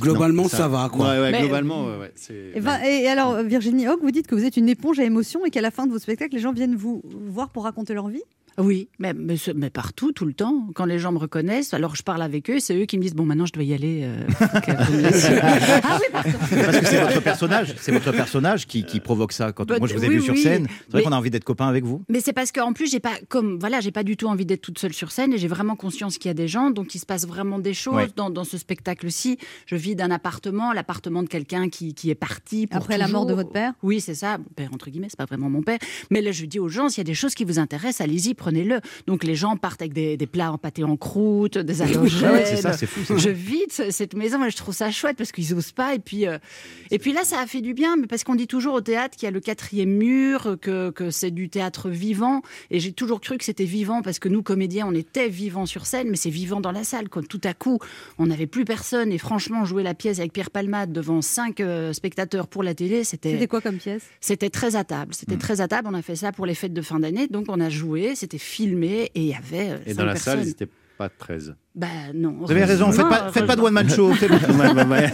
Globalement, 0.00 0.44
non, 0.44 0.48
ça 0.48 0.68
va, 0.68 0.88
quoi. 0.90 1.10
Ouais, 1.10 1.20
ouais, 1.20 1.32
Mais- 1.32 1.40
globalement, 1.40 1.84
ouais, 1.84 2.12
c'est- 2.14 2.52
Et, 2.54 2.60
Vin- 2.60 2.80
et 2.84 3.08
alors, 3.08 3.42
Virginie 3.42 3.88
Hoc, 3.88 3.98
vous 4.00 4.12
dites 4.12 4.28
que 4.28 4.34
vous 4.36 4.44
êtes 4.44 4.56
une 4.56 4.68
éponge 4.68 5.00
à 5.00 5.04
émotion 5.04 5.44
et 5.44 5.50
qu'à 5.50 5.60
la 5.60 5.72
fin 5.72 5.84
de 5.86 5.92
vos 5.92 5.98
spectacles, 5.98 6.34
les 6.34 6.40
gens 6.40 6.52
viennent 6.52 6.76
vous 6.76 7.02
voir 7.28 7.50
pour 7.50 7.64
raconter 7.64 7.92
leur 7.92 8.08
vie? 8.08 8.22
Oui, 8.60 8.88
mais, 8.98 9.14
mais, 9.14 9.36
ce- 9.36 9.50
mais 9.50 9.70
partout, 9.70 10.12
tout 10.12 10.24
le 10.26 10.32
temps. 10.34 10.68
Quand 10.74 10.84
les 10.84 10.98
gens 10.98 11.12
me 11.12 11.18
reconnaissent, 11.18 11.72
alors 11.74 11.96
je 11.96 12.02
parle 12.02 12.22
avec 12.22 12.48
eux, 12.50 12.60
c'est 12.60 12.76
eux 12.76 12.84
qui 12.84 12.96
me 12.98 13.02
disent 13.02 13.14
Bon, 13.14 13.24
maintenant 13.24 13.46
je 13.46 13.52
dois 13.52 13.62
y 13.64 13.72
aller. 13.74 14.02
euh, 14.04 14.24
ah 15.82 15.98
oui, 16.00 16.06
pardon. 16.12 16.30
Parce 16.50 16.78
que 16.78 16.86
c'est 16.86 17.00
votre 17.00 17.20
personnage, 17.22 17.74
c'est 17.80 17.92
votre 17.92 18.12
personnage 18.12 18.66
qui, 18.66 18.84
qui 18.84 19.00
provoque 19.00 19.32
ça. 19.32 19.52
Quand 19.52 19.64
Bah, 19.66 19.78
moi 19.78 19.88
je 19.88 19.94
vous 19.94 20.04
ai 20.04 20.08
oui, 20.08 20.16
vu 20.16 20.22
sur 20.22 20.34
oui. 20.34 20.42
scène, 20.42 20.66
c'est 20.68 20.92
vrai 20.92 21.00
Mais- 21.00 21.02
qu'on 21.04 21.12
a 21.12 21.16
envie 21.16 21.30
d'être 21.30 21.44
copain 21.44 21.66
avec 21.68 21.84
vous. 21.84 22.02
Mais 22.08 22.20
c'est 22.20 22.32
parce 22.32 22.52
qu'en 22.52 22.72
plus, 22.72 22.90
j'ai 22.90 23.00
pas, 23.00 23.14
comme, 23.28 23.58
voilà, 23.58 23.80
j'ai 23.80 23.90
pas 23.92 24.02
du 24.02 24.16
tout 24.16 24.26
envie 24.26 24.46
d'être 24.46 24.60
toute 24.62 24.78
seule 24.78 24.92
sur 24.92 25.10
scène 25.12 25.32
et 25.32 25.38
j'ai 25.38 25.48
vraiment 25.48 25.76
conscience 25.76 26.18
qu'il 26.18 26.28
y 26.28 26.30
a 26.30 26.34
des 26.34 26.48
gens, 26.48 26.70
donc 26.70 26.94
il 26.94 26.98
se 26.98 27.06
passe 27.06 27.26
vraiment 27.26 27.58
des 27.58 27.74
choses 27.74 27.94
Ouais. 27.94 28.08
dans, 28.16 28.30
dans 28.30 28.44
ce 28.44 28.56
spectacle-ci. 28.58 29.38
Je 29.66 29.76
vis 29.76 29.96
d'un 29.96 30.10
appartement, 30.10 30.72
l'appartement 30.72 31.22
de 31.22 31.28
quelqu'un 31.28 31.68
qui, 31.68 31.94
qui 31.94 32.10
est 32.10 32.14
parti. 32.14 32.66
Pour 32.66 32.76
Après 32.78 32.98
la 32.98 33.08
mort 33.08 33.26
de 33.26 33.34
votre 33.34 33.50
père? 33.50 33.72
Oui, 33.82 34.00
c'est 34.00 34.14
ça, 34.14 34.38
mon 34.38 34.44
père, 34.54 34.70
entre 34.72 34.90
guillemets, 34.90 35.08
c'est 35.10 35.18
pas 35.18 35.24
vraiment 35.24 35.50
mon 35.50 35.62
père. 35.62 35.78
Mais 36.10 36.20
là, 36.20 36.30
je 36.32 36.44
dis 36.44 36.58
aux 36.58 36.68
gens, 36.68 36.88
s'il 36.88 36.98
y 36.98 37.00
a 37.00 37.04
des 37.04 37.14
choses 37.14 37.34
qui 37.34 37.44
vous 37.44 37.58
intéressent, 37.58 38.00
allez-y, 38.00 38.34
prenez-le. 38.50 38.80
Donc 39.06 39.24
les 39.24 39.34
gens 39.34 39.56
partent 39.56 39.80
avec 39.82 39.92
des, 39.92 40.16
des 40.16 40.26
plats 40.26 40.52
empâtés 40.52 40.84
en 40.84 40.96
croûte, 40.96 41.58
des 41.58 41.82
halogènes. 41.82 42.30
Ouais, 42.32 42.44
c'est 42.44 42.56
ça, 42.56 42.72
c'est 42.72 42.86
fou. 42.86 43.04
ça. 43.04 43.16
Je 43.16 43.30
vide 43.30 43.70
ce- 43.72 43.90
cette 43.90 44.14
maison, 44.14 44.38
moi 44.38 44.48
je 44.48 44.56
trouve 44.56 44.74
ça 44.74 44.90
chouette 44.90 45.16
parce 45.16 45.32
qu'ils 45.32 45.54
osent 45.54 45.72
pas. 45.72 45.94
Et 45.94 45.98
puis, 45.98 46.26
euh, 46.26 46.38
et 46.90 46.98
puis 46.98 47.12
là, 47.12 47.22
ça 47.24 47.38
a 47.40 47.46
fait 47.46 47.60
du 47.60 47.74
bien, 47.74 47.96
mais 47.96 48.06
parce 48.06 48.24
qu'on 48.24 48.34
dit 48.34 48.46
toujours 48.46 48.74
au 48.74 48.80
théâtre 48.80 49.16
qu'il 49.16 49.26
y 49.26 49.28
a 49.28 49.30
le 49.30 49.40
quatrième 49.40 49.90
mur, 49.90 50.56
que, 50.60 50.90
que 50.90 51.10
c'est 51.10 51.30
du 51.30 51.48
théâtre 51.48 51.88
vivant. 51.88 52.42
Et 52.70 52.80
j'ai 52.80 52.92
toujours 52.92 53.20
cru 53.20 53.38
que 53.38 53.44
c'était 53.44 53.64
vivant 53.64 54.02
parce 54.02 54.18
que 54.18 54.28
nous, 54.28 54.42
comédiens, 54.42 54.86
on 54.88 54.94
était 54.94 55.28
vivants 55.28 55.66
sur 55.66 55.86
scène, 55.86 56.08
mais 56.10 56.16
c'est 56.16 56.30
vivant 56.30 56.60
dans 56.60 56.72
la 56.72 56.84
salle. 56.84 57.08
Quand 57.08 57.26
tout 57.26 57.40
à 57.44 57.54
coup, 57.54 57.78
on 58.18 58.26
n'avait 58.26 58.46
plus 58.46 58.64
personne 58.64 59.12
et 59.12 59.18
franchement, 59.18 59.64
jouer 59.64 59.82
la 59.82 59.94
pièce 59.94 60.18
avec 60.18 60.32
Pierre 60.32 60.50
Palmade 60.50 60.92
devant 60.92 61.22
cinq 61.22 61.60
euh, 61.60 61.92
spectateurs 61.92 62.48
pour 62.48 62.62
la 62.62 62.74
télé, 62.74 63.04
C'était 63.04 63.32
c'était 63.32 63.46
quoi 63.46 63.60
comme 63.60 63.76
pièce? 63.76 64.02
C'était 64.20 64.50
très 64.50 64.76
à 64.76 64.84
table. 64.84 65.14
C'était 65.14 65.36
très 65.36 65.60
à 65.60 65.68
table. 65.68 65.88
On 65.90 65.94
a 65.94 66.02
fait 66.02 66.16
ça 66.16 66.32
pour 66.32 66.46
les 66.46 66.54
fêtes 66.54 66.72
de 66.72 66.82
fin 66.82 66.98
d'année. 67.00 67.28
Donc 67.28 67.46
on 67.48 67.60
a 67.60 67.68
joué, 67.68 68.14
c'était 68.14 68.29
filmé 68.38 69.10
et 69.14 69.20
il 69.20 69.26
y 69.28 69.34
avait. 69.34 69.70
euh, 69.70 69.78
Et 69.86 69.94
dans 69.94 70.04
la 70.04 70.16
salle, 70.16 70.36
personnes. 70.38 70.42
ils 70.44 70.48
n'étaient 70.48 70.72
pas 70.98 71.08
13. 71.08 71.54
Bah 71.76 71.86
non. 72.12 72.34
Vous 72.40 72.50
avez 72.50 72.64
raison, 72.64 72.90
faites 72.90 73.08
pas, 73.08 73.30
faites 73.32 73.46
pas 73.46 73.54
de 73.54 73.60
one 73.60 73.72
man 73.72 73.88
show. 73.88 74.12
faites- 74.14 74.28
Ouais, 74.50 74.72
ouais, 74.72 74.84
ouais. 74.84 75.12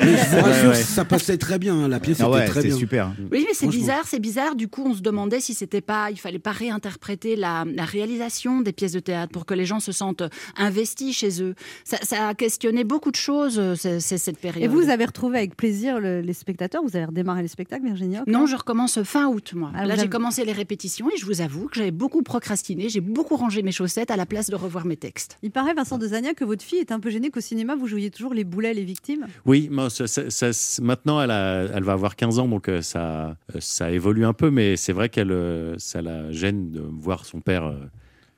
Mais 0.00 0.16
je 0.16 0.36
vous 0.36 0.42
rassure, 0.42 0.74
ça 0.74 1.04
passait 1.04 1.36
très 1.36 1.58
bien. 1.58 1.74
hein, 1.74 1.88
La 1.88 2.00
pièce 2.00 2.22
Ah 2.22 2.28
était 2.30 2.46
très 2.46 2.62
c'est 2.62 2.68
bien. 2.68 2.76
super. 2.76 3.12
Oui, 3.30 3.44
mais 3.46 3.52
c'est 3.54 3.66
bizarre, 3.66 4.04
c'est 4.06 4.18
bizarre. 4.18 4.54
Du 4.54 4.68
coup, 4.68 4.82
on 4.86 4.94
se 4.94 5.02
demandait 5.02 5.40
si 5.40 5.52
c'était 5.52 5.82
pas, 5.82 6.10
il 6.10 6.16
fallait 6.18 6.38
pas 6.38 6.52
réinterpréter 6.52 7.36
la, 7.36 7.64
la 7.70 7.84
réalisation 7.84 8.62
des 8.62 8.72
pièces 8.72 8.92
de 8.92 9.00
théâtre 9.00 9.30
pour 9.32 9.44
que 9.44 9.52
les 9.52 9.66
gens 9.66 9.78
se 9.78 9.92
sentent 9.92 10.22
investis 10.56 11.14
chez 11.16 11.42
eux. 11.42 11.54
Ça, 11.84 11.98
ça 12.02 12.28
a 12.28 12.34
questionné 12.34 12.84
beaucoup 12.84 13.10
de 13.10 13.16
choses, 13.16 13.58
euh, 13.58 13.74
c'est 13.76 14.00
cette 14.00 14.38
période. 14.38 14.64
Et 14.64 14.68
vous 14.68 14.88
avez 14.88 15.04
retrouvé 15.04 15.36
avec 15.38 15.54
plaisir 15.54 16.00
le- 16.00 16.22
les 16.22 16.32
spectateurs? 16.32 16.82
Vous 16.82 16.96
avez 16.96 17.04
redémarré 17.06 17.42
les 17.42 17.48
spectacles, 17.48 17.84
Virginie 17.84 18.16
Non, 18.26 18.46
je 18.46 18.56
recommence 18.56 19.02
fin 19.02 19.26
août, 19.26 19.52
moi. 19.54 19.70
Ah, 19.74 19.84
Là, 19.84 19.94
j'ai 19.96 20.02
avez- 20.02 20.08
commencé 20.10 20.44
les 20.46 20.52
répétitions 20.52 21.10
et 21.10 21.18
je 21.18 21.26
vous 21.26 21.42
avoue 21.42 21.66
que 21.68 21.76
j'avais 21.76 21.90
beaucoup 21.90 22.22
procrastiné. 22.22 22.88
J'ai 22.88 23.00
beaucoup 23.00 23.36
rangé 23.36 23.62
mes 23.62 23.72
chaussettes 23.72 24.10
à 24.10 24.16
la 24.16 24.24
place 24.26 24.48
de 24.48 24.56
revoir 24.56 24.86
mes 24.86 24.96
textes. 24.96 25.38
Il 25.42 25.50
paraît, 25.50 25.73
Vincent 25.74 25.98
Dezania, 25.98 26.34
que 26.34 26.44
votre 26.44 26.62
fille 26.64 26.78
est 26.78 26.92
un 26.92 27.00
peu 27.00 27.10
gênée 27.10 27.30
qu'au 27.30 27.40
cinéma, 27.40 27.76
vous 27.76 27.86
jouiez 27.86 28.10
toujours 28.10 28.34
les 28.34 28.44
boulets, 28.44 28.74
les 28.74 28.84
victimes? 28.84 29.26
Oui, 29.46 29.68
moi, 29.70 29.90
ça- 29.90 30.06
ça- 30.06 30.30
ça- 30.30 30.82
maintenant, 30.82 31.20
elle, 31.22 31.30
a- 31.30 31.64
elle 31.74 31.82
va 31.84 31.92
avoir 31.92 32.16
15 32.16 32.38
ans, 32.38 32.48
donc 32.48 32.68
euh, 32.68 32.82
ça, 32.82 33.36
euh, 33.54 33.60
ça 33.60 33.90
évolue 33.90 34.24
un 34.24 34.32
peu, 34.32 34.50
mais 34.50 34.76
c'est 34.76 34.92
vrai 34.92 35.08
qu'elle, 35.08 35.32
euh, 35.32 35.74
ça 35.78 36.02
la 36.02 36.30
gêne 36.32 36.70
de 36.70 36.80
voir 36.80 37.24
son 37.26 37.40
père 37.40 37.74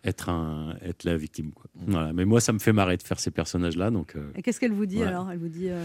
être, 0.05 0.29
un, 0.29 0.77
être 0.83 1.03
la 1.05 1.17
victime. 1.17 1.51
Quoi. 1.53 1.65
Voilà. 1.87 2.13
Mais 2.13 2.25
moi, 2.25 2.41
ça 2.41 2.53
me 2.53 2.59
fait 2.61 2.73
marrer 2.73 2.97
de 2.97 3.03
faire 3.03 3.19
ces 3.19 3.31
personnages-là, 3.33 3.91
donc 3.91 4.15
euh, 4.15 4.31
Et 4.37 4.43
qu'est-ce 4.43 4.61
qu'elle 4.61 4.73
vous 4.73 4.87
dit 4.87 5.03
alors? 5.03 5.31
Elle 5.33 5.39
vous 5.39 5.49
dit. 5.49 5.69
euh, 5.69 5.85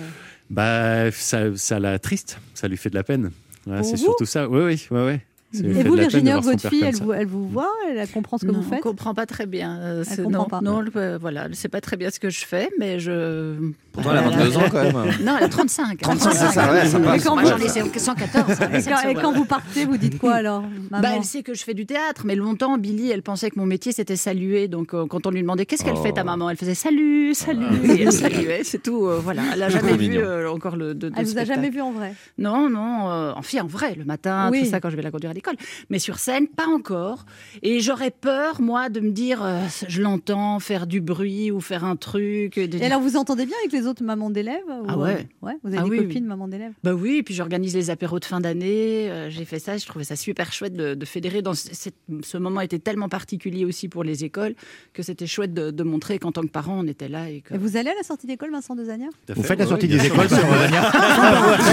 bah, 0.49 1.12
ça, 1.12 1.56
ça 1.58 1.80
la 1.80 1.97
triste, 1.99 2.39
ça 2.54 2.68
lui 2.68 2.78
fait 2.78 2.89
de 2.89 2.95
la 2.95 3.04
peine. 3.04 3.32
Voilà, 3.66 3.84
c'est 3.84 3.97
surtout 3.97 4.26
ça. 4.26 4.47
Oui, 4.49 4.62
oui, 4.64 4.88
oui. 4.91 4.97
oui. 5.06 5.20
Et 5.54 5.84
vous, 5.84 5.97
son 5.97 6.39
votre 6.41 6.70
fille, 6.70 6.84
elle 6.84 6.95
vous, 6.95 7.12
elle 7.14 7.28
vous 7.28 7.47
voit 7.47 7.70
Elle 7.89 8.08
comprend 8.10 8.38
ce 8.38 8.45
que 8.45 8.52
non, 8.52 8.60
vous 8.62 8.70
faites 8.70 8.80
on 8.80 8.89
comprend 8.89 9.14
pas 9.14 9.26
très 9.26 9.45
bien. 9.45 9.78
euh, 9.82 10.04
Elle 10.10 10.24
comprend 10.24 10.41
non, 10.43 10.45
pas. 10.47 10.62
non, 10.62 10.80
le- 10.82 10.91
euh, 10.95 11.18
voilà, 11.20 11.45
elle 11.45 11.56
sait 11.56 11.68
pas 11.70 11.82
très 11.82 11.97
bien 11.97 12.10
ce 12.10 12.20
que 12.20 12.30
je 12.30 12.45
fais, 12.45 12.70
mais 12.80 12.99
je. 12.99 13.56
Pourtant, 13.91 14.12
elle 14.12 14.18
a 14.20 14.30
22 14.30 14.58
ans 14.58 14.62
quand 14.72 14.84
même. 14.84 14.93
Non, 15.24 15.36
elle 15.38 15.43
a 15.43 15.49
35. 15.49 15.99
35, 15.99 16.32
c'est 16.32 16.38
ça, 16.54 16.72
ouais, 16.72 16.86
ça 16.86 16.99
Mais 16.99 17.06
passe. 17.06 17.24
quand 17.26 17.36
Ouais, 17.36 17.41
moi, 17.43 17.52
j'en 17.52 17.58
ai 17.66 17.68
ça 17.68 17.82
114. 17.99 18.52
Et 18.52 18.89
quand, 18.89 19.10
et 19.10 19.14
quand 19.16 19.32
vous 19.34 19.45
partez, 19.45 19.86
vous 19.86 19.97
dites 19.97 20.18
quoi 20.18 20.36
alors 20.36 20.62
maman 20.89 21.02
Bah, 21.04 21.10
elle 21.18 21.24
sait 21.26 21.43
que 21.43 21.54
je 21.54 21.64
fais 21.64 21.74
du 21.74 21.86
théâtre, 21.86 22.22
mais 22.26 22.36
longtemps, 22.36 22.78
Billy, 22.78 23.12
elle 23.12 23.22
pensait 23.22 23.49
que 23.49 23.60
mon 23.60 23.66
métier 23.66 23.91
c'était 23.91 24.16
saluer. 24.16 24.68
Donc, 24.70 24.93
euh, 24.93 25.06
quand 25.06 25.28
on 25.28 25.32
lui 25.32 25.41
demandait 25.41 25.66
qu'est-ce 25.66 25.84
qu'elle 25.84 25.97
fait 25.97 26.14
ta 26.14 26.22
Oh. 26.22 26.26
maman, 26.26 26.49
elle 26.49 26.58
faisait 26.58 26.76
salut, 26.76 27.34
salut, 27.34 27.66
et 27.89 28.04
elle 28.04 28.12
saluait, 28.14 28.62
c'est 28.64 28.82
tout. 28.82 29.06
euh, 29.06 29.20
voilà, 29.22 29.41
elle 29.54 29.64
a 29.64 29.70
jamais 29.70 29.97
vu 29.97 30.18
euh, 30.18 30.49
encore 30.49 30.76
le. 30.78 30.93
De, 30.93 31.10
de 31.10 31.14
Elle 31.18 31.26
vous 31.26 31.38
a 31.38 31.43
jamais 31.45 31.70
vu 31.70 31.82
en 31.82 31.91
vrai 31.91 32.14
Non, 32.38 32.70
non, 32.70 33.10
euh, 33.12 33.34
en 33.34 33.68
vrai, 33.68 33.95
le 33.95 34.06
matin, 34.06 34.49
tout 34.54 34.66
ça, 34.66 34.80
quand 34.80 34.89
je 34.89 34.95
vais 34.95 35.02
la 35.02 35.12
conduire 35.12 35.32
à 35.32 35.34
l'école. 35.41 35.55
Mais 35.89 35.99
sur 35.99 36.19
scène, 36.19 36.47
pas 36.47 36.67
encore. 36.67 37.25
Et 37.63 37.79
j'aurais 37.79 38.11
peur, 38.11 38.61
moi, 38.61 38.89
de 38.89 38.99
me 38.99 39.11
dire, 39.11 39.43
euh, 39.43 39.59
je 39.87 40.01
l'entends 40.01 40.59
faire 40.59 40.87
du 40.87 41.01
bruit 41.01 41.51
ou 41.51 41.59
faire 41.61 41.83
un 41.83 41.95
truc. 41.95 42.55
de 42.55 42.61
Et 42.61 42.67
dire- 42.67 42.83
alors, 42.85 43.01
vous 43.01 43.15
entendez 43.17 43.45
bien 43.45 43.55
avec 43.63 43.71
les 43.71 43.87
autres 43.87 44.03
mamans 44.03 44.29
d'élèves 44.29 44.57
Ah 44.69 44.97
ou, 44.97 45.01
euh, 45.01 45.05
ouais. 45.05 45.27
ouais 45.41 45.53
Vous 45.63 45.69
avez 45.69 45.77
Ah 45.79 45.83
des 45.83 45.89
oui, 45.89 45.97
copines 45.97 46.23
oui. 46.23 46.27
mamans 46.29 46.47
d'élèves? 46.47 46.73
Bah 46.83 46.93
oui, 46.93 47.17
et 47.17 47.23
puis 47.23 47.33
j'organise 47.33 47.75
les 47.75 47.89
apéros 47.89 48.19
de 48.19 48.25
fin 48.25 48.39
d'année. 48.39 49.09
euh, 49.09 49.29
j'ai 49.29 49.45
fait 49.45 49.59
ça, 49.59 49.77
je 49.77 49.85
trouvais 49.85 50.05
ça 50.05 50.15
super 50.15 50.53
chouette 50.53 50.73
de, 50.75 50.93
de 50.93 51.05
fédérer. 51.05 51.41
Dans 51.41 51.53
ce, 51.53 51.69
cette- 51.73 51.95
ce 52.23 52.37
moment 52.37 52.61
était 52.61 52.79
tellement 52.79 53.09
particulier 53.09 53.65
aussi 53.65 53.87
pour 53.87 54.03
les 54.03 54.23
écoles 54.23 54.53
que 54.93 55.01
c'était 55.03 55.27
chouette 55.27 55.53
de, 55.53 55.71
de 55.71 55.83
montrer 55.83 56.19
qu'en 56.19 56.31
tant 56.31 56.41
que 56.41 56.47
parent, 56.47 56.77
on 56.79 56.87
était 56.87 57.09
là. 57.09 57.29
Et 57.29 57.41
que... 57.41 57.53
Et 57.53 57.57
vous 57.57 57.77
allez 57.77 57.89
à 57.89 57.95
la 57.95 58.03
sortie 58.03 58.27
d'école, 58.27 58.51
Vincent 58.51 58.73
à 58.73 59.33
Vous 59.33 59.41
fait, 59.41 59.47
faites 59.47 59.59
la 59.59 59.65
ouais, 59.65 59.69
sortie 59.69 59.87
bien 59.87 59.97
des 59.97 60.05
écoles 60.07 60.29
sur 60.29 60.37
Rosania 60.45 60.91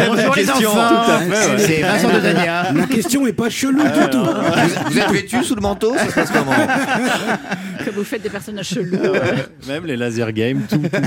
Bonjour 0.08 0.34
les 0.36 0.50
enfants 0.50 1.18
ouais. 1.18 1.58
C'est 1.58 1.82
Vincent 1.82 2.08
Dezania. 2.12 2.72
La 2.72 2.86
question 2.86 3.26
est 3.26 3.32
pas 3.32 3.50
chelou 3.58 3.80
Euh, 3.80 4.04
du 4.04 4.10
tout. 4.10 4.18
Vous, 4.24 4.90
vous 4.92 4.98
êtes 4.98 5.10
vêtu 5.10 5.44
sous 5.44 5.54
le 5.54 5.60
manteau 5.60 5.94
Ça 5.96 6.08
se 6.08 6.14
passe 6.14 6.30
comment 6.30 6.52
Que 7.84 7.90
vous 7.90 8.04
faites 8.04 8.22
des 8.22 8.30
personnages 8.30 8.68
chelous. 8.68 8.98
Même 9.66 9.86
les 9.86 9.96
laser 9.96 10.32
games, 10.32 10.62
tout. 10.68 10.78
tout. 10.78 10.88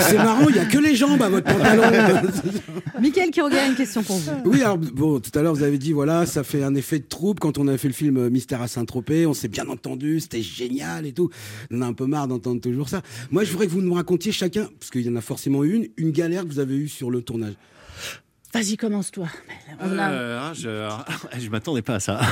C'est 0.00 0.16
marrant, 0.18 0.46
il 0.48 0.54
n'y 0.54 0.58
a 0.60 0.64
que 0.64 0.78
les 0.78 0.94
jambes 0.94 1.22
à 1.22 1.28
votre 1.28 1.46
pantalon. 1.52 1.82
Mickaël 3.00 3.30
qui 3.30 3.40
regarde 3.40 3.70
une 3.70 3.76
question 3.76 4.02
pour 4.02 4.16
vous. 4.16 4.30
Oui, 4.44 4.62
alors 4.62 4.78
bon, 4.78 5.20
tout 5.20 5.36
à 5.38 5.42
l'heure 5.42 5.54
vous 5.54 5.62
avez 5.62 5.78
dit 5.78 5.92
voilà, 5.92 6.26
ça 6.26 6.42
fait 6.44 6.62
un 6.62 6.74
effet 6.74 6.98
de 6.98 7.04
troupe 7.04 7.40
quand 7.40 7.58
on 7.58 7.68
a 7.68 7.76
fait 7.76 7.88
le 7.88 7.94
film 7.94 8.28
Mystère 8.28 8.62
à 8.62 8.68
Saint-Tropez, 8.68 9.26
on 9.26 9.34
s'est 9.34 9.48
bien 9.48 9.68
entendu, 9.68 10.20
c'était 10.20 10.42
génial 10.42 11.06
et 11.06 11.12
tout. 11.12 11.30
On 11.70 11.82
a 11.82 11.86
un 11.86 11.92
peu 11.92 12.06
marre 12.06 12.28
d'entendre 12.28 12.60
toujours 12.60 12.88
ça. 12.88 13.02
Moi, 13.30 13.44
je 13.44 13.50
voudrais 13.52 13.66
que 13.66 13.72
vous 13.72 13.82
nous 13.82 13.94
racontiez 13.94 14.32
chacun, 14.32 14.68
parce 14.78 14.90
qu'il 14.90 15.02
y 15.02 15.10
en 15.10 15.16
a 15.16 15.20
forcément 15.20 15.64
une, 15.64 15.86
une 15.96 16.10
galère 16.10 16.42
que 16.42 16.48
vous 16.48 16.58
avez 16.58 16.76
eue 16.76 16.88
sur 16.88 17.10
le 17.10 17.22
tournage. 17.22 17.54
Vas-y, 18.56 18.76
commence-toi. 18.76 19.26
On 19.80 19.98
a- 19.98 20.10
Euh, 20.10 20.38
ah, 20.40 20.52
je 20.54 20.68
je 21.38 21.50
m'attendais 21.50 21.82
pas 21.82 21.96
à 21.96 22.00
ça. 22.00 22.20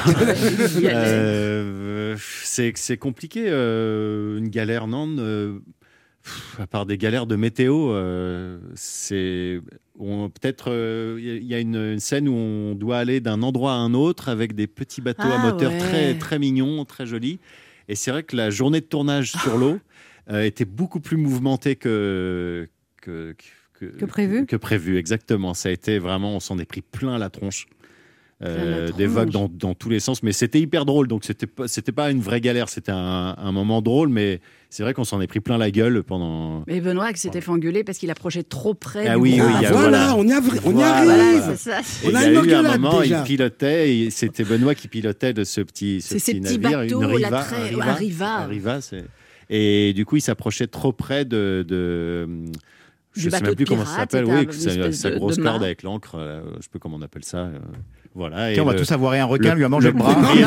Euh, 0.85 2.17
c'est 2.45 2.97
compliqué, 2.97 3.45
euh, 3.49 4.39
une 4.39 4.49
galère, 4.49 4.87
non 4.87 5.09
pff, 6.23 6.61
À 6.61 6.67
part 6.67 6.87
des 6.87 6.97
galères 6.99 7.27
de 7.27 7.37
météo, 7.37 7.93
c'est 8.75 9.61
peut-être 9.99 10.71
il 11.19 11.45
y 11.45 11.55
a- 11.55 11.61
une, 11.61 11.77
une 11.77 12.01
scène 12.01 12.29
où 12.29 12.35
on 12.35 12.75
doit 12.75 12.99
aller 12.99 13.21
d'un 13.21 13.43
endroit 13.43 13.73
à 13.73 13.77
un 13.77 13.95
autre 13.95 14.29
avec 14.29 14.55
des 14.55 14.67
petits 14.67 15.01
bateaux 15.01 15.23
à 15.29 15.37
Ah, 15.41 15.53
moteur 15.53 15.71
ouais. 15.73 15.79
très 15.79 16.15
très 16.19 16.39
mignons, 16.39 16.85
très 16.85 17.07
jolis. 17.07 17.39
Et 17.89 17.95
c'est 17.97 18.11
vrai 18.11 18.23
que 18.23 18.37
la 18.37 18.51
journée 18.51 18.81
de 18.81 18.87
tournage 18.87 19.33
sur 19.33 19.59
l'eau 19.59 19.79
était 20.33 20.65
beaucoup 20.65 21.01
plus 21.01 21.17
mouvementée 21.19 21.77
que 21.77 22.69
que, 23.03 23.33
Que 23.33 23.45
prévu 24.07 24.47
que 24.47 24.57
prévu, 24.57 24.97
exactement. 24.99 25.55
Ça 25.55 25.69
a 25.69 25.73
été 25.73 25.99
vraiment, 25.99 26.37
on 26.37 26.41
s'en 26.41 26.59
est 26.59 26.65
pris 26.65 26.83
plein 26.83 27.19
la 27.19 27.31
tronche. 27.31 27.67
Euh, 28.43 28.91
des 28.91 29.07
vagues 29.07 29.31
dans, 29.31 29.49
dans 29.49 29.75
tous 29.75 29.89
les 29.89 30.01
sens, 30.01 30.23
mais 30.23 30.33
c'était 30.33 30.61
hyper 30.61 30.85
drôle. 30.85 31.07
Donc 31.07 31.25
c'était 31.25 31.47
pas, 31.47 31.69
c'était 31.69 31.93
pas 31.93 32.11
une 32.11 32.21
vraie 32.21 32.41
galère, 32.41 32.69
c'était 32.69 32.91
un, 32.93 33.35
un 33.39 33.53
moment 33.53 33.81
drôle, 33.81 34.09
mais 34.09 34.41
c'est 34.71 34.83
vrai 34.83 34.93
qu'on 34.93 35.05
s'en 35.05 35.21
est 35.21 35.29
pris 35.29 35.39
plein 35.41 35.57
la 35.57 35.71
gueule 35.71 36.03
pendant. 36.03 36.65
Mais 36.67 36.81
Benoît 36.81 37.13
qui 37.13 37.21
s'était 37.21 37.41
fait 37.41 37.51
engueuler 37.53 37.85
parce 37.85 37.97
qu'il 37.97 38.11
approchait 38.11 38.43
trop 38.43 38.75
près. 38.75 39.07
Ah 39.07 39.19
oui, 39.19 39.41
oui, 39.41 39.51
il 39.59 39.63
y 39.63 39.67
a- 39.67 39.71
voilà, 39.73 40.09
voilà. 40.13 40.17
on 40.17 40.25
y, 40.27 40.33
arri- 40.33 40.61
on 40.65 40.71
y 40.71 40.75
Voilà, 40.75 40.95
arrive. 40.97 41.07
Voilà, 41.41 41.57
c'est 41.57 41.71
ça. 41.71 41.79
Et 41.81 42.07
On 42.07 42.11
il 42.11 42.17
a 42.17 42.23
y 42.23 42.25
a 42.37 42.41
une 42.43 42.51
eu 42.51 42.53
un 42.55 42.63
moment, 42.77 43.01
déjà. 43.01 43.21
il 43.21 43.25
pilotait, 43.25 43.97
et 43.97 44.11
c'était 44.11 44.45
Benoît 44.45 44.75
qui 44.75 44.89
pilotait 44.89 45.33
de 45.33 45.45
ce 45.45 45.61
petit, 45.61 46.01
ce 46.03 46.15
petit 46.17 46.41
navire, 46.41 46.61
bateaux, 46.81 47.03
une 47.03 47.09
la 47.21 47.29
riva, 47.29 47.41
très- 47.45 47.75
un 47.75 47.81
un 47.81 47.93
riva. 47.95 48.37
un 48.41 48.47
riva, 48.47 48.81
c'est- 48.81 49.05
Et 49.49 49.93
du 49.95 50.05
coup, 50.05 50.17
il 50.17 50.23
s'approchait 50.23 50.67
trop 50.67 50.93
près 50.93 51.25
de. 51.25 51.65
de 51.67 52.29
Je 53.15 53.23
sais 53.23 53.31
bateau 53.31 53.45
même 53.47 53.55
plus 53.55 53.65
comment 53.65 53.85
ça 53.85 53.97
s'appelle. 53.97 54.25
Oui, 54.25 54.47
sa, 54.93 55.11
grosse 55.13 55.37
de 55.37 55.43
corde 55.43 55.63
avec 55.63 55.83
l'encre. 55.83 56.17
euh, 56.19 56.43
je 56.57 56.63
sais 56.63 56.69
plus 56.71 56.81
comment 56.81 56.97
on 56.99 57.03
appelle 57.03 57.25
ça. 57.25 57.39
euh, 57.39 57.59
voilà. 58.15 58.53
Tiens, 58.53 58.63
on 58.63 58.67
va 58.67 58.75
tous 58.75 58.91
avoirer 58.93 59.19
un 59.21 59.25
requin, 59.25 59.51
le- 59.51 59.57
lui 59.59 59.65
a 59.65 59.69
mangé 59.69 59.89
le 59.89 59.95
bras. 59.95 60.17
Et 60.37 60.39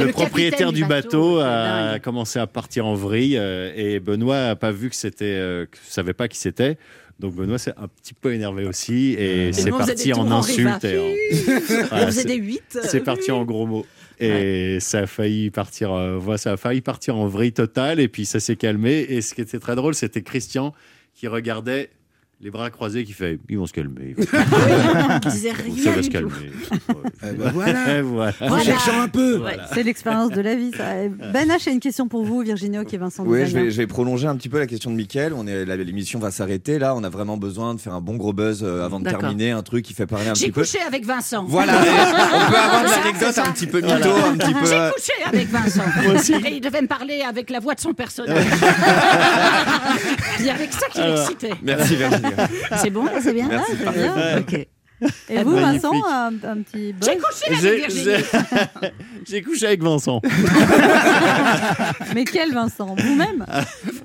le 0.00 0.06
le 0.06 0.12
propriétaire 0.12 0.72
du 0.72 0.84
bateau, 0.84 1.36
bateau, 1.36 1.38
a 1.40 1.92
dingue. 1.92 2.02
commencé 2.02 2.38
à 2.38 2.46
partir 2.46 2.86
en 2.86 2.94
vrille 2.94 3.36
euh, 3.38 3.72
et 3.76 4.00
Benoît 4.00 4.48
a 4.50 4.56
pas 4.56 4.72
vu 4.72 4.90
que 4.90 4.96
c'était, 4.96 5.24
euh, 5.26 5.66
que 5.66 5.76
savait 5.88 6.14
pas 6.14 6.26
qui 6.28 6.38
c'était. 6.38 6.76
Donc 7.20 7.34
Benoît 7.36 7.58
s'est 7.58 7.74
un 7.76 7.86
petit 7.86 8.12
peu 8.12 8.34
énervé 8.34 8.64
aussi 8.66 9.12
et 9.16 9.52
c'est 9.52 9.72
on 9.72 9.78
faisait 9.78 9.92
parti 9.94 10.12
en 10.14 10.30
insultes. 10.32 10.84
et 10.84 10.98
en- 10.98 11.02
On 11.04 11.86
Voilà, 11.90 12.06
faisait 12.06 12.22
c'est- 12.22 12.26
des 12.26 12.36
huit. 12.36 12.78
c'est 12.82 13.00
parti 13.04 13.30
en 13.30 13.44
gros 13.44 13.66
mots. 13.66 13.86
Et 14.20 14.78
ça 14.80 15.00
a 15.00 15.06
failli 15.06 15.50
partir, 15.50 15.92
euh, 15.92 16.18
voilà, 16.18 16.38
ça 16.38 16.52
a 16.52 16.56
failli 16.56 16.80
partir 16.80 17.16
en 17.16 17.26
vrille 17.26 17.52
totale. 17.52 18.00
Et 18.00 18.08
puis 18.08 18.26
ça 18.26 18.40
s'est 18.40 18.56
calmé. 18.56 19.06
Et 19.08 19.20
ce 19.22 19.34
qui 19.34 19.42
était 19.42 19.58
très 19.60 19.76
drôle, 19.76 19.94
c'était 19.94 20.22
Christian 20.22 20.72
qui 21.14 21.28
regardait 21.28 21.90
les 22.44 22.50
bras 22.50 22.68
croisés, 22.68 23.04
qui 23.04 23.14
fait, 23.14 23.38
ils 23.48 23.56
vont 23.56 23.64
se 23.66 23.72
calmer. 23.72 24.14
Ils 24.16 24.16
vont 24.16 24.22
se 24.22 24.30
calmer. 24.30 25.20
Il 25.24 25.30
disait 25.30 25.50
ça 25.50 25.62
rien 25.64 25.90
va 25.92 25.96
du 25.96 26.02
se 26.02 26.06
tout. 26.08 26.12
calmer. 26.12 26.30
Eh 27.26 27.32
ben 27.32 27.50
voilà. 27.52 28.32
En 28.42 28.48
Voilà. 28.48 28.62
cherchant 28.64 29.00
un 29.00 29.08
peu. 29.08 29.36
Voilà. 29.36 29.66
C'est 29.72 29.82
l'expérience 29.82 30.30
de 30.30 30.42
la 30.42 30.54
vie. 30.54 30.70
Ça. 30.76 30.84
Ben 31.32 31.48
H 31.48 31.68
a 31.68 31.72
une 31.72 31.80
question 31.80 32.06
pour 32.06 32.24
vous, 32.24 32.40
Virginie 32.42 32.76
Hoc 32.78 32.92
et 32.92 32.98
Vincent 32.98 33.24
Oui, 33.26 33.46
je 33.46 33.54
vais, 33.54 33.70
je 33.70 33.76
vais 33.78 33.86
prolonger 33.86 34.26
un 34.26 34.36
petit 34.36 34.50
peu 34.50 34.58
la 34.58 34.66
question 34.66 34.90
de 34.90 34.96
Mickaël. 34.96 35.32
On 35.34 35.46
est, 35.46 35.64
l'émission 35.64 36.18
va 36.18 36.30
s'arrêter 36.30 36.78
là. 36.78 36.94
On 36.94 37.02
a 37.02 37.08
vraiment 37.08 37.38
besoin 37.38 37.74
de 37.74 37.80
faire 37.80 37.94
un 37.94 38.02
bon 38.02 38.16
gros 38.16 38.34
buzz 38.34 38.60
euh, 38.62 38.84
avant 38.84 39.00
de 39.00 39.08
terminer, 39.08 39.52
un 39.52 39.62
truc 39.62 39.86
qui 39.86 39.94
fait 39.94 40.06
parler 40.06 40.28
un 40.28 40.34
J'ai 40.34 40.46
petit 40.46 40.52
peu. 40.52 40.60
couché 40.60 40.78
avec 40.86 41.06
Vincent. 41.06 41.44
Voilà, 41.48 41.72
on 41.80 42.50
peut 42.50 42.56
avoir 42.58 42.82
de 42.82 42.88
C'est 42.88 42.98
l'anecdote 43.00 43.32
c'est 43.32 43.40
un 43.40 43.52
petit 43.52 43.66
peu 43.66 43.80
mytho, 43.80 44.10
un 44.10 44.36
petit 44.36 44.52
peu. 44.52 44.66
J'ai 44.66 44.74
euh, 44.74 44.90
couché 44.90 45.12
avec 45.24 45.48
Vincent. 45.48 45.82
Et 46.46 46.56
il 46.56 46.60
devait 46.60 46.82
me 46.82 46.88
parler 46.88 47.22
avec 47.26 47.48
la 47.48 47.60
voix 47.60 47.74
de 47.74 47.80
son 47.80 47.94
personnage. 47.94 48.44
Il 50.40 50.44
y 50.46 50.50
avait 50.50 50.66
que 50.66 50.74
ça 50.74 50.86
qui 50.92 51.00
Alors, 51.00 51.16
l'excitait. 51.16 51.54
Merci 51.62 51.96
Virginie. 51.96 52.33
C'est 52.82 52.90
bon, 52.90 53.06
c'est 53.20 53.32
bien 53.32 53.48
Merci, 53.48 53.72
Ah, 53.86 53.90
c'est 53.92 53.98
bien. 54.00 54.38
Ok. 54.40 54.66
Et 55.28 55.42
vous, 55.42 55.56
Magnifique. 55.56 55.82
Vincent, 55.82 56.06
un, 56.08 56.32
un 56.44 56.62
petit 56.62 56.92
buzz 56.94 57.10
J'ai 57.10 57.18
couché 57.18 57.68
avec 57.68 57.76
Virginie. 57.92 58.24
j'ai- 59.28 59.42
couché 59.42 59.66
avec 59.66 59.82
Vincent. 59.82 60.22
Mais 62.14 62.24
quel 62.24 62.52
Vincent? 62.54 62.94
Vous-même? 62.98 63.44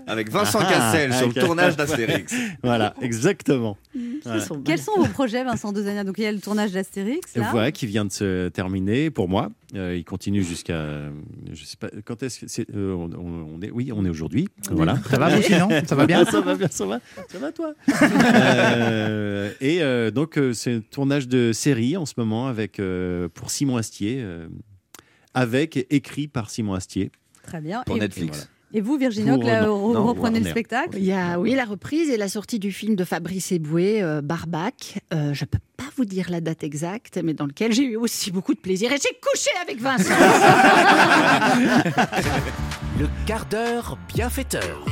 Avec 0.07 0.31
Vincent 0.31 0.59
Ah, 0.61 0.65
Cassel 0.69 1.13
sur 1.13 1.27
le 1.27 1.33
tournage 1.33 1.77
d'Astérix. 1.77 2.33
Voilà, 2.63 2.93
exactement. 3.01 3.77
Voilà. 4.25 4.43
Quels 4.65 4.79
sont 4.79 4.93
vos 4.97 5.05
projets, 5.07 5.43
Vincent 5.43 5.71
Dezania? 5.71 6.03
Donc, 6.03 6.17
il 6.17 6.23
y 6.23 6.27
a 6.27 6.31
le 6.31 6.39
tournage 6.39 6.71
d'Astérix, 6.71 7.35
là. 7.35 7.47
Voilà, 7.51 7.71
qui 7.71 7.85
vient 7.85 8.05
de 8.05 8.11
se 8.11 8.49
terminer 8.49 9.09
pour 9.11 9.29
moi. 9.29 9.49
Euh, 9.75 9.95
il 9.95 10.03
continue 10.03 10.43
jusqu'à, 10.43 11.11
je 11.51 11.63
sais 11.63 11.77
pas, 11.77 11.89
quand 12.03 12.23
est-ce 12.23 12.39
que 12.39 12.47
c'est, 12.47 12.67
euh, 12.75 12.91
on, 12.95 13.11
on- 13.13 13.55
on 13.55 13.61
est, 13.61 13.69
oui, 13.69 13.91
on 13.93 14.03
est 14.03 14.09
aujourd'hui. 14.09 14.47
Voilà. 14.71 14.97
Ça 15.09 15.19
va, 15.19 15.35
vous 15.35 15.43
sinon 15.43 15.69
Ça 15.85 15.95
va 15.95 16.07
bien? 16.07 16.25
Ça 16.31 16.41
va 16.41 16.55
bien, 16.55 16.67
ça 16.69 16.85
va, 16.87 16.99
ça 17.29 17.37
va 17.37 17.51
toi? 17.51 17.73
Euh, 18.01 19.51
et 19.61 19.81
euh, 19.81 20.11
donc 20.11 20.37
euh, 20.37 20.53
c'est 20.53 20.73
un 20.75 20.79
tournage 20.81 21.27
de 21.27 21.51
série 21.53 21.97
en 21.97 22.05
ce 22.05 22.13
moment 22.17 22.47
avec 22.47 22.79
euh, 22.79 23.29
pour 23.33 23.51
Simon 23.51 23.77
Astier, 23.77 24.17
euh, 24.21 24.47
avec 25.33 25.77
et 25.77 25.95
écrit 25.95 26.27
par 26.27 26.49
Simon 26.49 26.73
Astier. 26.73 27.11
Très 27.43 27.61
bien. 27.61 27.83
Pour 27.85 27.97
et, 27.97 27.99
Netflix. 27.99 28.49
Et 28.73 28.81
vous, 28.81 28.97
Virginie 28.97 29.31
Pour- 29.31 29.43
là, 29.43 29.65
non, 29.65 29.93
non, 29.93 30.05
reprenez 30.05 30.39
le 30.39 30.49
spectacle? 30.49 30.97
Il 30.97 31.03
y 31.05 31.11
a, 31.11 31.39
oui, 31.39 31.55
la 31.55 31.65
reprise 31.65 32.09
et 32.09 32.17
la 32.17 32.27
sortie 32.29 32.59
du 32.59 32.71
film 32.71 32.95
de 32.95 33.03
Fabrice 33.03 33.51
Eboué, 33.51 34.01
euh, 34.01 34.21
Barbac. 34.21 34.99
Euh, 35.13 35.33
je 35.33 35.43
ne 35.43 35.47
peux 35.47 35.59
pas 35.77 35.85
vous 35.97 36.05
dire 36.05 36.29
la 36.29 36.41
date 36.41 36.63
exacte, 36.63 37.19
mais 37.23 37.33
dans 37.33 37.45
lequel 37.45 37.71
j'ai 37.73 37.83
eu 37.83 37.95
aussi 37.95 38.31
beaucoup 38.31 38.53
de 38.53 38.59
plaisir. 38.59 38.91
Et 38.91 38.97
j'ai 38.97 39.17
couché 39.21 39.49
avec 39.61 39.79
Vincent. 39.81 40.13
Le 42.99 43.07
quart 43.25 43.45
d'heure 43.45 43.97
bienfaiteur. 44.13 44.85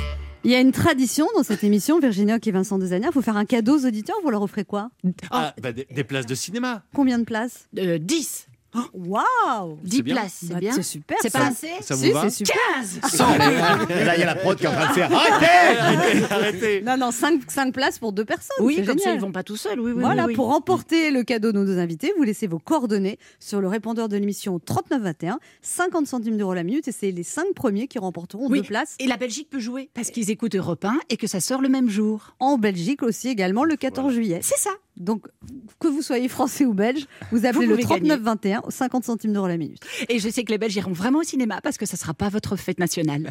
Il 0.43 0.51
y 0.51 0.55
a 0.55 0.61
une 0.61 0.71
tradition 0.71 1.27
dans 1.35 1.43
cette 1.43 1.63
émission, 1.63 1.99
Virginie 1.99 2.33
Hoc 2.33 2.47
et 2.47 2.51
Vincent 2.51 2.77
Dezania. 2.77 3.09
Il 3.09 3.13
faut 3.13 3.21
faire 3.21 3.35
un 3.35 3.43
cadeau 3.45 3.77
aux 3.79 3.85
auditeurs. 3.85 4.15
Vous 4.23 4.29
leur 4.29 4.41
offrez 4.41 4.63
quoi? 4.63 4.89
Ah, 5.29 5.53
bah, 5.61 5.73
des, 5.73 5.85
des 5.93 6.03
places 6.05 6.25
de 6.25 6.35
cinéma. 6.35 6.83
Combien 6.95 7.19
de 7.19 7.25
places? 7.25 7.67
Euh, 7.77 7.97
10. 7.97 8.47
Waouh 8.93 9.77
10 9.83 10.01
bien. 10.03 10.15
places, 10.15 10.37
c'est 10.41 10.53
Bah, 10.53 10.59
bien. 10.59 10.71
C'est 10.73 10.83
super. 10.83 11.17
C'est 11.21 11.31
pas 11.33 11.47
assez 11.47 11.69
Ça 11.81 11.95
vous 11.95 12.03
Si, 12.03 12.11
va 12.11 12.21
c'est 12.29 12.45
super. 12.45 12.55
15 12.75 12.99
Et 13.89 14.03
là, 14.05 14.15
il 14.15 14.19
y 14.19 14.23
a 14.23 14.25
la 14.25 14.35
prod 14.35 14.57
qui 14.57 14.65
est 14.65 14.67
en 14.67 14.71
train 14.73 14.87
de 14.87 14.93
faire 14.93 15.09
Arrêtez 15.13 15.77
Arrêtez, 15.79 16.23
arrêtez. 16.33 16.81
Non, 16.81 16.97
non, 16.97 17.11
5, 17.11 17.71
places 17.73 17.99
pour 17.99 18.11
deux 18.13 18.25
personnes. 18.25 18.57
Oui, 18.59 18.83
comme 18.85 18.97
ça, 18.99 19.13
ils 19.13 19.19
vont 19.19 19.31
pas 19.31 19.43
tout 19.43 19.57
seuls. 19.57 19.79
Oui, 19.79 19.91
oui, 19.93 20.01
Voilà, 20.01 20.23
oui, 20.23 20.29
oui. 20.29 20.35
pour 20.35 20.47
remporter 20.47 21.11
le 21.11 21.23
cadeau 21.23 21.51
de 21.51 21.57
nos 21.59 21.65
deux 21.65 21.77
invités, 21.79 22.13
vous 22.17 22.23
laissez 22.23 22.47
vos 22.47 22.59
coordonnées 22.59 23.17
sur 23.39 23.61
le 23.61 23.67
répondeur 23.67 24.09
de 24.09 24.17
l'émission 24.17 24.59
3921, 24.59 25.39
50 25.61 26.07
centimes 26.07 26.37
d'euros 26.37 26.53
la 26.53 26.63
minute, 26.63 26.87
et 26.87 26.91
c'est 26.91 27.11
les 27.11 27.23
5 27.23 27.53
premiers 27.55 27.87
qui 27.87 27.99
remporteront 27.99 28.47
Oui. 28.49 28.61
deux 28.61 28.67
places 28.67 28.95
Et 28.99 29.07
la 29.07 29.17
Belgique 29.17 29.49
peut 29.49 29.59
jouer 29.59 29.89
parce 29.93 30.11
qu'ils 30.11 30.29
écoutent 30.31 30.55
Europe 30.55 30.85
1 30.85 30.99
et 31.09 31.17
que 31.17 31.27
ça 31.27 31.39
sort 31.39 31.61
le 31.61 31.69
même 31.69 31.89
jour. 31.89 32.35
en 32.39 32.57
Belgique 32.57 33.03
aussi 33.03 33.29
également 33.29 33.63
le 33.63 33.75
14 33.75 34.13
juillet. 34.13 34.39
C'est 34.41 34.57
ça. 34.59 34.69
Donc, 34.97 35.27
que 35.79 35.87
vous 35.87 36.01
soyez 36.01 36.27
français 36.27 36.65
ou 36.65 36.73
belge, 36.73 37.05
vous 37.31 37.45
appelez 37.45 37.65
Vous 37.65 37.75
le 37.75 37.81
pouvez 37.81 37.83
gagner. 37.83 38.09
3921, 38.09 38.63
50 38.69 39.03
centimes 39.03 39.33
d'euros 39.33 39.47
la 39.47 39.57
minute. 39.57 39.81
Et 40.09 40.19
je 40.19 40.29
sais 40.29 40.43
que 40.43 40.51
les 40.51 40.57
Belges 40.57 40.75
iront 40.75 40.91
vraiment 40.91 41.19
au 41.19 41.23
cinéma 41.23 41.59
parce 41.61 41.77
que 41.77 41.85
ça 41.85 41.97
sera 41.97 42.13
pas 42.13 42.29
votre 42.29 42.55
fête 42.55 42.79
nationale. 42.79 43.29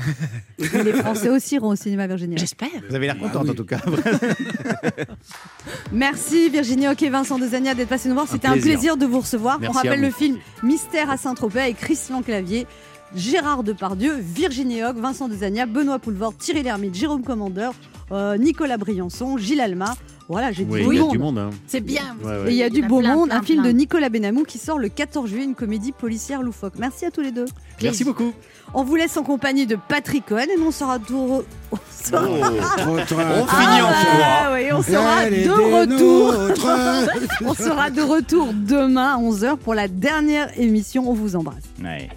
Et 0.58 0.82
les 0.82 0.92
Français 0.92 1.28
aussi 1.28 1.56
iront 1.56 1.70
au 1.70 1.76
cinéma, 1.76 2.06
Virginie. 2.06 2.38
J'espère. 2.38 2.68
Vous 2.88 2.94
avez 2.94 3.06
l'air 3.06 3.18
contente 3.18 3.50
en 3.50 3.54
tout 3.54 3.64
cas. 3.64 3.80
Merci 5.92 6.48
Virginie 6.50 6.88
Hoc 6.88 7.02
et 7.02 7.10
Vincent 7.10 7.38
Dezania 7.38 7.74
d'être 7.74 7.88
passés 7.88 8.08
nous 8.08 8.14
voir. 8.14 8.28
C'était 8.28 8.48
un 8.48 8.52
plaisir. 8.52 8.72
plaisir 8.72 8.96
de 8.96 9.06
vous 9.06 9.20
recevoir. 9.20 9.58
Merci 9.58 9.76
On 9.76 9.78
rappelle 9.78 10.00
le 10.00 10.10
film 10.10 10.38
Mystère 10.62 11.10
à 11.10 11.16
Saint-Tropez 11.16 11.60
avec 11.60 11.76
Christian 11.76 12.22
Clavier. 12.22 12.66
Gérard 13.14 13.62
Depardieu, 13.62 14.14
Virginie 14.18 14.82
Hoc, 14.82 14.96
Vincent 14.96 15.28
Dezania, 15.28 15.66
Benoît 15.66 15.98
Poulvord, 15.98 16.36
Thierry 16.36 16.64
Lhermitte, 16.64 16.94
Jérôme 16.94 17.22
Commandeur, 17.22 17.72
euh, 18.12 18.36
Nicolas 18.36 18.76
Briançon, 18.76 19.36
Gilles 19.38 19.60
Alma. 19.60 19.94
Voilà, 20.28 20.50
j'ai 20.50 20.64
Oui, 20.64 20.80
du 20.98 21.08
du 21.12 21.18
monde. 21.18 21.38
hein. 21.38 21.50
C'est 21.68 21.80
bien. 21.80 22.16
Ouais, 22.24 22.48
Et 22.48 22.50
il 22.50 22.56
y 22.56 22.62
a 22.64 22.68
du 22.70 22.82
beau 22.82 22.98
plein, 22.98 23.14
monde, 23.14 23.28
plein, 23.28 23.38
un 23.38 23.42
film 23.42 23.62
plein. 23.62 23.70
de 23.72 23.76
Nicolas 23.76 24.08
Benamou 24.08 24.42
qui 24.42 24.58
sort 24.58 24.76
le 24.76 24.88
14 24.88 25.28
juillet, 25.30 25.44
une 25.44 25.54
comédie 25.54 25.92
policière 25.92 26.42
loufoque. 26.42 26.72
Merci 26.78 27.04
à 27.06 27.12
tous 27.12 27.20
les 27.20 27.30
deux. 27.30 27.44
Merci 27.80 28.02
beaucoup. 28.02 28.32
On 28.74 28.82
vous 28.82 28.96
laisse 28.96 29.16
en 29.16 29.22
compagnie 29.22 29.66
de 29.66 29.76
Patrick 29.88 30.26
Cohen 30.26 30.46
et 30.52 30.58
nous 30.58 30.66
on 30.66 30.70
sera 30.72 30.98
de 30.98 31.04
re- 31.04 31.44
on 31.70 31.76
sera- 31.88 32.22
On 32.28 32.96
finit 32.96 33.46
Ah 33.48 34.48
bah 34.50 34.76
on 34.76 34.82
sera 34.82 35.30
de 35.30 35.50
retour. 35.80 36.34
On 37.44 37.54
sera 37.54 37.90
de 37.90 38.02
retour 38.02 38.48
demain 38.52 39.14
à 39.14 39.18
11h 39.20 39.56
pour 39.58 39.74
la 39.74 39.86
dernière 39.86 40.48
émission. 40.58 41.08
On 41.08 41.14
vous 41.14 41.36
embrasse. 41.36 41.62
Ouais. 41.82 42.08